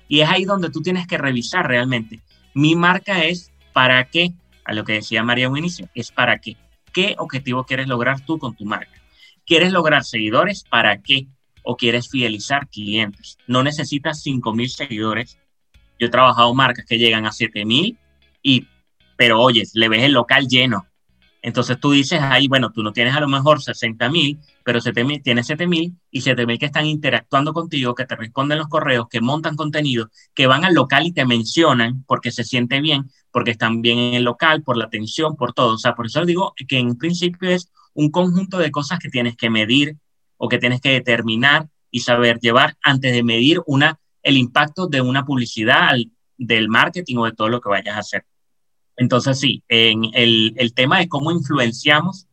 Y 0.09 0.21
es 0.21 0.29
ahí 0.29 0.45
donde 0.45 0.71
tú 0.71 0.81
tienes 0.81 1.07
que 1.07 1.19
revisar 1.19 1.67
realmente. 1.67 2.21
Mi 2.55 2.75
marca 2.75 3.25
es 3.25 3.53
para 3.79 4.11
qué, 4.11 4.33
a 4.65 4.73
lo 4.75 4.83
que 4.83 4.95
decía 4.95 5.23
María 5.23 5.49
un 5.49 5.57
inicio, 5.57 5.89
es 5.95 6.11
para 6.11 6.41
qué. 6.41 6.57
¿Qué 6.93 7.15
objetivo 7.17 7.63
quieres 7.63 7.87
lograr 7.87 8.19
tú 8.27 8.37
con 8.37 8.57
tu 8.57 8.65
marca? 8.65 9.01
¿Quieres 9.47 9.71
lograr 9.71 10.03
seguidores? 10.03 10.65
¿Para 10.69 11.01
qué? 11.01 11.29
¿O 11.63 11.77
quieres 11.77 12.09
fidelizar 12.09 12.67
clientes? 12.67 13.39
No 13.47 13.63
necesitas 13.63 14.27
5.000 14.27 14.67
seguidores 14.67 15.39
yo 15.97 16.09
he 16.09 16.11
trabajado 16.11 16.53
marcas 16.55 16.87
que 16.87 16.99
llegan 16.99 17.25
a 17.25 17.31
7000 17.31 17.97
y, 18.43 18.67
pero 19.17 19.41
oye, 19.41 19.63
le 19.75 19.89
ves 19.89 20.03
el 20.03 20.13
local 20.13 20.49
lleno. 20.49 20.88
Entonces 21.49 21.81
tú 21.81 21.93
dices 21.93 22.21
ahí, 22.21 22.47
bueno, 22.47 22.71
tú 22.73 22.83
no 22.83 22.93
tienes 22.93 23.17
a 23.17 23.21
lo 23.21 23.27
mejor 23.27 23.63
60 23.63 24.11
mil, 24.11 24.39
pero 24.63 24.83
7, 24.83 25.23
tienes 25.25 25.47
7 25.47 25.67
mil 25.67 25.97
y 26.11 26.21
7 26.21 26.45
mil 26.45 26.59
que 26.59 26.67
están 26.67 26.85
interactuando 26.85 27.55
contigo, 27.55 27.95
que 27.95 28.05
te 28.05 28.17
responden 28.17 28.59
los 28.59 28.69
correos, 28.69 29.09
que 29.09 29.23
montan 29.23 29.57
contenido, 29.57 30.11
que 30.35 30.47
van 30.47 30.67
al 30.67 30.75
local 30.75 31.07
y 31.07 31.13
te 31.13 31.25
mencionan 31.25 32.05
porque 32.07 32.33
se 32.33 32.45
siente 32.45 32.83
bien, 32.83 33.11
porque 33.31 33.53
están 33.53 33.81
bien 33.81 33.99
en 33.99 34.13
el 34.13 34.25
local, 34.25 34.63
por 34.63 34.77
la 34.77 34.85
atención, 34.85 35.37
por 35.37 35.55
todo. 35.55 35.77
O 35.77 35.79
sea, 35.79 35.95
por 35.95 36.05
eso 36.05 36.23
digo 36.27 36.53
que 36.69 36.79
en 36.79 36.99
principio 36.99 37.49
es 37.49 37.73
un 37.95 38.11
conjunto 38.11 38.59
de 38.59 38.71
cosas 38.71 38.99
que 38.99 39.09
tienes 39.09 39.35
que 39.35 39.49
medir 39.49 39.97
o 40.37 40.51
que 40.51 40.59
tienes 40.59 40.83
que 40.83 40.91
determinar 40.91 41.67
y 41.91 42.01
saber 42.01 42.41
llevar 42.41 42.77
antes 42.83 43.11
de 43.11 43.23
medir 43.23 43.63
una 43.65 43.99
el 44.23 44.37
impacto 44.37 44.87
de 44.87 45.01
una 45.01 45.25
publicidad, 45.25 45.97
del 46.37 46.69
marketing 46.69 47.17
o 47.17 47.25
de 47.25 47.33
todo 47.33 47.49
lo 47.49 47.63
que 47.63 47.71
vayas 47.71 47.97
a 47.97 48.01
hacer. 48.01 48.27
Entonces, 48.99 49.39
sí, 49.39 49.63
en 49.69 50.03
el, 50.13 50.55
el 50.57 50.75
tema 50.75 50.99
de 50.99 51.09
cómo 51.09 51.31
influenciamos 51.31 52.27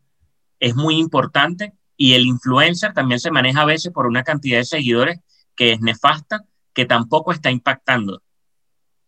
es 0.59 0.75
muy 0.75 0.97
importante 0.97 1.73
y 1.95 2.13
el 2.13 2.25
influencer 2.25 2.93
también 2.93 3.19
se 3.19 3.31
maneja 3.31 3.61
a 3.61 3.65
veces 3.65 3.93
por 3.93 4.07
una 4.07 4.23
cantidad 4.23 4.57
de 4.57 4.65
seguidores 4.65 5.19
que 5.55 5.73
es 5.73 5.79
nefasta, 5.79 6.43
que 6.73 6.85
tampoco 6.85 7.31
está 7.31 7.51
impactando. 7.51 8.21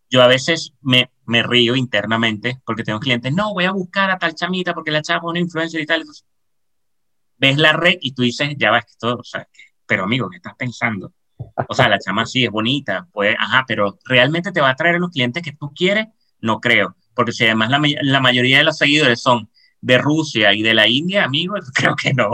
Yo 0.09 0.21
a 0.21 0.27
veces 0.27 0.73
me, 0.81 1.11
me 1.25 1.43
río 1.43 1.75
internamente 1.75 2.61
porque 2.63 2.83
tengo 2.83 2.99
clientes, 2.99 3.33
no, 3.33 3.53
voy 3.53 3.65
a 3.65 3.71
buscar 3.71 4.11
a 4.11 4.19
tal 4.19 4.35
chamita 4.35 4.73
porque 4.73 4.91
la 4.91 5.01
chava 5.01 5.19
es 5.19 5.23
una 5.25 5.39
influencer 5.39 5.81
y 5.81 5.85
tal. 5.87 6.05
ves 7.37 7.57
la 7.57 7.73
red 7.73 7.97
y 8.01 8.13
tú 8.13 8.21
dices, 8.21 8.55
ya 8.57 8.79
que 8.81 8.93
todo, 8.99 9.17
o 9.17 9.23
sea, 9.23 9.47
pero 9.85 10.03
amigo, 10.03 10.29
¿qué 10.29 10.37
estás 10.37 10.55
pensando? 10.55 11.13
O 11.67 11.73
sea, 11.73 11.89
la 11.89 11.99
chama 11.99 12.25
sí 12.25 12.45
es 12.45 12.51
bonita, 12.51 13.07
pues, 13.11 13.35
ajá, 13.39 13.65
pero 13.67 13.99
realmente 14.05 14.51
te 14.51 14.61
va 14.61 14.69
a 14.69 14.75
traer 14.75 14.95
a 14.95 14.99
los 14.99 15.11
clientes 15.11 15.43
que 15.43 15.53
tú 15.53 15.71
quieres, 15.73 16.07
no 16.39 16.59
creo. 16.59 16.95
Porque 17.17 17.33
si 17.33 17.43
además 17.45 17.69
la, 17.69 17.81
la 18.01 18.19
mayoría 18.21 18.59
de 18.59 18.63
los 18.63 18.77
seguidores 18.77 19.21
son 19.21 19.49
de 19.81 19.97
Rusia 19.97 20.53
y 20.53 20.61
de 20.61 20.73
la 20.73 20.87
India, 20.87 21.25
amigo, 21.25 21.55
creo 21.73 21.95
que 21.95 22.13
no. 22.13 22.29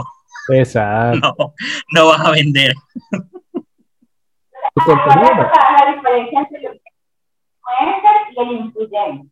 Exacto. 0.50 1.34
No, 1.38 1.54
no 1.92 2.08
vas 2.08 2.20
a 2.20 2.30
vender. 2.30 2.74
La 4.76 5.94
diferencia 5.94 6.40
entre 6.40 6.58
el 6.58 6.80
influencer 7.64 8.16
y 8.30 8.40
el 8.40 8.52
influyente. 8.52 9.28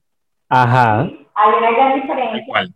Ajá. 0.48 1.10
Hay 1.34 1.54
una 1.58 1.70
gran 1.70 2.00
diferencia. 2.00 2.44
¿Cuál? 2.46 2.74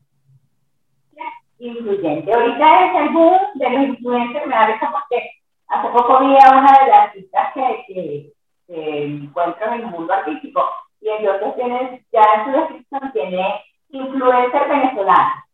Influyente. 1.59 2.33
Ahorita 2.33 2.87
es 2.87 3.03
el 3.03 3.09
boom 3.15 3.41
de 3.55 3.71
los 3.71 3.83
influencers, 3.89 4.47
me 4.47 4.55
da 4.55 4.67
risa 4.67 4.93
porque 4.93 5.31
Hace 5.69 5.89
poco 5.89 6.21
vi 6.21 6.37
a 6.37 6.51
una 6.53 6.79
de 6.79 6.91
las 6.91 7.01
artistas 7.07 7.53
que, 7.55 7.85
que, 7.89 8.33
que 8.67 9.05
encuentro 9.05 9.67
en 9.67 9.81
el 9.81 9.87
mundo 9.87 10.13
artístico 10.13 10.65
y 11.07 11.27
entonces 11.27 11.55
tiene, 11.55 12.07
ya 12.13 12.23
en 12.35 12.45
su 12.45 12.51
descripción 12.59 13.13
tiene 13.13 13.65
influencer 13.91 14.69
venezolano. 14.69 15.45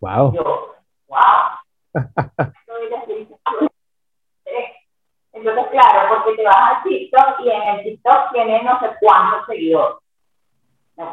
Wow. 0.00 0.34
Yo, 0.34 0.74
wow. 1.08 1.18
entonces, 5.32 5.66
claro, 5.70 6.14
porque 6.14 6.36
te 6.36 6.44
vas 6.44 6.76
al 6.76 6.82
TikTok 6.82 7.40
y 7.40 7.50
en 7.50 7.62
el 7.62 7.84
TikTok 7.84 8.32
tiene 8.32 8.62
no 8.62 8.78
sé 8.80 8.90
cuántos 9.00 9.46
seguidores. 9.46 9.96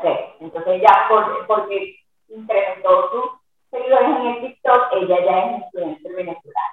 Sé. 0.02 0.36
Entonces 0.40 0.82
ya 0.82 1.08
por, 1.10 1.48
porque 1.48 1.96
incrementó 2.28 3.10
sus 3.12 3.32
seguidores 3.72 4.10
en 4.10 4.26
el 4.28 4.42
TikTok, 4.42 4.88
ella 4.94 5.26
ya 5.26 5.40
es 5.40 5.64
influencer 5.64 6.16
venezolana. 6.16 6.72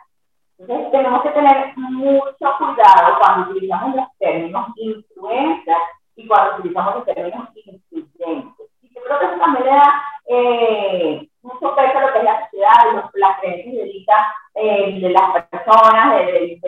Entonces 0.58 0.90
tenemos 0.90 1.22
que 1.22 1.30
tener 1.30 1.76
mucho 1.76 2.56
cuidado 2.58 3.18
cuando 3.20 3.50
utilizamos 3.50 3.94
los 3.94 4.06
términos 4.18 4.66
influencia 4.76 5.78
y 6.18 6.26
cuando 6.26 6.56
utilizamos 6.56 6.96
los 6.96 7.04
términos 7.06 7.48
influyentes. 7.54 8.66
Y 8.82 8.92
yo 8.92 9.02
creo 9.02 9.18
que 9.20 9.24
eso 9.26 9.38
también 9.38 9.64
le 9.64 9.70
da 9.70 10.02
eh, 10.26 11.28
mucho 11.42 11.76
peso 11.76 11.98
a 11.98 12.00
lo 12.00 12.12
que 12.12 12.18
es 12.18 12.24
la 12.24 12.44
sociedad, 12.44 12.92
los, 12.92 13.04
las 13.14 13.40
creencias 13.40 14.26
eh, 14.54 14.98
de 15.00 15.10
las 15.10 15.46
personas, 15.46 16.16
de, 16.16 16.58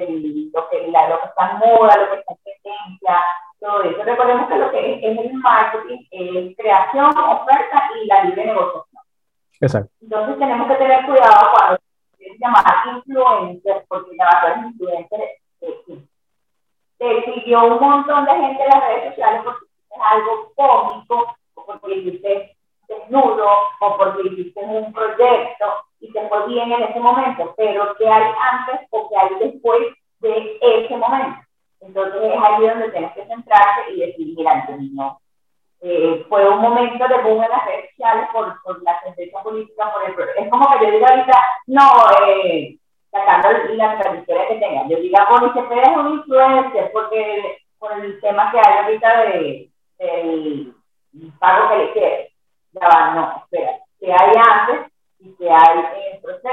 lo, 0.54 0.68
que, 0.70 0.88
la, 0.88 1.08
lo 1.08 1.20
que 1.20 1.26
está 1.26 1.50
en 1.50 1.58
moda, 1.58 1.96
lo 1.96 2.10
que 2.10 2.20
está 2.20 2.32
en 2.32 2.62
tendencia, 2.62 3.24
todo 3.58 3.82
eso. 3.82 4.02
Recordemos 4.04 4.48
que 4.48 4.56
lo 4.56 4.70
que 4.70 4.92
es, 4.92 4.98
es 5.02 5.18
el 5.18 5.34
marketing 5.34 6.06
es 6.12 6.56
creación, 6.56 7.18
oferta 7.18 7.90
y 8.00 8.06
la 8.06 8.24
libre 8.24 8.46
negociación. 8.46 9.02
Exacto. 9.60 9.90
Entonces 10.00 10.38
tenemos 10.38 10.68
que 10.68 10.74
tener 10.76 11.04
cuidado 11.04 11.52
cuando 11.52 11.78
llamar 12.38 12.64
influencer, 12.94 13.84
porque 13.88 14.16
la 14.16 14.24
verdad 14.26 14.64
es 15.60 16.09
eh, 17.00 17.32
siguió 17.34 17.64
un 17.64 17.80
montón 17.80 18.24
de 18.26 18.30
gente 18.32 18.62
en 18.62 18.68
las 18.68 18.84
redes 18.86 19.14
sociales 19.14 19.40
porque 19.44 19.66
algo 20.04 20.52
cómico, 20.54 21.34
o 21.54 21.64
porque 21.64 21.94
hiciste 21.94 22.56
desnudo, 22.88 23.48
o 23.80 23.96
porque 23.96 24.28
hiciste 24.28 24.60
un 24.60 24.92
proyecto 24.92 25.66
y 26.00 26.12
te 26.12 26.28
fue 26.28 26.46
bien 26.46 26.72
en 26.72 26.82
ese 26.82 27.00
momento, 27.00 27.54
pero 27.56 27.94
¿qué 27.96 28.08
hay 28.08 28.32
antes 28.52 28.86
o 28.90 29.08
qué 29.08 29.16
hay 29.16 29.34
después 29.40 29.80
de 30.20 30.58
ese 30.60 30.96
momento? 30.96 31.40
Entonces 31.80 32.22
es 32.22 32.42
ahí 32.42 32.66
donde 32.66 32.90
tienes 32.90 33.12
que 33.12 33.26
centrarte 33.26 33.92
y 33.92 34.00
decir, 34.00 34.34
mira, 34.36 34.66
no. 34.92 35.20
Eh, 35.82 36.26
fue 36.28 36.46
un 36.46 36.60
momento 36.60 37.08
de 37.08 37.22
boom 37.22 37.42
en 37.42 37.50
las 37.50 37.64
redes 37.64 37.88
sociales 37.90 38.28
por, 38.34 38.54
por 38.62 38.82
la 38.82 39.00
sentencia 39.02 39.42
política, 39.42 39.90
por 39.94 40.04
el, 40.04 40.44
es 40.44 40.50
como 40.50 40.78
que 40.78 40.84
yo 40.84 40.92
diga 40.92 41.08
ahorita, 41.08 41.42
no, 41.68 41.90
eh, 42.26 42.76
sacando 43.10 43.48
la 43.74 43.98
trayectoria 43.98 44.48
que 44.48 44.54
tenga, 44.56 44.88
yo 44.88 44.96
diga, 44.98 45.26
bueno, 45.28 45.52
se 45.52 45.60
es 45.60 45.96
un 45.96 46.14
influencer 46.14 46.90
porque 46.92 47.58
por 47.78 47.92
el 47.92 48.20
tema 48.20 48.50
que 48.50 48.58
hay 48.58 48.84
ahorita 48.84 49.22
de, 49.22 49.70
del 49.98 50.74
pago 51.38 51.70
que 51.70 51.76
le 51.76 51.92
quiere. 51.92 52.34
Ya 52.72 52.86
va, 52.86 53.14
no, 53.14 53.42
espera, 53.42 53.72
que 53.98 54.12
hay 54.12 54.32
antes 54.36 54.92
y 55.18 55.34
que 55.34 55.50
hay 55.50 55.78
en 55.78 56.14
el 56.14 56.20
proceso. 56.22 56.50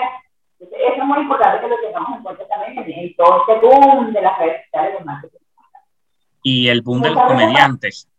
Entonces, 0.60 0.80
eso 0.91 1.01
es 1.01 1.05
muy 1.08 1.20
importante 1.20 1.62
que 1.62 1.68
lo 1.68 1.80
tengamos 1.80 2.18
en 2.18 2.24
cuenta 2.24 2.47
también 2.47 2.99
en, 2.99 3.16
todo 3.16 3.41
este 3.41 3.66
boom 3.66 4.12
de 4.12 4.22
las 4.22 4.39
redes 4.39 4.64
sociales 4.64 4.97
de 4.97 5.05
marketing. 5.05 5.38
Y 6.41 6.68
el 6.70 6.82
boom 6.82 7.01
de 7.01 7.12
los 7.12 7.24
comediantes. 7.24 8.10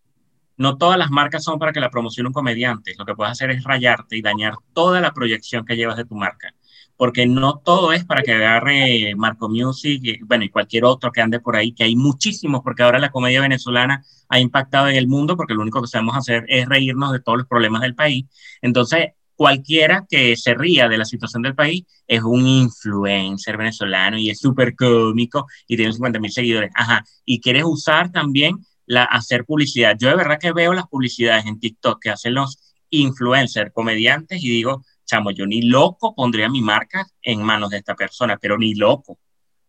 No 0.57 0.77
todas 0.77 0.99
las 0.99 1.11
marcas 1.11 1.45
son 1.45 1.59
para 1.59 1.73
que 1.73 1.81
la 1.81 1.91
promocione 1.91 2.29
un 2.29 2.33
comediante. 2.33 2.95
Lo 2.99 3.05
que 3.05 3.15
puedes 3.15 3.33
hacer 3.33 3.51
es 3.51 3.65
rayarte 3.65 4.17
y 4.17 4.23
dañar 4.23 4.55
toda 4.73 5.01
la 5.01 5.13
proyección 5.13 5.65
que 5.65 5.77
llevas 5.77 5.97
de 5.97 6.05
tu 6.05 6.15
marca. 6.15 6.53
Porque 6.99 7.27
no 7.27 7.63
todo 7.65 7.93
es 7.93 8.05
para 8.05 8.23
que 8.23 8.35
agarre 8.35 9.15
Marco 9.17 9.49
Music, 9.49 10.21
bueno, 10.27 10.45
y 10.45 10.51
cualquier 10.51 10.85
otro 10.85 11.11
que 11.13 11.23
ande 11.23 11.41
por 11.41 11.57
ahí, 11.57 11.73
que 11.73 11.85
hay 11.85 11.97
muchísimos, 11.97 12.61
porque 12.63 12.83
ahora 12.83 12.99
la 12.99 13.11
comedia 13.11 13.41
venezolana 13.41 14.05
ha 14.29 14.41
impactado 14.41 14.89
en 14.89 14.97
el 14.97 15.09
mundo, 15.09 15.37
porque 15.37 15.55
lo 15.55 15.63
único 15.63 15.81
que 15.81 15.89
sabemos 15.89 16.17
hacer 16.17 16.45
es 16.49 16.69
reírnos 16.69 17.13
de 17.13 17.21
todos 17.21 17.39
los 17.39 17.47
problemas 17.47 17.81
del 17.81 17.95
país. 17.95 18.27
Entonces, 18.61 19.13
cualquiera 19.39 20.05
que 20.11 20.37
se 20.37 20.53
ría 20.55 20.89
de 20.89 20.99
la 20.99 21.05
situación 21.05 21.43
del 21.43 21.55
país 21.55 21.85
es 22.09 22.23
un 22.25 22.45
influencer 22.45 23.57
venezolano 23.57 24.19
y 24.19 24.31
es 24.31 24.41
súper 24.41 24.75
cómico 24.75 25.47
y 25.69 25.77
tiene 25.77 25.93
50 25.93 26.19
mil 26.19 26.33
seguidores. 26.33 26.73
Ajá. 26.75 27.05
Y 27.25 27.41
quieres 27.41 27.63
usar 27.65 28.11
también 28.11 28.57
la, 28.85 29.05
hacer 29.05 29.45
publicidad. 29.45 29.97
Yo 29.97 30.09
de 30.09 30.17
verdad 30.17 30.41
que 30.41 30.53
veo 30.53 30.73
las 30.73 30.89
publicidades 30.89 31.47
en 31.47 31.61
TikTok 31.61 32.03
que 32.03 32.11
hacen 32.11 32.35
los 32.35 32.59
influencers, 32.91 33.73
comediantes, 33.73 34.43
y 34.43 34.49
digo, 34.49 34.83
chamo, 35.09 35.31
yo 35.31 35.47
ni 35.47 35.63
loco 35.63 36.15
pondría 36.15 36.49
mi 36.49 36.61
marca 36.61 37.07
en 37.23 37.43
manos 37.43 37.71
de 37.71 37.79
esta 37.79 37.95
persona, 37.97 38.37
pero 38.37 38.59
ni 38.59 38.75
loco, 38.75 39.19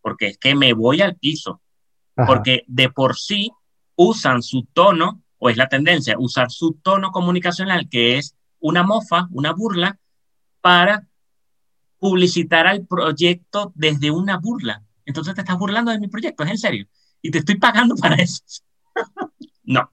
porque 0.00 0.28
es 0.28 0.38
que 0.38 0.54
me 0.54 0.72
voy 0.74 1.00
al 1.00 1.16
piso, 1.16 1.60
porque 2.26 2.64
de 2.66 2.90
por 2.90 3.16
sí 3.16 3.50
usan 3.96 4.42
su 4.42 4.64
tono, 4.72 5.22
o 5.38 5.48
es 5.48 5.56
la 5.56 5.68
tendencia, 5.68 6.16
usar 6.18 6.50
su 6.50 6.74
tono 6.74 7.10
comunicacional, 7.10 7.88
que 7.88 8.18
es 8.18 8.36
una 8.60 8.82
mofa, 8.82 9.26
una 9.30 9.52
burla, 9.52 9.98
para 10.60 11.06
publicitar 11.98 12.66
al 12.66 12.86
proyecto 12.86 13.72
desde 13.74 14.10
una 14.10 14.38
burla. 14.38 14.82
Entonces 15.06 15.34
te 15.34 15.40
estás 15.40 15.58
burlando 15.58 15.90
de 15.90 15.98
mi 15.98 16.08
proyecto, 16.08 16.44
es 16.44 16.50
en 16.50 16.58
serio. 16.58 16.86
Y 17.22 17.30
te 17.30 17.38
estoy 17.38 17.56
pagando 17.56 17.94
para 17.96 18.16
eso. 18.16 18.42
no. 19.64 19.90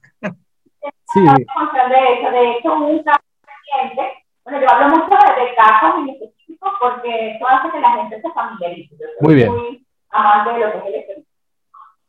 Sí. 1.14 1.20
De 1.20 2.50
hecho, 2.50 2.74
un 2.74 3.02
bueno, 4.48 4.66
yo 4.66 4.70
hablo 4.70 4.96
mucho 4.96 5.14
de, 5.14 5.54
casos 5.54 5.98
en 5.98 6.08
específico 6.08 6.72
porque 6.80 7.32
eso 7.32 7.48
hace 7.48 7.70
que 7.70 7.80
la 7.80 7.90
gente 7.92 8.20
se 8.20 8.32
familiarice. 8.32 8.96
muy 9.20 9.34
bien. 9.34 9.52
Muy 9.52 9.86
amante 10.10 10.52
de 10.54 10.58
lo 10.58 10.72
que 10.72 10.78
es 10.78 10.84
el 10.86 10.94
ejemplo, 10.94 11.24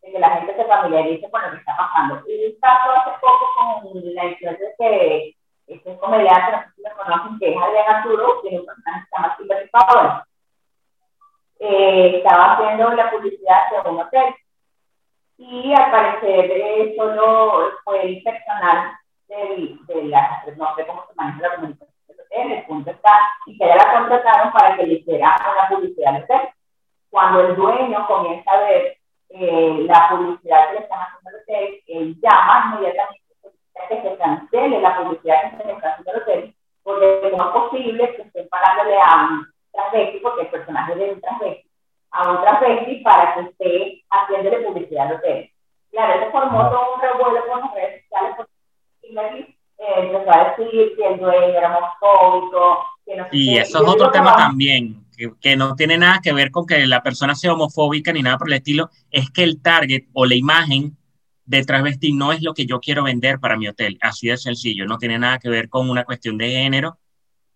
de 0.01 0.11
que 0.11 0.19
la 0.19 0.29
gente 0.29 0.55
se 0.55 0.65
familiarice 0.65 1.29
con 1.29 1.41
lo 1.41 1.51
que 1.51 1.57
está 1.57 1.77
pasando. 1.77 2.23
Y 2.27 2.45
un 2.45 2.59
caso 2.61 2.91
hace 2.91 3.19
poco 3.19 3.45
con 3.55 4.15
la 4.15 4.25
influencia 4.25 4.73
que 4.77 5.35
este 5.67 5.97
comediante, 5.97 6.51
no 6.51 6.63
sé 6.63 6.69
si 6.75 6.81
lo 6.81 6.95
conocen, 6.95 7.39
que 7.39 7.51
es 7.51 7.61
Adrián 7.61 7.95
Arturo, 7.95 8.41
tiene 8.41 8.59
un 8.59 8.65
personaje 8.65 9.01
que 9.01 9.09
se 9.09 9.15
llama 9.15 9.37
Silver 9.37 9.69
Paola. 9.71 10.27
Eh, 11.59 12.17
estaba 12.17 12.53
haciendo 12.53 12.89
la 12.91 13.11
publicidad 13.11 13.83
de 13.83 13.89
un 13.89 13.99
hotel. 13.99 14.35
Y 15.37 15.73
al 15.73 15.91
parecer 15.91 16.51
eh, 16.51 16.93
solo 16.97 17.71
fue 17.83 18.01
el 18.01 18.23
personal 18.23 18.93
de, 19.27 19.77
de 19.87 20.03
la, 20.05 20.43
no 20.57 20.75
sé 20.75 20.87
cómo 20.87 21.05
se 21.07 21.15
maneja 21.15 21.41
la 21.41 21.55
comunicación 21.55 21.98
hotel, 22.29 22.51
el 22.51 22.65
punto 22.65 22.91
está, 22.91 23.11
y 23.45 23.57
que 23.57 23.67
ya 23.67 23.75
la 23.75 23.93
contrataron 23.93 24.51
para 24.51 24.75
que 24.75 24.83
le 24.83 24.93
hiciera 24.95 25.35
una 25.51 25.69
publicidad 25.69 26.15
al 26.15 26.23
hotel. 26.23 26.49
Cuando 27.09 27.41
el 27.41 27.55
dueño 27.55 28.05
comienza 28.07 28.51
a 28.51 28.59
ver 28.61 28.97
eh, 29.29 29.85
la 29.87 30.09
publicidad 30.09 30.67
que 30.67 30.73
le 30.75 30.79
están 30.81 30.99
haciendo 31.01 31.29
al 31.29 31.35
hotel, 31.35 31.81
él 31.87 32.15
llama 32.21 32.73
inmediatamente 32.73 33.23
que 33.87 34.01
se 34.01 34.17
cancele 34.17 34.81
la 34.81 34.97
publicidad 34.97 35.51
que 35.51 35.63
se 35.63 35.71
está 35.71 35.89
haciendo 35.89 36.11
el 36.11 36.21
hotel, 36.21 36.55
porque 36.83 37.33
no 37.35 37.45
es 37.45 37.51
posible 37.51 38.15
que 38.15 38.21
estén 38.21 38.49
pagándole 38.49 38.99
a 39.01 39.27
un 39.29 39.47
transvesti, 39.71 40.19
porque 40.19 40.41
el 40.41 40.47
personaje 40.47 40.95
de 40.95 41.13
un 41.13 41.21
transvesti, 41.21 41.69
a 42.11 42.29
un 42.29 42.41
transvesti 42.41 42.95
para 42.97 43.33
que 43.33 43.41
esté 43.41 44.03
haciéndole 44.09 44.65
publicidad 44.65 45.07
al 45.07 45.15
hotel. 45.15 45.51
Claro, 45.91 46.21
eso 46.21 46.31
formó 46.31 46.69
todo 46.69 46.95
un 46.95 47.01
revuelo 47.01 47.47
con 47.47 47.61
las 47.61 47.73
redes 47.73 48.03
sociales, 48.03 48.35
porque 48.37 48.51
empezó 49.79 50.31
a 50.31 50.55
decir 50.57 50.93
que 50.95 51.07
el 51.07 51.19
dueño 51.19 51.57
era 51.57 51.77
homofóbico, 51.77 52.85
que 53.05 53.15
no 53.15 53.27
Y 53.31 53.57
eso 53.57 53.81
es 53.81 53.87
otro 53.87 54.11
tema 54.11 54.35
también, 54.35 55.05
que, 55.15 55.31
que, 55.39 55.55
no 55.55 55.75
tiene 55.75 55.97
nada 55.97 56.19
que 56.21 56.33
ver 56.33 56.51
con 56.51 56.65
que 56.65 56.85
la 56.85 57.01
persona 57.01 57.35
sea 57.35 57.53
homofóbica 57.53 58.11
ni 58.11 58.21
nada 58.21 58.37
por 58.37 58.49
el 58.49 58.55
estilo, 58.55 58.89
es 59.09 59.29
que 59.31 59.43
el 59.43 59.61
target 59.61 60.05
o 60.13 60.25
la 60.25 60.35
imagen 60.35 60.97
de 61.45 61.63
travesti 61.63 62.13
no 62.13 62.31
es 62.31 62.43
lo 62.43 62.53
que 62.53 62.67
yo 62.67 62.79
quiero 62.79 63.03
vender 63.03 63.39
para 63.39 63.57
mi 63.57 63.67
hotel, 63.67 63.97
así 64.01 64.27
de 64.27 64.37
sencillo, 64.37 64.85
no 64.85 64.99
tiene 64.99 65.17
nada 65.17 65.39
que 65.39 65.49
ver 65.49 65.67
con 65.67 65.89
una 65.89 66.03
cuestión 66.03 66.37
de 66.37 66.51
género, 66.51 66.99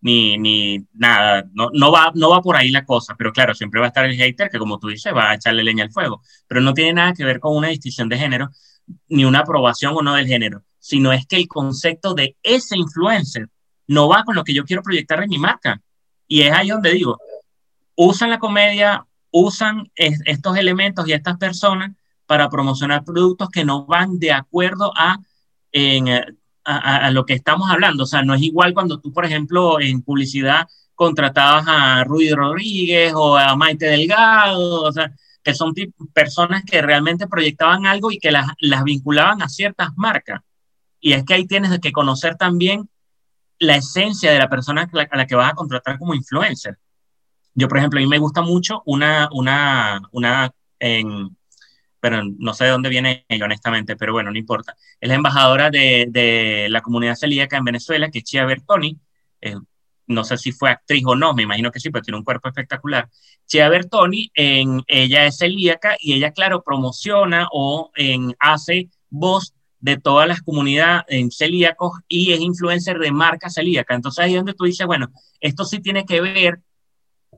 ni, 0.02 0.38
ni 0.38 0.86
nada, 0.94 1.46
no, 1.54 1.70
no, 1.72 1.92
va, 1.92 2.12
no 2.16 2.32
va 2.32 2.42
por 2.42 2.56
ahí 2.56 2.70
la 2.72 2.86
cosa, 2.86 3.14
pero 3.16 3.32
claro, 3.32 3.54
siempre 3.54 3.80
va 3.80 3.86
a 3.86 3.90
estar 3.90 4.06
el 4.06 4.18
hater 4.18 4.50
que 4.50 4.58
como 4.58 4.80
tú 4.80 4.88
dices 4.88 5.14
va 5.16 5.30
a 5.30 5.36
echarle 5.36 5.64
leña 5.64 5.84
al 5.84 5.92
fuego, 5.92 6.24
pero 6.48 6.60
no 6.60 6.74
tiene 6.74 6.94
nada 6.94 7.14
que 7.14 7.24
ver 7.24 7.40
con 7.40 7.56
una 7.56 7.68
distinción 7.68 8.10
de 8.10 8.18
género, 8.18 8.50
ni 9.08 9.26
una 9.26 9.40
aprobación 9.40 9.94
o 9.96 10.02
no 10.02 10.16
del 10.16 10.28
género, 10.28 10.64
sino 10.80 11.12
es 11.12 11.26
que 11.26 11.38
el 11.38 11.48
concepto 11.48 12.14
de 12.14 12.36
ese 12.44 12.78
influencer 12.78 13.50
no 13.88 14.08
va 14.08 14.24
con 14.24 14.36
lo 14.36 14.44
que 14.44 14.54
yo 14.54 14.66
quiero 14.66 14.84
proyectar 14.84 15.22
en 15.24 15.30
mi 15.30 15.38
marca. 15.38 15.82
Y 16.28 16.42
es 16.42 16.52
ahí 16.52 16.70
donde 16.70 16.92
digo, 16.92 17.18
usan 17.96 18.30
la 18.30 18.40
comedia, 18.40 19.06
usan 19.32 19.92
estos 19.96 20.58
elementos 20.58 21.08
y 21.08 21.14
estas 21.14 21.38
personas 21.38 21.92
para 22.26 22.50
promocionar 22.50 23.04
productos 23.04 23.50
que 23.50 23.66
no 23.66 23.86
van 23.86 24.20
de 24.20 24.32
acuerdo 24.32 24.94
a, 24.96 25.18
eh, 25.72 26.02
a, 26.64 27.06
a, 27.08 27.12
lo 27.12 27.26
que 27.26 27.34
estamos 27.34 27.70
hablando. 27.70 28.04
O 28.04 28.08
sea, 28.08 28.24
no 28.24 28.34
es 28.34 28.42
igual 28.42 28.74
cuando 28.74 29.00
tú, 29.00 29.12
por 29.12 29.26
ejemplo, 29.26 29.80
en 29.80 30.02
publicidad 30.02 30.68
contratabas 30.96 31.66
a 31.68 32.04
Rudy 32.04 32.32
Rodríguez 32.32 33.14
o 33.16 33.36
a 33.36 33.56
Maite 33.56 33.88
Delgado, 33.88 34.84
o 34.84 34.92
sea, 34.92 35.12
que 35.44 35.54
son 35.54 35.74
personas 36.14 36.64
que 36.64 36.82
realmente 36.82 37.28
proyectaban 37.28 37.86
algo 37.86 38.12
y 38.12 38.20
que 38.20 38.32
las, 38.32 38.48
las 38.60 38.84
vinculaban 38.84 39.42
a 39.42 39.50
ciertas 39.50 39.90
marcas. 39.96 40.42
Y 41.00 41.14
es 41.14 41.26
que 41.26 41.34
ahí 41.34 41.46
tienes 41.46 41.78
que 41.80 41.92
conocer 41.92 42.36
también 42.36 42.90
la 43.60 43.76
esencia 43.76 44.32
de 44.32 44.40
la 44.40 44.50
persona 44.50 44.90
a 44.92 45.18
la 45.18 45.28
que 45.28 45.36
vas 45.36 45.52
a 45.52 45.56
contratar 45.56 45.98
como 45.98 46.16
influencer. 46.16 46.78
Yo, 47.54 47.68
por 47.68 47.78
ejemplo, 47.78 48.00
a 48.00 48.02
mí 48.04 48.08
me 48.08 48.18
gusta 48.18 48.42
mucho 48.42 48.82
una, 48.86 49.30
una, 49.32 50.02
una 50.12 50.52
en, 50.80 51.36
pero 52.00 52.22
no 52.38 52.54
sé 52.54 52.66
de 52.66 52.72
dónde 52.72 52.90
viene 52.90 53.26
ella, 53.30 53.46
honestamente, 53.46 53.96
pero 53.96 54.14
bueno, 54.14 54.32
no 54.32 54.38
importa. 54.38 54.76
Es 55.00 55.08
la 55.08 55.16
embajadora 55.16 55.70
de, 55.70 56.08
de 56.10 56.68
la 56.70 56.82
comunidad 56.82 57.16
celíaca 57.16 57.58
en 57.58 57.64
Venezuela, 57.64 58.10
que 58.10 58.20
es 58.20 58.24
Chia 58.26 58.46
Bertoni. 58.46 59.00
Eh, 59.42 59.56
no 60.14 60.24
sé 60.24 60.38
si 60.38 60.52
fue 60.52 60.70
actriz 60.70 61.04
o 61.06 61.16
no, 61.16 61.34
me 61.34 61.44
imagino 61.44 61.72
que 61.72 61.80
sí, 61.80 61.90
pero 61.90 62.04
tiene 62.04 62.18
un 62.18 62.24
cuerpo 62.24 62.48
espectacular. 62.48 63.10
Chia 63.46 63.70
Bertoni, 63.70 64.32
en, 64.36 64.84
ella 64.88 65.26
es 65.26 65.38
celíaca 65.38 65.98
y 66.00 66.14
ella, 66.14 66.32
claro, 66.32 66.64
promociona 66.64 67.48
o 67.52 67.92
en, 67.96 68.36
hace 68.40 68.90
voz 69.10 69.54
de 69.80 69.98
todas 69.98 70.28
las 70.28 70.42
comunidades 70.42 71.04
en 71.10 71.30
celíacos 71.30 72.00
y 72.08 72.32
es 72.32 72.40
influencer 72.40 73.00
de 73.00 73.12
marca 73.12 73.50
celíaca. 73.50 73.94
Entonces 73.94 74.24
ahí 74.24 74.32
es 74.32 74.38
donde 74.38 74.54
tú 74.54 74.64
dices, 74.64 74.88
bueno, 74.88 75.12
esto 75.42 75.66
sí 75.66 75.80
tiene 75.80 76.06
que 76.06 76.22
ver 76.22 76.62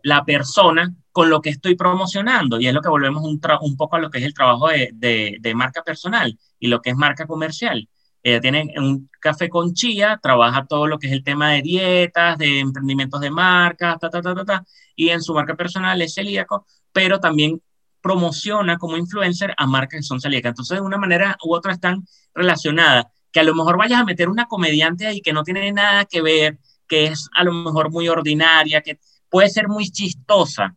la 0.04 0.24
persona 0.24 0.94
con 1.12 1.30
lo 1.30 1.42
que 1.42 1.50
estoy 1.50 1.76
promocionando 1.76 2.60
y 2.60 2.68
es 2.68 2.74
lo 2.74 2.82
que 2.82 2.90
volvemos 2.90 3.24
un, 3.24 3.42
un 3.62 3.78
poco 3.78 3.96
a 3.96 4.00
lo 4.00 4.12
que 4.12 4.20
es 4.20 4.26
el 4.26 4.34
trabajo 4.34 4.68
de, 4.68 4.92
de, 5.40 5.56
marca 5.56 5.82
personal 5.82 6.38
y 6.60 6.68
lo 6.68 6.82
que 6.82 6.92
es 6.92 6.96
marca 6.96 7.26
comercial. 7.26 7.90
Ella 8.26 8.42
tiene 8.42 8.74
un 8.78 9.08
café 9.20 9.50
con 9.50 9.76
chía, 9.76 10.20
trabaja 10.20 10.66
todo 10.66 10.88
lo 10.88 10.98
que 10.98 11.06
es 11.06 11.14
el 11.14 11.24
tema 11.24 11.52
de 11.52 11.62
dietas, 11.62 12.40
de 12.40 12.60
emprendimientos 12.60 13.22
de 13.22 13.30
marca, 13.30 14.00
ta, 14.02 14.10
ta, 14.10 14.20
ta, 14.20 14.34
ta, 14.34 14.44
ta, 14.44 14.66
y 14.96 15.10
en 15.10 15.22
su 15.22 15.32
marca 15.36 15.56
personal 15.56 16.02
es 16.02 16.16
celíaco, 16.16 16.66
pero 16.92 17.20
también 17.20 17.62
promociona 18.02 18.80
como 18.80 18.98
influencer 18.98 19.54
a 19.56 19.68
marcas 19.68 20.00
que 20.00 20.04
son 20.04 20.20
celíacas. 20.20 20.54
Entonces, 20.54 20.80
de 20.80 20.82
una 20.82 20.98
manera 20.98 21.38
u 21.44 21.54
otra 21.54 21.72
están 21.74 22.04
relacionadas. 22.34 23.06
Que 23.32 23.42
a 23.42 23.44
lo 23.44 23.54
mejor 23.54 23.78
vayas 23.78 24.02
a 24.02 24.06
meter 24.06 24.28
una 24.28 24.48
comediante 24.48 25.06
ahí 25.06 25.22
que 25.22 25.32
no 25.32 25.44
tiene 25.44 25.72
nada 25.72 26.06
que 26.06 26.24
ver, 26.24 26.58
que 26.88 27.06
es 27.06 27.30
a 27.36 27.44
lo 27.44 27.54
mejor 27.54 27.92
muy 27.92 28.10
ordinaria, 28.10 28.82
que 28.82 28.98
puede 29.30 29.50
ser 29.50 29.68
muy 29.68 29.92
chistosa, 29.92 30.76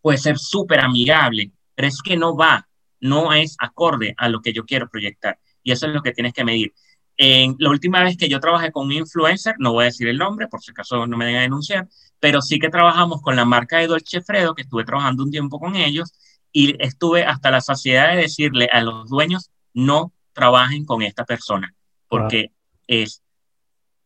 puede 0.00 0.16
ser 0.16 0.38
súper 0.38 0.80
amigable, 0.80 1.52
pero 1.74 1.88
es 1.88 2.00
que 2.00 2.16
no 2.16 2.34
va, 2.34 2.66
no 2.98 3.34
es 3.34 3.56
acorde 3.58 4.14
a 4.16 4.30
lo 4.30 4.40
que 4.40 4.54
yo 4.54 4.64
quiero 4.64 4.88
proyectar. 4.88 5.38
Y 5.62 5.72
eso 5.72 5.86
es 5.86 5.94
lo 5.94 6.02
que 6.02 6.12
tienes 6.12 6.32
que 6.32 6.44
medir. 6.44 6.72
En 7.16 7.56
la 7.58 7.70
última 7.70 8.02
vez 8.02 8.16
que 8.16 8.28
yo 8.28 8.40
trabajé 8.40 8.72
con 8.72 8.86
un 8.86 8.92
influencer, 8.92 9.54
no 9.58 9.72
voy 9.72 9.82
a 9.82 9.86
decir 9.86 10.08
el 10.08 10.18
nombre, 10.18 10.48
por 10.48 10.62
si 10.62 10.70
acaso 10.70 11.06
no 11.06 11.16
me 11.16 11.26
den 11.26 11.36
a 11.36 11.42
denunciar, 11.42 11.88
pero 12.18 12.40
sí 12.40 12.58
que 12.58 12.68
trabajamos 12.68 13.20
con 13.20 13.36
la 13.36 13.44
marca 13.44 13.78
de 13.78 13.86
Dolce 13.86 14.22
Fredo, 14.22 14.54
que 14.54 14.62
estuve 14.62 14.84
trabajando 14.84 15.22
un 15.22 15.30
tiempo 15.30 15.58
con 15.58 15.76
ellos, 15.76 16.12
y 16.52 16.74
estuve 16.82 17.24
hasta 17.24 17.50
la 17.50 17.60
saciedad 17.60 18.14
de 18.14 18.22
decirle 18.22 18.68
a 18.72 18.80
los 18.82 19.08
dueños, 19.08 19.50
no 19.74 20.12
trabajen 20.32 20.84
con 20.84 21.02
esta 21.02 21.24
persona, 21.24 21.74
porque 22.08 22.52
es 22.86 23.22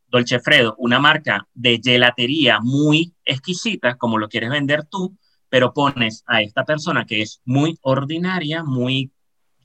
Dolce 0.08 0.40
Fredo, 0.40 0.74
una 0.78 0.98
marca 0.98 1.46
de 1.54 1.80
gelatería 1.82 2.60
muy 2.60 3.14
exquisita, 3.24 3.96
como 3.96 4.18
lo 4.18 4.28
quieres 4.28 4.50
vender 4.50 4.84
tú, 4.84 5.16
pero 5.48 5.72
pones 5.72 6.22
a 6.26 6.42
esta 6.42 6.64
persona 6.64 7.04
que 7.04 7.22
es 7.22 7.40
muy 7.44 7.78
ordinaria, 7.82 8.62
muy 8.62 9.12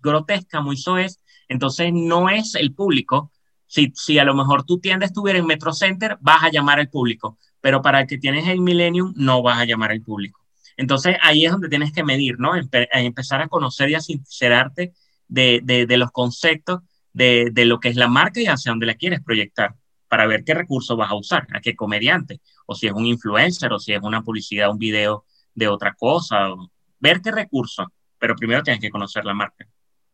grotesca, 0.01 0.61
muy 0.61 0.77
soez, 0.77 1.19
entonces 1.51 1.91
no 1.93 2.29
es 2.29 2.55
el 2.55 2.73
público. 2.73 3.29
Si, 3.67 3.91
si 3.93 4.17
a 4.19 4.23
lo 4.23 4.33
mejor 4.33 4.63
tu 4.63 4.79
tienda 4.79 5.05
estuviera 5.05 5.37
en 5.37 5.45
Metro 5.45 5.73
Center, 5.73 6.17
vas 6.21 6.43
a 6.43 6.49
llamar 6.49 6.79
al 6.79 6.89
público, 6.89 7.37
pero 7.59 7.81
para 7.81 7.99
el 7.99 8.07
que 8.07 8.17
tienes 8.17 8.47
el 8.47 8.61
Millennium, 8.61 9.13
no 9.17 9.41
vas 9.41 9.59
a 9.59 9.65
llamar 9.65 9.91
al 9.91 10.01
público. 10.01 10.39
Entonces 10.77 11.17
ahí 11.21 11.45
es 11.45 11.51
donde 11.51 11.67
tienes 11.67 11.91
que 11.91 12.05
medir, 12.05 12.39
¿no? 12.39 12.53
empezar 12.55 13.41
a 13.41 13.49
conocer 13.49 13.89
y 13.89 13.95
a 13.95 13.99
sincerarte 13.99 14.93
de, 15.27 15.61
de, 15.87 15.97
los 15.97 16.11
conceptos 16.11 16.79
de, 17.11 17.49
de, 17.51 17.65
lo 17.65 17.81
que 17.81 17.89
es 17.89 17.97
la 17.97 18.07
marca 18.07 18.39
y 18.39 18.45
hacia 18.45 18.71
dónde 18.71 18.85
la 18.85 18.95
quieres 18.95 19.21
proyectar 19.21 19.75
para 20.07 20.27
ver 20.27 20.45
qué 20.45 20.53
recursos 20.53 20.97
vas 20.97 21.11
a 21.11 21.15
usar, 21.15 21.47
a 21.53 21.59
qué 21.59 21.75
comediante, 21.75 22.39
o 22.65 22.75
si 22.75 22.87
es 22.87 22.93
un 22.93 23.05
influencer, 23.05 23.73
o 23.73 23.79
si 23.79 23.91
es 23.91 24.01
una 24.01 24.21
publicidad, 24.23 24.71
un 24.71 24.77
video 24.77 25.25
de 25.53 25.67
otra 25.67 25.93
cosa, 25.95 26.47
ver 26.99 27.21
qué 27.21 27.31
recurso, 27.31 27.91
pero 28.17 28.35
primero 28.37 28.63
tienes 28.63 28.81
que 28.81 28.89
conocer 28.89 29.25
la 29.25 29.33
marca. 29.33 29.67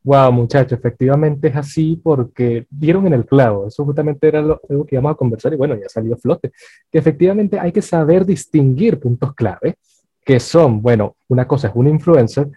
Wow, 0.07 0.31
muchachos, 0.31 0.79
efectivamente 0.79 1.49
es 1.49 1.55
así 1.57 1.99
porque 2.01 2.65
dieron 2.69 3.05
en 3.07 3.13
el 3.13 3.25
clavo. 3.25 3.67
Eso 3.67 3.83
justamente 3.83 4.25
era 4.25 4.41
lo, 4.41 4.57
que 4.87 4.95
íbamos 4.95 5.11
a 5.11 5.15
conversar 5.15 5.51
y 5.51 5.57
bueno, 5.57 5.75
ya 5.75 5.89
salió 5.89 6.15
flote. 6.15 6.53
Que 6.89 6.99
efectivamente 6.99 7.59
hay 7.59 7.73
que 7.73 7.81
saber 7.81 8.25
distinguir 8.25 9.01
puntos 9.01 9.35
clave 9.35 9.75
que 10.23 10.39
son, 10.39 10.81
bueno, 10.81 11.17
una 11.27 11.45
cosa 11.45 11.67
es 11.67 11.75
un 11.75 11.89
influencer, 11.89 12.49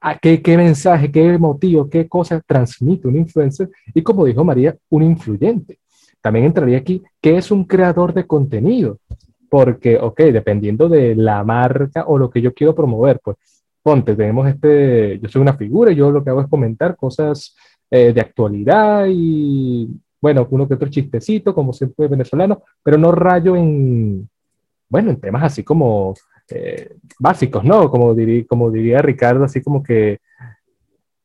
a 0.00 0.16
qué, 0.16 0.40
qué 0.40 0.56
mensaje, 0.56 1.10
qué 1.10 1.36
motivo, 1.38 1.90
qué 1.90 2.06
cosa 2.06 2.40
transmite 2.40 3.08
un 3.08 3.16
influencer 3.16 3.68
y 3.92 4.02
como 4.02 4.24
dijo 4.24 4.44
María, 4.44 4.76
un 4.90 5.02
influyente. 5.02 5.80
También 6.20 6.44
entraría 6.44 6.78
aquí, 6.78 7.02
¿qué 7.20 7.36
es 7.36 7.50
un 7.50 7.64
creador 7.64 8.14
de 8.14 8.28
contenido? 8.28 9.00
Porque, 9.48 9.98
ok, 9.98 10.20
dependiendo 10.20 10.88
de 10.88 11.16
la 11.16 11.42
marca 11.42 12.04
o 12.06 12.16
lo 12.16 12.30
que 12.30 12.40
yo 12.40 12.54
quiero 12.54 12.76
promover, 12.76 13.18
pues, 13.24 13.38
ponte, 13.82 14.14
tenemos 14.14 14.48
este, 14.48 15.18
yo 15.20 15.28
soy 15.28 15.42
una 15.42 15.56
figura 15.56 15.92
yo 15.92 16.10
lo 16.10 16.22
que 16.22 16.30
hago 16.30 16.42
es 16.42 16.48
comentar 16.48 16.96
cosas 16.96 17.54
eh, 17.90 18.12
de 18.12 18.20
actualidad 18.20 19.06
y, 19.08 19.88
bueno, 20.20 20.46
uno 20.50 20.68
que 20.68 20.74
otro 20.74 20.88
chistecito, 20.88 21.54
como 21.54 21.72
siempre 21.72 22.08
venezolano, 22.08 22.62
pero 22.82 22.98
no 22.98 23.10
rayo 23.10 23.56
en, 23.56 24.28
bueno, 24.88 25.10
en 25.10 25.20
temas 25.20 25.42
así 25.44 25.64
como 25.64 26.14
eh, 26.50 26.96
básicos, 27.18 27.64
¿no? 27.64 27.90
Como, 27.90 28.14
diría, 28.14 28.44
como 28.46 28.70
diría 28.70 29.02
Ricardo, 29.02 29.44
así 29.44 29.62
como 29.62 29.82
que, 29.82 30.18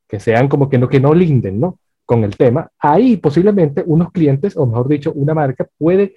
que 0.08 0.20
sean 0.20 0.47
como 0.47 0.70
que 0.70 0.78
no, 0.78 0.88
que 0.88 0.99
no 0.99 1.14
linden, 1.14 1.60
¿no? 1.60 1.80
Con 2.06 2.24
el 2.24 2.38
tema. 2.38 2.70
Ahí 2.80 3.18
posiblemente 3.18 3.84
unos 3.86 4.12
clientes, 4.12 4.56
o 4.56 4.66
mejor 4.66 4.88
dicho, 4.88 5.12
una 5.14 5.34
marca 5.34 5.68
puede 5.78 6.16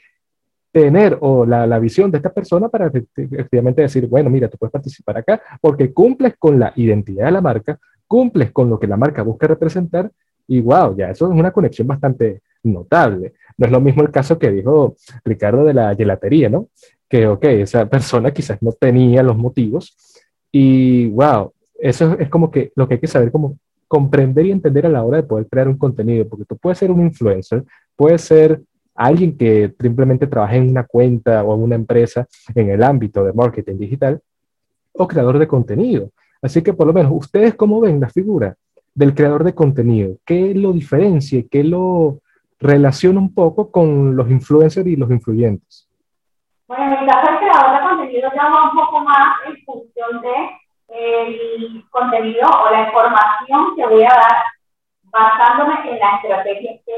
tener 0.73 1.17
o 1.21 1.47
la, 1.47 1.67
la, 1.67 1.79
visión 1.79 2.11
de 2.11 2.19
esta 2.19 2.33
persona 2.33 2.69
para 2.69 2.87
efectivamente 2.89 3.83
decir, 3.83 4.07
bueno, 4.07 4.29
mira, 4.31 4.49
tú 4.49 4.59
puedes 4.59 4.73
participar 4.73 5.19
acá 5.19 5.41
porque 5.61 5.93
cumples 5.93 6.35
con 6.39 6.59
la 6.59 6.73
identidad 6.77 7.27
de 7.27 7.33
la 7.33 7.41
marca, 7.41 7.79
cumples 8.07 8.53
con 8.53 8.69
lo 8.69 8.79
que 8.79 8.87
la 8.87 8.97
marca 8.97 9.23
busca 9.23 9.47
representar 9.47 10.11
y 10.47 10.61
wow, 10.61 10.97
ya 10.97 11.11
eso 11.11 11.27
es 11.27 11.39
una 11.39 11.51
conexión 11.51 11.87
bastante 11.87 12.43
notable. 12.63 13.35
No 13.57 13.67
es 13.67 13.73
lo 13.73 13.81
mismo 13.81 14.03
el 14.03 14.11
caso 14.11 14.39
que 14.39 14.51
dijo 14.51 14.97
Ricardo 15.25 15.65
de 15.65 15.75
la 15.75 15.95
gelatería, 15.95 16.49
¿no? 16.49 16.69
que, 17.09 17.27
ok, 17.27 17.45
esa 17.45 17.89
persona 17.89 18.33
quizás 18.33 18.61
no 18.63 18.73
tenía 18.73 19.23
los 19.23 19.37
motivos 19.37 19.97
y, 20.53 21.09
wow, 21.09 21.53
eso 21.79 22.17
es 22.19 22.29
como 22.29 22.51
que 22.51 22.73
lo 22.75 22.87
que 22.87 22.95
hay 22.95 23.01
que 23.01 23.07
saber 23.07 23.31
como 23.33 23.59
comprender 23.87 24.45
y 24.47 24.51
entender 24.51 24.85
a 24.87 24.91
la 24.91 25.03
hora 25.03 25.19
de 25.19 25.23
poder 25.23 25.47
crear 25.49 25.69
un 25.69 25.79
contenido, 25.79 26.29
porque 26.29 26.45
tú 26.45 26.57
puedes 26.59 26.79
ser 26.79 26.91
un 26.91 27.01
influencer, 27.01 27.65
puedes 27.97 28.23
ser 28.23 28.61
alguien 28.99 29.39
que 29.39 29.73
simplemente 29.81 30.27
trabaje 30.27 30.57
en 30.57 30.71
una 30.71 30.85
cuenta 30.85 31.45
o 31.45 31.55
en 31.55 31.63
una 31.63 31.77
empresa 31.77 32.27
en 32.55 32.71
el 32.71 32.83
ámbito 32.83 33.23
de 33.25 33.33
marketing 33.33 33.79
digital 33.79 34.21
o 34.93 35.07
creador 35.07 35.39
de 35.39 35.47
contenido. 35.47 36.11
Así 36.43 36.63
que 36.63 36.73
por 36.73 36.89
lo 36.89 36.93
menos, 36.93 37.13
¿ustedes 37.15 37.55
cómo 37.55 37.81
ven 37.81 38.01
la 38.01 38.09
figura 38.09 38.57
del 38.93 39.15
creador 39.15 39.45
de 39.45 39.55
contenido? 39.55 40.17
¿Qué 40.27 40.53
lo 40.53 40.73
diferencia? 40.73 41.45
¿Qué 41.49 41.63
lo 41.63 42.19
relaciona 42.59 43.21
un 43.21 43.33
poco 43.33 43.71
con 43.71 44.17
los 44.17 44.29
influencers 44.31 44.87
y 44.89 44.97
los 44.97 45.11
influyentes? 45.11 45.89
Bueno, 46.67 46.85
en 46.85 47.01
mi 47.01 47.07
caso, 47.07 47.31
el 47.31 47.39
creador 47.39 47.81
de 47.81 47.89
contenido 47.89 48.31
ya 48.35 48.49
va 48.49 48.71
un 48.71 48.77
poco 48.77 49.01
más 49.05 49.29
en 49.47 49.65
función 49.65 50.23
de 50.23 50.59
el 50.89 51.85
contenido 51.91 52.49
o 52.49 52.71
la 52.73 52.87
información 52.87 53.77
que 53.77 53.87
voy 53.87 54.03
a 54.03 54.09
dar 54.09 54.37
basándome 55.05 55.89
en 55.89 55.99
la 56.01 56.17
estrategia 56.17 56.81
que 56.85 56.93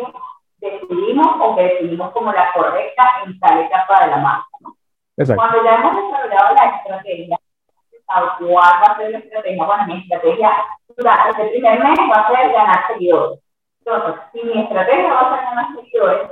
decidimos 0.60 1.26
o 1.40 1.56
que 1.56 1.62
decidimos 1.62 2.10
como 2.12 2.32
la 2.32 2.52
correcta 2.52 3.22
en 3.24 3.38
tal 3.38 3.60
etapa 3.60 4.04
de 4.04 4.10
la 4.10 4.16
marca. 4.18 4.48
¿no? 4.60 4.74
Cuando 5.16 5.62
ya 5.64 5.74
hemos 5.74 5.96
desarrollado 5.96 6.54
la 6.54 6.64
estrategia, 6.76 7.38
¿cuál 8.06 8.24
va 8.52 8.92
a 8.92 8.96
ser 8.96 9.10
la 9.10 9.18
estrategia? 9.18 9.66
Bueno, 9.66 9.86
mi 9.86 9.98
estrategia 9.98 10.50
durante 10.96 11.42
el 11.42 11.50
primer 11.50 11.78
mes 11.78 11.98
va 12.10 12.20
a 12.20 12.28
ser 12.28 12.52
ganar 12.52 12.86
seguidores. 12.88 13.40
Entonces, 13.84 14.20
si 14.32 14.42
mi 14.42 14.62
estrategia 14.62 15.12
va 15.12 15.20
a 15.20 15.36
ser 15.36 15.44
ganar 15.44 15.66
seguidores, 15.74 16.30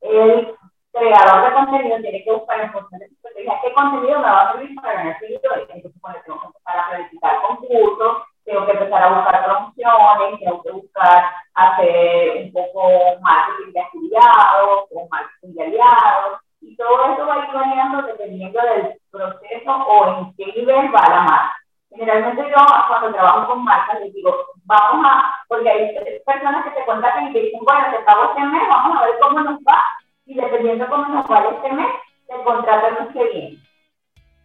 el 0.00 0.54
creador 0.92 1.44
de 1.44 1.54
contenido 1.54 2.00
tiene 2.00 2.24
que 2.24 2.32
buscar 2.32 2.60
en 2.60 2.72
función 2.72 3.00
de 3.00 3.08
su 3.08 3.14
estrategia 3.14 3.60
qué 3.62 3.72
contenido 3.72 4.18
me 4.18 4.24
va 4.24 4.42
a 4.42 4.52
servir 4.52 4.74
para 4.76 4.94
ganar 4.94 5.18
seguidores. 5.18 5.68
Entonces, 5.70 6.00
bueno, 6.00 6.18
tengo 6.24 6.40
que 6.40 6.46
empezar 6.46 6.78
a 6.78 6.88
planificar 6.88 7.42
concursos, 7.42 8.22
tengo 8.50 8.66
que 8.66 8.72
empezar 8.72 9.02
a 9.02 9.14
buscar 9.14 9.44
promociones, 9.44 10.40
tengo 10.40 10.62
que 10.62 10.70
buscar 10.72 11.24
hacer 11.54 12.42
un 12.44 12.52
poco 12.52 12.88
marketing 13.20 13.72
de 13.72 13.80
afiliados 13.80 14.84
o 14.90 15.08
marketing 15.08 15.54
de 15.54 15.62
aliados. 15.62 16.40
Y 16.60 16.76
todo 16.76 17.14
eso 17.14 17.26
va 17.26 17.34
a 17.34 17.38
ir 17.46 17.52
variando 17.54 18.02
dependiendo 18.02 18.60
del 18.60 18.98
proceso 19.10 19.72
o 19.72 20.08
en 20.08 20.34
qué 20.36 20.46
nivel 20.60 20.94
va 20.94 21.08
la 21.08 21.20
marca. 21.22 21.56
Generalmente 21.90 22.50
yo 22.50 22.56
cuando 22.88 23.12
trabajo 23.12 23.48
con 23.48 23.64
marcas 23.64 24.00
les 24.00 24.12
digo, 24.12 24.34
vamos 24.64 25.06
a, 25.06 25.34
porque 25.48 25.68
hay 25.68 26.20
personas 26.24 26.64
que 26.64 26.70
te 26.70 26.84
contactan 26.86 27.28
y 27.28 27.32
te 27.32 27.40
dicen, 27.40 27.60
bueno, 27.62 27.90
te 27.90 27.98
pago 28.00 28.24
este 28.30 28.46
mes, 28.46 28.62
vamos 28.68 28.98
a 28.98 29.04
ver 29.06 29.14
cómo 29.20 29.40
nos 29.40 29.58
va 29.60 29.84
y 30.26 30.34
dependiendo 30.34 30.88
cómo 30.88 31.06
nos 31.06 31.26
vaya 31.26 31.50
este 31.50 31.72
mes, 31.72 31.88
el 32.28 32.42
contrato 32.42 32.90
no 32.90 33.12
se 33.12 33.24
viene. 33.30 33.58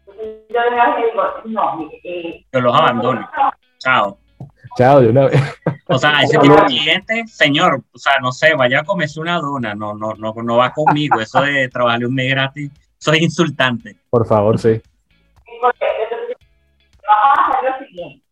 Entonces 0.07 0.47
yo 0.49 0.61
de 0.61 0.69
vez 0.69 1.11
digo, 1.11 1.23
no, 1.45 1.89
eh, 2.03 2.45
yo 2.51 2.61
los 2.61 2.79
abandono. 2.79 3.29
Chao. 3.79 4.17
Chao, 4.77 4.99
de 5.01 5.09
una 5.09 5.25
vez. 5.27 5.41
O 5.87 5.97
sea, 5.97 6.21
ese 6.21 6.37
tipo 6.39 6.55
de 6.55 6.65
cliente, 6.65 7.27
señor, 7.27 7.81
o 7.93 7.97
sea, 7.97 8.19
no 8.21 8.31
sé, 8.31 8.53
vaya 8.55 8.81
a 8.81 8.83
comerse 8.83 9.19
una 9.19 9.39
dona, 9.39 9.73
no, 9.73 9.93
no, 9.93 10.13
no, 10.15 10.33
no 10.33 10.57
va 10.57 10.73
conmigo. 10.73 11.19
Eso 11.19 11.41
de 11.41 11.69
trabajarle 11.69 12.07
un 12.07 12.15
mes 12.15 12.29
gratis, 12.31 12.71
soy 12.97 13.19
insultante. 13.19 13.95
Por 14.09 14.25
favor, 14.25 14.59
sí. 14.59 14.81
Vamos 15.61 15.75
a 17.09 17.57
hacer 17.57 17.71
lo 17.71 17.87
siguiente. 17.87 18.25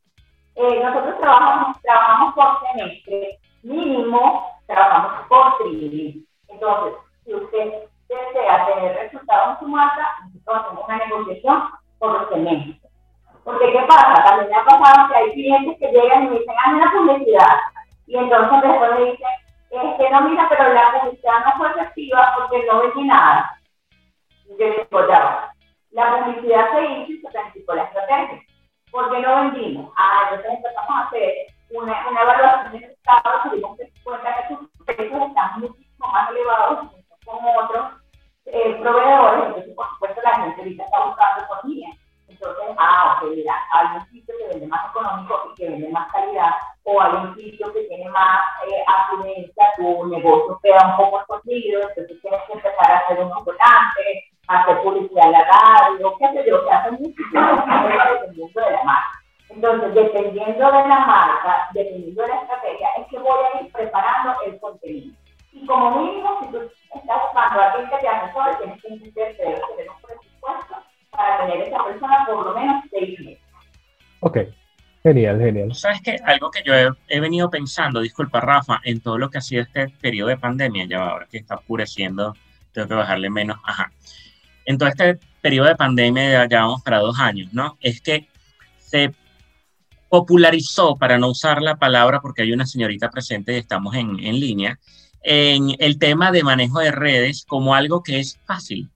Eh, 0.56 0.84
nosotros 0.84 1.20
trabajamos, 1.20 1.82
trabajamos 1.82 2.36
por 2.36 2.46
semestre, 2.68 3.40
mínimo 3.64 4.54
trabajamos 4.68 5.28
por 5.28 5.58
trimestre. 5.58 6.22
Entonces, 6.48 6.94
si 7.26 7.34
usted 7.34 7.72
desea 8.08 8.66
tener 8.66 8.96
resultados 8.98 9.54
en 9.54 9.60
su 9.60 9.68
marca, 9.72 10.08
nosotros 10.26 10.66
hacemos 10.66 10.86
una 10.86 10.98
negociación 10.98 11.64
por 12.00 12.12
los 12.14 12.30
semestres. 12.30 12.83
Porque, 13.44 13.72
¿qué 13.72 13.80
pasa? 13.88 14.24
También 14.24 14.50
me 14.50 14.56
ha 14.56 14.66
pasado 14.66 15.10
que 15.10 15.16
hay 15.16 15.32
clientes 15.34 15.78
que 15.80 15.92
llegan 15.92 16.24
y 16.24 16.28
me 16.28 16.40
dicen, 16.40 16.56
hazme 16.64 16.78
una 16.78 16.92
publicidad. 16.92 17.58
Y 18.08 18.18
entonces 18.18 18.62
después 18.62 18.92
me 19.00 19.06
dicen, 19.06 19.28
es 19.72 19.98
que 19.98 20.10
no, 20.10 20.22
mira, 20.22 20.48
pero 20.50 20.74
la 20.74 21.02
publicidad 21.02 21.46
no 21.46 21.52
fue 21.58 21.70
efectiva 21.72 22.34
porque 22.38 22.66
no 22.66 22.82
vendí 22.82 23.04
nada. 23.04 23.60
Y 24.46 24.58
yo 24.60 24.66
digo, 24.70 25.08
ya 25.08 25.50
La 25.92 26.26
publicidad 26.26 26.72
se 26.72 26.86
hizo 26.86 27.12
y 27.12 27.22
se 27.22 27.30
planificó 27.30 27.74
la 27.74 27.84
estrategia. 27.84 28.42
¿Por 28.92 29.12
qué 29.12 29.20
no 29.20 29.36
vendimos? 29.36 29.92
Ah, 29.98 30.30
entonces 30.30 30.54
empezamos 30.58 30.92
a 30.92 31.08
hacer 31.08 31.34
una, 31.72 32.08
una 32.08 32.22
evaluación 32.22 32.72
de 32.74 32.80
resultados 32.80 33.46
y 33.46 33.56
dimos 33.56 33.78
cuenta 34.04 34.36
que 34.36 34.56
sus 34.56 34.86
precios 34.86 35.22
están 35.22 35.60
muchísimo 35.60 36.08
más 36.08 36.30
elevados 36.30 36.90
como 37.26 37.58
otros 37.58 37.86
eh, 38.46 38.78
proveedores, 38.82 39.46
entonces 39.48 39.76
por 39.76 39.90
supuesto 39.90 40.22
la 40.22 40.36
gente 40.36 40.62
ahorita 40.62 40.84
está 40.84 41.06
buscando 41.06 41.44
economía. 41.46 41.90
Entonces, 42.28 42.76
ah, 42.78 43.03
hay 43.26 43.98
un 43.98 44.06
sitio 44.10 44.36
que 44.38 44.48
vende 44.48 44.68
más 44.68 44.90
económico 44.90 45.52
y 45.52 45.56
que 45.56 45.70
vende 45.70 45.90
más 45.90 46.12
calidad, 46.12 46.52
o 46.84 47.02
hay 47.02 47.14
un 47.14 47.36
sitio 47.36 47.72
que 47.74 47.84
tiene 47.84 48.10
más 48.10 48.40
eh, 48.68 48.84
tu 49.76 50.06
negocio 50.08 50.60
queda 50.62 50.88
un 50.88 50.98
poco 50.98 51.22
escondido, 51.22 51.82
entonces 51.82 52.22
tienes 52.22 52.42
que 52.48 52.54
empezar 52.54 52.92
a 52.92 52.98
hacer 53.00 53.20
unos 53.20 53.44
volantes, 53.44 54.24
hacer 54.48 54.82
publicidad 54.82 55.26
en 55.26 55.32
la 55.32 55.46
radio, 55.46 56.16
qué 56.18 56.28
sé 56.32 56.50
yo, 56.50 56.64
que 56.64 56.72
hace 56.72 56.92
muchísimo 56.92 57.66
dependiendo 58.12 58.62
de 58.62 58.72
la 58.72 58.84
marca. 58.84 59.20
Entonces, 59.50 59.94
dependiendo 59.94 60.66
de 60.66 60.88
la 60.88 61.00
marca, 61.00 61.70
dependiendo 61.74 62.22
de 62.22 62.28
la 62.28 62.42
estrategia, 62.42 62.88
es 62.98 63.08
que 63.08 63.20
voy 63.20 63.40
a 63.54 63.62
ir 63.62 63.72
preparando 63.72 64.42
el 64.46 64.60
contenido. 64.60 65.16
¿Y 65.52 65.66
como 65.68 65.92
mínimo, 65.92 66.40
si 66.42 66.48
tú 66.48 66.58
estás 66.96 67.22
buscando 67.22 67.62
a 67.62 67.72
alguien 67.72 67.90
que 67.90 67.98
te 67.98 68.08
asesore, 68.08 68.56
tienes 68.82 68.82
que 68.82 69.34
tener 69.36 69.62
un 69.62 70.02
presupuesto 70.02 70.76
para 71.16 71.46
tener 71.46 71.68
esa 71.68 71.84
persona 71.84 72.26
por 72.26 72.46
lo 72.46 72.60
menos 72.60 72.84
seis 72.92 73.20
meses. 73.20 73.40
Ok, 74.20 74.38
genial, 75.04 75.40
genial. 75.40 75.76
¿Sabes 75.76 76.02
qué? 76.02 76.18
Algo 76.26 76.50
que 76.50 76.64
yo 76.64 76.74
he, 77.08 77.20
venido 77.20 77.50
pensando, 77.50 78.02
disculpa 78.02 78.40
Rafa, 78.40 78.80
en 78.84 79.02
todo 79.02 79.18
lo 79.18 79.30
que 79.30 79.38
ha 79.38 79.42
sido 79.42 79.62
este 79.62 79.90
periodo 79.90 80.30
de 80.30 80.38
pandemia, 80.38 80.86
ya 80.86 81.04
ahora 81.04 81.28
que 81.30 81.38
está 81.38 81.56
oscureciendo, 81.56 82.36
tengo 82.72 82.88
que 82.88 82.94
bajarle 82.96 83.30
menos, 83.30 83.58
ajá. 83.64 83.92
En 84.66 84.78
todo 84.78 84.90
este 84.90 85.20
periodo 85.42 85.68
de 85.68 85.76
pandemia, 85.76 86.48
ya 86.48 86.62
vamos 86.62 86.82
para 86.84 87.00
dos 87.00 87.20
años, 87.20 87.54
¿no? 87.54 87.78
Es 87.82 88.02
que 88.02 88.28
se 88.78 89.14
popularizó, 90.10 90.96
para 90.96 91.18
no 91.18 91.30
usar 91.30 91.62
la 91.62 91.76
palabra 91.76 92.22
porque 92.22 92.44
hay 92.44 92.54
una 92.54 92.66
señorita 92.66 93.10
presente 93.10 93.54
y 93.54 93.58
estamos 93.58 93.96
en, 93.96 94.20
en 94.20 94.40
línea, 94.40 94.80
en 95.22 95.76
el 95.80 95.98
tema 95.98 96.32
de 96.32 96.44
manejo 96.44 96.80
de 96.80 96.92
redes 96.92 97.46
como 97.46 97.76
algo 97.76 98.04
que 98.04 98.20
es 98.20 98.40
fácil. 98.46 98.93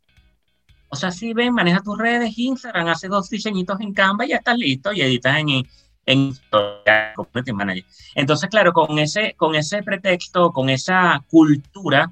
O 0.89 0.95
sea, 0.95 1.11
si 1.11 1.33
ven, 1.33 1.53
maneja 1.53 1.81
tus 1.81 1.97
redes, 1.97 2.37
Instagram, 2.37 2.87
hace 2.87 3.07
dos 3.07 3.29
diseñitos 3.29 3.79
en 3.81 3.93
Canva 3.93 4.25
y 4.25 4.29
ya 4.29 4.37
estás 4.37 4.57
listo 4.57 4.93
y 4.93 5.01
editas 5.01 5.37
en, 5.37 5.67
en 6.05 6.33
Community 7.15 7.53
Manager. 7.53 7.85
Entonces, 8.15 8.49
claro, 8.49 8.73
con 8.73 8.97
ese, 8.97 9.33
con 9.35 9.55
ese 9.55 9.83
pretexto, 9.83 10.51
con 10.51 10.69
esa 10.69 11.23
cultura 11.29 12.11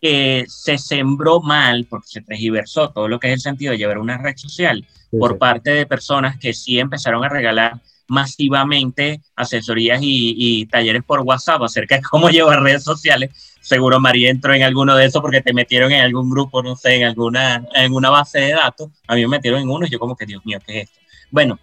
que 0.00 0.44
se 0.48 0.78
sembró 0.78 1.40
mal, 1.40 1.86
porque 1.88 2.08
se 2.08 2.22
tergiversó 2.22 2.90
todo 2.90 3.06
lo 3.06 3.20
que 3.20 3.28
es 3.28 3.34
el 3.34 3.40
sentido 3.40 3.70
de 3.70 3.78
llevar 3.78 3.98
una 3.98 4.18
red 4.18 4.36
social 4.36 4.84
por 5.10 5.38
parte 5.38 5.70
de 5.70 5.86
personas 5.86 6.38
que 6.38 6.54
sí 6.54 6.80
empezaron 6.80 7.24
a 7.24 7.28
regalar 7.28 7.80
masivamente 8.08 9.20
asesorías 9.36 10.00
y, 10.02 10.66
talleres 10.66 11.04
por 11.04 11.20
WhatsApp 11.20 11.62
acerca 11.62 11.96
de 11.96 12.02
cómo 12.02 12.28
llevar 12.30 12.62
redes 12.62 12.82
sociales. 12.82 13.51
Seguro 13.62 13.98
María 13.98 14.30
entró 14.30 14.52
en 14.52 14.62
alguno 14.62 14.94
de 14.94 15.06
esos 15.06 15.22
porque 15.22 15.40
te 15.40 15.54
metieron 15.54 15.90
en 15.90 16.02
algún 16.02 16.28
grupo, 16.28 16.62
no 16.62 16.76
sé, 16.76 16.96
en 16.96 17.04
alguna, 17.04 17.64
en 17.74 17.84
alguna 17.84 18.10
base 18.10 18.40
de 18.40 18.52
datos. 18.52 18.90
A 19.06 19.14
mí 19.14 19.22
me 19.22 19.28
metieron 19.28 19.62
en 19.62 19.70
uno 19.70 19.86
y 19.86 19.90
yo 19.90 19.98
como 19.98 20.14
que, 20.14 20.26
Dios 20.26 20.44
mío, 20.44 20.58
¿qué 20.66 20.80
es 20.80 20.84
esto? 20.84 21.00
Bueno, 21.30 21.58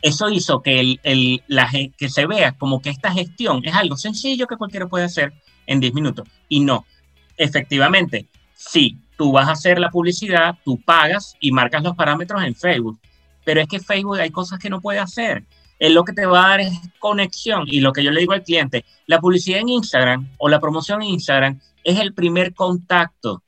eso 0.00 0.30
hizo 0.30 0.62
que, 0.62 0.78
el, 0.78 1.00
el, 1.02 1.42
la, 1.48 1.68
que 1.96 2.08
se 2.08 2.26
vea 2.26 2.52
como 2.52 2.80
que 2.80 2.90
esta 2.90 3.10
gestión 3.12 3.62
es 3.64 3.74
algo 3.74 3.96
sencillo 3.96 4.46
que 4.46 4.56
cualquiera 4.56 4.86
puede 4.86 5.06
hacer 5.06 5.32
en 5.66 5.80
10 5.80 5.94
minutos. 5.94 6.28
Y 6.48 6.60
no, 6.60 6.86
efectivamente, 7.36 8.26
sí, 8.54 8.98
tú 9.16 9.32
vas 9.32 9.48
a 9.48 9.52
hacer 9.52 9.78
la 9.80 9.90
publicidad, 9.90 10.56
tú 10.64 10.80
pagas 10.80 11.34
y 11.40 11.50
marcas 11.50 11.82
los 11.82 11.96
parámetros 11.96 12.44
en 12.44 12.54
Facebook 12.54 13.00
pero 13.44 13.60
es 13.60 13.68
que 13.68 13.80
Facebook 13.80 14.18
hay 14.18 14.30
cosas 14.30 14.58
que 14.58 14.70
no 14.70 14.80
puede 14.80 14.98
hacer. 14.98 15.44
Él 15.82 15.94
lo 15.94 16.04
que 16.04 16.12
te 16.12 16.26
va 16.26 16.44
a 16.44 16.48
dar 16.50 16.60
es 16.60 16.78
conexión. 17.00 17.64
Y 17.66 17.80
lo 17.80 17.92
que 17.92 18.04
yo 18.04 18.12
le 18.12 18.20
digo 18.20 18.34
al 18.34 18.44
cliente, 18.44 18.84
la 19.06 19.20
publicidad 19.20 19.58
en 19.58 19.68
Instagram 19.68 20.28
o 20.38 20.48
la 20.48 20.60
promoción 20.60 21.02
en 21.02 21.08
Instagram 21.08 21.60
es 21.82 21.98
el 21.98 22.14
primer 22.14 22.54
contacto. 22.54 23.42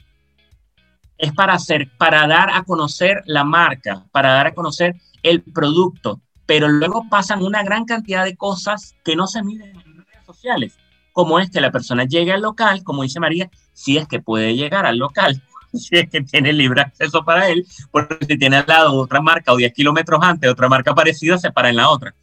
Es 1.16 1.32
para 1.32 1.54
hacer, 1.54 1.92
para 1.96 2.26
dar 2.26 2.50
a 2.50 2.64
conocer 2.64 3.22
la 3.26 3.44
marca, 3.44 4.04
para 4.10 4.32
dar 4.32 4.48
a 4.48 4.54
conocer 4.54 4.96
el 5.22 5.42
producto, 5.42 6.20
pero 6.44 6.66
luego 6.66 7.06
pasan 7.08 7.40
una 7.40 7.62
gran 7.62 7.84
cantidad 7.84 8.24
de 8.24 8.34
cosas 8.34 8.96
que 9.04 9.14
no 9.14 9.28
se 9.28 9.44
miden 9.44 9.70
en 9.70 9.98
redes 9.98 10.26
sociales, 10.26 10.76
como 11.12 11.38
es 11.38 11.50
que 11.50 11.60
la 11.60 11.70
persona 11.70 12.02
llegue 12.02 12.32
al 12.32 12.42
local, 12.42 12.82
como 12.82 13.04
dice 13.04 13.20
María, 13.20 13.48
si 13.72 13.96
es 13.96 14.08
que 14.08 14.18
puede 14.18 14.56
llegar 14.56 14.86
al 14.86 14.98
local, 14.98 15.40
si 15.78 15.96
es 15.96 16.08
que 16.08 16.22
tiene 16.22 16.52
libre 16.52 16.82
acceso 16.82 17.24
para 17.24 17.48
él, 17.48 17.66
porque 17.90 18.18
si 18.26 18.38
tiene 18.38 18.56
al 18.56 18.64
lado 18.66 18.94
otra 18.94 19.20
marca 19.20 19.52
o 19.52 19.56
10 19.56 19.72
kilómetros 19.72 20.20
antes 20.22 20.50
otra 20.50 20.68
marca 20.68 20.94
parecida, 20.94 21.38
se 21.38 21.50
para 21.50 21.70
en 21.70 21.76
la 21.76 21.88
otra. 21.88 22.14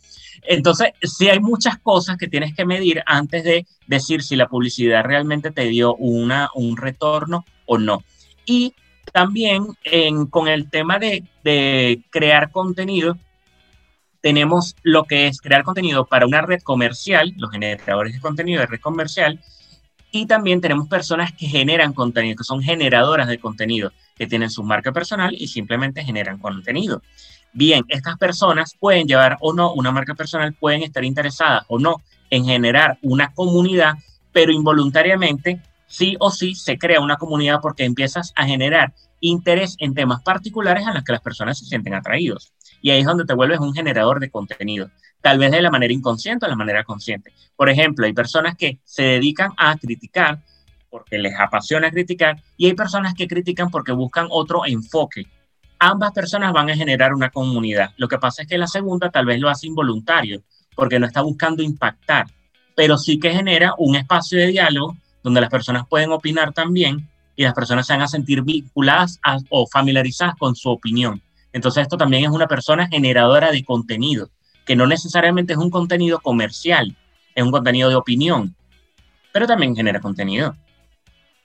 Entonces, 0.44 0.90
sí 1.04 1.30
hay 1.30 1.40
muchas 1.40 1.78
cosas 1.78 2.18
que 2.18 2.28
tienes 2.28 2.56
que 2.56 2.66
medir 2.66 3.04
antes 3.06 3.44
de 3.44 3.68
decir 3.88 4.24
si 4.24 4.36
la 4.36 4.48
publicidad 4.48 5.04
realmente 5.04 5.52
te 5.52 5.66
dio 5.66 5.96
una, 5.96 6.50
un 6.56 6.78
retorno 6.78 7.46
o 7.66 7.78
no. 7.78 8.04
Y 8.46 8.74
también 9.14 9.68
en, 9.84 10.26
con 10.26 10.48
el 10.48 10.70
tema 10.70 10.98
de, 10.98 11.24
de 11.44 12.02
crear 12.10 12.52
contenido, 12.52 13.18
tenemos 14.22 14.76
lo 14.84 15.04
que 15.04 15.28
es 15.28 15.42
crear 15.42 15.64
contenido 15.64 16.06
para 16.06 16.26
una 16.26 16.42
red 16.42 16.62
comercial, 16.62 17.34
los 17.38 17.52
generadores 17.52 18.14
de 18.14 18.20
contenido 18.20 18.62
de 18.62 18.68
red 18.68 18.80
comercial, 18.80 19.40
y 20.12 20.26
también 20.26 20.60
tenemos 20.62 20.88
personas 20.88 21.32
que 21.32 21.48
generan 21.48 21.94
contenido, 21.94 22.36
que 22.36 22.44
son 22.44 22.62
generadoras 22.62 23.28
de 23.28 23.40
contenido, 23.40 23.92
que 24.16 24.28
tienen 24.28 24.50
su 24.50 24.64
marca 24.64 24.92
personal 24.92 25.34
y 25.38 25.48
simplemente 25.48 26.04
generan 26.04 26.38
contenido. 26.38 27.02
Bien, 27.54 27.84
estas 27.88 28.18
personas 28.18 28.76
pueden 28.80 29.08
llevar 29.08 29.38
o 29.42 29.54
no 29.54 29.74
una 29.74 29.92
marca 29.92 30.14
personal, 30.14 30.54
pueden 30.54 30.84
estar 30.84 31.04
interesadas 31.04 31.64
o 31.68 31.80
no 31.80 32.02
en 32.30 32.46
generar 32.46 32.98
una 33.02 33.34
comunidad, 33.34 33.96
pero 34.32 34.52
involuntariamente, 34.52 35.62
sí 35.88 36.16
o 36.20 36.32
sí, 36.32 36.56
se 36.56 36.78
crea 36.78 37.02
una 37.02 37.18
comunidad 37.18 37.60
porque 37.62 37.84
empiezas 37.84 38.34
a 38.36 38.46
generar 38.46 38.94
interés 39.20 39.76
en 39.80 39.94
temas 39.94 40.22
particulares 40.24 40.88
a 40.88 40.94
los 40.94 41.04
que 41.04 41.12
las 41.12 41.22
personas 41.22 41.60
se 41.60 41.66
sienten 41.66 41.94
atraídos. 41.94 42.54
Y 42.82 42.90
ahí 42.90 43.02
es 43.02 43.06
donde 43.06 43.26
te 43.26 43.34
vuelves 43.34 43.60
un 43.60 43.74
generador 43.74 44.20
de 44.20 44.32
contenido 44.32 44.90
tal 45.22 45.38
vez 45.38 45.52
de 45.52 45.62
la 45.62 45.72
manera 45.72 45.94
inconsciente 45.94 46.46
o 46.46 46.48
de 46.48 46.52
la 46.52 46.58
manera 46.58 46.84
consciente. 46.84 47.32
Por 47.56 47.70
ejemplo, 47.70 48.06
hay 48.06 48.14
personas 48.14 48.56
que 48.58 48.80
se 48.84 49.04
dedican 49.04 49.52
a 49.58 49.78
criticar 49.78 50.40
porque 50.90 51.18
les 51.18 51.34
apasiona 51.40 51.90
criticar 51.90 52.42
y 52.58 52.66
hay 52.66 52.74
personas 52.74 53.14
que 53.14 53.28
critican 53.28 53.70
porque 53.70 53.94
buscan 53.94 54.28
otro 54.30 54.66
enfoque. 54.66 55.26
Ambas 55.80 56.12
personas 56.12 56.52
van 56.54 56.70
a 56.70 56.76
generar 56.76 57.14
una 57.14 57.30
comunidad. 57.30 57.92
Lo 57.98 58.08
que 58.08 58.18
pasa 58.18 58.42
es 58.42 58.48
que 58.48 58.58
la 58.58 58.68
segunda 58.68 59.10
tal 59.10 59.26
vez 59.26 59.40
lo 59.40 59.50
hace 59.50 59.68
involuntario 59.68 60.44
porque 60.76 61.00
no 61.00 61.06
está 61.06 61.22
buscando 61.22 61.64
impactar, 61.64 62.28
pero 62.76 62.98
sí 62.98 63.20
que 63.20 63.32
genera 63.32 63.74
un 63.78 63.96
espacio 63.96 64.40
de 64.40 64.48
diálogo 64.48 64.98
donde 65.24 65.42
las 65.42 65.50
personas 65.50 65.88
pueden 65.88 66.12
opinar 66.12 66.54
también 66.54 67.08
y 67.36 67.44
las 67.44 67.54
personas 67.54 67.88
se 67.88 67.94
van 67.94 68.02
a 68.02 68.08
sentir 68.08 68.42
vinculadas 68.42 69.20
o 69.50 69.66
familiarizadas 69.68 70.36
con 70.36 70.56
su 70.56 70.70
opinión. 70.70 71.22
Entonces 71.54 71.84
esto 71.84 71.98
también 71.98 72.26
es 72.26 72.30
una 72.30 72.48
persona 72.48 72.88
generadora 72.88 73.52
de 73.52 73.64
contenido 73.64 74.30
que 74.66 74.76
no 74.76 74.88
necesariamente 74.88 75.54
es 75.54 75.60
un 75.60 75.70
contenido 75.70 76.20
comercial, 76.20 76.96
es 77.36 77.44
un 77.44 77.52
contenido 77.52 77.90
de 77.90 77.96
opinión, 77.96 78.56
pero 79.32 79.48
también 79.48 79.76
genera 79.76 80.00
contenido. 80.00 80.56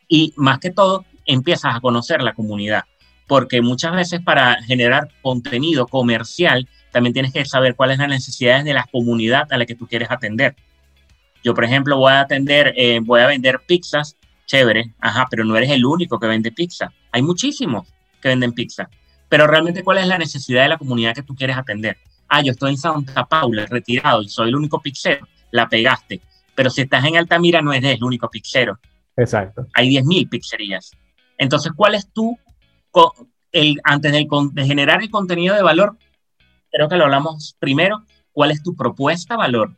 Y 0.09 0.33
más 0.37 0.59
que 0.59 0.71
todo, 0.71 1.05
empiezas 1.25 1.75
a 1.75 1.81
conocer 1.81 2.23
la 2.23 2.35
comunidad, 2.35 2.85
porque 3.27 3.61
muchas 3.63 3.95
veces 3.95 4.21
para 4.21 4.63
generar 4.63 5.09
contenido 5.23 5.87
comercial, 5.87 6.69
también 6.93 7.13
tienes 7.13 7.33
que 7.33 7.45
saber 7.45 7.75
cuáles 7.75 7.97
son 7.97 8.09
las 8.09 8.19
necesidades 8.19 8.65
de 8.65 8.75
la 8.75 8.85
comunidad 8.91 9.53
a 9.53 9.59
la 9.59 9.67
que 9.67 9.75
tú 9.75 9.87
quieres 9.87 10.11
atender. 10.11 10.55
Yo, 11.43 11.55
por 11.55 11.65
ejemplo, 11.65 11.97
voy 11.99 12.13
a 12.13 12.21
atender, 12.21 12.73
eh, 12.77 13.01
voy 13.03 13.21
a 13.21 13.27
vender 13.27 13.61
pizzas, 13.67 14.17
chévere, 14.47 14.95
ajá, 15.01 15.27
pero 15.31 15.45
no 15.45 15.57
eres 15.57 15.71
el 15.71 15.85
único 15.85 16.19
que 16.19 16.27
vende 16.27 16.53
pizza. 16.53 16.93
Hay 17.13 17.23
muchísimos 17.23 17.87
que 18.21 18.29
venden 18.29 18.53
pizza. 18.53 18.89
Pero 19.29 19.47
realmente, 19.47 19.83
¿cuál 19.83 19.99
es 19.99 20.07
la 20.07 20.19
necesidad 20.19 20.63
de 20.63 20.69
la 20.69 20.79
comunidad 20.79 21.15
que 21.15 21.23
tú 21.23 21.35
quieres 21.35 21.57
atender? 21.57 21.99
Ah, 22.29 22.43
yo 22.43 22.53
estoy 22.53 22.73
en 22.73 22.79
Santa 22.79 23.25
Paula, 23.25 23.67
retirado, 23.67 24.23
y 24.23 24.29
soy 24.29 24.49
el 24.49 24.57
único 24.57 24.81
pixero, 24.81 25.27
la 25.51 25.69
pegaste. 25.69 26.21
Pero 26.55 26.71
si 26.71 26.83
estás 26.83 27.05
en 27.05 27.17
Altamira, 27.17 27.61
no 27.61 27.73
eres 27.73 27.97
el 27.97 28.05
único 28.05 28.31
pixero. 28.31 28.79
Exacto. 29.17 29.67
Hay 29.75 29.91
10.000 29.91 30.29
pizzerías. 30.29 30.91
Entonces, 31.39 31.73
¿cuál 31.75 31.95
es 31.95 32.11
tu, 32.13 32.39
el, 33.53 33.81
antes 33.85 34.13
de, 34.13 34.27
de 34.53 34.65
generar 34.65 35.03
el 35.03 35.11
contenido 35.11 35.55
de 35.55 35.63
valor, 35.63 35.97
creo 36.71 36.89
que 36.89 36.97
lo 36.97 37.05
hablamos 37.05 37.57
primero, 37.59 38.05
¿cuál 38.33 38.51
es 38.51 38.63
tu 38.63 38.75
propuesta 38.75 39.37
valor? 39.37 39.77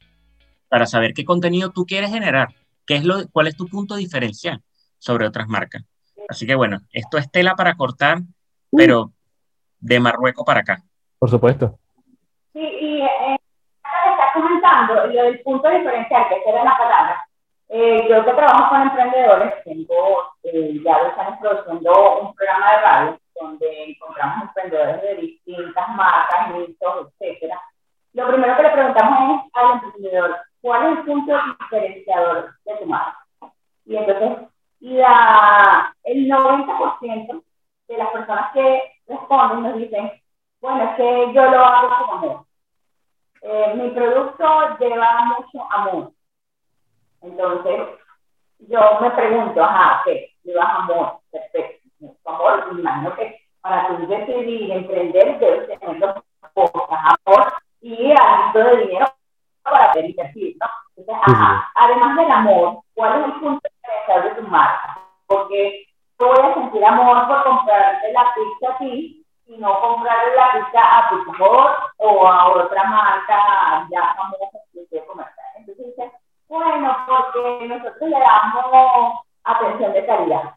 Para 0.68 0.86
saber 0.86 1.14
qué 1.14 1.24
contenido 1.24 1.70
tú 1.70 1.86
quieres 1.86 2.11
generar, 2.11 2.55
qué 2.86 2.96
es 2.96 3.05
lo, 3.05 3.26
cuál 3.28 3.46
es 3.46 3.57
tu 3.57 3.68
punto 3.68 3.96
diferencial 3.96 4.62
sobre 4.99 5.26
otras 5.26 5.49
marcas. 5.49 5.84
Así 6.28 6.46
que 6.46 6.55
bueno, 6.55 6.80
esto 6.92 7.18
es 7.18 7.30
tela 7.30 7.57
para 7.57 7.76
cortar, 7.76 8.22
pero 8.70 9.12
de 9.80 10.01
Marruecos 10.01 10.44
para 10.44 10.61
acá. 10.61 10.84
Por 11.18 11.30
supuesto. 11.30 11.78
Comentando 14.68 15.06
lo 15.06 15.22
del 15.22 15.40
punto 15.40 15.68
diferencial, 15.68 16.28
que 16.28 16.42
era 16.46 16.64
la 16.64 16.76
palabra. 16.76 17.28
Eh, 17.70 18.06
yo 18.08 18.24
que 18.24 18.32
trabajo 18.32 18.70
con 18.70 18.82
emprendedores, 18.82 19.62
tengo 19.64 20.32
eh, 20.42 20.80
ya 20.82 20.98
dos 21.04 21.18
años 21.18 21.38
produciendo 21.40 22.20
un 22.20 22.34
programa 22.34 22.70
de 22.70 22.80
radio 22.80 23.20
donde 23.40 23.84
encontramos 23.84 24.42
emprendedores 24.44 25.02
de 25.02 25.14
distintas 25.16 25.88
marcas, 25.90 26.50
nichos, 26.54 27.08
etcétera. 27.20 27.60
Lo 28.14 28.28
primero 28.28 28.56
que 28.56 28.62
le 28.62 28.70
preguntamos 28.70 29.44
es 29.44 29.50
al 29.54 29.72
emprendedor, 29.72 30.36
¿cuál 30.60 30.82
es 30.82 30.98
el 30.98 31.04
punto 31.04 31.32
diferenciador 31.60 32.54
de 32.64 32.76
tu 32.76 32.86
marca? 32.86 33.18
Y 33.84 33.96
entonces, 33.96 34.48
la, 34.80 35.94
el 36.04 36.28
90% 36.28 37.42
de 37.88 37.98
las 37.98 38.08
personas 38.08 38.52
que 38.52 38.82
responden 39.06 39.62
nos 39.62 39.76
dicen, 39.76 40.10
bueno, 40.60 40.84
es 40.84 40.96
que 40.96 41.32
yo 41.34 41.50
lo 41.50 41.64
hago 41.64 42.06
con 42.06 42.18
amor. 42.18 42.47
Eh, 43.43 43.74
mi 43.74 43.91
producto 43.91 44.78
lleva 44.78 45.24
mucho 45.24 45.64
amor. 45.70 46.12
Entonces, 47.22 47.89
yo 48.59 48.80
me 49.01 49.11
pregunto, 49.11 49.62
ajá, 49.62 50.03
¿qué? 50.05 50.34
Llevas 50.45 50.68
amor, 50.70 51.18
perfecto. 51.30 51.89
Amor, 52.24 52.72
me 52.72 52.80
imagino 52.80 53.14
que 53.16 53.41
para 53.61 53.89
tú 53.89 54.07
decidir 54.07 54.70
emprender 54.70 55.39
debes 55.39 55.80
tener 55.80 55.99
dos 55.99 56.22
cosas, 56.55 56.99
amor 57.24 57.53
y 57.80 58.12
algo 58.12 58.59
de 58.59 58.76
dinero 58.86 59.07
para 59.62 59.93
poder 59.93 60.11
invertir, 60.11 60.57
¿no? 60.61 60.66
Entonces, 60.97 61.24
ajá, 61.26 61.72
además 61.74 62.16
del 62.16 62.30
amor, 62.30 62.80
¿cuál 62.95 63.20
es 63.20 63.26
el 63.26 63.32
punto 63.41 63.68
diferencial 63.68 64.22
de 64.22 64.43
tu 64.43 64.49
marca. 64.49 64.99
Porque 65.26 65.86
yo 66.18 66.26
voy 66.26 66.39
a 66.39 66.55
sentir 66.55 66.84
amor 66.84 67.26
por 67.26 67.45
comprarte 67.45 68.12
la 68.12 68.34
pizza 68.34 68.74
a 68.74 68.78
ti 68.78 69.24
y 69.47 69.57
no 69.59 69.80
comprarle 69.80 70.36
la 70.36 70.53
pizza 70.53 70.99
a 70.99 71.09
tu 71.11 71.30
mejor 71.30 71.76
o 71.99 72.26
a 72.26 72.49
otra 72.49 72.84
marca 72.84 73.86
ya 73.90 74.14
famosa 74.14 74.59
que 74.90 75.05
comercial. 75.07 75.46
Entonces 75.57 75.86
dice, 75.86 76.12
bueno, 76.49 76.96
porque 77.07 77.66
nosotros 77.66 78.11
le 78.11 78.18
damos 78.18 79.20
atención 79.44 79.92
de 79.92 80.07
calidad. 80.07 80.55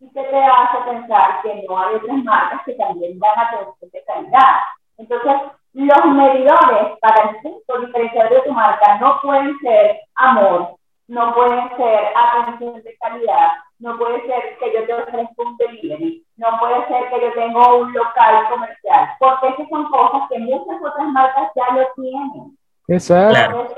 ¿Y 0.00 0.12
qué 0.12 0.22
te 0.22 0.44
hace 0.44 0.78
pensar 0.90 1.42
que 1.42 1.64
no 1.66 1.78
hay 1.78 1.94
otras 1.94 2.16
marcas 2.24 2.60
que 2.64 2.74
también 2.74 3.18
dan 3.18 3.38
atención 3.38 3.90
de 3.90 4.04
calidad? 4.04 4.56
Entonces, 4.98 5.32
los 5.72 6.04
medidores 6.06 6.98
para 7.00 7.30
el 7.30 7.36
punto 7.40 7.78
diferencial 7.80 8.28
de 8.28 8.40
tu 8.40 8.52
marca 8.52 8.98
no 8.98 9.20
pueden 9.22 9.58
ser 9.60 10.00
amor, 10.14 10.76
no 11.08 11.34
pueden 11.34 11.68
ser 11.76 12.00
atención 12.14 12.82
de 12.82 12.96
calidad, 12.98 13.48
no 13.78 13.96
puede 13.98 14.20
ser 14.26 14.58
que 14.58 14.72
yo 14.74 14.86
te 14.86 14.94
ofrezca 14.94 15.34
un 15.36 15.56
delivery, 15.56 16.24
no 16.36 16.48
puede 16.58 16.86
ser 16.88 17.10
que 17.10 17.20
yo 17.20 17.32
tenga 17.34 17.74
un 17.74 17.92
local 17.92 18.48
comercial, 18.50 19.08
porque 19.18 19.48
esas 19.48 19.68
son 19.68 19.88
cosas 19.90 20.22
que 20.30 20.38
muchas 20.38 20.76
otras 20.82 21.08
marcas 21.08 21.50
ya 21.54 21.74
lo 21.74 21.86
tienen. 21.94 22.58
Exacto. 22.88 23.74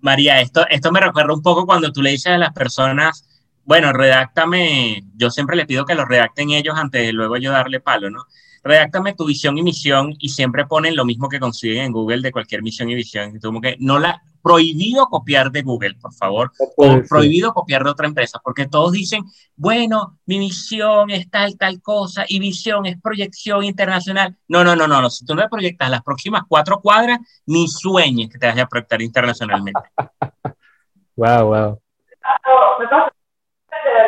María, 0.00 0.40
esto, 0.40 0.66
esto 0.68 0.90
me 0.90 1.00
recuerda 1.00 1.32
un 1.32 1.42
poco 1.42 1.64
cuando 1.64 1.92
tú 1.92 2.02
le 2.02 2.10
dices 2.10 2.32
a 2.32 2.38
las 2.38 2.52
personas, 2.52 3.28
bueno, 3.64 3.92
redáctame, 3.92 5.02
yo 5.16 5.30
siempre 5.30 5.56
le 5.56 5.66
pido 5.66 5.84
que 5.84 5.94
lo 5.94 6.04
redacten 6.04 6.50
ellos 6.50 6.76
antes 6.76 7.06
de 7.06 7.12
luego 7.12 7.36
yo 7.36 7.52
darle 7.52 7.80
palo, 7.80 8.10
¿no? 8.10 8.24
redáctame 8.64 9.14
tu 9.14 9.26
visión 9.26 9.58
y 9.58 9.62
misión 9.62 10.14
y 10.18 10.28
siempre 10.28 10.66
ponen 10.66 10.96
lo 10.96 11.04
mismo 11.04 11.28
que 11.28 11.40
consiguen 11.40 11.84
en 11.84 11.92
Google 11.92 12.22
de 12.22 12.32
cualquier 12.32 12.62
misión 12.62 12.90
y 12.90 12.94
visión. 12.94 13.38
Como 13.40 13.60
que 13.60 13.76
no 13.80 13.98
la, 13.98 14.22
prohibido 14.42 15.06
copiar 15.06 15.50
de 15.50 15.62
Google, 15.62 15.94
por 15.94 16.12
favor, 16.12 16.52
o 16.76 17.00
prohibido 17.08 17.52
copiar 17.52 17.84
de 17.84 17.90
otra 17.90 18.06
empresa, 18.06 18.40
porque 18.42 18.66
todos 18.66 18.92
dicen, 18.92 19.24
bueno, 19.56 20.18
mi 20.26 20.38
misión 20.38 21.10
es 21.10 21.30
tal, 21.30 21.56
tal 21.56 21.80
cosa, 21.80 22.24
y 22.28 22.38
visión 22.38 22.86
es 22.86 23.00
proyección 23.00 23.64
internacional. 23.64 24.36
No, 24.48 24.64
no, 24.64 24.74
no, 24.74 24.86
no, 24.86 25.00
no. 25.00 25.10
si 25.10 25.24
tú 25.24 25.34
no 25.34 25.48
proyectas 25.48 25.90
las 25.90 26.02
próximas 26.02 26.42
cuatro 26.48 26.80
cuadras, 26.80 27.18
ni 27.46 27.68
sueñes 27.68 28.28
que 28.30 28.38
te 28.38 28.46
vayas 28.46 28.64
a 28.64 28.68
proyectar 28.68 29.00
internacionalmente. 29.00 29.80
wow, 31.16 31.46
wow 31.46 31.80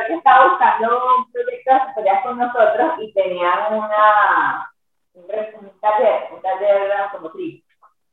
que 0.07 0.15
estaba 0.15 0.49
buscando 0.49 1.17
un 1.19 1.33
proyecto 1.33 1.71
de 1.71 1.77
asesoría 1.77 2.23
con 2.23 2.39
nosotros 2.39 2.93
y 3.01 3.13
tenían 3.13 3.75
una, 3.75 4.73
un, 5.15 5.27
taller, 5.81 6.29
un 6.33 6.43
taller 6.43 6.89
de 6.89 6.95
automotriz. 6.95 7.64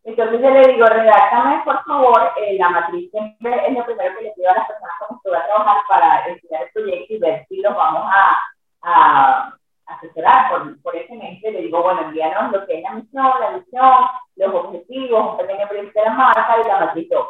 Entonces 0.04 0.42
yo 0.42 0.50
le 0.50 0.74
digo, 0.74 0.86
redáctame 0.88 1.62
por 1.64 1.84
favor 1.84 2.32
eh, 2.38 2.58
la 2.58 2.70
matriz, 2.70 3.12
siempre 3.12 3.68
es 3.68 3.74
lo 3.74 3.86
primero 3.86 4.18
que 4.18 4.24
le 4.24 4.32
pido 4.32 4.50
a 4.50 4.56
las 4.56 4.68
personas 4.68 4.94
con 5.00 5.08
las 5.10 5.22
que 5.22 5.30
voy 5.30 5.38
a 5.38 5.46
trabajar 5.46 5.78
para 5.88 6.28
estudiar 6.28 6.64
el 6.64 6.72
proyecto 6.72 7.14
y 7.14 7.20
ver 7.20 7.46
si 7.48 7.62
los 7.62 7.76
vamos 7.76 8.04
a, 8.12 8.42
a 8.82 9.54
asesorar 9.86 10.50
por, 10.50 10.82
por 10.82 10.96
ese 10.96 11.14
mes. 11.16 11.42
Le 11.42 11.62
digo, 11.62 11.84
bueno, 11.84 12.02
envíanos 12.02 12.52
lo 12.52 12.66
que 12.66 12.78
es 12.78 12.84
la 12.84 12.94
misión, 12.94 13.32
la 13.40 13.50
visión, 13.52 14.06
los 14.38 14.54
objetivos, 14.56 15.32
un 15.32 15.38
pequeño 15.38 15.68
proyecto 15.68 16.00
de 16.00 16.06
la 16.06 16.14
marca 16.14 16.58
y 16.60 16.68
la 16.68 16.80
matriz 16.80 17.10
2. 17.10 17.30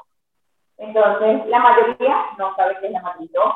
Entonces, 0.78 1.46
la 1.48 1.60
mayoría 1.60 2.26
no 2.38 2.56
sabe 2.56 2.78
qué 2.80 2.88
es 2.88 2.94
la 2.94 3.02
matriz 3.02 3.32
2, 3.34 3.56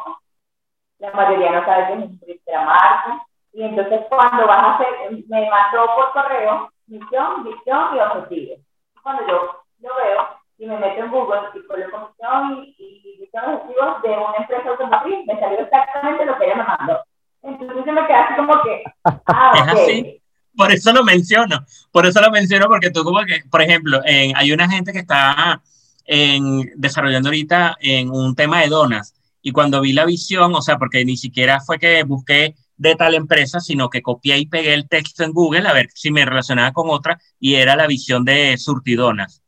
la 1.00 1.12
mayoría 1.12 1.52
no 1.52 1.66
sabe 1.66 1.88
que 1.88 1.94
es 1.94 2.00
un 2.00 2.20
de 2.20 2.40
marca. 2.66 3.26
Y 3.54 3.64
entonces 3.64 4.02
cuando 4.10 4.46
vas 4.48 4.64
a 4.64 4.76
hacer, 4.76 4.88
me 5.30 5.50
mandó 5.50 5.86
por 5.96 6.12
correo 6.12 6.70
misión, 6.88 7.44
visión 7.46 7.96
y 7.96 8.00
objetivos. 8.00 8.65
Cuando 9.06 9.22
yo 9.28 9.64
lo 9.82 9.96
veo 9.98 10.28
y 10.58 10.66
me 10.66 10.80
meto 10.80 11.00
en 11.00 11.12
Google 11.12 11.42
y 11.54 11.68
coloco 11.68 12.10
misión 12.10 12.66
y, 12.66 12.76
y 12.80 13.20
visión 13.22 13.54
objetivos 13.54 14.02
de 14.02 14.10
una 14.10 14.38
empresa 14.40 14.70
automotriz, 14.72 15.28
me 15.28 15.40
salió 15.40 15.60
exactamente 15.60 16.26
lo 16.26 16.40
que 16.40 16.46
ella 16.46 16.56
me 16.56 16.64
mandó. 16.64 17.04
Entonces 17.44 17.86
yo 17.86 17.94
me 17.94 18.08
quedé 18.08 18.16
así 18.16 18.36
como 18.36 18.54
que, 18.64 18.84
ah, 19.04 19.54
ok. 19.54 19.58
Es 19.60 19.68
así. 19.68 20.22
Por 20.58 20.72
eso 20.72 20.92
lo 20.92 21.04
menciono, 21.04 21.64
por 21.92 22.08
eso 22.08 22.20
lo 22.20 22.32
menciono, 22.32 22.66
porque 22.66 22.90
tú 22.90 23.04
como 23.04 23.24
que, 23.26 23.44
por 23.52 23.62
ejemplo, 23.62 24.02
hay 24.04 24.52
una 24.52 24.68
gente 24.68 24.92
que 24.92 25.00
está 25.00 25.62
en, 26.06 26.72
desarrollando 26.76 27.30
ahorita 27.30 27.76
en 27.80 28.10
un 28.10 28.34
tema 28.34 28.62
de 28.62 28.70
donas, 28.70 29.14
y 29.44 29.52
cuando 29.52 29.82
vi 29.82 29.94
la 29.94 30.06
visión, 30.06 30.56
o 30.56 30.64
sea, 30.64 30.80
porque 30.80 31.06
ni 31.06 31.16
siquiera 31.16 31.60
fue 31.60 31.78
que 31.78 32.02
busqué 32.02 32.56
de 32.78 32.96
tal 32.96 33.16
empresa, 33.16 33.60
sino 33.60 33.90
que 33.90 34.02
copié 34.02 34.38
y 34.38 34.48
pegué 34.48 34.74
el 34.74 34.88
texto 34.88 35.24
en 35.24 35.32
Google 35.32 35.68
a 35.68 35.74
ver 35.74 35.90
si 35.94 36.12
me 36.12 36.26
relacionaba 36.26 36.74
con 36.74 36.90
otra 36.90 37.20
y 37.40 37.56
era 37.56 37.76
la 37.76 37.88
visión 37.88 38.26
de 38.26 38.58
surtidonas. 38.58 39.42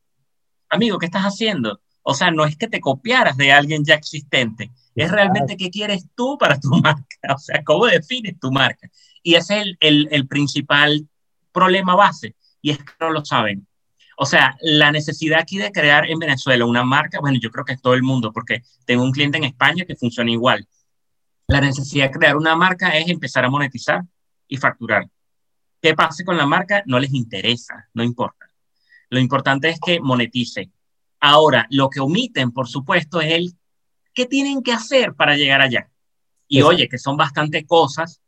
Amigo, 0.69 0.97
¿qué 0.97 1.05
estás 1.07 1.23
haciendo? 1.23 1.81
O 2.03 2.13
sea, 2.13 2.31
no 2.31 2.45
es 2.45 2.55
que 2.55 2.67
te 2.67 2.79
copiaras 2.79 3.35
de 3.37 3.51
alguien 3.51 3.83
ya 3.83 3.95
existente, 3.95 4.71
es 4.95 5.11
realmente 5.11 5.57
qué 5.57 5.69
quieres 5.69 6.07
tú 6.15 6.37
para 6.37 6.59
tu 6.59 6.69
marca, 6.81 7.35
o 7.35 7.37
sea, 7.37 7.63
cómo 7.63 7.85
defines 7.85 8.39
tu 8.39 8.51
marca. 8.51 8.89
Y 9.21 9.35
ese 9.35 9.57
es 9.57 9.61
el, 9.63 9.77
el, 9.79 10.07
el 10.11 10.27
principal 10.27 11.07
problema 11.51 11.95
base, 11.95 12.35
y 12.61 12.71
es 12.71 12.77
que 12.77 12.93
no 12.99 13.11
lo 13.11 13.25
saben. 13.25 13.67
O 14.19 14.25
sea, 14.25 14.57
la 14.61 14.91
necesidad 14.91 15.39
aquí 15.39 15.57
de 15.57 15.71
crear 15.71 16.09
en 16.09 16.17
Venezuela 16.17 16.65
una 16.65 16.83
marca, 16.83 17.19
bueno, 17.19 17.37
yo 17.39 17.51
creo 17.51 17.63
que 17.63 17.73
es 17.73 17.81
todo 17.81 17.93
el 17.93 18.01
mundo, 18.01 18.31
porque 18.33 18.63
tengo 18.85 19.03
un 19.03 19.11
cliente 19.11 19.37
en 19.37 19.43
España 19.43 19.85
que 19.85 19.95
funciona 19.95 20.31
igual. 20.31 20.67
La 21.47 21.61
necesidad 21.61 22.07
de 22.07 22.11
crear 22.11 22.35
una 22.35 22.57
marca 22.57 22.89
es 22.97 23.07
empezar 23.07 23.45
a 23.45 23.49
monetizar 23.49 24.03
y 24.49 24.57
facturar. 24.57 25.09
¿Qué 25.81 25.95
pase 25.95 26.25
con 26.25 26.35
la 26.35 26.45
marca? 26.45 26.83
No 26.85 26.99
les 26.99 27.13
interesa, 27.13 27.87
no 27.93 28.03
importa. 28.03 28.51
Lo 29.09 29.19
importante 29.19 29.69
es 29.69 29.79
que 29.79 30.01
monetice. 30.01 30.69
Ahora, 31.21 31.65
lo 31.69 31.89
que 31.89 32.01
omiten, 32.01 32.51
por 32.51 32.67
supuesto, 32.67 33.21
es 33.21 33.31
el 33.31 33.53
qué 34.13 34.25
tienen 34.25 34.61
que 34.61 34.73
hacer 34.73 35.13
para 35.13 35.37
llegar 35.37 35.61
allá. 35.61 35.89
Y 36.49 36.63
oye, 36.63 36.89
que 36.89 36.97
son 36.97 37.15
bastante 37.15 37.65
cosas, 37.65 38.21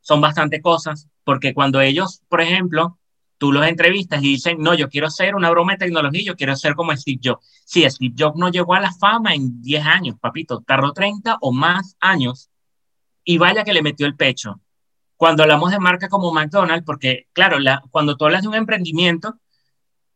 son 0.00 0.20
bastante 0.20 0.60
cosas, 0.60 1.08
porque 1.22 1.54
cuando 1.54 1.80
ellos, 1.80 2.22
por 2.28 2.40
ejemplo, 2.40 2.98
tú 3.44 3.52
los 3.52 3.66
entrevistas 3.66 4.22
y 4.22 4.28
dicen, 4.28 4.56
no, 4.58 4.72
yo 4.72 4.88
quiero 4.88 5.10
ser 5.10 5.34
una 5.34 5.50
broma 5.50 5.72
de 5.72 5.78
tecnología, 5.80 6.22
yo 6.24 6.34
quiero 6.34 6.56
ser 6.56 6.74
como 6.74 6.96
Steve 6.96 7.20
Jobs. 7.22 7.46
Sí, 7.66 7.84
Steve 7.90 8.14
Jobs 8.18 8.38
no 8.38 8.48
llegó 8.48 8.72
a 8.72 8.80
la 8.80 8.90
fama 8.90 9.34
en 9.34 9.60
10 9.60 9.84
años, 9.84 10.16
papito, 10.18 10.62
tardó 10.66 10.94
30 10.94 11.36
o 11.42 11.52
más 11.52 11.94
años 12.00 12.48
y 13.22 13.36
vaya 13.36 13.62
que 13.62 13.74
le 13.74 13.82
metió 13.82 14.06
el 14.06 14.16
pecho. 14.16 14.62
Cuando 15.18 15.42
hablamos 15.42 15.70
de 15.72 15.78
marca 15.78 16.08
como 16.08 16.32
McDonald's, 16.32 16.86
porque 16.86 17.26
claro, 17.34 17.58
la, 17.58 17.82
cuando 17.90 18.16
tú 18.16 18.24
hablas 18.24 18.40
de 18.40 18.48
un 18.48 18.54
emprendimiento, 18.54 19.34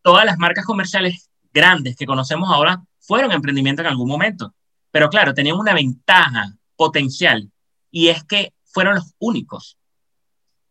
todas 0.00 0.24
las 0.24 0.38
marcas 0.38 0.64
comerciales 0.64 1.28
grandes 1.52 1.96
que 1.96 2.06
conocemos 2.06 2.48
ahora 2.50 2.82
fueron 2.98 3.30
emprendimientos 3.32 3.84
en 3.84 3.90
algún 3.90 4.08
momento, 4.08 4.54
pero 4.90 5.10
claro, 5.10 5.34
tenían 5.34 5.58
una 5.58 5.74
ventaja 5.74 6.54
potencial 6.76 7.52
y 7.90 8.08
es 8.08 8.24
que 8.24 8.54
fueron 8.64 8.94
los 8.94 9.12
únicos 9.18 9.77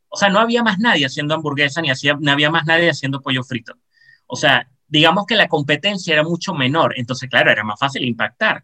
o 0.09 0.17
sea, 0.17 0.29
no 0.29 0.39
había 0.39 0.63
más 0.63 0.79
nadie 0.79 1.05
haciendo 1.05 1.35
hamburguesa 1.35 1.81
ni 1.81 1.89
hacía, 1.89 2.17
no 2.19 2.31
había 2.31 2.49
más 2.49 2.65
nadie 2.65 2.89
haciendo 2.89 3.21
pollo 3.21 3.43
frito. 3.43 3.73
O 4.25 4.35
sea, 4.35 4.69
digamos 4.87 5.25
que 5.25 5.35
la 5.35 5.47
competencia 5.47 6.13
era 6.13 6.23
mucho 6.23 6.53
menor, 6.53 6.93
entonces, 6.97 7.29
claro, 7.29 7.51
era 7.51 7.63
más 7.63 7.79
fácil 7.79 8.03
impactar, 8.03 8.63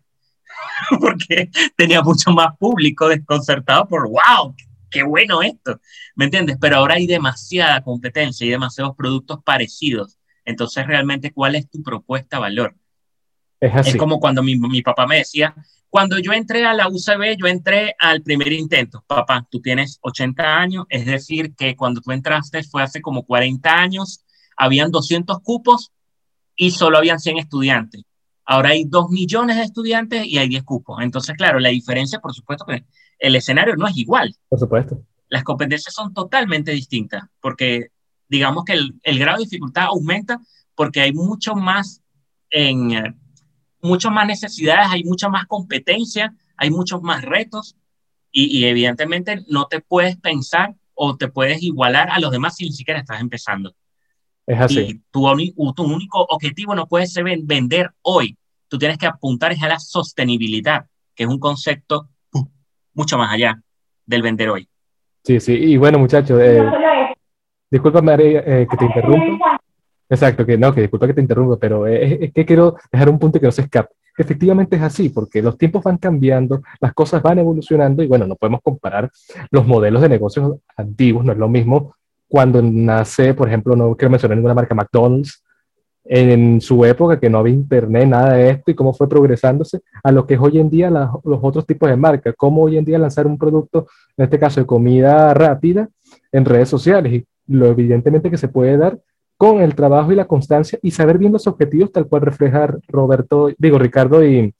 porque 0.99 1.49
tenía 1.75 2.01
mucho 2.01 2.31
más 2.31 2.57
público 2.57 3.07
desconcertado 3.07 3.87
por, 3.87 4.07
wow, 4.09 4.55
qué 4.89 5.03
bueno 5.03 5.41
esto, 5.41 5.79
¿me 6.15 6.25
entiendes? 6.25 6.57
Pero 6.59 6.77
ahora 6.77 6.95
hay 6.95 7.07
demasiada 7.07 7.81
competencia 7.81 8.45
y 8.45 8.49
demasiados 8.49 8.95
productos 8.95 9.43
parecidos, 9.43 10.17
entonces 10.45 10.85
realmente, 10.85 11.31
¿cuál 11.31 11.55
es 11.55 11.69
tu 11.69 11.81
propuesta 11.81 12.39
valor? 12.39 12.75
Es, 13.59 13.73
así. 13.73 13.89
es 13.91 13.95
como 13.97 14.19
cuando 14.19 14.43
mi, 14.43 14.57
mi 14.57 14.81
papá 14.81 15.07
me 15.07 15.17
decía, 15.17 15.55
cuando 15.93 16.17
yo 16.17 16.33
entré 16.33 16.65
a 16.65 16.73
la 16.73 16.87
UCB, 16.87 17.37
yo 17.37 17.45
entré 17.45 17.95
al 17.99 18.23
primer 18.23 18.51
intento. 18.51 19.03
Papá, 19.05 19.45
tú 19.51 19.61
tienes 19.61 19.99
80 20.01 20.43
años, 20.43 20.85
es 20.89 21.05
decir, 21.05 21.53
que 21.53 21.75
cuando 21.75 22.01
tú 22.01 22.11
entraste 22.11 22.63
fue 22.63 22.81
hace 22.81 22.99
como 22.99 23.27
40 23.27 23.71
años, 23.71 24.25
habían 24.57 24.89
200 24.89 25.39
cupos 25.41 25.91
y 26.55 26.71
solo 26.71 26.97
habían 26.97 27.19
100 27.19 27.37
estudiantes. 27.37 28.01
Ahora 28.43 28.69
hay 28.69 28.85
2 28.85 29.11
millones 29.11 29.57
de 29.57 29.61
estudiantes 29.61 30.25
y 30.25 30.39
hay 30.39 30.49
10 30.49 30.63
cupos. 30.63 30.99
Entonces, 30.99 31.35
claro, 31.37 31.59
la 31.59 31.69
diferencia, 31.69 32.19
por 32.19 32.33
supuesto, 32.33 32.65
que 32.65 32.85
el 33.19 33.35
escenario 33.35 33.75
no 33.75 33.85
es 33.87 33.95
igual. 33.95 34.35
Por 34.49 34.57
supuesto. 34.57 34.99
Las 35.29 35.43
competencias 35.43 35.93
son 35.93 36.11
totalmente 36.11 36.71
distintas, 36.71 37.21
porque 37.39 37.89
digamos 38.27 38.65
que 38.65 38.73
el, 38.73 38.99
el 39.03 39.19
grado 39.19 39.37
de 39.37 39.43
dificultad 39.43 39.89
aumenta 39.89 40.41
porque 40.73 41.01
hay 41.01 41.13
mucho 41.13 41.53
más 41.53 42.01
en 42.49 43.15
muchas 43.83 44.11
más 44.11 44.25
necesidades, 44.25 44.87
hay 44.89 45.03
mucha 45.03 45.29
más 45.29 45.45
competencia, 45.45 46.33
hay 46.57 46.71
muchos 46.71 47.01
más 47.01 47.21
retos 47.23 47.75
y, 48.31 48.65
evidentemente 48.65 49.43
no 49.47 49.67
te 49.67 49.79
puedes 49.79 50.17
pensar 50.17 50.73
o 50.95 51.15
te 51.17 51.27
puedes 51.27 51.61
igualar 51.61 52.09
a 52.09 52.19
los 52.19 52.31
demás 52.31 52.55
si 52.55 52.65
ni 52.65 52.71
siquiera 52.71 52.99
estás 52.99 53.21
empezando. 53.21 53.75
Es 54.47 54.59
así. 54.59 54.79
Y 54.79 54.93
tu, 55.11 55.73
tu 55.73 55.83
único 55.83 56.25
objetivo 56.29 56.73
no 56.73 56.87
puede 56.87 57.05
ser 57.05 57.23
vender 57.43 57.91
hoy. 58.01 58.37
Tú 58.67 58.79
tienes 58.79 58.97
que 58.97 59.05
apuntar 59.05 59.51
a 59.51 59.67
la 59.67 59.79
sostenibilidad, 59.79 60.85
que 61.13 61.23
es 61.23 61.29
un 61.29 61.39
concepto 61.39 62.09
mucho 62.93 63.17
más 63.17 63.31
allá 63.31 63.61
del 64.05 64.21
vender 64.21 64.49
hoy. 64.49 64.67
Sí, 65.23 65.39
sí. 65.39 65.53
Y 65.53 65.77
bueno, 65.77 65.99
muchachos, 65.99 66.39
eh, 66.41 66.63
disculpa 67.69 68.01
María 68.01 68.39
eh, 68.45 68.67
que 68.69 68.77
te 68.77 68.85
interrumpa. 68.85 69.52
Exacto, 70.13 70.45
que 70.45 70.59
no, 70.59 70.71
que 70.71 70.81
disculpa 70.81 71.07
que 71.07 71.15
te 71.15 71.21
interrumpa, 71.21 71.57
pero 71.57 71.87
es, 71.87 72.31
que 72.31 72.45
quiero 72.45 72.75
dejar 72.91 73.09
un 73.09 73.17
punto 73.17 73.39
que 73.39 73.47
no 73.47 73.51
se 73.51 73.63
escape. 73.63 73.89
efectivamente 74.15 74.75
es 74.75 74.81
así, 74.83 75.09
porque 75.09 75.41
los 75.41 75.57
tiempos 75.57 75.83
van 75.83 75.97
cambiando, 75.97 76.61
las 76.79 76.93
cosas 76.93 77.23
van 77.23 77.39
evolucionando 77.39 78.03
y 78.03 78.07
bueno, 78.07 78.27
no 78.27 78.35
podemos 78.35 78.61
comparar 78.61 79.09
los 79.49 79.65
modelos 79.65 80.03
de 80.03 80.09
negocios 80.09 80.57
antiguos, 80.77 81.25
no 81.25 81.31
es 81.31 81.37
lo 81.39 81.49
mismo 81.49 81.95
cuando 82.27 82.61
nace, 82.61 83.33
por 83.33 83.47
ejemplo, 83.47 83.75
no 83.75 83.95
quiero 83.95 84.11
mencionar 84.11 84.37
ninguna 84.37 84.53
marca, 84.53 84.75
McDonald's, 84.75 85.43
en 86.05 86.61
su 86.61 86.85
época 86.85 87.19
que 87.19 87.29
no 87.29 87.39
había 87.39 87.53
internet, 87.55 88.07
nada 88.07 88.33
de 88.33 88.51
esto 88.51 88.69
y 88.69 88.75
cómo 88.75 88.93
fue 88.93 89.09
progresándose 89.09 89.81
a 90.03 90.11
lo 90.11 90.27
que 90.27 90.35
es 90.35 90.39
hoy 90.39 90.59
en 90.59 90.69
día 90.69 90.91
los 90.91 91.39
otros 91.41 91.65
tipos 91.65 91.89
de 91.89 91.95
marcas, 91.95 92.35
cómo 92.37 92.61
hoy 92.61 92.77
en 92.77 92.85
día 92.85 92.99
lanzar 92.99 93.25
un 93.25 93.39
producto, 93.39 93.87
en 94.15 94.25
este 94.25 94.37
caso 94.37 94.59
de 94.59 94.67
comida 94.67 95.33
rápida, 95.33 95.89
en 96.31 96.45
redes 96.45 96.69
sociales 96.69 97.13
y 97.13 97.25
lo 97.47 97.65
evidentemente 97.67 98.29
que 98.29 98.37
se 98.37 98.47
puede 98.47 98.77
dar 98.77 98.99
con 99.37 99.61
el 99.61 99.75
trabajo 99.75 100.11
y 100.11 100.15
la 100.15 100.25
constancia 100.25 100.79
y 100.81 100.91
saber 100.91 101.17
bien 101.17 101.31
los 101.31 101.47
objetivos 101.47 101.91
tal 101.91 102.07
cual 102.07 102.21
refleja 102.21 102.75
Roberto, 102.87 103.49
digo 103.57 103.77
Ricardo 103.77 104.23
y, 104.23 104.53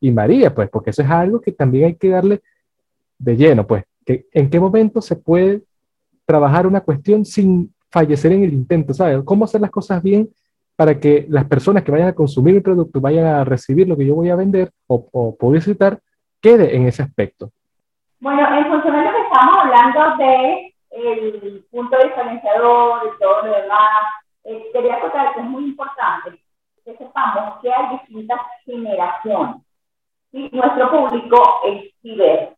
y 0.00 0.10
María, 0.10 0.54
pues, 0.54 0.68
porque 0.68 0.90
eso 0.90 1.02
es 1.02 1.10
algo 1.10 1.40
que 1.40 1.52
también 1.52 1.86
hay 1.86 1.94
que 1.94 2.10
darle 2.10 2.42
de 3.18 3.36
lleno, 3.36 3.66
pues, 3.66 3.84
que 4.04 4.26
en 4.32 4.50
qué 4.50 4.60
momento 4.60 5.00
se 5.00 5.16
puede 5.16 5.62
trabajar 6.24 6.66
una 6.66 6.80
cuestión 6.80 7.24
sin 7.24 7.72
fallecer 7.90 8.32
en 8.32 8.44
el 8.44 8.52
intento, 8.52 8.92
¿sabes? 8.92 9.22
¿Cómo 9.24 9.44
hacer 9.44 9.60
las 9.60 9.70
cosas 9.70 10.02
bien 10.02 10.28
para 10.74 10.98
que 11.00 11.24
las 11.30 11.44
personas 11.46 11.82
que 11.82 11.92
vayan 11.92 12.08
a 12.08 12.14
consumir 12.14 12.54
mi 12.54 12.60
producto, 12.60 13.00
vayan 13.00 13.26
a 13.26 13.44
recibir 13.44 13.88
lo 13.88 13.96
que 13.96 14.04
yo 14.04 14.14
voy 14.14 14.28
a 14.28 14.36
vender 14.36 14.70
o, 14.86 15.08
o 15.12 15.34
publicitar, 15.34 15.98
quede 16.40 16.76
en 16.76 16.86
ese 16.86 17.02
aspecto? 17.02 17.50
Bueno, 18.20 18.42
en 18.58 18.66
función 18.66 18.94
de 18.94 19.02
lo 19.02 19.10
que 19.12 19.22
estamos 19.22 19.56
hablando 19.62 20.24
de 20.24 20.74
el 20.96 21.64
punto 21.70 21.96
diferenciador 21.98 23.02
y 23.06 23.18
todo 23.18 23.42
lo 23.42 23.52
demás, 23.52 24.02
eh, 24.44 24.70
quería 24.72 25.00
contar 25.00 25.34
que 25.34 25.40
es 25.40 25.46
muy 25.46 25.64
importante 25.64 26.38
que 26.84 26.96
sepamos 26.96 27.60
que 27.60 27.72
hay 27.72 27.98
distintas 27.98 28.40
generaciones. 28.64 29.56
¿sí? 30.30 30.48
Nuestro 30.52 30.90
público 30.90 31.60
es 31.64 31.92
diverso. 32.00 32.54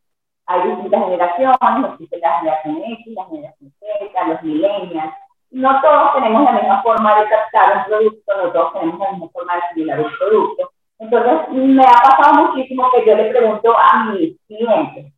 Hay 0.47 0.69
distintas 0.69 1.05
generaciones, 1.05 1.93
existe 1.93 2.19
la 2.19 2.39
generación 2.39 2.77
X, 2.85 3.07
la 3.15 3.25
generación 3.27 3.73
Z, 3.81 4.27
los 4.27 4.43
millennials. 4.43 5.15
No 5.51 5.81
todos 5.81 6.15
tenemos 6.15 6.45
la 6.45 6.53
misma 6.53 6.83
forma 6.83 7.21
de 7.21 7.29
captar 7.29 7.79
un 7.79 7.85
producto, 7.85 8.33
no 8.37 8.53
todos 8.53 8.73
tenemos 8.75 8.99
la 8.99 9.13
misma 9.13 9.29
forma 9.29 9.55
de 9.55 9.61
asimilar 9.61 10.01
un 10.01 10.13
producto. 10.19 10.71
Entonces, 10.99 11.49
me 11.51 11.83
ha 11.83 12.03
pasado 12.03 12.49
muchísimo 12.49 12.91
que 12.91 13.07
yo 13.07 13.17
le 13.17 13.31
pregunto 13.31 13.75
a 13.79 14.05
mis 14.05 14.39
clientes, 14.47 15.13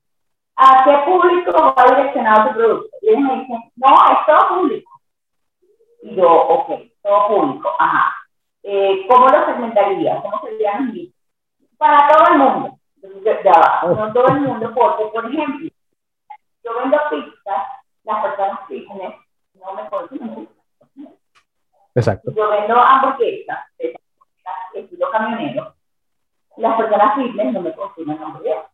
¿a 0.60 0.84
qué 0.84 1.10
público 1.10 1.52
va 1.52 1.84
direccionado 1.88 2.48
tu 2.48 2.54
producto? 2.54 2.96
Y 3.00 3.08
ellos 3.08 3.20
me 3.22 3.40
dicen, 3.40 3.72
no, 3.76 3.88
es 3.88 4.26
todo 4.26 4.48
público. 4.48 5.00
Y 6.02 6.14
yo, 6.14 6.28
ok, 6.28 6.80
todo 7.02 7.28
público, 7.28 7.70
ajá. 7.78 8.14
Eh, 8.62 9.06
¿Cómo 9.08 9.28
lo 9.28 9.46
segmentaría? 9.46 10.20
¿Cómo 10.20 10.40
serían 10.42 10.86
los 10.86 10.94
leads? 10.94 11.14
Para 11.78 12.08
todo 12.08 12.26
el 12.32 12.38
mundo. 12.38 12.78
Entonces, 13.02 13.38
ya 13.42 13.52
va, 13.52 13.94
no 13.94 14.12
todo 14.12 14.26
el 14.28 14.40
mundo, 14.40 14.70
porque, 14.74 15.04
por 15.06 15.26
ejemplo, 15.26 15.70
yo 16.62 16.70
vendo 16.78 16.98
pizzas, 17.08 17.66
las 18.04 18.22
personas 18.22 18.60
fitness 18.68 19.14
no 19.54 19.72
me 19.72 19.88
consumen 19.88 20.48
Exacto. 21.94 22.32
Yo 22.34 22.50
vendo 22.50 22.78
hamburguesas, 22.78 23.58
estilo 24.74 25.10
camionero, 25.10 25.74
las 26.56 26.76
personas 26.76 27.14
fitness 27.16 27.52
no 27.52 27.60
me 27.62 27.72
consumen 27.72 28.22
hamburguesas. 28.22 28.69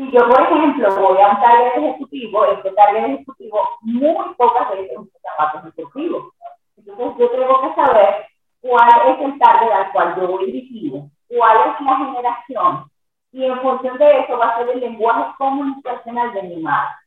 Si 0.00 0.10
yo, 0.12 0.26
por 0.28 0.40
ejemplo, 0.40 0.96
voy 0.96 1.20
a 1.20 1.28
un 1.28 1.40
target 1.40 1.76
ejecutivo, 1.76 2.46
este 2.46 2.70
target 2.70 3.04
ejecutivo 3.04 3.68
muy 3.82 4.34
pocas 4.38 4.70
veces 4.70 4.96
usa 4.96 5.20
zapatos 5.20 5.64
deportivos. 5.64 6.32
Entonces, 6.78 7.18
yo 7.18 7.30
tengo 7.30 7.60
que 7.60 7.74
saber 7.74 8.26
cuál 8.62 8.88
es 9.08 9.20
el 9.20 9.38
target 9.38 9.70
al 9.70 9.92
cual 9.92 10.16
yo 10.16 10.28
voy 10.28 10.46
dirigido, 10.46 11.02
cuál 11.28 11.58
es 11.66 11.84
la 11.84 11.96
generación, 11.98 12.90
y 13.30 13.44
en 13.44 13.60
función 13.60 13.98
de 13.98 14.20
eso 14.20 14.38
va 14.38 14.48
a 14.48 14.56
ser 14.56 14.70
el 14.70 14.80
lenguaje 14.80 15.34
comunicacional 15.36 16.32
de 16.32 16.42
mi 16.44 16.56
marca. 16.62 16.98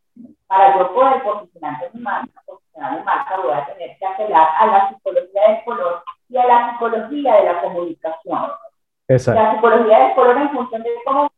Para 0.45 0.77
yo 0.77 0.93
poder 0.93 1.23
posicionar 1.23 1.89
mi 1.95 1.99
marca, 1.99 2.41
posicionar 2.45 2.99
mi 2.99 3.03
marca, 3.03 3.37
voy 3.37 3.53
a 3.53 3.65
tener 3.65 3.97
que 3.97 4.05
apelar 4.05 4.49
a 4.59 4.67
la 4.67 4.89
psicología 4.89 5.47
del 5.47 5.63
color 5.63 6.03
y 6.29 6.37
a 6.37 6.45
la 6.45 6.71
psicología 6.71 7.33
de 7.37 7.43
la 7.43 7.61
comunicación. 7.63 8.51
Exacto. 9.07 9.41
La 9.41 9.55
psicología 9.55 9.97
del 9.97 10.13
color 10.13 10.37
en 10.37 10.51
función 10.51 10.83
de 10.83 10.91
cómo 11.03 11.31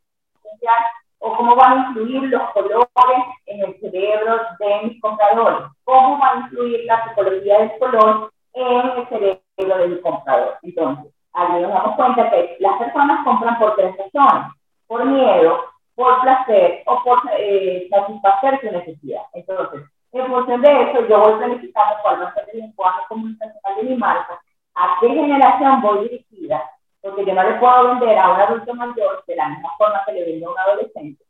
o 1.26 1.36
cómo 1.36 1.56
van 1.56 1.74
a 1.74 1.88
influir 1.88 2.22
los 2.30 2.52
colores 2.52 3.26
en 3.48 3.60
el 3.62 3.80
cerebro 3.80 4.42
de 4.60 4.82
mis 4.84 5.02
compradores, 5.02 5.72
cómo 5.84 6.20
va 6.20 6.32
a 6.32 6.36
influir 6.42 6.86
la 6.86 7.04
psicología 7.04 7.58
del 7.58 7.80
color 7.80 8.32
en 8.54 8.90
el 8.92 9.10
cerebro 9.10 9.78
de 9.80 9.88
mi 9.88 10.02
comprador. 10.02 10.60
Entonces, 10.62 11.12
allí 11.34 11.64
nos 11.64 11.74
damos 11.74 11.96
cuenta 11.96 12.30
que 12.30 12.58
las 12.60 12.78
personas 12.78 13.24
compran 13.24 13.58
por 13.58 13.76
tres 13.76 13.96
razones, 13.98 14.54
por 14.86 15.04
miedo, 15.04 15.66
por 15.96 16.22
placer 16.22 16.84
o 16.86 17.02
por 17.04 17.20
eh, 17.40 17.88
satisfacer 17.90 18.62
su 18.62 18.72
necesidad. 18.72 19.24
Entonces, 19.34 19.82
en 20.12 20.28
función 20.28 20.62
de 20.62 20.82
eso, 20.84 21.08
yo 21.08 21.20
voy 21.22 21.40
planificando 21.40 21.96
cuál 22.04 22.22
va 22.22 22.28
a 22.28 22.34
ser 22.36 22.46
el 22.54 22.60
lenguaje 22.60 23.02
comunicacional 23.10 23.76
de 23.78 23.84
mi 23.84 23.96
marca, 23.96 24.40
a 24.76 24.98
qué 25.02 25.10
generación 25.10 25.82
voy 25.82 26.08
dirigida, 26.08 26.70
porque 27.06 27.24
yo 27.24 27.36
no 27.36 27.44
le 27.44 27.54
puedo 27.60 27.90
vender 27.90 28.18
a 28.18 28.32
un 28.32 28.42
adulto 28.42 28.74
mayor 28.74 29.24
de 29.28 29.36
la 29.36 29.50
misma 29.50 29.70
forma 29.78 30.02
que 30.08 30.14
le 30.14 30.26
vendo 30.26 30.50
a 30.50 30.52
un 30.54 30.58
adolescente, 30.58 31.24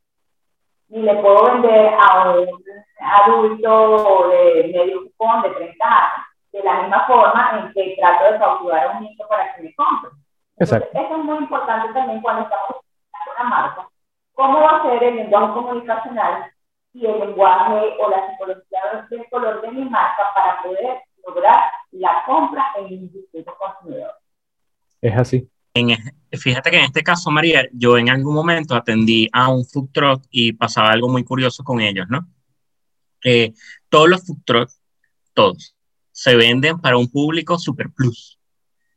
ni 0.88 1.02
le 1.02 1.16
puedo 1.16 1.52
vender 1.52 1.94
a 2.00 2.32
un 2.32 2.64
adulto 2.98 4.30
de 4.30 4.72
medio 4.74 5.04
cupón 5.04 5.42
de 5.42 5.50
30 5.50 5.86
años, 5.86 6.28
de 6.54 6.64
la 6.64 6.82
misma 6.82 7.06
forma 7.06 7.60
en 7.60 7.74
que 7.74 7.98
trato 8.00 8.32
de 8.32 8.40
cautivar 8.40 8.88
a 8.88 8.92
un 8.92 9.04
niño 9.04 9.28
para 9.28 9.54
que 9.54 9.64
me 9.64 9.76
compre. 9.76 10.12
Entonces, 10.56 10.90
eso 10.94 11.18
es 11.18 11.24
muy 11.26 11.38
importante 11.40 11.94
también 11.94 12.22
cuando 12.22 12.44
estamos 12.44 12.70
haciendo 13.12 13.42
una 13.42 13.50
marca. 13.50 13.90
¿Cómo 14.34 14.62
va 14.62 14.78
a 14.78 14.84
ser 14.84 15.04
el 15.04 15.16
lenguaje 15.18 15.54
comunicacional 15.56 16.54
y 16.94 17.06
el 17.06 17.20
lenguaje 17.20 17.98
o 18.00 18.10
la 18.10 18.30
psicología 18.30 18.80
del 19.10 19.30
color 19.30 19.60
de 19.60 19.72
mi 19.72 19.84
marca 19.90 20.32
para 20.34 20.64
poder 20.64 21.02
lograr 21.28 21.70
la 21.92 22.24
compra 22.26 22.72
en 22.78 22.86
un 22.86 23.12
distinto 23.12 23.54
consumidor? 23.58 24.14
Es 25.02 25.18
así. 25.18 25.50
En, 25.76 25.90
fíjate 26.32 26.72
que 26.72 26.78
en 26.78 26.86
este 26.86 27.04
caso, 27.04 27.30
María, 27.30 27.68
yo 27.74 27.98
en 27.98 28.10
algún 28.10 28.34
momento 28.34 28.76
atendí 28.76 29.28
a 29.34 29.50
un 29.50 29.66
food 29.66 29.90
truck 29.92 30.24
y 30.32 30.54
pasaba 30.54 30.90
algo 30.90 31.10
muy 31.10 31.26
curioso 31.26 31.66
con 31.66 31.82
ellos, 31.82 32.08
¿no? 32.10 32.32
Eh, 33.26 33.54
todos 33.90 34.08
los 34.08 34.26
food 34.26 34.40
trucks, 34.46 34.80
todos, 35.34 35.76
se 36.14 36.34
venden 36.38 36.80
para 36.80 36.96
un 36.96 37.10
público 37.10 37.60
super 37.60 37.90
plus, 37.90 38.40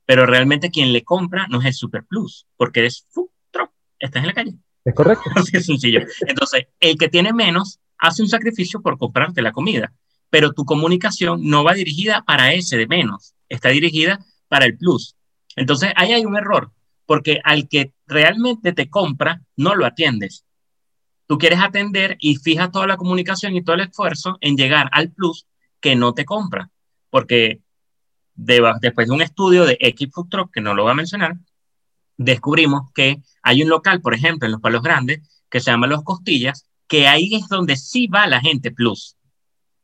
pero 0.07 0.25
realmente 0.25 0.71
quien 0.71 0.93
le 0.93 1.03
compra 1.03 1.49
no 1.49 1.59
es 1.59 1.67
el 1.67 1.75
super 1.75 2.05
plus, 2.05 2.47
porque 2.57 2.79
eres 2.79 3.09
food 3.11 3.29
truck, 3.51 3.73
estás 3.99 4.23
en 4.23 4.29
la 4.29 4.35
calle. 4.35 4.55
Es 4.85 4.95
correcto. 4.95 5.25
Así 5.35 5.57
es 5.57 5.67
sencillo. 5.67 6.03
Entonces, 6.29 6.69
el 6.79 6.97
que 6.97 7.09
tiene 7.09 7.33
menos 7.33 7.81
hace 7.99 8.23
un 8.23 8.29
sacrificio 8.29 8.81
por 8.81 8.99
comprarte 8.99 9.43
la 9.43 9.51
comida, 9.51 9.93
pero 10.31 10.53
tu 10.53 10.65
comunicación 10.65 11.41
no 11.43 11.65
va 11.65 11.75
dirigida 11.75 12.23
para 12.25 12.53
ese 12.53 12.77
de 12.77 12.87
menos, 12.87 13.35
está 13.49 13.71
dirigida 13.71 14.25
para 14.47 14.65
el 14.65 14.79
plus. 14.79 15.17
Entonces, 15.59 15.93
ahí 15.97 16.13
hay 16.13 16.25
un 16.25 16.37
error, 16.37 16.73
porque 17.07 17.41
al 17.45 17.69
que 17.69 17.93
realmente 18.07 18.73
te 18.73 18.89
compra, 18.89 19.43
no 19.57 19.75
lo 19.75 19.87
atiendes. 19.87 20.45
Tú 21.27 21.37
quieres 21.37 21.61
atender 21.61 22.17
y 22.21 22.37
fijas 22.37 22.71
toda 22.71 22.87
la 22.87 22.97
comunicación 22.97 23.55
y 23.55 23.63
todo 23.63 23.77
el 23.77 23.83
esfuerzo 23.83 24.39
en 24.41 24.57
llegar 24.57 24.89
al 24.93 25.11
plus 25.11 25.47
que 25.81 25.95
no 25.95 26.15
te 26.15 26.25
compra, 26.25 26.71
porque 27.11 27.61
después 28.35 29.09
de 29.09 29.15
un 29.15 29.23
estudio 29.23 29.65
de 29.65 29.77
X 29.81 30.11
que 30.53 30.61
no 30.61 30.75
lo 30.75 30.85
voy 30.85 30.93
a 30.93 30.95
mencionar, 30.95 31.37
descubrimos 32.17 32.93
que 32.95 33.21
hay 33.43 33.63
un 33.63 33.69
local, 33.69 34.01
por 34.01 34.15
ejemplo, 34.15 34.47
en 34.47 34.53
los 34.53 34.61
Palos 34.61 34.83
Grandes, 34.83 35.21
que 35.51 35.61
se 35.61 35.71
llama 35.71 35.87
Los 35.87 36.05
Costillas, 36.05 36.69
que 36.87 37.07
ahí 37.09 37.35
es 37.35 37.49
donde 37.49 37.77
sí 37.77 38.07
va 38.07 38.27
la 38.27 38.41
gente 38.41 38.71
plus, 38.71 39.17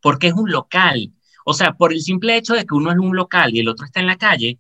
porque 0.01 0.29
es 0.29 0.35
un 0.35 0.51
local. 0.51 1.13
O 1.45 1.53
sea, 1.53 1.75
por 1.75 1.93
el 1.93 2.01
simple 2.01 2.37
hecho 2.37 2.55
de 2.55 2.65
que 2.65 2.75
uno 2.75 2.91
es 2.91 2.99
un 2.99 3.15
local 3.15 3.55
y 3.55 3.61
el 3.61 3.69
otro 3.69 3.85
está 3.85 4.01
en 4.01 4.07
la 4.07 4.17
calle, 4.17 4.59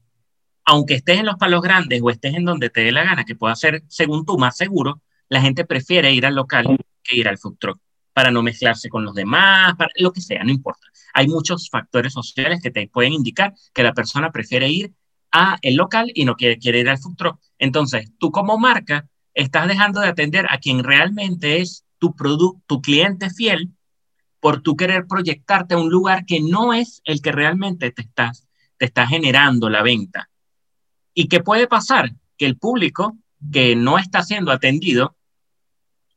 aunque 0.64 0.94
estés 0.94 1.18
en 1.18 1.26
los 1.26 1.36
palos 1.36 1.62
grandes 1.62 2.00
o 2.02 2.10
estés 2.10 2.34
en 2.34 2.44
donde 2.44 2.70
te 2.70 2.82
dé 2.82 2.92
la 2.92 3.04
gana, 3.04 3.24
que 3.24 3.36
pueda 3.36 3.54
ser, 3.54 3.82
según 3.88 4.24
tú, 4.24 4.38
más 4.38 4.56
seguro, 4.56 5.02
la 5.28 5.40
gente 5.40 5.64
prefiere 5.64 6.12
ir 6.12 6.26
al 6.26 6.34
local 6.34 6.76
que 7.02 7.16
ir 7.16 7.28
al 7.28 7.38
food 7.38 7.56
truck 7.58 7.80
para 8.12 8.30
no 8.30 8.42
mezclarse 8.42 8.88
con 8.88 9.04
los 9.04 9.14
demás, 9.14 9.74
para 9.76 9.90
lo 9.96 10.12
que 10.12 10.20
sea, 10.20 10.44
no 10.44 10.50
importa. 10.50 10.86
Hay 11.12 11.26
muchos 11.26 11.68
factores 11.68 12.12
sociales 12.12 12.60
que 12.62 12.70
te 12.70 12.88
pueden 12.88 13.12
indicar 13.12 13.54
que 13.72 13.82
la 13.82 13.92
persona 13.92 14.30
prefiere 14.30 14.68
ir 14.68 14.92
a 15.32 15.58
el 15.62 15.74
local 15.74 16.10
y 16.14 16.24
no 16.24 16.36
quiere, 16.36 16.58
quiere 16.58 16.80
ir 16.80 16.88
al 16.88 16.98
food 16.98 17.16
truck. 17.16 17.40
Entonces, 17.58 18.10
tú 18.18 18.30
como 18.30 18.56
marca 18.56 19.08
estás 19.34 19.66
dejando 19.66 20.00
de 20.00 20.08
atender 20.08 20.46
a 20.48 20.58
quien 20.58 20.84
realmente 20.84 21.60
es 21.60 21.84
tu 21.98 22.14
producto, 22.14 22.62
tu 22.66 22.80
cliente 22.80 23.30
fiel, 23.30 23.72
por 24.38 24.60
tú 24.60 24.76
querer 24.76 25.06
proyectarte 25.06 25.74
a 25.74 25.78
un 25.78 25.90
lugar 25.90 26.24
que 26.24 26.40
no 26.40 26.72
es 26.72 27.00
el 27.04 27.20
que 27.20 27.32
realmente 27.32 27.90
te 27.90 28.02
estás, 28.02 28.46
te 28.76 28.84
está 28.84 29.06
generando 29.06 29.70
la 29.70 29.82
venta. 29.82 30.28
¿Y 31.14 31.28
qué 31.28 31.40
puede 31.40 31.68
pasar? 31.68 32.10
Que 32.36 32.46
el 32.46 32.58
público 32.58 33.16
que 33.52 33.76
no 33.76 33.98
está 33.98 34.22
siendo 34.22 34.50
atendido, 34.50 35.16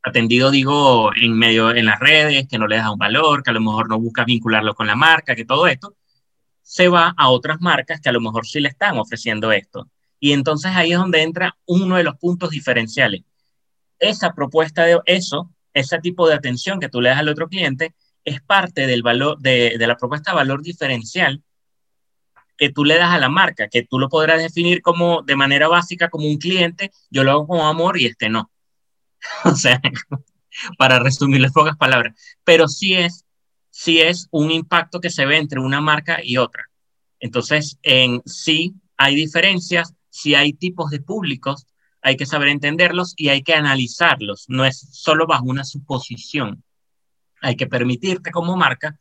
atendido 0.02 0.50
digo 0.50 1.12
en 1.14 1.38
medio 1.38 1.74
en 1.74 1.86
las 1.86 2.00
redes, 2.00 2.48
que 2.48 2.58
no 2.58 2.66
le 2.66 2.76
da 2.76 2.90
un 2.90 2.98
valor, 2.98 3.42
que 3.42 3.50
a 3.50 3.54
lo 3.54 3.60
mejor 3.60 3.88
no 3.88 4.00
busca 4.00 4.24
vincularlo 4.24 4.74
con 4.74 4.86
la 4.86 4.96
marca, 4.96 5.36
que 5.36 5.44
todo 5.44 5.68
esto, 5.68 5.94
se 6.62 6.88
va 6.88 7.14
a 7.16 7.30
otras 7.30 7.60
marcas 7.60 8.00
que 8.00 8.08
a 8.08 8.12
lo 8.12 8.20
mejor 8.20 8.46
sí 8.46 8.60
le 8.60 8.68
están 8.68 8.98
ofreciendo 8.98 9.52
esto. 9.52 9.88
Y 10.20 10.32
entonces 10.32 10.72
ahí 10.74 10.92
es 10.92 10.98
donde 10.98 11.22
entra 11.22 11.56
uno 11.64 11.96
de 11.96 12.02
los 12.02 12.16
puntos 12.16 12.50
diferenciales. 12.50 13.22
Esa 14.00 14.34
propuesta 14.34 14.84
de 14.84 14.98
eso, 15.06 15.50
ese 15.72 15.98
tipo 16.00 16.28
de 16.28 16.34
atención 16.34 16.80
que 16.80 16.88
tú 16.88 17.00
le 17.00 17.10
das 17.10 17.18
al 17.18 17.28
otro 17.28 17.48
cliente, 17.48 17.94
es 18.24 18.42
parte 18.42 18.86
del 18.86 19.02
valor, 19.02 19.38
de, 19.38 19.76
de 19.78 19.86
la 19.86 19.96
propuesta 19.96 20.32
de 20.32 20.36
valor 20.36 20.62
diferencial 20.62 21.42
que 22.58 22.70
tú 22.70 22.84
le 22.84 22.98
das 22.98 23.14
a 23.14 23.18
la 23.18 23.28
marca, 23.28 23.68
que 23.68 23.84
tú 23.84 23.98
lo 23.98 24.08
podrás 24.08 24.42
definir 24.42 24.82
como 24.82 25.22
de 25.22 25.36
manera 25.36 25.68
básica 25.68 26.10
como 26.10 26.26
un 26.26 26.36
cliente, 26.36 26.90
yo 27.08 27.24
lo 27.24 27.30
hago 27.30 27.46
con 27.46 27.60
amor 27.60 27.98
y 27.98 28.06
este 28.06 28.28
no. 28.28 28.50
o 29.44 29.54
sea, 29.54 29.80
para 30.76 30.98
resumir 30.98 31.40
las 31.40 31.52
pocas 31.52 31.76
palabras, 31.76 32.14
pero 32.44 32.68
sí 32.68 32.94
es, 32.94 33.24
sí 33.70 34.00
es 34.00 34.28
un 34.32 34.50
impacto 34.50 35.00
que 35.00 35.08
se 35.08 35.24
ve 35.24 35.38
entre 35.38 35.60
una 35.60 35.80
marca 35.80 36.18
y 36.22 36.36
otra. 36.36 36.64
Entonces, 37.20 37.78
en 37.82 38.22
sí 38.26 38.74
hay 38.96 39.14
diferencias, 39.14 39.94
sí 40.10 40.34
hay 40.34 40.52
tipos 40.52 40.90
de 40.90 41.00
públicos, 41.00 41.66
hay 42.02 42.16
que 42.16 42.26
saber 42.26 42.48
entenderlos 42.48 43.14
y 43.16 43.28
hay 43.28 43.42
que 43.42 43.54
analizarlos, 43.54 44.46
no 44.48 44.64
es 44.64 44.88
solo 44.92 45.26
bajo 45.26 45.44
una 45.44 45.64
suposición. 45.64 46.64
Hay 47.40 47.54
que 47.54 47.68
permitirte 47.68 48.32
como 48.32 48.56
marca 48.56 48.98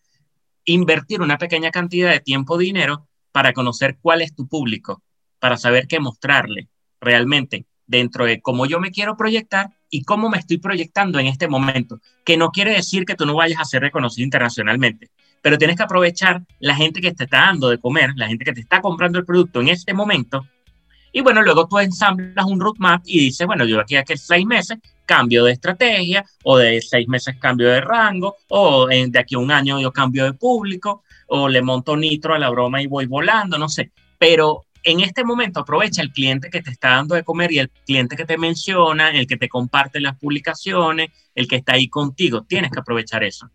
invertir 0.64 1.22
una 1.22 1.38
pequeña 1.38 1.72
cantidad 1.72 2.12
de 2.12 2.20
tiempo, 2.20 2.58
dinero 2.58 3.08
para 3.32 3.53
conocer 3.53 3.97
cuál 4.01 4.21
es 4.21 4.36
tu 4.36 4.47
público, 4.47 5.01
para 5.39 5.57
saber 5.57 5.88
qué 5.88 5.99
mostrarle 5.99 6.67
realmente 6.99 7.65
dentro 7.86 8.25
de 8.25 8.41
cómo 8.41 8.65
yo 8.65 8.80
me 8.80 8.91
quiero 8.91 9.15
proyectar 9.15 9.69
y 9.89 10.03
cómo 10.03 10.30
me 10.30 10.38
estoy 10.38 10.57
proyectando 10.57 11.19
en 11.19 11.28
este 11.28 11.47
momento, 11.47 11.99
que 12.25 12.38
no 12.38 12.51
quiere 12.51 12.73
decir 12.73 13.05
que 13.05 13.15
tú 13.15 13.25
no 13.25 13.36
vayas 13.36 13.59
a 13.61 13.65
ser 13.65 13.82
reconocido 13.82 14.25
internacionalmente, 14.25 15.09
pero 15.41 15.57
tienes 15.57 15.78
que 15.78 15.84
aprovechar 15.84 16.41
la 16.59 16.75
gente 16.75 16.99
que 16.99 17.13
te 17.13 17.23
está 17.23 17.41
dando 17.41 17.69
de 17.69 17.80
comer, 17.80 18.11
la 18.15 18.28
gente 18.28 18.43
que 18.43 18.53
te 18.53 18.61
está 18.61 18.82
comprando 18.82 19.17
el 19.17 19.25
producto 19.25 19.61
en 19.61 19.69
este 19.69 19.93
momento. 19.93 20.45
Y 21.13 21.21
bueno, 21.21 21.41
luego 21.41 21.67
tú 21.67 21.80
ensamblas 21.80 22.45
un 22.45 22.59
roadmap 22.59 23.01
y 23.05 23.19
dices, 23.19 23.47
bueno, 23.47 23.65
yo 23.65 23.80
aquí 23.80 23.95
a 23.95 24.03
que 24.03 24.17
seis 24.17 24.45
meses 24.45 24.78
cambio 25.05 25.45
de 25.45 25.53
estrategia, 25.53 26.25
o 26.43 26.57
de 26.57 26.82
seis 26.82 27.07
meses 27.07 27.38
cambio 27.39 27.69
de 27.69 27.80
rango, 27.80 28.36
o 28.49 28.88
de 28.88 29.17
aquí 29.17 29.36
a 29.36 29.39
un 29.39 29.51
año 29.51 29.80
yo 29.80 29.93
cambio 29.93 30.25
de 30.25 30.34
público, 30.34 31.03
o 31.28 31.47
le 31.47 31.61
monto 31.61 31.95
nitro 31.95 32.34
a 32.34 32.39
la 32.39 32.49
broma 32.49 32.82
y 32.82 32.88
voy 32.88 33.05
volando, 33.05 33.57
no 33.57 33.69
sé. 33.69 33.91
Pero 34.17 34.65
en 34.84 35.01
este 35.01 35.23
momento 35.23 35.59
aprovecha 35.59 36.01
el 36.01 36.11
cliente 36.11 36.49
que 36.49 36.61
te 36.61 36.71
está 36.71 36.89
dando 36.89 37.15
de 37.15 37.23
comer 37.23 37.51
y 37.51 37.59
el 37.59 37.69
cliente 37.69 38.15
que 38.15 38.25
te 38.25 38.38
menciona, 38.38 39.11
el 39.11 39.28
que 39.28 39.38
te 39.38 39.49
comparte 39.49 39.99
las 39.99 40.17
publicaciones, 40.17 41.09
el 41.36 41.47
que 41.47 41.57
está 41.57 41.73
ahí 41.73 41.89
contigo. 41.89 42.43
Tienes 42.43 42.71
que 42.71 42.80
aprovechar 42.80 43.23
eso. 43.23 43.49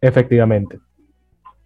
Efectivamente. 0.00 0.78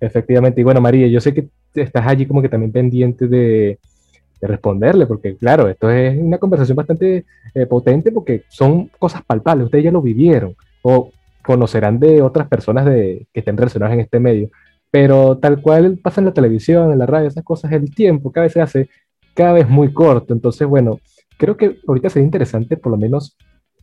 Efectivamente. 0.00 0.60
Y 0.60 0.64
bueno, 0.64 0.80
María, 0.80 1.06
yo 1.06 1.20
sé 1.20 1.32
que 1.32 1.48
estás 1.74 2.06
allí 2.06 2.26
como 2.26 2.42
que 2.42 2.48
también 2.48 2.72
pendiente 2.72 3.28
de, 3.28 3.78
responderle, 4.40 5.06
porque 5.06 5.36
claro, 5.36 5.68
esto 5.68 5.88
es 5.88 6.18
una 6.18 6.36
conversación 6.38 6.74
bastante 6.74 7.24
eh, 7.54 7.66
potente 7.66 8.10
porque 8.10 8.42
son 8.48 8.90
cosas 8.98 9.22
palpables, 9.22 9.66
ustedes 9.66 9.84
ya 9.84 9.92
lo 9.92 10.02
vivieron 10.02 10.56
o 10.82 11.12
conocerán 11.44 12.00
de 12.00 12.22
otras 12.22 12.48
personas 12.48 12.84
de, 12.86 13.28
que 13.32 13.38
estén 13.38 13.56
relacionadas 13.56 13.94
en 13.94 14.00
este 14.00 14.18
medio, 14.18 14.50
pero 14.92 15.38
tal 15.38 15.62
cual 15.62 15.98
pasa 15.98 16.20
en 16.20 16.26
la 16.26 16.34
televisión, 16.34 16.92
en 16.92 16.98
la 16.98 17.06
radio, 17.06 17.26
esas 17.26 17.42
cosas, 17.42 17.72
el 17.72 17.92
tiempo 17.92 18.30
cada 18.30 18.44
vez 18.44 18.52
se 18.52 18.60
hace 18.60 18.90
cada 19.34 19.54
vez 19.54 19.66
muy 19.66 19.90
corto, 19.90 20.34
entonces 20.34 20.68
bueno, 20.68 21.00
creo 21.38 21.56
que 21.56 21.78
ahorita 21.88 22.10
sería 22.10 22.26
interesante 22.26 22.76
por 22.76 22.92
lo 22.92 22.98
menos, 22.98 23.36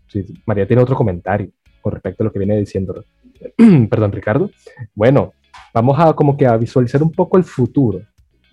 si 0.08 0.24
María 0.46 0.68
tiene 0.68 0.84
otro 0.84 0.96
comentario 0.96 1.50
con 1.82 1.94
respecto 1.94 2.22
a 2.22 2.26
lo 2.26 2.32
que 2.32 2.38
viene 2.38 2.58
diciendo, 2.58 3.04
perdón 3.90 4.12
Ricardo, 4.12 4.52
bueno, 4.94 5.34
vamos 5.74 6.00
a 6.00 6.14
como 6.14 6.38
que 6.38 6.46
a 6.46 6.56
visualizar 6.58 7.02
un 7.02 7.12
poco 7.12 7.38
el 7.38 7.44
futuro, 7.44 8.02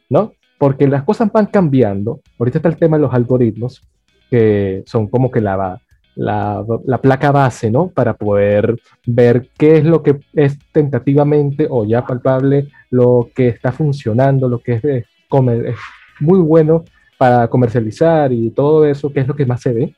¿no? 0.09 0.33
Porque 0.59 0.89
las 0.89 1.03
cosas 1.03 1.31
van 1.31 1.47
cambiando. 1.47 2.23
Ahorita 2.39 2.59
está 2.59 2.71
el 2.71 2.79
tema 2.79 2.97
de 2.97 3.03
los 3.03 3.13
algoritmos, 3.13 3.87
que 4.31 4.83
son 4.87 5.09
como 5.09 5.31
que 5.31 5.43
la, 5.43 5.79
la, 6.17 6.65
la, 6.87 6.99
placa 6.99 7.31
base, 7.31 7.71
¿no? 7.71 7.89
Para 7.89 8.15
poder 8.15 8.81
ver 9.07 9.49
qué 9.57 9.77
es 9.77 9.85
lo 9.85 10.03
que 10.03 10.19
es 10.35 10.59
tentativamente 10.73 11.67
o 11.71 11.85
ya 11.85 12.05
palpable, 12.05 12.69
lo 12.91 13.29
que 13.35 13.49
está 13.49 13.71
funcionando, 13.71 14.49
lo 14.49 14.59
que 14.59 14.75
es, 14.75 14.83
de 14.83 15.05
comer, 15.29 15.67
es 15.67 15.77
muy 16.19 16.39
bueno 16.39 16.85
para 17.19 17.49
comercializar 17.49 18.33
y 18.33 18.51
todo 18.51 18.87
eso, 18.87 19.13
qué 19.13 19.21
es 19.21 19.29
lo 19.29 19.37
que 19.37 19.47
más 19.47 19.61
se 19.61 19.73
ve. 19.73 19.95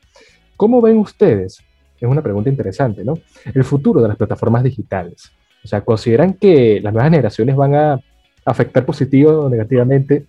¿Cómo 0.57 0.81
ven 0.81 0.97
ustedes? 0.97 1.63
Es 1.99 2.07
una 2.07 2.21
pregunta 2.21 2.49
interesante, 2.49 3.03
¿no? 3.03 3.15
El 3.53 3.63
futuro 3.63 4.01
de 4.01 4.09
las 4.09 4.17
plataformas 4.17 4.63
digitales. 4.63 5.31
O 5.63 5.67
sea, 5.67 5.81
¿consideran 5.81 6.33
que 6.33 6.79
las 6.81 6.93
nuevas 6.93 7.09
generaciones 7.11 7.55
van 7.55 7.75
a 7.75 7.99
afectar 8.45 8.85
positivo 8.85 9.31
o 9.31 9.49
negativamente 9.49 10.25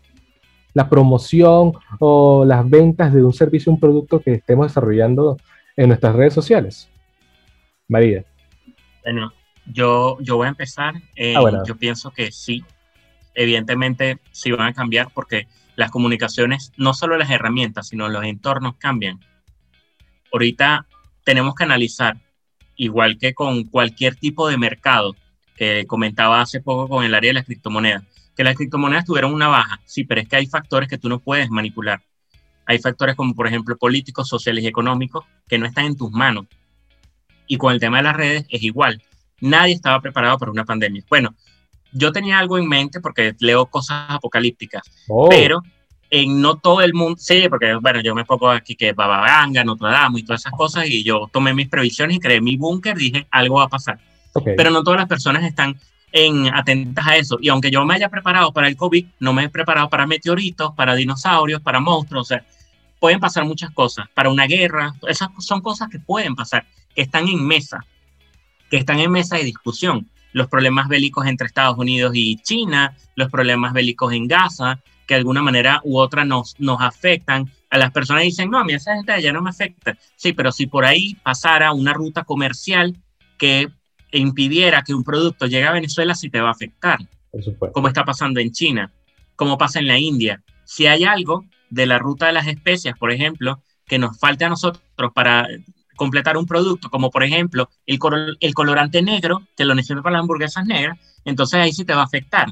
la 0.74 0.88
promoción 0.88 1.72
o 1.98 2.44
las 2.44 2.68
ventas 2.68 3.12
de 3.12 3.24
un 3.24 3.32
servicio 3.32 3.72
un 3.72 3.80
producto 3.80 4.20
que 4.20 4.34
estemos 4.34 4.68
desarrollando 4.68 5.36
en 5.76 5.88
nuestras 5.88 6.14
redes 6.14 6.34
sociales? 6.34 6.88
María. 7.88 8.24
Bueno, 9.02 9.32
yo, 9.66 10.18
yo 10.20 10.36
voy 10.36 10.46
a 10.46 10.50
empezar. 10.50 10.94
Eh, 11.16 11.34
ah, 11.36 11.62
yo 11.66 11.76
pienso 11.76 12.10
que 12.10 12.30
sí. 12.32 12.64
Evidentemente 13.34 14.18
sí 14.32 14.50
van 14.52 14.68
a 14.68 14.74
cambiar 14.74 15.08
porque 15.14 15.46
las 15.76 15.90
comunicaciones, 15.90 16.72
no 16.76 16.94
solo 16.94 17.16
las 17.16 17.30
herramientas, 17.30 17.88
sino 17.88 18.08
los 18.08 18.24
entornos 18.24 18.76
cambian. 18.76 19.20
Ahorita 20.32 20.86
tenemos 21.24 21.54
que 21.54 21.64
analizar 21.64 22.16
igual 22.76 23.18
que 23.18 23.34
con 23.34 23.64
cualquier 23.64 24.16
tipo 24.16 24.48
de 24.48 24.58
mercado, 24.58 25.14
que 25.56 25.86
comentaba 25.86 26.40
hace 26.40 26.60
poco 26.60 26.88
con 26.88 27.04
el 27.04 27.14
área 27.14 27.30
de 27.30 27.34
las 27.34 27.44
criptomonedas, 27.44 28.04
que 28.36 28.44
las 28.44 28.56
criptomonedas 28.56 29.04
tuvieron 29.04 29.34
una 29.34 29.48
baja, 29.48 29.80
sí, 29.84 30.04
pero 30.04 30.20
es 30.20 30.28
que 30.28 30.36
hay 30.36 30.46
factores 30.46 30.88
que 30.88 30.96
tú 30.96 31.08
no 31.08 31.18
puedes 31.18 31.50
manipular. 31.50 32.02
Hay 32.70 32.78
factores 32.78 33.16
como, 33.16 33.34
por 33.34 33.48
ejemplo, 33.48 33.76
políticos, 33.76 34.28
sociales 34.28 34.62
y 34.62 34.68
económicos 34.68 35.24
que 35.48 35.58
no 35.58 35.66
están 35.66 35.86
en 35.86 35.96
tus 35.96 36.12
manos. 36.12 36.46
Y 37.48 37.56
con 37.56 37.72
el 37.72 37.80
tema 37.80 37.96
de 37.96 38.04
las 38.04 38.16
redes 38.16 38.46
es 38.48 38.62
igual. 38.62 39.02
Nadie 39.40 39.74
estaba 39.74 40.00
preparado 40.00 40.38
para 40.38 40.52
una 40.52 40.64
pandemia. 40.64 41.02
Bueno, 41.10 41.34
yo 41.90 42.12
tenía 42.12 42.38
algo 42.38 42.58
en 42.58 42.68
mente 42.68 43.00
porque 43.00 43.34
leo 43.40 43.66
cosas 43.66 44.06
apocalípticas, 44.08 44.82
oh. 45.08 45.28
pero 45.28 45.60
en 46.10 46.40
no 46.40 46.58
todo 46.58 46.80
el 46.80 46.94
mundo, 46.94 47.16
sí, 47.18 47.48
porque 47.48 47.74
bueno, 47.74 48.02
yo 48.02 48.14
me 48.14 48.24
pongo 48.24 48.48
aquí 48.48 48.76
que 48.76 48.92
Bababanga, 48.92 49.64
Notre 49.64 49.88
Dame 49.88 50.20
y 50.20 50.22
todas 50.22 50.42
esas 50.42 50.52
cosas, 50.52 50.86
y 50.86 51.02
yo 51.02 51.28
tomé 51.32 51.52
mis 51.52 51.68
previsiones 51.68 52.18
y 52.18 52.20
creé 52.20 52.40
mi 52.40 52.56
búnker, 52.56 52.96
dije, 52.96 53.26
algo 53.32 53.56
va 53.56 53.64
a 53.64 53.68
pasar. 53.68 53.98
Pero 54.44 54.70
no 54.70 54.84
todas 54.84 55.00
las 55.00 55.08
personas 55.08 55.42
están 55.42 55.76
en, 56.12 56.54
atentas 56.54 57.04
a 57.04 57.16
eso. 57.16 57.36
Y 57.40 57.48
aunque 57.48 57.72
yo 57.72 57.84
me 57.84 57.94
haya 57.94 58.08
preparado 58.08 58.52
para 58.52 58.68
el 58.68 58.76
COVID, 58.76 59.06
no 59.18 59.32
me 59.32 59.42
he 59.42 59.48
preparado 59.48 59.90
para 59.90 60.06
meteoritos, 60.06 60.72
para 60.76 60.94
dinosaurios, 60.94 61.60
para 61.62 61.80
monstruos, 61.80 62.22
o 62.22 62.28
sea, 62.28 62.44
pueden 63.00 63.18
pasar 63.18 63.44
muchas 63.44 63.70
cosas, 63.70 64.06
para 64.14 64.30
una 64.30 64.46
guerra, 64.46 64.94
esas 65.08 65.30
son 65.38 65.62
cosas 65.62 65.88
que 65.88 65.98
pueden 65.98 66.36
pasar, 66.36 66.66
que 66.94 67.02
están 67.02 67.26
en 67.26 67.44
mesa, 67.44 67.84
que 68.70 68.76
están 68.76 69.00
en 69.00 69.10
mesa 69.10 69.36
de 69.36 69.44
discusión. 69.44 70.08
Los 70.32 70.46
problemas 70.46 70.86
bélicos 70.86 71.26
entre 71.26 71.48
Estados 71.48 71.76
Unidos 71.76 72.12
y 72.14 72.36
China, 72.36 72.94
los 73.16 73.30
problemas 73.30 73.72
bélicos 73.72 74.12
en 74.12 74.28
Gaza, 74.28 74.78
que 75.08 75.14
de 75.14 75.18
alguna 75.18 75.42
manera 75.42 75.80
u 75.82 75.98
otra 75.98 76.24
nos, 76.24 76.54
nos 76.60 76.80
afectan. 76.80 77.50
A 77.70 77.78
las 77.78 77.90
personas 77.90 78.22
dicen, 78.22 78.48
no, 78.48 78.58
a 78.58 78.64
mí 78.64 78.74
esa 78.74 78.94
gente 78.94 79.20
ya 79.20 79.32
no 79.32 79.42
me 79.42 79.50
afecta. 79.50 79.96
Sí, 80.14 80.32
pero 80.32 80.52
si 80.52 80.66
por 80.66 80.84
ahí 80.84 81.16
pasara 81.22 81.72
una 81.72 81.92
ruta 81.92 82.22
comercial 82.22 82.96
que 83.38 83.68
impidiera 84.12 84.82
que 84.82 84.94
un 84.94 85.02
producto 85.02 85.46
llegue 85.46 85.66
a 85.66 85.72
Venezuela, 85.72 86.14
sí 86.14 86.30
te 86.30 86.40
va 86.40 86.48
a 86.48 86.52
afectar. 86.52 86.98
Como 87.72 87.88
está 87.88 88.04
pasando 88.04 88.38
en 88.38 88.52
China, 88.52 88.92
como 89.34 89.58
pasa 89.58 89.80
en 89.80 89.88
la 89.88 89.98
India. 89.98 90.42
Si 90.64 90.86
hay 90.86 91.02
algo 91.04 91.44
de 91.70 91.86
la 91.86 91.98
ruta 91.98 92.26
de 92.26 92.32
las 92.32 92.46
especias, 92.46 92.98
por 92.98 93.10
ejemplo, 93.10 93.62
que 93.86 93.98
nos 93.98 94.18
falte 94.18 94.44
a 94.44 94.48
nosotros 94.48 94.82
para 95.14 95.48
completar 95.96 96.36
un 96.36 96.46
producto, 96.46 96.88
como 96.90 97.10
por 97.10 97.22
ejemplo 97.22 97.68
el, 97.86 97.98
colorante 98.54 99.02
negro, 99.02 99.42
que 99.56 99.64
lo 99.64 99.74
necesito 99.74 100.02
para 100.02 100.14
las 100.14 100.20
hamburguesas 100.22 100.64
negras, 100.66 100.98
entonces 101.24 101.60
ahí 101.60 101.72
sí 101.72 101.84
te 101.84 101.94
va 101.94 102.02
a 102.02 102.04
afectar. 102.04 102.48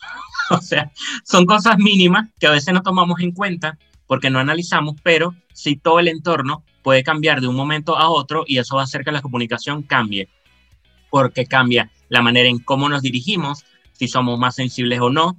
o 0.50 0.58
sea, 0.58 0.92
son 1.24 1.46
cosas 1.46 1.78
mínimas 1.78 2.28
que 2.38 2.46
a 2.46 2.50
veces 2.50 2.72
no 2.72 2.82
tomamos 2.82 3.20
en 3.20 3.32
cuenta 3.32 3.78
porque 4.06 4.30
no 4.30 4.38
analizamos, 4.38 4.96
pero 5.02 5.34
si 5.52 5.76
todo 5.76 5.98
el 5.98 6.08
entorno 6.08 6.64
puede 6.82 7.02
cambiar 7.02 7.40
de 7.40 7.48
un 7.48 7.56
momento 7.56 7.96
a 7.96 8.08
otro 8.08 8.44
y 8.46 8.58
eso 8.58 8.76
va 8.76 8.82
a 8.82 8.84
hacer 8.84 9.04
que 9.04 9.12
la 9.12 9.22
comunicación 9.22 9.82
cambie, 9.82 10.28
porque 11.10 11.46
cambia 11.46 11.90
la 12.08 12.22
manera 12.22 12.48
en 12.48 12.58
cómo 12.58 12.88
nos 12.88 13.02
dirigimos, 13.02 13.64
si 13.92 14.08
somos 14.08 14.38
más 14.38 14.54
sensibles 14.54 15.00
o 15.00 15.10
no, 15.10 15.36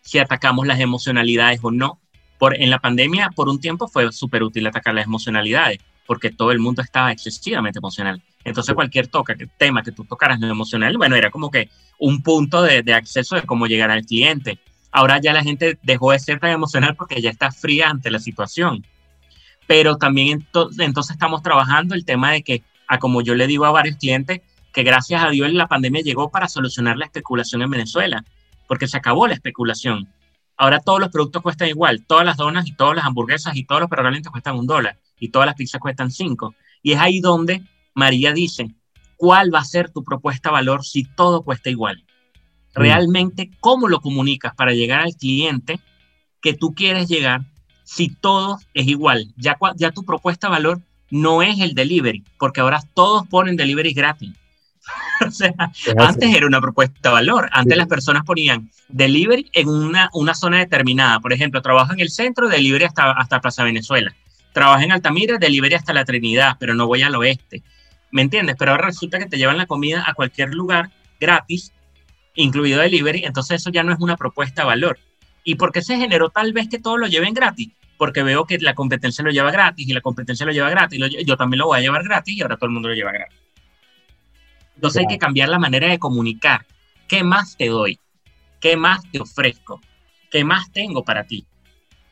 si 0.00 0.18
atacamos 0.18 0.66
las 0.66 0.80
emocionalidades 0.80 1.60
o 1.62 1.70
no. 1.70 2.00
Por, 2.38 2.60
en 2.60 2.70
la 2.70 2.78
pandemia, 2.78 3.30
por 3.34 3.48
un 3.48 3.60
tiempo 3.60 3.88
fue 3.88 4.10
súper 4.12 4.42
útil 4.42 4.66
atacar 4.66 4.94
las 4.94 5.06
emocionalidades, 5.06 5.78
porque 6.06 6.30
todo 6.30 6.52
el 6.52 6.58
mundo 6.58 6.82
estaba 6.82 7.12
excesivamente 7.12 7.78
emocional. 7.78 8.22
Entonces 8.44 8.74
cualquier 8.74 9.06
toca, 9.06 9.34
que, 9.34 9.46
tema 9.46 9.82
que 9.82 9.92
tú 9.92 10.04
tocaras 10.04 10.38
no 10.38 10.48
emocional, 10.48 10.96
bueno, 10.98 11.16
era 11.16 11.30
como 11.30 11.50
que 11.50 11.70
un 11.98 12.22
punto 12.22 12.62
de, 12.62 12.82
de, 12.82 12.92
acceso 12.92 13.36
de 13.36 13.42
cómo 13.42 13.66
llegar 13.66 13.90
al 13.90 14.04
cliente. 14.04 14.58
Ahora 14.90 15.20
ya 15.20 15.32
la 15.32 15.42
gente 15.42 15.78
dejó 15.82 16.12
de 16.12 16.18
ser 16.18 16.40
tan 16.40 16.50
emocional 16.50 16.94
porque 16.96 17.20
ya 17.22 17.30
está 17.30 17.50
fría 17.50 17.88
ante 17.88 18.10
la 18.10 18.18
situación. 18.18 18.84
Pero 19.66 19.96
también 19.96 20.46
entonces 20.78 21.10
estamos 21.10 21.42
trabajando 21.42 21.94
el 21.94 22.04
tema 22.04 22.32
de 22.32 22.42
que, 22.42 22.62
a 22.86 22.98
como 22.98 23.22
yo 23.22 23.34
le 23.34 23.46
digo 23.46 23.64
a 23.64 23.70
varios 23.70 23.96
clientes, 23.96 24.40
que 24.72 24.82
gracias 24.82 25.22
a 25.24 25.30
Dios 25.30 25.52
la 25.52 25.68
pandemia 25.68 26.02
llegó 26.02 26.30
para 26.30 26.48
solucionar 26.48 26.98
la 26.98 27.06
especulación 27.06 27.62
en 27.62 27.70
Venezuela, 27.70 28.24
porque 28.66 28.88
se 28.88 28.96
acabó 28.96 29.26
la 29.26 29.34
especulación. 29.34 30.08
Ahora 30.56 30.80
todos 30.80 31.00
los 31.00 31.10
productos 31.10 31.42
cuestan 31.42 31.68
igual, 31.68 32.04
todas 32.06 32.24
las 32.24 32.36
donas 32.36 32.66
y 32.66 32.72
todas 32.76 32.96
las 32.96 33.04
hamburguesas 33.04 33.56
y 33.56 33.64
todos 33.64 33.80
los 33.80 33.90
perros 33.90 34.16
cuestan 34.30 34.56
un 34.56 34.66
dólar 34.66 34.98
y 35.18 35.30
todas 35.30 35.46
las 35.46 35.56
pizzas 35.56 35.80
cuestan 35.80 36.10
cinco. 36.10 36.54
Y 36.82 36.92
es 36.92 37.00
ahí 37.00 37.20
donde 37.20 37.62
María 37.94 38.32
dice, 38.32 38.74
¿cuál 39.16 39.52
va 39.52 39.60
a 39.60 39.64
ser 39.64 39.90
tu 39.90 40.04
propuesta 40.04 40.50
de 40.50 40.54
valor 40.54 40.84
si 40.84 41.04
todo 41.04 41.42
cuesta 41.42 41.70
igual? 41.70 42.04
Mm. 42.74 42.80
Realmente, 42.80 43.50
¿cómo 43.60 43.88
lo 43.88 44.00
comunicas 44.00 44.54
para 44.54 44.72
llegar 44.72 45.00
al 45.00 45.16
cliente 45.16 45.80
que 46.40 46.54
tú 46.54 46.74
quieres 46.74 47.08
llegar 47.08 47.42
si 47.84 48.08
todo 48.08 48.58
es 48.74 48.86
igual? 48.86 49.32
Ya, 49.36 49.56
ya 49.76 49.90
tu 49.90 50.04
propuesta 50.04 50.46
de 50.46 50.52
valor 50.52 50.82
no 51.10 51.42
es 51.42 51.60
el 51.60 51.74
delivery, 51.74 52.24
porque 52.38 52.60
ahora 52.60 52.80
todos 52.94 53.26
ponen 53.28 53.56
delivery 53.56 53.92
gratis. 53.92 54.30
o 55.26 55.30
sea, 55.30 55.54
antes 55.98 56.34
era 56.34 56.46
una 56.46 56.60
propuesta 56.60 57.08
de 57.08 57.12
valor. 57.12 57.48
Antes 57.52 57.76
las 57.76 57.86
personas 57.86 58.24
ponían 58.24 58.70
delivery 58.88 59.50
en 59.52 59.68
una, 59.68 60.10
una 60.12 60.34
zona 60.34 60.58
determinada. 60.58 61.20
Por 61.20 61.32
ejemplo, 61.32 61.62
trabajo 61.62 61.92
en 61.92 62.00
el 62.00 62.10
centro, 62.10 62.48
delivery 62.48 62.84
hasta, 62.84 63.12
hasta 63.12 63.40
Plaza 63.40 63.64
Venezuela. 63.64 64.14
Trabajo 64.52 64.82
en 64.82 64.92
Altamira, 64.92 65.38
delivery 65.38 65.74
hasta 65.74 65.92
la 65.92 66.04
Trinidad, 66.04 66.56
pero 66.58 66.74
no 66.74 66.86
voy 66.86 67.02
al 67.02 67.14
oeste. 67.16 67.62
¿Me 68.10 68.22
entiendes? 68.22 68.56
Pero 68.58 68.72
ahora 68.72 68.86
resulta 68.86 69.18
que 69.18 69.26
te 69.26 69.38
llevan 69.38 69.58
la 69.58 69.66
comida 69.66 70.04
a 70.06 70.14
cualquier 70.14 70.54
lugar 70.54 70.90
gratis, 71.20 71.72
incluido 72.34 72.80
delivery. 72.80 73.24
Entonces 73.24 73.60
eso 73.60 73.70
ya 73.70 73.82
no 73.82 73.92
es 73.92 73.98
una 74.00 74.16
propuesta 74.16 74.62
de 74.62 74.66
valor. 74.66 74.98
¿Y 75.42 75.56
por 75.56 75.72
qué 75.72 75.82
se 75.82 75.96
generó 75.96 76.30
tal 76.30 76.52
vez 76.52 76.68
que 76.68 76.78
todos 76.78 76.98
lo 76.98 77.06
lleven 77.06 77.34
gratis? 77.34 77.70
Porque 77.98 78.22
veo 78.22 78.44
que 78.44 78.58
la 78.58 78.74
competencia 78.74 79.24
lo 79.24 79.30
lleva 79.30 79.50
gratis 79.50 79.88
y 79.88 79.92
la 79.92 80.00
competencia 80.00 80.46
lo 80.46 80.52
lleva 80.52 80.70
gratis. 80.70 81.00
yo 81.24 81.36
también 81.36 81.58
lo 81.58 81.66
voy 81.66 81.78
a 81.78 81.82
llevar 81.82 82.02
gratis 82.04 82.36
y 82.36 82.42
ahora 82.42 82.56
todo 82.56 82.66
el 82.66 82.72
mundo 82.72 82.88
lo 82.88 82.94
lleva 82.94 83.12
gratis. 83.12 83.38
Entonces 84.74 85.00
hay 85.00 85.06
que 85.06 85.18
cambiar 85.18 85.48
la 85.48 85.58
manera 85.58 85.88
de 85.88 85.98
comunicar. 85.98 86.66
¿Qué 87.08 87.22
más 87.22 87.56
te 87.56 87.68
doy? 87.68 87.98
¿Qué 88.60 88.76
más 88.76 89.02
te 89.10 89.20
ofrezco? 89.20 89.80
¿Qué 90.30 90.44
más 90.44 90.72
tengo 90.72 91.04
para 91.04 91.24
ti? 91.24 91.46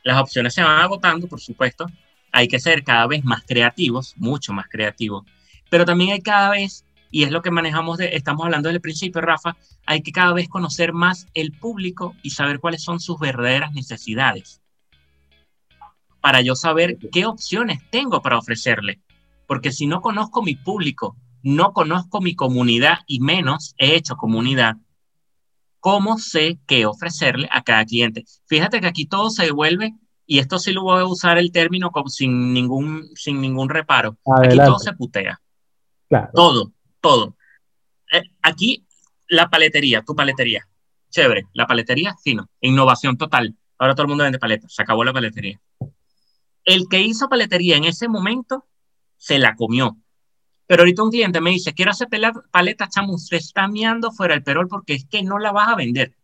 Las 0.03 0.21
opciones 0.21 0.55
se 0.55 0.63
van 0.63 0.81
agotando, 0.81 1.27
por 1.27 1.41
supuesto. 1.41 1.87
Hay 2.31 2.49
que 2.49 2.61
ser 2.61 2.83
cada 2.85 3.07
vez 3.07 3.25
más 3.25 3.43
creativos, 3.47 4.15
mucho 4.17 4.53
más 4.53 4.67
creativos. 4.69 5.25
Pero 5.71 5.85
también 5.85 6.13
hay 6.13 6.21
cada 6.21 6.51
vez, 6.51 6.85
y 7.11 7.25
es 7.25 7.31
lo 7.31 7.43
que 7.43 7.51
manejamos, 7.51 7.99
de, 7.99 8.15
estamos 8.17 8.45
hablando 8.45 8.69
desde 8.69 8.77
el 8.77 8.83
principio, 8.83 9.21
Rafa, 9.21 9.57
hay 9.87 10.03
que 10.03 10.13
cada 10.13 10.33
vez 10.33 10.49
conocer 10.49 10.93
más 10.93 11.27
el 11.35 11.53
público 11.53 12.15
y 12.23 12.31
saber 12.31 12.61
cuáles 12.61 12.83
son 12.83 13.01
sus 13.01 13.19
verdaderas 13.19 13.73
necesidades. 13.73 14.61
Para 16.21 16.41
yo 16.41 16.55
saber 16.55 16.99
qué 17.11 17.27
opciones 17.27 17.81
tengo 17.91 18.23
para 18.23 18.39
ofrecerle. 18.39 19.01
Porque 19.47 19.73
si 19.73 19.87
no 19.87 20.01
conozco 20.01 20.43
mi 20.43 20.55
público, 20.55 21.17
no 21.43 21.73
conozco 21.73 22.21
mi 22.21 22.35
comunidad 22.35 22.99
y 23.07 23.21
menos 23.21 23.75
he 23.79 23.97
hecho 23.97 24.17
comunidad, 24.17 24.77
¿cómo 25.81 26.19
sé 26.19 26.59
qué 26.67 26.87
ofrecerle 26.87 27.49
a 27.51 27.63
cada 27.63 27.85
cliente? 27.85 28.25
Fíjate 28.47 28.81
que 28.81 28.87
aquí 28.87 29.07
todo 29.07 29.31
se 29.31 29.45
devuelve, 29.45 29.95
y 30.27 30.39
esto 30.39 30.59
sí 30.59 30.73
lo 30.73 30.83
voy 30.83 31.01
a 31.01 31.05
usar 31.05 31.39
el 31.39 31.53
término 31.53 31.91
sin, 32.07 32.53
ningún, 32.53 33.11
sin 33.15 33.41
ningún 33.41 33.69
reparo. 33.69 34.17
Aquí 34.43 34.57
todo 34.57 34.79
se 34.79 34.93
putea. 34.93 35.41
Todo, 36.35 36.73
todo. 37.01 37.37
Eh, 38.13 38.23
aquí 38.43 38.87
la 39.29 39.51
paletería, 39.51 40.03
tu 40.03 40.15
paletería. 40.15 40.67
Chévere, 41.11 41.47
la 41.53 41.67
paletería, 41.67 42.15
fino. 42.23 42.49
Innovación 42.61 43.17
total. 43.17 43.57
Ahora 43.79 43.95
todo 43.95 44.05
el 44.05 44.09
mundo 44.09 44.25
vende 44.25 44.39
paletas. 44.39 44.73
Se 44.73 44.83
acabó 44.83 45.05
la 45.05 45.13
paletería. 45.13 45.61
El 46.65 46.89
que 46.89 47.01
hizo 47.01 47.29
paletería 47.29 47.77
en 47.77 47.85
ese 47.85 48.09
momento 48.09 48.67
se 49.17 49.39
la 49.39 49.57
comió. 49.57 49.97
Pero 50.73 50.85
ahorita 50.85 51.03
un 51.03 51.11
cliente 51.11 51.39
me 51.43 51.51
dice, 51.51 51.75
quiero 51.75 51.91
hacer 51.91 52.09
paleta, 52.51 52.89
chamo, 52.89 53.13
usted 53.13 53.37
está 53.37 53.69
miando 53.69 54.11
fuera 54.11 54.33
el 54.33 54.43
perol 54.43 54.69
porque 54.69 54.95
es 54.95 55.05
que 55.05 55.23
no 55.23 55.39
la 55.39 55.53
vas 55.53 55.69
a 55.69 55.77
vender. 55.77 56.17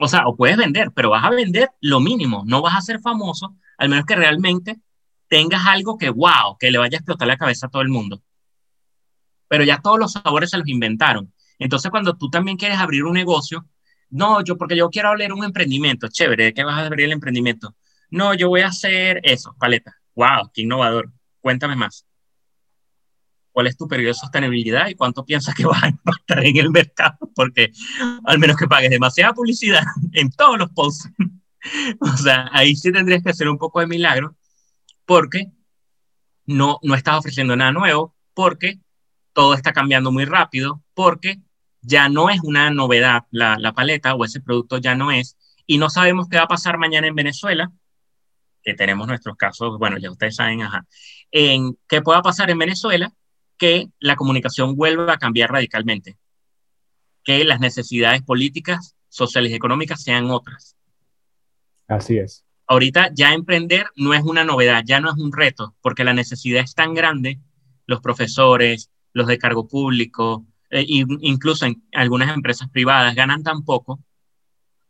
O 0.00 0.08
sea, 0.08 0.26
o 0.26 0.34
puedes 0.34 0.56
vender, 0.56 0.90
pero 0.90 1.10
vas 1.10 1.22
a 1.22 1.30
vender 1.30 1.70
lo 1.80 2.00
mínimo, 2.00 2.42
no 2.44 2.62
vas 2.62 2.74
a 2.74 2.80
ser 2.80 2.98
famoso, 2.98 3.54
al 3.78 3.88
menos 3.88 4.04
que 4.04 4.16
realmente 4.16 4.80
tengas 5.28 5.64
algo 5.66 5.96
que, 5.96 6.10
wow, 6.10 6.56
que 6.58 6.72
le 6.72 6.78
vaya 6.78 6.96
a 6.96 6.98
explotar 6.98 7.28
la 7.28 7.36
cabeza 7.36 7.68
a 7.68 7.70
todo 7.70 7.80
el 7.80 7.88
mundo. 7.88 8.20
Pero 9.46 9.62
ya 9.62 9.80
todos 9.80 10.00
los 10.00 10.14
sabores 10.14 10.50
se 10.50 10.58
los 10.58 10.66
inventaron. 10.66 11.32
Entonces, 11.56 11.88
cuando 11.92 12.16
tú 12.16 12.28
también 12.28 12.56
quieres 12.56 12.78
abrir 12.78 13.04
un 13.04 13.12
negocio, 13.12 13.68
no, 14.10 14.42
yo 14.42 14.56
porque 14.58 14.74
yo 14.74 14.90
quiero 14.90 15.10
abrir 15.10 15.32
un 15.32 15.44
emprendimiento, 15.44 16.08
chévere, 16.08 16.46
¿de 16.46 16.54
qué 16.54 16.64
vas 16.64 16.76
a 16.76 16.86
abrir 16.86 17.04
el 17.04 17.12
emprendimiento? 17.12 17.76
No, 18.10 18.34
yo 18.34 18.48
voy 18.48 18.62
a 18.62 18.66
hacer 18.66 19.20
eso, 19.22 19.54
paleta. 19.60 19.94
Wow, 20.16 20.50
qué 20.52 20.62
innovador. 20.62 21.12
Cuéntame 21.40 21.76
más 21.76 22.05
cuál 23.56 23.68
es 23.68 23.78
tu 23.78 23.88
periodo 23.88 24.08
de 24.08 24.14
sostenibilidad 24.18 24.86
y 24.86 24.94
cuánto 24.94 25.24
piensas 25.24 25.54
que 25.54 25.64
vas 25.66 25.82
a 25.82 25.88
estar 25.88 26.44
en 26.44 26.58
el 26.58 26.70
mercado, 26.70 27.16
porque 27.34 27.72
al 28.26 28.38
menos 28.38 28.54
que 28.54 28.68
pagues 28.68 28.90
demasiada 28.90 29.32
publicidad 29.32 29.82
en 30.12 30.30
todos 30.30 30.58
los 30.58 30.68
posts. 30.72 31.08
o 32.00 32.16
sea, 32.18 32.50
ahí 32.52 32.76
sí 32.76 32.92
tendrías 32.92 33.22
que 33.22 33.30
hacer 33.30 33.48
un 33.48 33.56
poco 33.56 33.80
de 33.80 33.86
milagro, 33.86 34.36
porque 35.06 35.46
no, 36.44 36.78
no 36.82 36.94
estás 36.94 37.16
ofreciendo 37.16 37.56
nada 37.56 37.72
nuevo, 37.72 38.14
porque 38.34 38.78
todo 39.32 39.54
está 39.54 39.72
cambiando 39.72 40.12
muy 40.12 40.26
rápido, 40.26 40.82
porque 40.92 41.40
ya 41.80 42.10
no 42.10 42.28
es 42.28 42.40
una 42.42 42.68
novedad 42.68 43.22
la, 43.30 43.56
la 43.58 43.72
paleta 43.72 44.14
o 44.14 44.26
ese 44.26 44.42
producto 44.42 44.76
ya 44.76 44.94
no 44.94 45.10
es, 45.10 45.38
y 45.66 45.78
no 45.78 45.88
sabemos 45.88 46.28
qué 46.28 46.36
va 46.36 46.42
a 46.42 46.48
pasar 46.48 46.76
mañana 46.76 47.06
en 47.06 47.14
Venezuela, 47.14 47.72
que 48.62 48.74
tenemos 48.74 49.06
nuestros 49.06 49.34
casos, 49.38 49.78
bueno, 49.78 49.96
ya 49.96 50.10
ustedes 50.10 50.36
saben, 50.36 50.60
ajá, 50.60 50.84
en 51.30 51.78
qué 51.88 52.02
pueda 52.02 52.20
pasar 52.20 52.50
en 52.50 52.58
Venezuela 52.58 53.14
que 53.58 53.88
la 53.98 54.16
comunicación 54.16 54.76
vuelva 54.76 55.14
a 55.14 55.18
cambiar 55.18 55.50
radicalmente, 55.50 56.16
que 57.24 57.44
las 57.44 57.60
necesidades 57.60 58.22
políticas, 58.22 58.94
sociales 59.08 59.52
y 59.52 59.54
económicas 59.54 60.02
sean 60.02 60.30
otras. 60.30 60.76
Así 61.88 62.18
es. 62.18 62.44
Ahorita 62.66 63.10
ya 63.14 63.32
emprender 63.32 63.86
no 63.94 64.12
es 64.12 64.22
una 64.22 64.44
novedad, 64.44 64.82
ya 64.84 65.00
no 65.00 65.10
es 65.10 65.16
un 65.16 65.32
reto, 65.32 65.74
porque 65.80 66.04
la 66.04 66.12
necesidad 66.12 66.62
es 66.62 66.74
tan 66.74 66.94
grande, 66.94 67.40
los 67.86 68.00
profesores, 68.00 68.90
los 69.12 69.26
de 69.26 69.38
cargo 69.38 69.68
público, 69.68 70.46
e 70.68 70.84
incluso 70.88 71.64
en 71.64 71.82
algunas 71.92 72.34
empresas 72.34 72.68
privadas 72.68 73.14
ganan 73.14 73.44
tan 73.44 73.64
poco 73.64 74.00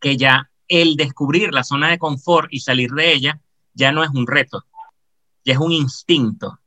que 0.00 0.16
ya 0.16 0.50
el 0.68 0.96
descubrir 0.96 1.52
la 1.52 1.64
zona 1.64 1.90
de 1.90 1.98
confort 1.98 2.48
y 2.50 2.60
salir 2.60 2.90
de 2.92 3.12
ella 3.12 3.40
ya 3.74 3.92
no 3.92 4.02
es 4.02 4.10
un 4.10 4.26
reto, 4.26 4.64
ya 5.44 5.52
es 5.52 5.58
un 5.58 5.72
instinto 5.72 6.58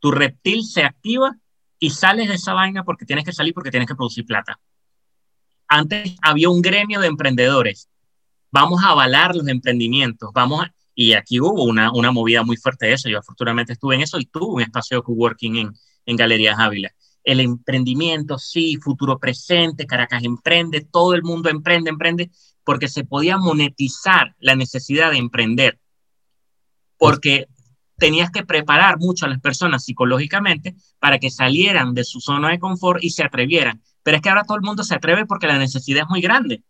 tu 0.00 0.10
reptil 0.10 0.64
se 0.64 0.82
activa 0.82 1.36
y 1.78 1.90
sales 1.90 2.28
de 2.28 2.34
esa 2.34 2.52
vaina 2.52 2.84
porque 2.84 3.06
tienes 3.06 3.24
que 3.24 3.32
salir, 3.32 3.54
porque 3.54 3.70
tienes 3.70 3.88
que 3.88 3.94
producir 3.94 4.26
plata. 4.26 4.58
Antes 5.68 6.16
había 6.22 6.48
un 6.48 6.60
gremio 6.60 7.00
de 7.00 7.06
emprendedores. 7.06 7.88
Vamos 8.50 8.82
a 8.82 8.88
avalar 8.88 9.36
los 9.36 9.46
emprendimientos, 9.46 10.30
vamos 10.34 10.66
y 10.94 11.14
aquí 11.14 11.40
hubo 11.40 11.64
una, 11.64 11.92
una 11.92 12.10
movida 12.10 12.42
muy 12.42 12.56
fuerte 12.56 12.86
de 12.86 12.94
eso. 12.94 13.08
Yo 13.08 13.18
afortunadamente 13.18 13.72
estuve 13.72 13.94
en 13.94 14.02
eso 14.02 14.18
y 14.18 14.26
tuve 14.26 14.54
un 14.54 14.60
espacio 14.62 14.98
de 14.98 15.02
coworking 15.02 15.56
en, 15.56 15.72
en 16.06 16.16
Galerías 16.16 16.58
Ávila. 16.58 16.92
El 17.22 17.40
emprendimiento, 17.40 18.38
sí, 18.38 18.76
futuro 18.76 19.18
presente, 19.18 19.86
Caracas 19.86 20.24
emprende, 20.24 20.80
todo 20.80 21.14
el 21.14 21.22
mundo 21.22 21.48
emprende, 21.48 21.90
emprende, 21.90 22.30
porque 22.64 22.88
se 22.88 23.04
podía 23.04 23.38
monetizar 23.38 24.34
la 24.40 24.56
necesidad 24.56 25.10
de 25.10 25.18
emprender. 25.18 25.78
Porque 26.98 27.46
tenías 28.00 28.30
que 28.30 28.44
preparar 28.44 28.98
mucho 28.98 29.26
a 29.26 29.28
las 29.28 29.40
personas 29.40 29.84
psicológicamente 29.84 30.74
para 30.98 31.18
que 31.20 31.30
salieran 31.30 31.94
de 31.94 32.02
su 32.02 32.20
zona 32.20 32.48
de 32.48 32.58
confort 32.58 33.04
y 33.04 33.10
se 33.10 33.22
atrevieran. 33.22 33.80
Pero 34.02 34.16
es 34.16 34.22
que 34.22 34.30
ahora 34.30 34.44
todo 34.44 34.56
el 34.56 34.64
mundo 34.64 34.82
se 34.82 34.94
atreve 34.94 35.26
porque 35.26 35.46
la 35.46 35.58
necesidad 35.58 36.04
es 36.04 36.08
muy 36.08 36.20
grande. 36.20 36.64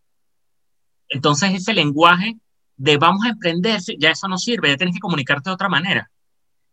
Entonces 1.08 1.54
ese 1.54 1.72
lenguaje 1.72 2.36
de 2.76 2.96
vamos 2.96 3.24
a 3.24 3.30
emprender, 3.30 3.80
ya 3.98 4.10
eso 4.10 4.28
no 4.28 4.38
sirve, 4.38 4.68
ya 4.68 4.76
tienes 4.76 4.94
que 4.94 5.00
comunicarte 5.00 5.48
de 5.48 5.54
otra 5.54 5.68
manera. 5.68 6.10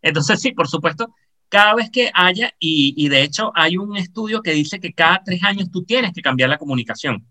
Entonces 0.01 0.41
sí, 0.41 0.51
por 0.51 0.67
supuesto, 0.67 1.13
cada 1.49 1.75
vez 1.75 1.89
que 1.91 2.09
haya, 2.13 2.51
y, 2.59 2.93
y 2.97 3.09
de 3.09 3.23
hecho 3.23 3.51
hay 3.55 3.77
un 3.77 3.95
estudio 3.95 4.41
que 4.41 4.51
dice 4.51 4.79
que 4.79 4.93
cada 4.93 5.21
tres 5.23 5.43
años 5.43 5.69
tú 5.71 5.83
tienes 5.83 6.13
que 6.13 6.21
cambiar 6.21 6.49
la 6.49 6.57
comunicación. 6.57 7.27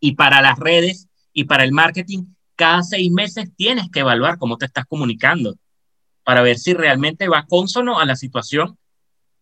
Y 0.00 0.12
para 0.12 0.40
las 0.40 0.58
redes 0.58 1.08
y 1.32 1.44
para 1.44 1.64
el 1.64 1.72
marketing, 1.72 2.24
cada 2.56 2.82
seis 2.82 3.10
meses 3.10 3.50
tienes 3.54 3.90
que 3.90 4.00
evaluar 4.00 4.38
cómo 4.38 4.56
te 4.56 4.64
estás 4.66 4.86
comunicando 4.86 5.54
para 6.28 6.42
ver 6.42 6.58
si 6.58 6.74
realmente 6.74 7.26
va 7.26 7.46
consono 7.48 7.98
a 7.98 8.04
la 8.04 8.14
situación 8.14 8.76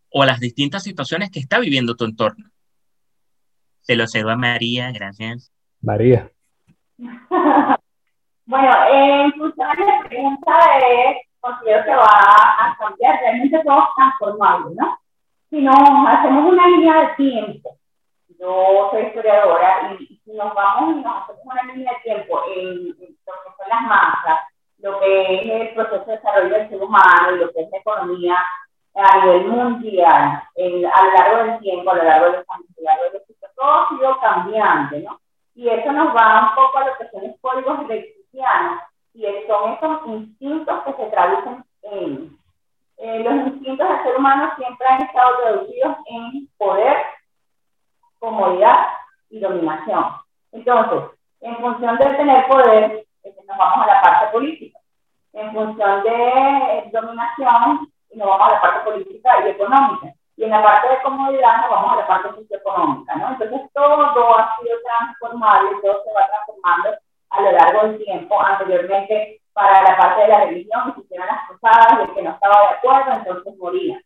o 0.08 0.22
a 0.22 0.26
las 0.26 0.38
distintas 0.38 0.84
situaciones 0.84 1.32
que 1.32 1.40
está 1.40 1.58
viviendo 1.58 1.96
tu 1.96 2.04
entorno. 2.04 2.48
Se 3.80 3.96
lo 3.96 4.06
cedo 4.06 4.30
a 4.30 4.36
María, 4.36 4.92
gracias. 4.92 5.52
María. 5.82 6.30
bueno, 8.46 8.72
en 8.92 9.32
función 9.32 9.68
de 9.76 9.84
la 9.84 10.08
pregunta 10.08 10.52
de, 10.78 11.22
considero 11.40 11.84
que 11.86 11.90
va 11.90 12.06
a 12.06 12.76
cambiar, 12.78 13.18
realmente 13.18 13.60
todo 13.64 13.88
transformable, 13.96 14.76
¿no? 14.76 14.96
Si 15.50 15.60
nos 15.62 15.76
hacemos 16.06 16.52
una 16.52 16.68
línea 16.68 17.00
de 17.00 17.14
tiempo, 17.16 17.78
yo 18.38 18.90
soy 18.92 19.06
historiadora, 19.06 19.92
y 19.98 20.20
si 20.24 20.32
nos 20.34 20.54
vamos 20.54 20.98
y 20.98 21.00
nos 21.00 21.24
hacemos 21.24 21.42
una 21.46 21.64
línea 21.64 21.94
de 21.94 22.12
tiempo 22.12 22.42
en, 22.54 22.68
en 23.02 23.18
lo 23.26 23.32
que 23.42 23.56
son 23.58 23.68
las 23.70 23.82
masas, 23.82 24.38
lo 24.78 25.00
que 25.00 25.34
es 25.34 25.68
el 25.68 25.74
proceso 25.74 26.04
de 26.04 26.16
desarrollo 26.16 26.54
del 26.54 26.68
ser 26.68 26.82
humano 26.82 27.32
y 27.32 27.38
lo 27.38 27.52
que 27.52 27.62
es 27.62 27.70
la 27.70 27.78
economía 27.78 28.36
a 28.94 29.24
nivel 29.24 29.48
mundial, 29.48 30.42
a 30.54 31.04
lo 31.04 31.12
largo 31.12 31.44
del 31.44 31.58
tiempo, 31.60 31.90
a 31.90 31.94
lo 31.96 32.04
largo 32.04 32.26
de 32.26 32.32
los 32.38 32.46
años, 32.48 32.66
a 32.76 32.80
lo 32.80 32.84
largo 32.84 33.04
del 33.12 33.22
todo 33.56 33.72
ha 33.72 33.88
sido 33.88 34.20
cambiante, 34.20 35.00
¿no? 35.00 35.18
Y 35.54 35.68
eso 35.68 35.90
nos 35.90 36.14
va 36.14 36.50
un 36.50 36.54
poco 36.54 36.78
a 36.78 36.86
lo 36.86 36.96
que 36.98 37.08
son 37.08 37.22
los 37.26 37.40
códigos 37.40 37.88
de 37.88 38.12
cristiano, 38.12 38.80
y 39.14 39.24
son 39.46 39.72
esos 39.72 40.06
instintos 40.06 40.84
que 40.84 40.92
se 40.92 41.10
traducen 41.10 41.64
en... 41.82 42.38
Eh, 42.98 43.20
los 43.20 43.34
instintos 43.48 43.88
del 43.88 44.02
ser 44.02 44.16
humano 44.16 44.52
siempre 44.56 44.86
han 44.86 45.02
estado 45.02 45.36
traducidos 45.36 45.96
en 46.06 46.48
poder, 46.56 46.96
comodidad 48.18 48.86
y 49.28 49.40
dominación. 49.40 50.04
Entonces, 50.52 51.10
en 51.40 51.56
función 51.56 51.98
de 51.98 52.04
tener 52.06 52.46
poder, 52.46 53.05
nos 53.46 53.58
vamos 53.58 53.86
a 53.86 53.94
la 53.94 54.02
parte 54.02 54.26
política. 54.32 54.78
En 55.32 55.52
función 55.52 56.02
de 56.02 56.90
dominación, 56.92 57.92
nos 58.14 58.28
vamos 58.28 58.48
a 58.48 58.52
la 58.52 58.60
parte 58.60 58.90
política 58.90 59.30
y 59.44 59.48
económica. 59.50 60.14
Y 60.36 60.44
en 60.44 60.50
la 60.50 60.62
parte 60.62 60.88
de 60.88 61.02
comodidad 61.02 61.60
nos 61.62 61.70
vamos 61.70 61.92
a 61.92 61.96
la 61.96 62.06
parte 62.06 62.28
socioeconómica, 62.30 63.16
¿no? 63.16 63.28
Entonces 63.28 63.60
todo 63.72 64.38
ha 64.38 64.56
sido 64.60 64.76
transformado 64.84 65.72
y 65.72 65.80
todo 65.80 66.02
se 66.04 66.12
va 66.12 66.26
transformando 66.28 66.98
a 67.30 67.40
lo 67.40 67.52
largo 67.52 67.82
del 67.82 68.04
tiempo. 68.04 68.40
Anteriormente, 68.40 69.40
para 69.52 69.82
la 69.82 69.96
parte 69.96 70.22
de 70.22 70.28
la 70.28 70.44
religión, 70.44 70.94
se 70.94 71.00
hicieron 71.00 71.26
las 71.26 71.48
cruzadas 71.48 72.00
el 72.00 72.14
que 72.14 72.22
no 72.22 72.30
estaba 72.30 72.60
de 72.60 72.68
acuerdo, 72.76 73.12
entonces 73.12 73.56
moría. 73.58 74.00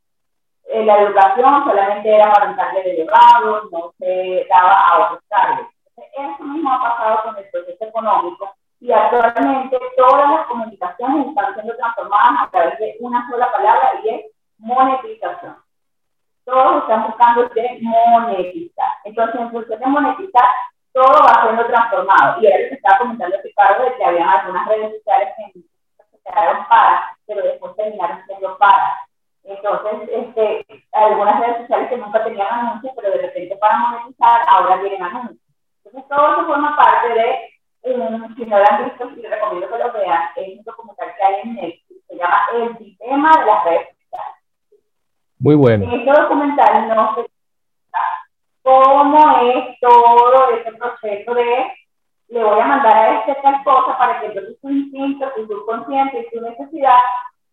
Eh, 0.67 0.85
la 0.85 1.01
educación 1.01 1.65
solamente 1.65 2.15
era 2.15 2.33
para 2.33 2.51
un 2.51 2.57
de 2.57 2.91
elevado, 2.91 3.63
no 3.73 3.93
se 3.99 4.47
daba 4.49 4.89
a 4.89 4.99
otros 5.01 5.21
cargos. 5.29 5.67
Eso 5.97 6.45
mismo 6.45 6.73
ha 6.73 6.81
pasado 6.81 7.23
con 7.25 7.37
el 7.39 7.51
proceso 7.51 7.85
económico 7.85 8.55
y 8.81 8.91
actualmente 8.93 9.79
todas 9.97 10.31
las 10.31 10.47
comunicaciones 10.47 11.29
están 11.29 11.55
siendo 11.55 11.77
transformadas 11.77 12.43
a 12.43 12.51
través 12.51 12.79
de 12.79 12.97
una 13.01 13.29
sola 13.31 13.53
palabra 13.53 14.01
y 14.03 14.09
es 14.09 14.27
monetización. 14.57 15.57
Todos 16.45 16.83
están 16.83 17.07
buscando 17.07 17.45
de 17.51 17.79
monetizar. 17.83 18.93
Entonces, 19.05 19.39
en 19.39 19.51
función 19.51 19.81
de 19.81 19.87
monetizar, 19.87 20.49
todo 20.93 21.13
va 21.23 21.43
siendo 21.45 21.67
transformado. 21.67 22.41
Y 22.41 22.47
él 22.47 22.73
estaba 22.73 22.99
comentando 22.99 23.37
Ricardo 23.45 23.85
de 23.85 23.97
que 23.97 24.05
había 24.05 24.31
algunas 24.31 24.67
redes 24.67 24.97
sociales 24.97 25.35
que 25.37 25.61
se 25.61 26.23
quedaron 26.25 26.67
para, 26.67 27.17
pero 27.27 27.43
después 27.43 27.77
terminaron 27.77 28.25
siendo 28.27 28.57
para. 28.57 28.99
Entonces, 29.45 30.09
este, 30.11 30.67
algunas 30.93 31.39
redes 31.41 31.59
sociales 31.59 31.91
que 31.91 31.97
nunca 31.99 32.25
tenían 32.25 32.49
anuncios, 32.49 32.93
pero 32.97 33.11
de 33.11 33.19
repente 33.19 33.57
para 33.57 33.77
monetizar, 33.77 34.41
ahora 34.49 34.81
tienen 34.81 35.03
anuncios. 35.03 35.39
Entonces, 35.85 36.09
todo 36.09 36.33
eso 36.33 36.47
forma 36.47 36.77
parte 36.77 37.09
de 37.11 37.50
si 37.83 38.47
no 38.47 38.59
lo 38.59 38.65
han 38.71 38.85
visto, 38.85 39.11
sí 39.15 39.23
recomiendo 39.23 39.69
que 39.69 39.79
lo 39.79 39.93
vean, 39.93 40.23
es 40.37 40.59
un 40.59 40.65
documental 40.65 41.15
que 41.17 41.25
hay 41.25 41.41
en 41.43 41.55
Netflix, 41.55 42.07
se 42.07 42.17
llama 42.17 42.47
El 42.55 42.79
sistema 42.79 43.31
de 43.39 43.47
las 43.47 43.65
redes 43.65 43.89
sociales. 43.89 44.37
Muy 45.39 45.55
bueno. 45.55 45.85
En 45.85 46.01
este 46.01 46.21
documental 46.21 46.89
no 46.89 47.15
se 47.15 47.31
cómo 48.63 49.41
es 49.41 49.81
todo 49.81 50.51
ese 50.51 50.73
proceso 50.73 51.35
de 51.35 51.73
le 52.29 52.45
voy 52.45 52.61
a 52.61 52.65
mandar 52.65 52.97
a 52.97 53.19
este 53.19 53.35
tal 53.43 53.65
cosa 53.65 53.99
para 53.99 54.21
que 54.21 54.27
entonces 54.27 54.61
tu 54.61 54.71
instinto, 54.71 55.27
tu 55.35 55.47
subconsciente 55.49 56.21
y 56.21 56.31
tu 56.31 56.41
necesidad 56.41 56.99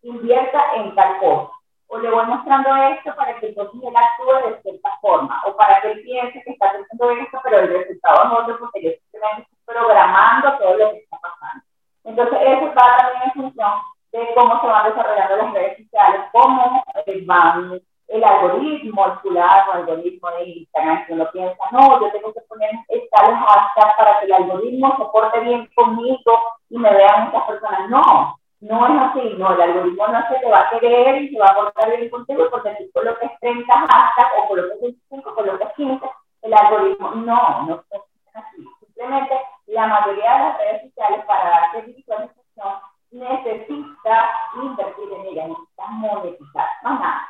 invierta 0.02 0.62
en 0.76 0.94
tal 0.94 1.18
cosa. 1.18 1.50
O 1.88 1.98
le 1.98 2.10
voy 2.10 2.26
mostrando 2.26 2.76
esto 2.76 3.12
para 3.16 3.40
que 3.40 3.48
entonces 3.48 3.80
él 3.82 3.96
actúe 3.96 4.48
de 4.48 4.62
cierta 4.62 4.90
forma. 5.00 5.42
O 5.46 5.56
para 5.56 5.80
que 5.80 5.90
él 5.90 6.02
piense 6.02 6.42
que 6.44 6.50
está 6.52 6.66
haciendo 6.66 7.10
esto, 7.10 7.40
pero 7.42 7.58
el 7.58 7.68
resultado 7.68 8.28
no 8.28 8.34
es 8.34 8.40
otro 8.44 8.58
porque 8.60 8.82
yo 8.84 8.90
simplemente 9.10 9.57
programando 9.68 10.58
todo 10.58 10.76
lo 10.76 10.90
que 10.90 10.98
está 10.98 11.18
pasando. 11.18 11.64
Entonces, 12.04 12.38
eso 12.40 12.66
está 12.68 12.96
también 12.96 13.22
en 13.24 13.32
función 13.32 13.72
de 14.12 14.34
cómo 14.34 14.60
se 14.60 14.66
van 14.66 14.88
desarrollando 14.88 15.36
las 15.36 15.52
redes 15.52 15.78
sociales, 15.78 16.20
cómo 16.32 16.82
eh, 17.06 17.22
van 17.26 17.80
el 18.08 18.24
algoritmo, 18.24 19.06
el 19.06 19.18
fulano, 19.18 19.72
el 19.74 19.80
algoritmo 19.80 20.30
de 20.30 20.44
Instagram, 20.44 21.06
que 21.06 21.12
uno 21.12 21.30
piensa, 21.30 21.62
no, 21.72 22.00
yo 22.00 22.10
tengo 22.10 22.32
que 22.32 22.40
poner 22.48 22.70
tales 23.10 23.36
hashtags 23.36 23.96
para 23.96 24.18
que 24.18 24.26
el 24.26 24.32
algoritmo 24.32 24.96
se 24.96 25.04
porte 25.06 25.40
bien 25.40 25.68
conmigo 25.74 26.38
y 26.70 26.78
me 26.78 26.90
vean 26.90 27.26
muchas 27.26 27.46
personas. 27.46 27.90
No, 27.90 28.38
no 28.60 28.86
es 28.86 29.02
así, 29.02 29.34
no, 29.38 29.52
el 29.52 29.60
algoritmo 29.60 30.08
no 30.08 30.28
se 30.28 30.40
te 30.40 30.50
va 30.50 30.60
a 30.60 30.78
querer 30.78 31.22
y 31.22 31.30
se 31.30 31.38
va 31.38 31.46
a 31.48 31.54
portar 31.54 31.96
bien 31.96 32.10
contigo 32.10 32.48
porque 32.50 32.76
si 32.76 32.90
coloques 32.92 33.30
30 33.40 33.72
hashtags 33.72 34.32
o 34.38 34.48
coloques 34.48 34.80
25, 34.80 35.34
coloques 35.34 35.68
15, 35.76 36.06
el 36.42 36.54
algoritmo 36.54 37.10
no, 37.10 37.62
no 37.66 37.84
es 37.90 38.00
así. 38.34 38.64
Simplemente 38.80 39.34
la 39.78 39.86
mayoría 39.86 40.32
de 40.32 40.38
las 40.40 40.58
redes 40.58 40.82
sociales 40.88 41.24
para 41.24 41.50
darte 41.50 41.92
visualización 41.92 42.74
necesita 43.12 44.30
invertir 44.60 45.08
en 45.12 45.26
ellas, 45.26 45.48
necesita 45.48 45.86
monetizar. 45.90 46.68
Más 46.82 47.00
nada, 47.00 47.28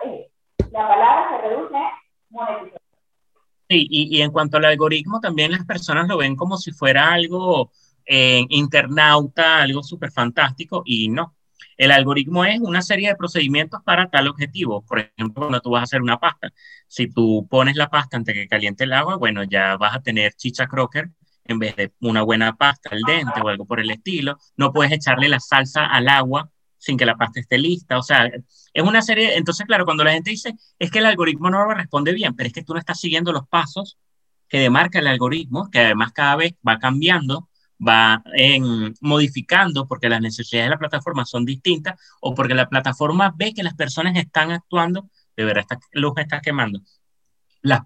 La 0.70 0.88
palabra 0.88 1.28
se 1.30 1.48
reduce 1.48 1.76
monetización. 2.30 2.78
Sí, 3.68 3.86
y, 3.90 4.16
y, 4.16 4.22
en 4.22 4.32
cuanto 4.32 4.56
al 4.56 4.64
algoritmo, 4.64 5.20
también 5.20 5.52
las 5.52 5.66
personas 5.66 6.08
lo 6.08 6.16
ven 6.16 6.36
como 6.36 6.56
si 6.56 6.72
fuera 6.72 7.12
algo 7.12 7.70
eh, 8.06 8.46
internauta, 8.48 9.60
algo 9.60 9.82
súper 9.82 10.10
fantástico, 10.10 10.82
y 10.86 11.10
no. 11.10 11.34
El 11.76 11.92
algoritmo 11.92 12.46
es 12.46 12.60
una 12.60 12.80
serie 12.80 13.08
de 13.08 13.16
procedimientos 13.16 13.82
para 13.84 14.08
tal 14.08 14.26
objetivo. 14.26 14.84
Por 14.86 15.00
ejemplo, 15.00 15.42
cuando 15.42 15.60
tú 15.60 15.70
vas 15.70 15.80
a 15.80 15.84
hacer 15.84 16.00
una 16.00 16.18
pasta, 16.18 16.50
si 16.86 17.12
tú 17.12 17.46
pones 17.48 17.76
la 17.76 17.90
pasta 17.90 18.16
antes 18.16 18.34
que 18.34 18.48
caliente 18.48 18.84
el 18.84 18.94
agua, 18.94 19.16
bueno, 19.16 19.44
ya 19.44 19.76
vas 19.76 19.94
a 19.94 20.00
tener 20.02 20.32
chicha 20.32 20.66
crocker 20.66 21.10
en 21.48 21.58
vez 21.58 21.74
de 21.76 21.92
una 22.00 22.22
buena 22.22 22.54
pasta 22.54 22.90
al 22.92 23.02
dente 23.02 23.40
o 23.42 23.48
algo 23.48 23.64
por 23.66 23.80
el 23.80 23.90
estilo. 23.90 24.38
No 24.56 24.72
puedes 24.72 24.92
echarle 24.92 25.28
la 25.28 25.40
salsa 25.40 25.86
al 25.86 26.08
agua 26.08 26.50
sin 26.76 26.96
que 26.96 27.06
la 27.06 27.16
pasta 27.16 27.40
esté 27.40 27.58
lista. 27.58 27.98
O 27.98 28.02
sea, 28.02 28.26
es 28.26 28.82
una 28.82 29.02
serie. 29.02 29.36
Entonces, 29.36 29.66
claro, 29.66 29.84
cuando 29.84 30.04
la 30.04 30.12
gente 30.12 30.30
dice 30.30 30.54
es 30.78 30.90
que 30.90 31.00
el 31.00 31.06
algoritmo 31.06 31.50
no 31.50 31.66
responde 31.74 32.12
bien, 32.12 32.36
pero 32.36 32.46
es 32.46 32.52
que 32.52 32.62
tú 32.62 32.74
no 32.74 32.78
estás 32.78 33.00
siguiendo 33.00 33.32
los 33.32 33.48
pasos 33.48 33.98
que 34.48 34.60
demarca 34.60 35.00
el 35.00 35.06
algoritmo, 35.06 35.70
que 35.70 35.80
además 35.80 36.12
cada 36.12 36.36
vez 36.36 36.54
va 36.66 36.78
cambiando, 36.78 37.48
va 37.86 38.22
en, 38.34 38.94
modificando 39.00 39.86
porque 39.86 40.08
las 40.08 40.20
necesidades 40.20 40.66
de 40.66 40.70
la 40.70 40.78
plataforma 40.78 41.24
son 41.24 41.44
distintas 41.44 42.00
o 42.20 42.34
porque 42.34 42.54
la 42.54 42.68
plataforma 42.68 43.34
ve 43.36 43.54
que 43.54 43.62
las 43.62 43.74
personas 43.74 44.16
están 44.16 44.50
actuando. 44.52 45.08
De 45.36 45.44
verdad, 45.44 45.66
esta 45.70 45.78
luz 45.92 46.14
está 46.16 46.40
quemando 46.40 46.80
la, 47.62 47.84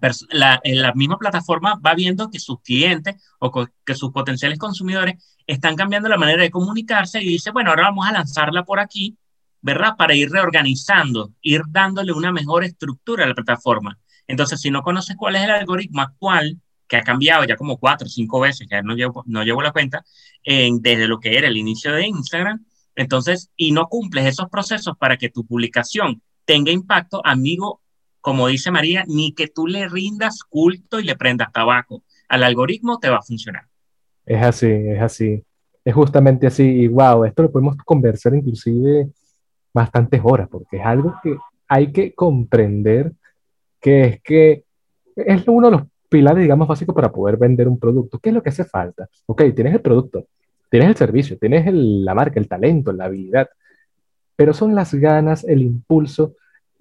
la, 0.63 0.93
misma 0.93 1.17
plataforma 1.17 1.79
va 1.85 1.95
viendo 1.95 2.29
que 2.29 2.39
sus 2.39 2.61
clientes 2.61 3.15
o 3.39 3.67
que 3.85 3.95
sus 3.95 4.11
potenciales 4.11 4.59
consumidores 4.59 5.15
están 5.47 5.75
cambiando 5.75 6.09
la 6.09 6.17
manera 6.17 6.43
de 6.43 6.51
comunicarse 6.51 7.21
y 7.21 7.27
dice, 7.27 7.51
bueno, 7.51 7.71
ahora 7.71 7.83
vamos 7.83 8.07
a 8.07 8.11
lanzarla 8.11 8.63
por 8.63 8.79
aquí, 8.79 9.17
¿verdad? 9.61 9.95
Para 9.97 10.15
ir 10.15 10.29
reorganizando, 10.29 11.33
ir 11.41 11.61
dándole 11.67 12.13
una 12.13 12.31
mejor 12.31 12.63
estructura 12.63 13.25
a 13.25 13.27
la 13.27 13.33
plataforma. 13.33 13.99
Entonces, 14.27 14.61
si 14.61 14.71
no 14.71 14.83
conoces 14.83 15.15
cuál 15.17 15.35
es 15.35 15.43
el 15.43 15.51
algoritmo 15.51 16.01
actual, 16.01 16.61
que 16.87 16.97
ha 16.97 17.03
cambiado 17.03 17.43
ya 17.45 17.55
como 17.55 17.77
cuatro 17.77 18.07
o 18.07 18.09
cinco 18.09 18.39
veces, 18.39 18.67
ya 18.69 18.81
no 18.81 18.95
llevo, 18.95 19.23
no 19.25 19.43
llevo 19.43 19.61
la 19.61 19.71
cuenta, 19.71 20.03
desde 20.45 21.07
lo 21.07 21.19
que 21.19 21.37
era 21.37 21.47
el 21.47 21.57
inicio 21.57 21.93
de 21.93 22.07
Instagram, 22.07 22.65
entonces, 22.95 23.49
y 23.55 23.71
no 23.71 23.87
cumples 23.87 24.25
esos 24.25 24.49
procesos 24.49 24.95
para 24.97 25.17
que 25.17 25.29
tu 25.29 25.45
publicación 25.45 26.21
tenga 26.45 26.71
impacto, 26.71 27.21
amigo 27.25 27.81
como 28.23 28.47
dice 28.47 28.71
María, 28.71 29.03
ni 29.05 29.33
que 29.33 29.49
tú 29.49 29.67
le 29.67 29.89
rindas 29.89 30.43
culto 30.43 31.01
y 31.01 31.03
le 31.03 31.17
prendas 31.17 31.51
tabaco. 31.51 32.03
Al 32.29 32.43
algoritmo 32.43 32.97
te 32.97 33.09
va 33.09 33.17
a 33.17 33.21
funcionar. 33.21 33.65
Es 34.25 34.41
así, 34.41 34.71
es 34.71 35.01
así. 35.01 35.43
Es 35.83 35.93
justamente 35.93 36.47
así. 36.47 36.63
Y 36.63 36.87
wow, 36.87 37.25
esto 37.25 37.43
lo 37.43 37.51
podemos 37.51 37.75
conversar 37.83 38.33
inclusive 38.33 39.09
bastantes 39.73 40.21
horas, 40.23 40.47
porque 40.49 40.77
es 40.77 40.85
algo 40.85 41.13
que 41.21 41.35
hay 41.67 41.91
que 41.91 42.13
comprender 42.13 43.11
que 43.81 44.05
es 44.05 44.21
que 44.21 44.63
es 45.17 45.45
uno 45.45 45.69
de 45.69 45.77
los 45.77 45.83
pilares, 46.07 46.43
digamos, 46.43 46.65
básicos 46.65 46.95
para 46.95 47.11
poder 47.11 47.35
vender 47.35 47.67
un 47.67 47.77
producto. 47.77 48.19
¿Qué 48.19 48.29
es 48.29 48.35
lo 48.35 48.41
que 48.41 48.49
hace 48.49 48.63
falta? 48.63 49.09
Ok, 49.25 49.43
tienes 49.53 49.73
el 49.73 49.81
producto, 49.81 50.27
tienes 50.71 50.87
el 50.87 50.95
servicio, 50.95 51.37
tienes 51.37 51.65
la 51.73 52.15
marca, 52.15 52.39
el 52.39 52.47
talento, 52.47 52.93
la 52.93 53.05
habilidad, 53.05 53.49
pero 54.37 54.53
son 54.53 54.73
las 54.75 54.93
ganas, 54.93 55.43
el 55.43 55.61
impulso 55.61 56.35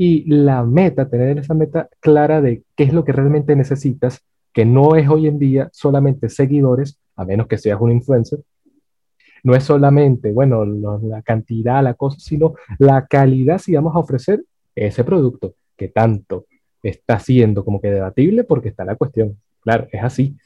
y 0.05 0.25
la 0.25 0.65
meta, 0.65 1.09
tener 1.09 1.39
esa 1.39 1.55
meta 1.55 1.89
clara 2.01 2.41
de 2.41 2.65
qué 2.75 2.83
es 2.83 2.93
lo 2.93 3.05
que 3.05 3.13
realmente 3.13 3.55
necesitas, 3.55 4.21
que 4.53 4.65
no 4.65 4.97
es 4.97 5.09
hoy 5.09 5.29
en 5.29 5.39
día 5.39 5.69
solamente 5.73 6.29
seguidores, 6.29 6.99
a 7.15 7.25
menos 7.25 7.47
que 7.47 7.57
seas 7.57 7.81
un 7.81 7.93
influencer, 7.93 8.41
no 9.45 9.55
es 9.55 9.63
solamente, 9.63 10.33
bueno, 10.33 10.65
la 10.65 11.23
cantidad, 11.23 11.85
la 11.85 11.95
cosa, 11.95 12.19
sino 12.19 12.55
la 12.81 13.07
calidad 13.07 13.59
si 13.59 13.77
vamos 13.77 13.95
a 13.95 14.01
ofrecer 14.01 14.43
ese 14.75 15.05
producto 15.05 15.55
que 15.77 15.87
tanto 15.87 16.47
está 16.83 17.21
siendo 17.21 17.65
como 17.65 17.81
que 17.81 17.93
debatible 17.93 18.43
porque 18.43 18.71
está 18.71 18.85
la 18.85 18.97
cuestión. 18.97 19.39
Claro, 19.61 19.87
es 19.93 20.03
así. 20.03 20.37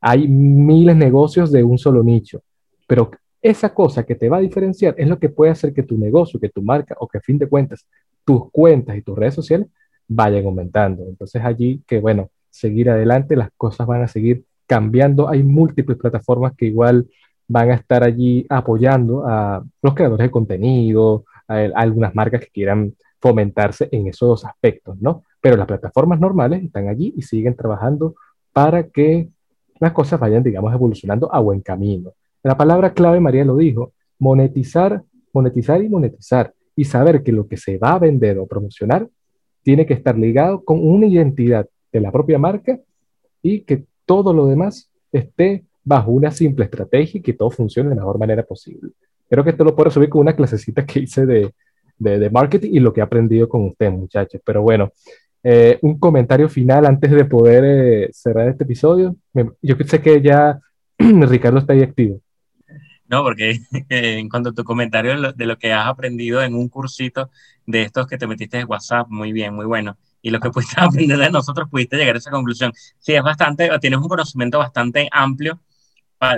Hay 0.00 0.26
miles 0.26 0.98
de 0.98 1.04
negocios 1.04 1.52
de 1.52 1.62
un 1.62 1.78
solo 1.78 2.02
nicho, 2.02 2.42
pero 2.88 3.12
esa 3.40 3.72
cosa 3.72 4.04
que 4.04 4.16
te 4.16 4.28
va 4.28 4.38
a 4.38 4.40
diferenciar 4.40 4.96
es 4.98 5.06
lo 5.06 5.20
que 5.20 5.28
puede 5.28 5.52
hacer 5.52 5.72
que 5.72 5.84
tu 5.84 5.96
negocio, 5.96 6.40
que 6.40 6.48
tu 6.48 6.62
marca 6.62 6.96
o 6.98 7.06
que 7.06 7.18
a 7.18 7.20
fin 7.20 7.38
de 7.38 7.46
cuentas 7.46 7.86
tus 8.28 8.50
cuentas 8.50 8.94
y 8.94 9.00
tus 9.00 9.16
redes 9.16 9.32
sociales 9.32 9.68
vayan 10.06 10.44
aumentando. 10.44 11.04
Entonces 11.08 11.42
allí 11.42 11.82
que, 11.86 11.98
bueno, 11.98 12.28
seguir 12.50 12.90
adelante, 12.90 13.36
las 13.36 13.48
cosas 13.56 13.86
van 13.86 14.02
a 14.02 14.06
seguir 14.06 14.44
cambiando. 14.66 15.30
Hay 15.30 15.42
múltiples 15.42 15.96
plataformas 15.96 16.52
que 16.54 16.66
igual 16.66 17.08
van 17.46 17.70
a 17.70 17.74
estar 17.76 18.04
allí 18.04 18.44
apoyando 18.50 19.26
a 19.26 19.64
los 19.80 19.94
creadores 19.94 20.26
de 20.26 20.30
contenido, 20.30 21.24
a, 21.48 21.54
algunas 21.74 22.14
marcas 22.14 22.42
que 22.42 22.50
quieran 22.50 22.92
fomentarse 23.18 23.88
en 23.92 24.08
esos 24.08 24.44
aspectos, 24.44 25.00
¿no? 25.00 25.24
Pero 25.40 25.56
las 25.56 25.66
plataformas 25.66 26.20
normales 26.20 26.62
están 26.62 26.88
allí 26.88 27.14
y 27.16 27.22
siguen 27.22 27.56
trabajando 27.56 28.14
para 28.52 28.90
que 28.90 29.30
las 29.80 29.92
cosas 29.92 30.20
vayan, 30.20 30.42
digamos, 30.42 30.74
evolucionando 30.74 31.34
a 31.34 31.40
buen 31.40 31.62
camino. 31.62 32.12
La 32.42 32.58
palabra 32.58 32.92
clave, 32.92 33.20
María 33.20 33.46
lo 33.46 33.56
dijo, 33.56 33.94
monetizar, 34.18 35.02
monetizar 35.32 35.82
y 35.82 35.88
monetizar. 35.88 36.52
Y 36.78 36.84
saber 36.84 37.24
que 37.24 37.32
lo 37.32 37.48
que 37.48 37.56
se 37.56 37.76
va 37.76 37.94
a 37.94 37.98
vender 37.98 38.38
o 38.38 38.46
promocionar 38.46 39.08
tiene 39.64 39.84
que 39.84 39.94
estar 39.94 40.16
ligado 40.16 40.62
con 40.64 40.78
una 40.86 41.06
identidad 41.06 41.66
de 41.92 42.00
la 42.00 42.12
propia 42.12 42.38
marca 42.38 42.78
y 43.42 43.62
que 43.62 43.84
todo 44.06 44.32
lo 44.32 44.46
demás 44.46 44.88
esté 45.10 45.64
bajo 45.82 46.12
una 46.12 46.30
simple 46.30 46.66
estrategia 46.66 47.18
y 47.18 47.22
que 47.22 47.32
todo 47.32 47.50
funcione 47.50 47.88
de 47.88 47.96
la 47.96 48.02
mejor 48.02 48.18
manera 48.20 48.44
posible. 48.44 48.92
Creo 49.28 49.42
que 49.42 49.50
esto 49.50 49.64
lo 49.64 49.74
puedo 49.74 49.90
subir 49.90 50.08
con 50.08 50.20
una 50.20 50.36
clasecita 50.36 50.86
que 50.86 51.00
hice 51.00 51.26
de, 51.26 51.52
de, 51.98 52.30
marketing 52.30 52.70
y 52.72 52.78
lo 52.78 52.92
que 52.92 53.00
he 53.00 53.02
aprendido 53.02 53.48
con 53.48 53.64
ustedes, 53.64 53.92
muchachos. 53.92 54.40
Pero 54.44 54.62
bueno, 54.62 54.92
eh, 55.42 55.78
un 55.82 55.98
comentario 55.98 56.48
final 56.48 56.86
antes 56.86 57.10
de 57.10 57.24
poder 57.24 57.64
eh, 57.64 58.08
cerrar 58.12 58.48
este 58.48 58.62
episodio. 58.62 59.16
yo 59.62 59.76
sé 59.84 60.00
que 60.00 60.22
ya 60.22 60.60
Ricardo 60.98 61.58
está 61.58 61.72
ahí 61.72 61.82
activo. 61.82 62.20
No, 63.08 63.22
porque 63.22 63.60
en 63.88 64.28
cuanto 64.28 64.50
a 64.50 64.54
tu 64.54 64.64
comentario 64.64 65.32
de 65.32 65.46
lo, 65.46 65.58
que 65.58 65.72
has 65.72 65.86
aprendido 65.86 66.42
en 66.42 66.54
un 66.54 66.68
cursito 66.68 67.30
de 67.66 67.82
estos 67.82 68.06
que 68.06 68.18
te 68.18 68.26
metiste 68.26 68.58
en 68.58 68.68
WhatsApp, 68.68 69.08
muy 69.08 69.32
bien, 69.32 69.54
muy 69.54 69.66
bueno. 69.66 69.98
Y 70.22 70.30
lo 70.30 70.40
que 70.40 70.50
pudiste 70.52 70.76
aprender 70.78 71.18
de 71.18 71.30
nosotros, 71.30 71.68
pudiste 71.70 71.96
llegar 71.96 72.14
a 72.14 72.18
esa 72.18 72.30
conclusión. 72.30 72.72
Sí, 72.98 73.14
es 73.14 73.22
bastante, 73.22 73.70
tienes 73.80 73.98
un 73.98 74.08
conocimiento 74.08 74.58
bastante 74.58 75.08
amplio 75.10 75.60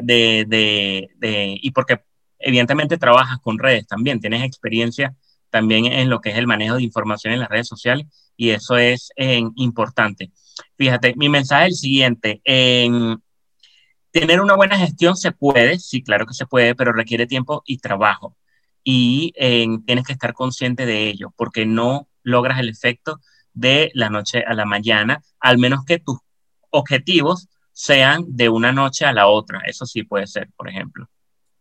de, 0.02 0.44
de, 0.46 1.08
de, 1.16 1.58
y 1.60 1.70
porque 1.72 2.02
evidentemente 2.38 2.98
trabajas 2.98 3.38
con 3.40 3.58
redes 3.58 3.86
también, 3.86 4.20
tienes 4.20 4.42
experiencia 4.44 5.14
también 5.50 5.86
en 5.86 6.08
lo 6.08 6.20
que 6.20 6.30
es 6.30 6.36
el 6.36 6.46
manejo 6.46 6.76
de 6.76 6.82
información 6.82 7.32
en 7.34 7.40
las 7.40 7.48
redes 7.48 7.68
sociales 7.68 8.06
y 8.36 8.50
eso 8.50 8.78
es 8.78 9.10
importante. 9.56 10.30
Fíjate, 10.76 11.14
mi 11.16 11.28
mensaje 11.28 11.66
es 11.66 11.72
el 11.72 11.76
siguiente. 11.76 12.40
En, 12.44 13.20
tener 14.10 14.40
una 14.40 14.56
buena 14.56 14.76
gestión 14.76 15.16
se 15.16 15.32
puede, 15.32 15.78
sí, 15.78 16.02
claro 16.02 16.26
que 16.26 16.34
se 16.34 16.46
puede, 16.46 16.74
pero 16.74 16.92
requiere 16.92 17.26
tiempo 17.26 17.62
y 17.64 17.78
trabajo. 17.78 18.36
Y 18.82 19.32
tienes 19.86 20.04
que 20.04 20.12
estar 20.12 20.32
consciente 20.32 20.86
de 20.86 21.08
ello, 21.08 21.32
porque 21.36 21.66
no 21.66 22.08
logras 22.22 22.58
el 22.58 22.68
efecto 22.68 23.20
de 23.52 23.90
la 23.94 24.10
noche 24.10 24.44
a 24.46 24.54
la 24.54 24.64
mañana, 24.64 25.22
al 25.38 25.58
menos 25.58 25.84
que 25.84 25.98
tus 25.98 26.18
objetivos 26.70 27.48
sean 27.72 28.24
de 28.28 28.48
una 28.48 28.72
noche 28.72 29.04
a 29.06 29.12
la 29.12 29.26
otra. 29.26 29.60
Eso 29.66 29.86
sí 29.86 30.02
puede 30.02 30.26
ser, 30.26 30.50
por 30.56 30.68
ejemplo. 30.68 31.08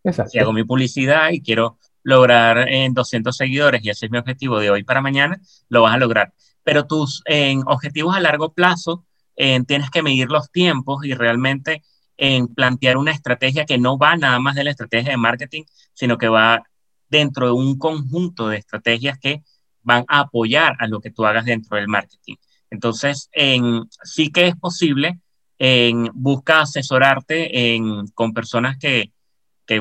Exacto. 0.04 0.32
Si 0.32 0.40
hago 0.40 0.54
mi 0.54 0.64
publicidad 0.64 1.30
y 1.32 1.42
quiero 1.42 1.78
lograr 2.04 2.70
en 2.70 2.94
200 2.94 3.36
seguidores 3.36 3.84
y 3.84 3.90
ese 3.90 4.06
es 4.06 4.12
mi 4.12 4.18
objetivo 4.18 4.60
de 4.60 4.70
hoy 4.70 4.84
para 4.84 5.02
mañana, 5.02 5.40
lo 5.68 5.82
vas 5.82 5.94
a 5.94 5.98
lograr. 5.98 6.34
Pero 6.64 6.88
tus 6.88 7.22
en 7.26 7.64
objetivos 7.66 8.16
a 8.16 8.22
largo 8.22 8.54
plazo 8.54 9.06
tienes 9.36 9.90
que 9.92 10.04
medir 10.04 10.30
los 10.30 10.52
tiempos 10.52 11.06
y 11.06 11.14
realmente 11.14 11.84
en 12.20 12.54
plantear 12.54 12.98
una 12.98 13.12
estrategia 13.12 13.66
que 13.66 13.78
no 13.78 13.98
va 13.98 14.18
nada 14.18 14.40
más 14.40 14.56
de 14.56 14.66
la 14.66 14.72
estrategia 14.72 15.12
de 15.12 15.18
marketing, 15.18 15.64
sino 15.94 16.18
que 16.18 16.28
va 16.28 16.62
dentro 17.10 17.48
de 17.48 17.54
un 17.54 17.78
conjunto 17.78 18.50
de 18.50 18.58
estrategias 18.58 19.18
que 19.18 19.41
van 19.82 20.04
a 20.10 20.20
apoyar 20.20 20.76
a 20.80 20.88
lo 20.88 21.00
que 21.00 21.12
tú 21.12 21.26
hagas 21.26 21.46
dentro 21.46 21.78
del 21.78 21.88
marketing. 21.88 22.36
Entonces, 22.70 23.30
en, 23.32 23.86
sí 24.04 24.32
que 24.32 24.48
es 24.48 24.56
posible, 24.58 25.20
en, 25.58 26.10
busca 26.14 26.62
asesorarte 26.62 27.80
con 28.14 28.34
personas 28.34 28.78
que, 28.78 29.12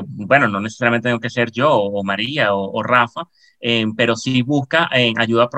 bueno, 0.05 0.47
no 0.47 0.61
necesariamente 0.61 1.09
tengo 1.09 1.19
que 1.19 1.29
ser 1.29 1.51
yo 1.51 1.73
o 1.73 2.03
María 2.05 2.53
o, 2.53 2.81
Rafa, 2.83 3.23
pero 3.97 4.15
sí 4.15 4.41
busca 4.43 4.89
en 4.93 5.19
ayuda 5.19 5.49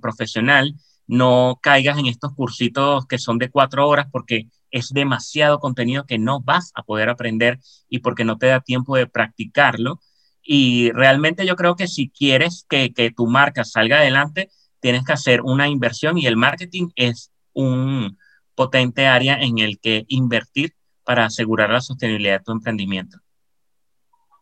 profesional, 0.00 0.74
no 1.06 1.58
caigas 1.60 1.98
en 1.98 2.06
estos 2.06 2.32
cursitos 2.34 3.06
que 3.06 3.18
son 3.18 3.36
de 3.36 3.50
cuatro 3.50 3.86
horas 3.86 4.06
porque 4.10 4.46
es 4.74 4.90
demasiado 4.90 5.60
contenido 5.60 6.04
que 6.04 6.18
no 6.18 6.40
vas 6.40 6.72
a 6.74 6.82
poder 6.82 7.08
aprender 7.08 7.60
y 7.88 8.00
porque 8.00 8.24
no 8.24 8.38
te 8.38 8.48
da 8.48 8.60
tiempo 8.60 8.96
de 8.96 9.06
practicarlo. 9.06 10.00
Y 10.42 10.90
realmente 10.90 11.46
yo 11.46 11.54
creo 11.54 11.76
que 11.76 11.86
si 11.86 12.10
quieres 12.10 12.66
que, 12.68 12.92
que 12.92 13.12
tu 13.12 13.28
marca 13.28 13.64
salga 13.64 13.98
adelante, 13.98 14.50
tienes 14.80 15.04
que 15.04 15.12
hacer 15.12 15.42
una 15.42 15.68
inversión 15.68 16.18
y 16.18 16.26
el 16.26 16.36
marketing 16.36 16.88
es 16.96 17.30
un 17.52 18.18
potente 18.56 19.06
área 19.06 19.36
en 19.40 19.58
el 19.58 19.78
que 19.78 20.04
invertir 20.08 20.74
para 21.04 21.24
asegurar 21.24 21.70
la 21.70 21.80
sostenibilidad 21.80 22.40
de 22.40 22.44
tu 22.44 22.50
emprendimiento. 22.50 23.18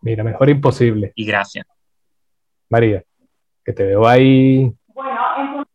Mira, 0.01 0.25
mejor 0.25 0.49
imposible. 0.49 1.13
Y 1.15 1.27
gracias. 1.27 1.67
María, 2.71 3.05
que 3.65 3.73
te 3.75 3.85
veo 3.85 4.07
ahí. 4.07 4.73
Bueno, 4.87 5.21
entonces, 5.39 5.73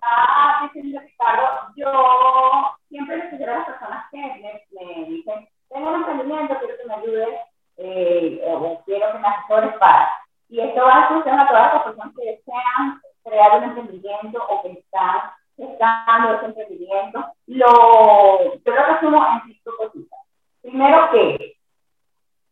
ah, 0.00 0.70
Ricardo, 0.72 1.44
yo 1.76 2.74
siempre 2.88 3.16
les 3.16 3.30
sugiero 3.30 3.52
a 3.52 3.56
las 3.56 3.66
personas 3.66 4.04
que 4.12 4.18
me, 4.18 5.08
dicen, 5.08 5.48
tengo 5.74 5.88
un 5.88 5.96
emprendimiento, 5.96 6.56
quiero 6.60 6.76
que 6.76 6.86
me 6.86 6.94
ayudes, 6.94 7.40
eh, 7.78 8.40
o 8.46 8.80
quiero 8.84 9.10
que 9.10 9.18
me 9.18 9.26
asesores 9.26 9.76
para. 9.78 10.08
Y 10.48 10.60
esto 10.60 10.84
va 10.84 10.92
a 10.92 11.08
funcionar 11.08 11.46
a 11.46 11.48
todas 11.48 11.74
las 11.74 11.82
personas 11.82 12.14
que 12.16 12.24
desean 12.24 13.02
crear 13.24 13.58
un 13.58 13.64
emprendimiento 13.64 14.46
o 14.48 14.62
que 14.62 14.70
están 14.70 15.32
gestando 15.56 16.34
ese 16.34 16.46
emprendimiento. 16.46 17.26
Lo, 17.48 18.54
yo 18.54 18.72
lo 18.72 18.84
resumo 18.84 19.26
en 19.26 19.52
cinco 19.52 19.72
cositas. 19.76 20.20
Primero, 20.62 21.10
¿qué? 21.10 21.56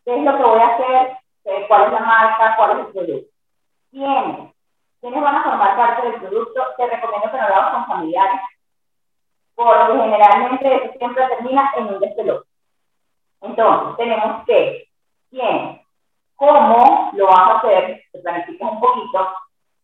¿Qué 0.04 0.16
es 0.18 0.24
lo 0.24 0.36
que 0.36 0.42
voy 0.42 0.60
a 0.60 0.74
hacer? 0.74 1.16
¿Cuál 1.68 1.84
es 1.84 1.92
la 1.92 2.00
marca? 2.00 2.56
¿Cuál 2.56 2.70
es 2.72 2.86
el 2.86 2.92
producto? 2.92 3.30
¿Quiénes? 3.92 4.52
¿Quiénes 5.00 5.22
van 5.22 5.36
a 5.36 5.44
formar 5.44 5.76
parte 5.76 6.08
del 6.08 6.20
producto? 6.20 6.60
Te 6.76 6.86
recomiendo 6.88 7.30
que 7.30 7.36
no 7.36 7.48
lo 7.48 7.54
hagas 7.54 7.72
con 7.72 7.86
familiares, 7.86 8.40
porque 9.54 10.00
generalmente 10.00 10.74
eso 10.74 10.98
siempre 10.98 11.28
termina 11.28 11.72
en 11.76 11.86
un 11.86 12.00
despelote. 12.00 12.51
Entonces, 13.42 13.96
tenemos 13.96 14.44
que, 14.46 14.88
¿quién? 15.30 15.82
¿Cómo 16.36 17.10
lo 17.14 17.26
vas 17.26 17.38
a 17.38 17.58
hacer? 17.58 18.02
Te 18.12 18.18
planificas 18.20 18.72
un 18.72 18.80
poquito. 18.80 19.28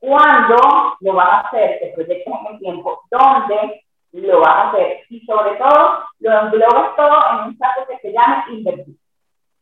¿Cuándo 0.00 0.96
lo 1.00 1.12
vas 1.14 1.28
a 1.28 1.48
hacer? 1.48 1.78
Te 1.80 1.92
proyectas 1.94 2.34
en 2.40 2.54
el 2.54 2.58
tiempo. 2.60 3.02
¿Dónde 3.10 3.84
lo 4.12 4.40
vas 4.40 4.48
a 4.48 4.68
hacer? 4.70 5.00
Y 5.10 5.20
sobre 5.20 5.56
todo, 5.56 6.04
lo 6.20 6.40
englobas 6.40 6.96
todo 6.96 7.22
en 7.32 7.48
un 7.48 7.58
saco 7.58 7.86
que 7.88 7.98
se 7.98 8.12
llama 8.12 8.44
invertir. 8.50 8.96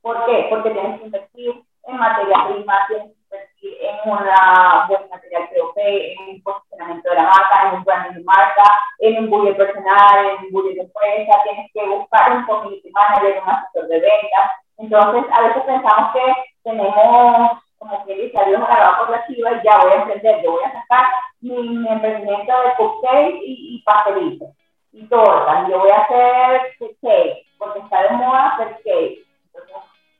¿Por 0.03 0.25
qué? 0.27 0.47
Porque 0.51 0.71
tienes 0.71 1.01
que 1.01 1.07
invertir 1.07 1.63
en 1.85 1.97
materia 1.97 2.47
prima, 2.49 2.87
tienes 2.89 3.16
invertir 3.37 3.79
en 3.81 4.11
una 4.11 4.87
buen 4.89 5.09
material 5.11 5.49
POP, 5.49 5.77
en 5.77 6.29
un 6.29 6.43
posicionamiento 6.43 7.11
de 7.11 7.17
la 7.17 7.23
marca, 7.25 7.69
en 7.69 7.77
un 7.77 7.85
branding 7.85 8.19
de 8.19 8.25
marca, 8.25 8.81
en 9.01 9.19
un 9.19 9.31
budget 9.31 9.57
personal, 9.57 10.27
en 10.27 10.47
un 10.47 10.53
budget 10.53 10.75
de 10.77 10.83
empresa, 10.83 11.43
tienes 11.45 11.73
que 11.73 11.87
buscar 11.87 12.37
un 12.37 12.45
community 12.45 12.91
manager, 12.91 13.43
un 13.43 13.51
asesor 13.51 13.89
de 13.89 14.01
ventas. 14.01 14.51
Entonces, 14.79 15.25
a 15.33 15.41
veces 15.43 15.63
pensamos 15.65 16.13
que 16.13 16.35
tenemos 16.63 17.63
como 17.79 18.05
que 18.07 18.15
dice, 18.15 18.39
adiós 18.39 18.63
agarrado 18.63 18.99
por 18.99 19.11
la 19.11 19.27
chiva 19.27 19.53
y 19.53 19.63
ya 19.63 19.79
voy 19.79 19.93
a 19.93 19.97
emprender, 19.97 20.43
yo 20.43 20.53
voy 20.53 20.65
a 20.65 20.73
sacar 20.73 21.07
mi, 21.41 21.87
emprendimiento 21.87 22.53
de 22.63 22.75
cupcakes 22.77 23.39
y, 23.43 23.77
y 23.77 23.83
pastelitos 23.83 24.49
y 24.93 25.07
tortas, 25.09 25.69
yo 25.69 25.79
voy 25.79 25.91
a 25.91 25.99
hacer 25.99 26.73
cake, 27.03 27.47
porque 27.59 27.81
está 27.81 28.03
de 28.03 28.11
moda 28.13 28.55
hacer 28.55 28.81
cake 28.83 29.27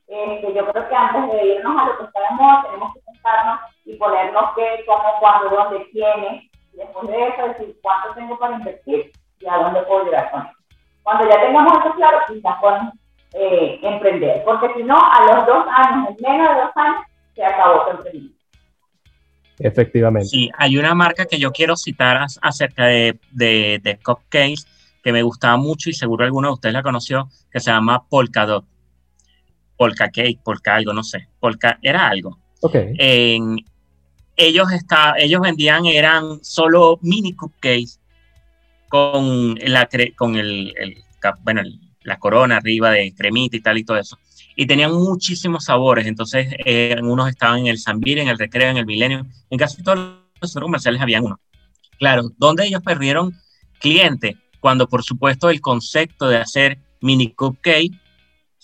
este, 0.07 0.53
yo 0.53 0.65
creo 0.71 0.87
que 0.87 0.95
antes 0.95 1.31
de 1.33 1.45
irnos 1.55 1.77
a 1.77 1.85
lo 1.87 1.97
que 1.97 2.03
está 2.05 2.19
de 2.21 2.35
moda, 2.35 2.63
tenemos 2.63 2.93
que 2.93 3.01
sentarnos 3.01 3.59
y 3.85 3.95
ponernos 3.95 4.45
qué, 4.55 4.83
cómo, 4.85 5.03
cuándo, 5.19 5.49
dónde, 5.49 5.89
quiénes, 5.91 6.43
y 6.73 6.77
después 6.77 7.07
de 7.09 7.27
eso 7.27 7.47
decir 7.49 7.77
cuánto 7.81 8.13
tengo 8.15 8.39
para 8.39 8.55
invertir 8.55 9.11
y 9.39 9.47
a 9.47 9.57
dónde 9.57 9.81
puedo 9.81 10.05
llegar 10.05 10.31
con 10.31 10.41
eso. 10.43 10.53
Cuando 11.03 11.29
ya 11.29 11.41
tengamos 11.41 11.73
eso 11.73 11.93
claro, 11.95 12.19
quizás 12.27 12.55
podemos 12.61 12.93
eh, 13.33 13.79
emprender, 13.83 14.43
porque 14.45 14.73
si 14.75 14.83
no, 14.83 14.97
a 14.97 15.25
los 15.25 15.45
dos 15.45 15.65
años, 15.73 16.09
en 16.09 16.15
menos 16.21 16.55
de 16.55 16.61
dos 16.61 16.71
años, 16.75 17.01
se 17.35 17.45
acabó 17.45 17.85
tu 17.85 17.91
emprendimiento. 17.97 18.37
Efectivamente. 19.59 20.27
Sí, 20.27 20.49
hay 20.57 20.77
una 20.77 20.93
marca 20.93 21.25
que 21.25 21.39
yo 21.39 21.51
quiero 21.51 21.75
citar 21.75 22.25
acerca 22.41 22.85
de, 22.85 23.19
de, 23.31 23.79
de 23.83 23.97
cupcakes 23.97 24.67
que 25.03 25.11
me 25.11 25.23
gustaba 25.23 25.57
mucho 25.57 25.89
y 25.89 25.93
seguro 25.93 26.23
alguno 26.23 26.49
de 26.49 26.53
ustedes 26.53 26.73
la 26.73 26.83
conoció, 26.83 27.27
que 27.51 27.59
se 27.59 27.71
llama 27.71 28.03
Polkadot 28.07 28.65
Polka 29.77 30.09
Cake, 30.09 30.39
Polka 30.43 30.75
algo, 30.75 30.93
no 30.93 31.03
sé, 31.03 31.27
Polka 31.39 31.79
era 31.81 32.07
algo. 32.07 32.39
Ok. 32.61 32.75
ellos, 34.35 34.71
está, 34.71 35.15
ellos 35.17 35.41
vendían, 35.41 35.85
eran 35.85 36.43
solo 36.43 36.99
mini 37.01 37.33
cupcakes 37.33 37.99
con 38.89 39.55
la, 39.55 39.87
con 40.15 40.35
el, 40.35 40.73
bueno, 41.43 41.61
la 42.03 42.17
corona 42.17 42.57
arriba 42.57 42.91
de 42.91 43.13
cremita 43.13 43.57
y 43.57 43.61
tal 43.61 43.77
y 43.77 43.83
todo 43.83 43.97
eso. 43.97 44.17
Y 44.55 44.65
tenían 44.65 44.91
muchísimos 44.93 45.65
sabores, 45.65 46.07
entonces 46.07 46.47
eh, 46.65 46.95
unos 47.01 47.29
estaban 47.29 47.59
en 47.59 47.67
el 47.67 47.79
Zambir, 47.79 48.17
en 48.17 48.27
el 48.27 48.39
Recreo, 48.39 48.71
en 48.71 48.77
el 48.77 48.85
Milenio, 48.85 49.27
en 49.49 49.59
casi 49.59 49.83
todos 49.83 50.17
los 50.41 50.53
comerciales 50.53 51.01
habían 51.01 51.25
uno. 51.25 51.39
Claro, 51.99 52.31
donde 52.37 52.65
ellos 52.65 52.81
perdieron 52.83 53.35
cliente, 53.79 54.37
cuando 54.59 54.87
por 54.87 55.03
supuesto 55.03 55.49
el 55.49 55.61
concepto 55.61 56.27
de 56.27 56.37
hacer 56.37 56.79
mini 57.01 57.31
cupcake 57.33 57.91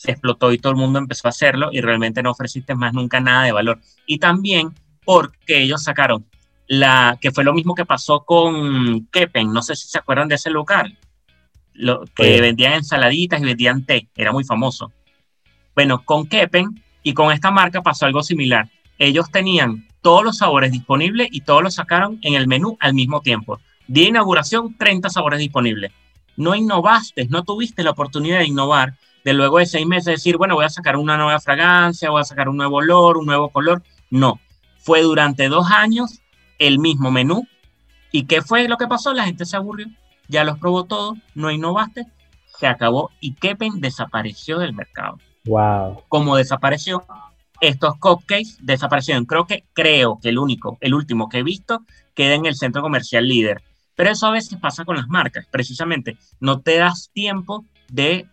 se 0.03 0.11
explotó 0.11 0.51
y 0.51 0.57
todo 0.57 0.73
el 0.73 0.77
mundo 0.77 0.99
empezó 0.99 1.27
a 1.27 1.29
hacerlo 1.29 1.69
y 1.71 1.79
realmente 1.79 2.21
no 2.21 2.31
ofreciste 2.31 2.75
más 2.75 2.93
nunca 2.93 3.21
nada 3.21 3.45
de 3.45 3.53
valor. 3.53 3.79
Y 4.05 4.19
también 4.19 4.73
porque 5.05 5.61
ellos 5.61 5.81
sacaron 5.81 6.25
la 6.67 7.17
que 7.21 7.31
fue 7.31 7.45
lo 7.45 7.53
mismo 7.53 7.73
que 7.73 7.85
pasó 7.85 8.25
con 8.25 9.07
Kepen, 9.07 9.53
no 9.53 9.61
sé 9.61 9.77
si 9.77 9.87
se 9.87 9.97
acuerdan 9.97 10.27
de 10.27 10.35
ese 10.35 10.49
local, 10.49 10.97
lo, 11.73 12.03
que 12.15 12.41
vendían 12.41 12.73
ensaladitas 12.73 13.41
y 13.41 13.45
vendían 13.45 13.85
té, 13.85 14.09
era 14.13 14.33
muy 14.33 14.43
famoso. 14.43 14.91
Bueno, 15.73 16.03
con 16.03 16.27
Kepen 16.27 16.83
y 17.01 17.13
con 17.13 17.31
esta 17.31 17.49
marca 17.49 17.81
pasó 17.81 18.05
algo 18.05 18.23
similar. 18.23 18.69
Ellos 18.99 19.31
tenían 19.31 19.87
todos 20.01 20.25
los 20.25 20.39
sabores 20.39 20.73
disponibles 20.73 21.29
y 21.31 21.41
todos 21.41 21.63
los 21.63 21.75
sacaron 21.75 22.19
en 22.23 22.33
el 22.33 22.47
menú 22.47 22.75
al 22.81 22.93
mismo 22.93 23.21
tiempo. 23.21 23.61
De 23.87 24.01
inauguración, 24.01 24.77
30 24.77 25.09
sabores 25.09 25.39
disponibles. 25.39 25.93
No 26.35 26.55
innovaste, 26.55 27.25
no 27.29 27.43
tuviste 27.43 27.83
la 27.83 27.91
oportunidad 27.91 28.39
de 28.39 28.47
innovar, 28.47 28.95
de 29.23 29.33
luego 29.33 29.59
de 29.59 29.65
seis 29.65 29.85
meses 29.85 30.05
decir, 30.05 30.37
bueno, 30.37 30.55
voy 30.55 30.65
a 30.65 30.69
sacar 30.69 30.97
una 30.97 31.17
nueva 31.17 31.39
fragancia, 31.39 32.09
voy 32.09 32.21
a 32.21 32.25
sacar 32.25 32.49
un 32.49 32.57
nuevo 32.57 32.77
olor, 32.77 33.17
un 33.17 33.25
nuevo 33.25 33.49
color. 33.49 33.83
No, 34.09 34.39
fue 34.79 35.01
durante 35.01 35.47
dos 35.49 35.71
años 35.71 36.21
el 36.59 36.79
mismo 36.79 37.11
menú. 37.11 37.47
¿Y 38.11 38.25
qué 38.25 38.41
fue 38.41 38.67
lo 38.67 38.77
que 38.77 38.87
pasó? 38.87 39.13
La 39.13 39.25
gente 39.25 39.45
se 39.45 39.55
aburrió, 39.55 39.87
ya 40.27 40.43
los 40.43 40.59
probó 40.59 40.83
todos, 40.83 41.17
no 41.33 41.51
innovaste, 41.51 42.05
se 42.59 42.67
acabó 42.67 43.09
y 43.19 43.33
Kepen 43.33 43.81
desapareció 43.81 44.59
del 44.59 44.73
mercado. 44.73 45.17
Wow. 45.45 46.03
Como 46.09 46.35
desapareció, 46.35 47.03
estos 47.59 47.95
cupcakes 47.97 48.57
desaparecieron. 48.59 49.25
Creo 49.25 49.47
que, 49.47 49.63
creo 49.73 50.19
que 50.21 50.29
el 50.29 50.37
único, 50.37 50.77
el 50.81 50.93
último 50.93 51.29
que 51.29 51.39
he 51.39 51.43
visto 51.43 51.83
queda 52.13 52.35
en 52.35 52.45
el 52.45 52.55
centro 52.55 52.81
comercial 52.81 53.27
líder. 53.27 53.63
Pero 53.95 54.11
eso 54.11 54.27
a 54.27 54.31
veces 54.31 54.59
pasa 54.59 54.85
con 54.85 54.95
las 54.95 55.07
marcas, 55.07 55.47
precisamente. 55.49 56.17
No 56.39 56.61
te 56.61 56.77
das 56.77 57.09
tiempo 57.13 57.65
de 57.89 58.27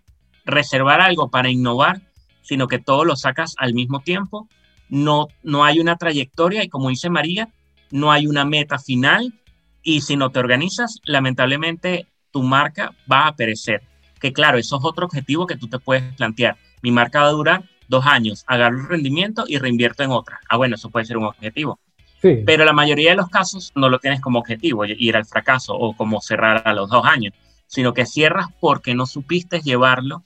reservar 0.45 1.01
algo 1.01 1.31
para 1.31 1.51
innovar, 1.51 2.01
sino 2.43 2.69
que 2.69 2.79
todo 2.79 3.05
lo 3.05 3.17
sacas 3.17 3.55
al 3.59 3.75
mismo 3.75 4.01
tiempo. 4.01 4.49
No, 4.89 5.29
no 5.43 5.65
hay 5.65 5.79
una 5.79 5.97
trayectoria 5.97 6.65
y 6.65 6.69
como 6.69 6.89
dice 6.89 7.11
María, 7.11 7.49
no 7.91 8.13
hay 8.13 8.27
una 8.27 8.45
meta 8.45 8.79
final 8.79 9.33
y 9.83 10.01
si 10.01 10.17
no 10.17 10.31
te 10.31 10.39
organizas, 10.39 11.01
lamentablemente 11.05 12.07
tu 12.31 12.43
marca 12.43 12.93
va 13.11 13.27
a 13.27 13.37
perecer. 13.37 13.83
Que 14.21 14.33
claro, 14.33 14.59
eso 14.59 14.77
es 14.77 14.85
otro 14.85 15.07
objetivo 15.07 15.47
que 15.47 15.57
tú 15.57 15.69
te 15.69 15.79
puedes 15.79 16.15
plantear. 16.15 16.57
Mi 16.83 16.91
marca 16.91 17.23
va 17.23 17.29
a 17.29 17.33
durar 17.33 17.65
dos 17.89 18.07
años, 18.07 18.45
agarro 18.47 18.79
el 18.79 18.89
rendimiento 18.89 19.45
y 19.47 19.59
reinvierto 19.59 20.03
en 20.03 20.11
otra. 20.11 20.41
Ah, 20.49 20.57
bueno, 20.57 20.77
eso 20.77 20.91
puede 20.91 21.07
ser 21.07 21.17
un 21.17 21.25
objetivo. 21.25 21.79
Sí. 22.21 22.43
Pero 22.45 22.65
la 22.65 22.73
mayoría 22.73 23.11
de 23.11 23.17
los 23.17 23.31
casos 23.31 23.73
no 23.75 23.89
lo 23.89 23.99
tienes 23.99 24.21
como 24.21 24.39
objetivo, 24.39 24.85
ir 24.85 25.17
al 25.17 25.25
fracaso 25.25 25.75
o 25.75 25.97
como 25.97 26.21
cerrar 26.21 26.63
a 26.67 26.75
los 26.75 26.91
dos 26.91 27.05
años, 27.05 27.33
sino 27.67 27.95
que 27.95 28.05
cierras 28.05 28.49
porque 28.61 28.95
no 28.95 29.07
supiste 29.07 29.61
llevarlo 29.61 30.25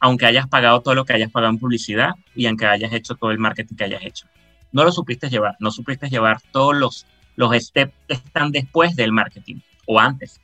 aunque 0.00 0.26
hayas 0.26 0.48
pagado 0.48 0.80
todo 0.80 0.94
lo 0.94 1.04
que 1.04 1.12
hayas 1.12 1.30
pagado 1.30 1.52
en 1.52 1.58
publicidad 1.58 2.10
y 2.34 2.46
aunque 2.46 2.66
hayas 2.66 2.92
hecho 2.92 3.14
todo 3.14 3.30
el 3.30 3.38
marketing 3.38 3.76
que 3.76 3.84
hayas 3.84 4.04
hecho. 4.04 4.26
No 4.72 4.84
lo 4.84 4.92
supiste 4.92 5.28
llevar, 5.28 5.56
no 5.60 5.70
supiste 5.70 6.08
llevar 6.08 6.38
todos 6.52 6.76
los, 6.76 7.06
los 7.36 7.54
steps 7.56 7.92
que 8.06 8.14
están 8.14 8.52
después 8.52 8.96
del 8.96 9.12
marketing 9.12 9.56
o 9.86 9.98
antes. 9.98 10.40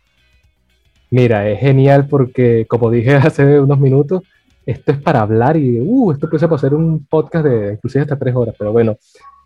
Mira, 1.10 1.48
es 1.48 1.60
genial 1.60 2.06
porque, 2.08 2.66
como 2.68 2.90
dije 2.90 3.14
hace 3.16 3.60
unos 3.60 3.78
minutos, 3.78 4.22
esto 4.64 4.92
es 4.92 4.98
para 4.98 5.20
hablar 5.20 5.56
y, 5.56 5.80
uh, 5.80 6.12
esto 6.12 6.28
puede 6.28 6.58
ser 6.58 6.74
un 6.74 7.04
podcast 7.06 7.44
de 7.44 7.72
inclusive 7.74 8.02
hasta 8.02 8.18
tres 8.18 8.34
horas, 8.34 8.54
pero 8.58 8.72
bueno, 8.72 8.96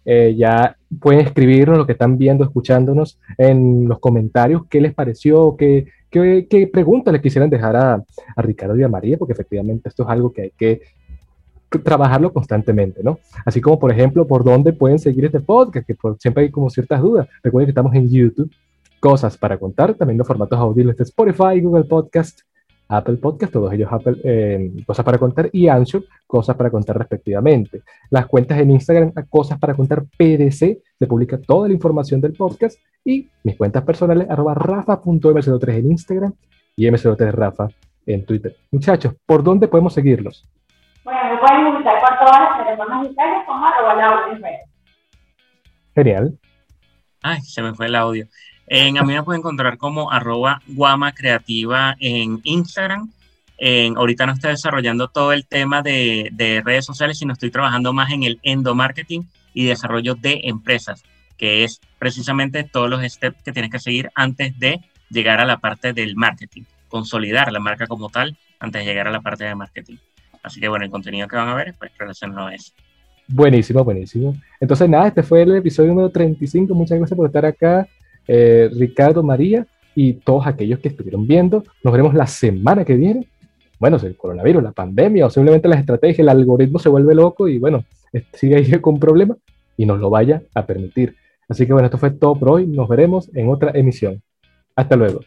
eh, 0.04 0.36
ya 0.36 0.76
pueden 1.00 1.22
escribirnos 1.26 1.78
lo 1.78 1.86
que 1.86 1.92
están 1.92 2.16
viendo, 2.16 2.44
escuchándonos 2.44 3.18
en 3.38 3.88
los 3.88 3.98
comentarios, 3.98 4.62
qué 4.70 4.80
les 4.80 4.94
pareció, 4.94 5.56
qué, 5.56 5.88
qué, 6.10 6.46
qué 6.48 6.66
preguntas 6.66 7.12
le 7.12 7.20
quisieran 7.20 7.50
dejar 7.50 7.76
a, 7.76 8.02
Ricardo 8.36 8.76
y 8.76 8.82
a 8.82 8.88
María, 8.88 9.16
porque 9.18 9.32
efectivamente 9.32 9.88
esto 9.88 10.02
es 10.02 10.08
algo 10.08 10.32
que 10.32 10.42
hay 10.42 10.52
que 10.56 10.82
trabajarlo 11.82 12.32
constantemente, 12.32 13.02
¿no? 13.02 13.18
Así 13.44 13.60
como, 13.60 13.78
por 13.78 13.90
ejemplo, 13.90 14.26
por 14.26 14.44
dónde 14.44 14.72
pueden 14.72 14.98
seguir 14.98 15.24
este 15.24 15.40
podcast, 15.40 15.86
que 15.86 15.96
siempre 16.18 16.44
hay 16.44 16.50
como 16.50 16.70
ciertas 16.70 17.00
dudas. 17.02 17.28
Recuerden 17.42 17.66
que 17.66 17.70
estamos 17.70 17.94
en 17.94 18.08
YouTube, 18.08 18.50
cosas 19.00 19.36
para 19.36 19.58
contar, 19.58 19.94
también 19.94 20.18
los 20.18 20.26
formatos 20.26 20.58
audibles 20.58 20.96
de 20.96 21.04
Spotify, 21.04 21.60
Google 21.60 21.84
Podcast, 21.84 22.40
Apple 22.88 23.16
Podcast, 23.16 23.52
todos 23.52 23.72
ellos 23.72 23.88
Apple, 23.90 24.16
eh, 24.24 24.70
cosas 24.86 25.04
para 25.04 25.18
contar, 25.18 25.48
y 25.52 25.68
Ancho, 25.68 26.04
cosas 26.26 26.56
para 26.56 26.70
contar 26.70 26.98
respectivamente. 26.98 27.82
Las 28.10 28.26
cuentas 28.26 28.58
en 28.58 28.70
Instagram, 28.70 29.12
cosas 29.28 29.58
para 29.58 29.74
contar 29.74 30.04
PDC, 30.16 30.78
se 30.98 31.06
publica 31.06 31.38
toda 31.38 31.68
la 31.68 31.74
información 31.74 32.20
del 32.20 32.32
podcast, 32.34 32.78
y 33.04 33.28
mis 33.42 33.56
cuentas 33.56 33.84
personales, 33.84 34.28
arroba 34.30 34.54
rafa.mc3 34.54 35.74
en 35.74 35.90
Instagram 35.90 36.32
y 36.76 36.86
mc3rafa 36.86 37.68
en 38.06 38.24
Twitter. 38.24 38.56
Muchachos, 38.70 39.14
¿por 39.26 39.42
dónde 39.42 39.68
podemos 39.68 39.92
seguirlos? 39.92 40.48
Bueno, 41.04 41.20
me 41.34 41.38
pueden 41.38 41.66
invitar 41.68 42.00
por 42.00 42.18
todas 42.18 42.40
las 42.40 42.56
plataformas 42.56 43.02
digitales 43.02 43.38
como 43.46 43.66
arroba 43.66 43.94
la 43.94 44.60
Genial. 45.94 46.38
Ay, 47.22 47.40
se 47.40 47.62
me 47.62 47.74
fue 47.74 47.86
el 47.86 47.94
audio. 47.94 48.26
En, 48.66 48.98
a 48.98 49.02
mí 49.02 49.12
me 49.12 49.22
pueden 49.22 49.40
encontrar 49.40 49.78
como 49.78 50.10
arroba 50.10 50.60
guama 50.66 51.14
en 52.00 52.40
Instagram. 52.42 53.10
Ahorita 53.96 54.26
no 54.26 54.32
estoy 54.32 54.50
desarrollando 54.50 55.08
todo 55.08 55.32
el 55.32 55.46
tema 55.46 55.82
de, 55.82 56.30
de, 56.32 56.62
redes 56.64 56.84
sociales, 56.84 57.18
sino 57.18 57.32
estoy 57.32 57.50
trabajando 57.50 57.92
más 57.92 58.12
en 58.12 58.24
el 58.24 58.38
endomarketing 58.42 59.28
y 59.54 59.64
desarrollo 59.64 60.14
de 60.14 60.40
empresas, 60.44 61.02
que 61.36 61.64
es 61.64 61.80
precisamente 61.98 62.64
todos 62.64 62.90
los 62.90 63.02
steps 63.02 63.42
que 63.42 63.52
tienes 63.52 63.70
que 63.70 63.78
seguir 63.78 64.10
antes 64.14 64.58
de 64.58 64.80
llegar 65.10 65.40
a 65.40 65.44
la 65.44 65.58
parte 65.58 65.92
del 65.92 66.16
marketing, 66.16 66.62
consolidar 66.88 67.52
la 67.52 67.60
marca 67.60 67.86
como 67.86 68.08
tal 68.10 68.36
antes 68.58 68.84
de 68.84 68.86
llegar 68.86 69.08
a 69.08 69.10
la 69.10 69.20
parte 69.20 69.44
de 69.44 69.54
marketing. 69.54 69.96
Así 70.42 70.60
que 70.60 70.68
bueno, 70.68 70.84
el 70.84 70.90
contenido 70.90 71.26
que 71.26 71.36
van 71.36 71.48
a 71.48 71.54
ver 71.54 71.74
pues 71.78 71.90
relacionado 71.98 72.46
a 72.46 72.54
eso. 72.54 72.72
Buenísimo, 73.28 73.82
buenísimo. 73.82 74.36
Entonces 74.60 74.88
nada, 74.88 75.08
este 75.08 75.22
fue 75.22 75.42
el 75.42 75.56
episodio 75.56 75.88
número 75.88 76.10
35. 76.10 76.72
Muchas 76.74 76.98
gracias 76.98 77.16
por 77.16 77.26
estar 77.26 77.44
acá. 77.44 77.88
Eh, 78.28 78.70
Ricardo, 78.72 79.22
María 79.22 79.66
y 79.94 80.14
todos 80.14 80.46
aquellos 80.46 80.80
que 80.80 80.88
estuvieron 80.88 81.26
viendo. 81.26 81.64
Nos 81.82 81.92
veremos 81.92 82.14
la 82.14 82.26
semana 82.26 82.84
que 82.84 82.94
viene. 82.94 83.26
Bueno, 83.78 83.98
si 83.98 84.06
el 84.06 84.16
coronavirus, 84.16 84.62
la 84.62 84.72
pandemia 84.72 85.26
o 85.26 85.30
simplemente 85.30 85.68
las 85.68 85.80
estrategias, 85.80 86.20
el 86.20 86.28
algoritmo 86.28 86.78
se 86.78 86.88
vuelve 86.88 87.14
loco 87.14 87.48
y 87.48 87.58
bueno, 87.58 87.84
sigue 88.32 88.56
ahí 88.56 88.70
con 88.80 88.98
problemas 88.98 89.38
y 89.76 89.86
nos 89.86 89.98
lo 89.98 90.10
vaya 90.10 90.42
a 90.54 90.64
permitir. 90.66 91.14
Así 91.48 91.66
que 91.66 91.72
bueno, 91.72 91.86
esto 91.86 91.98
fue 91.98 92.10
todo 92.10 92.34
por 92.34 92.50
hoy. 92.50 92.66
Nos 92.66 92.88
veremos 92.88 93.30
en 93.34 93.48
otra 93.48 93.72
emisión. 93.74 94.22
Hasta 94.74 94.96
luego. 94.96 95.20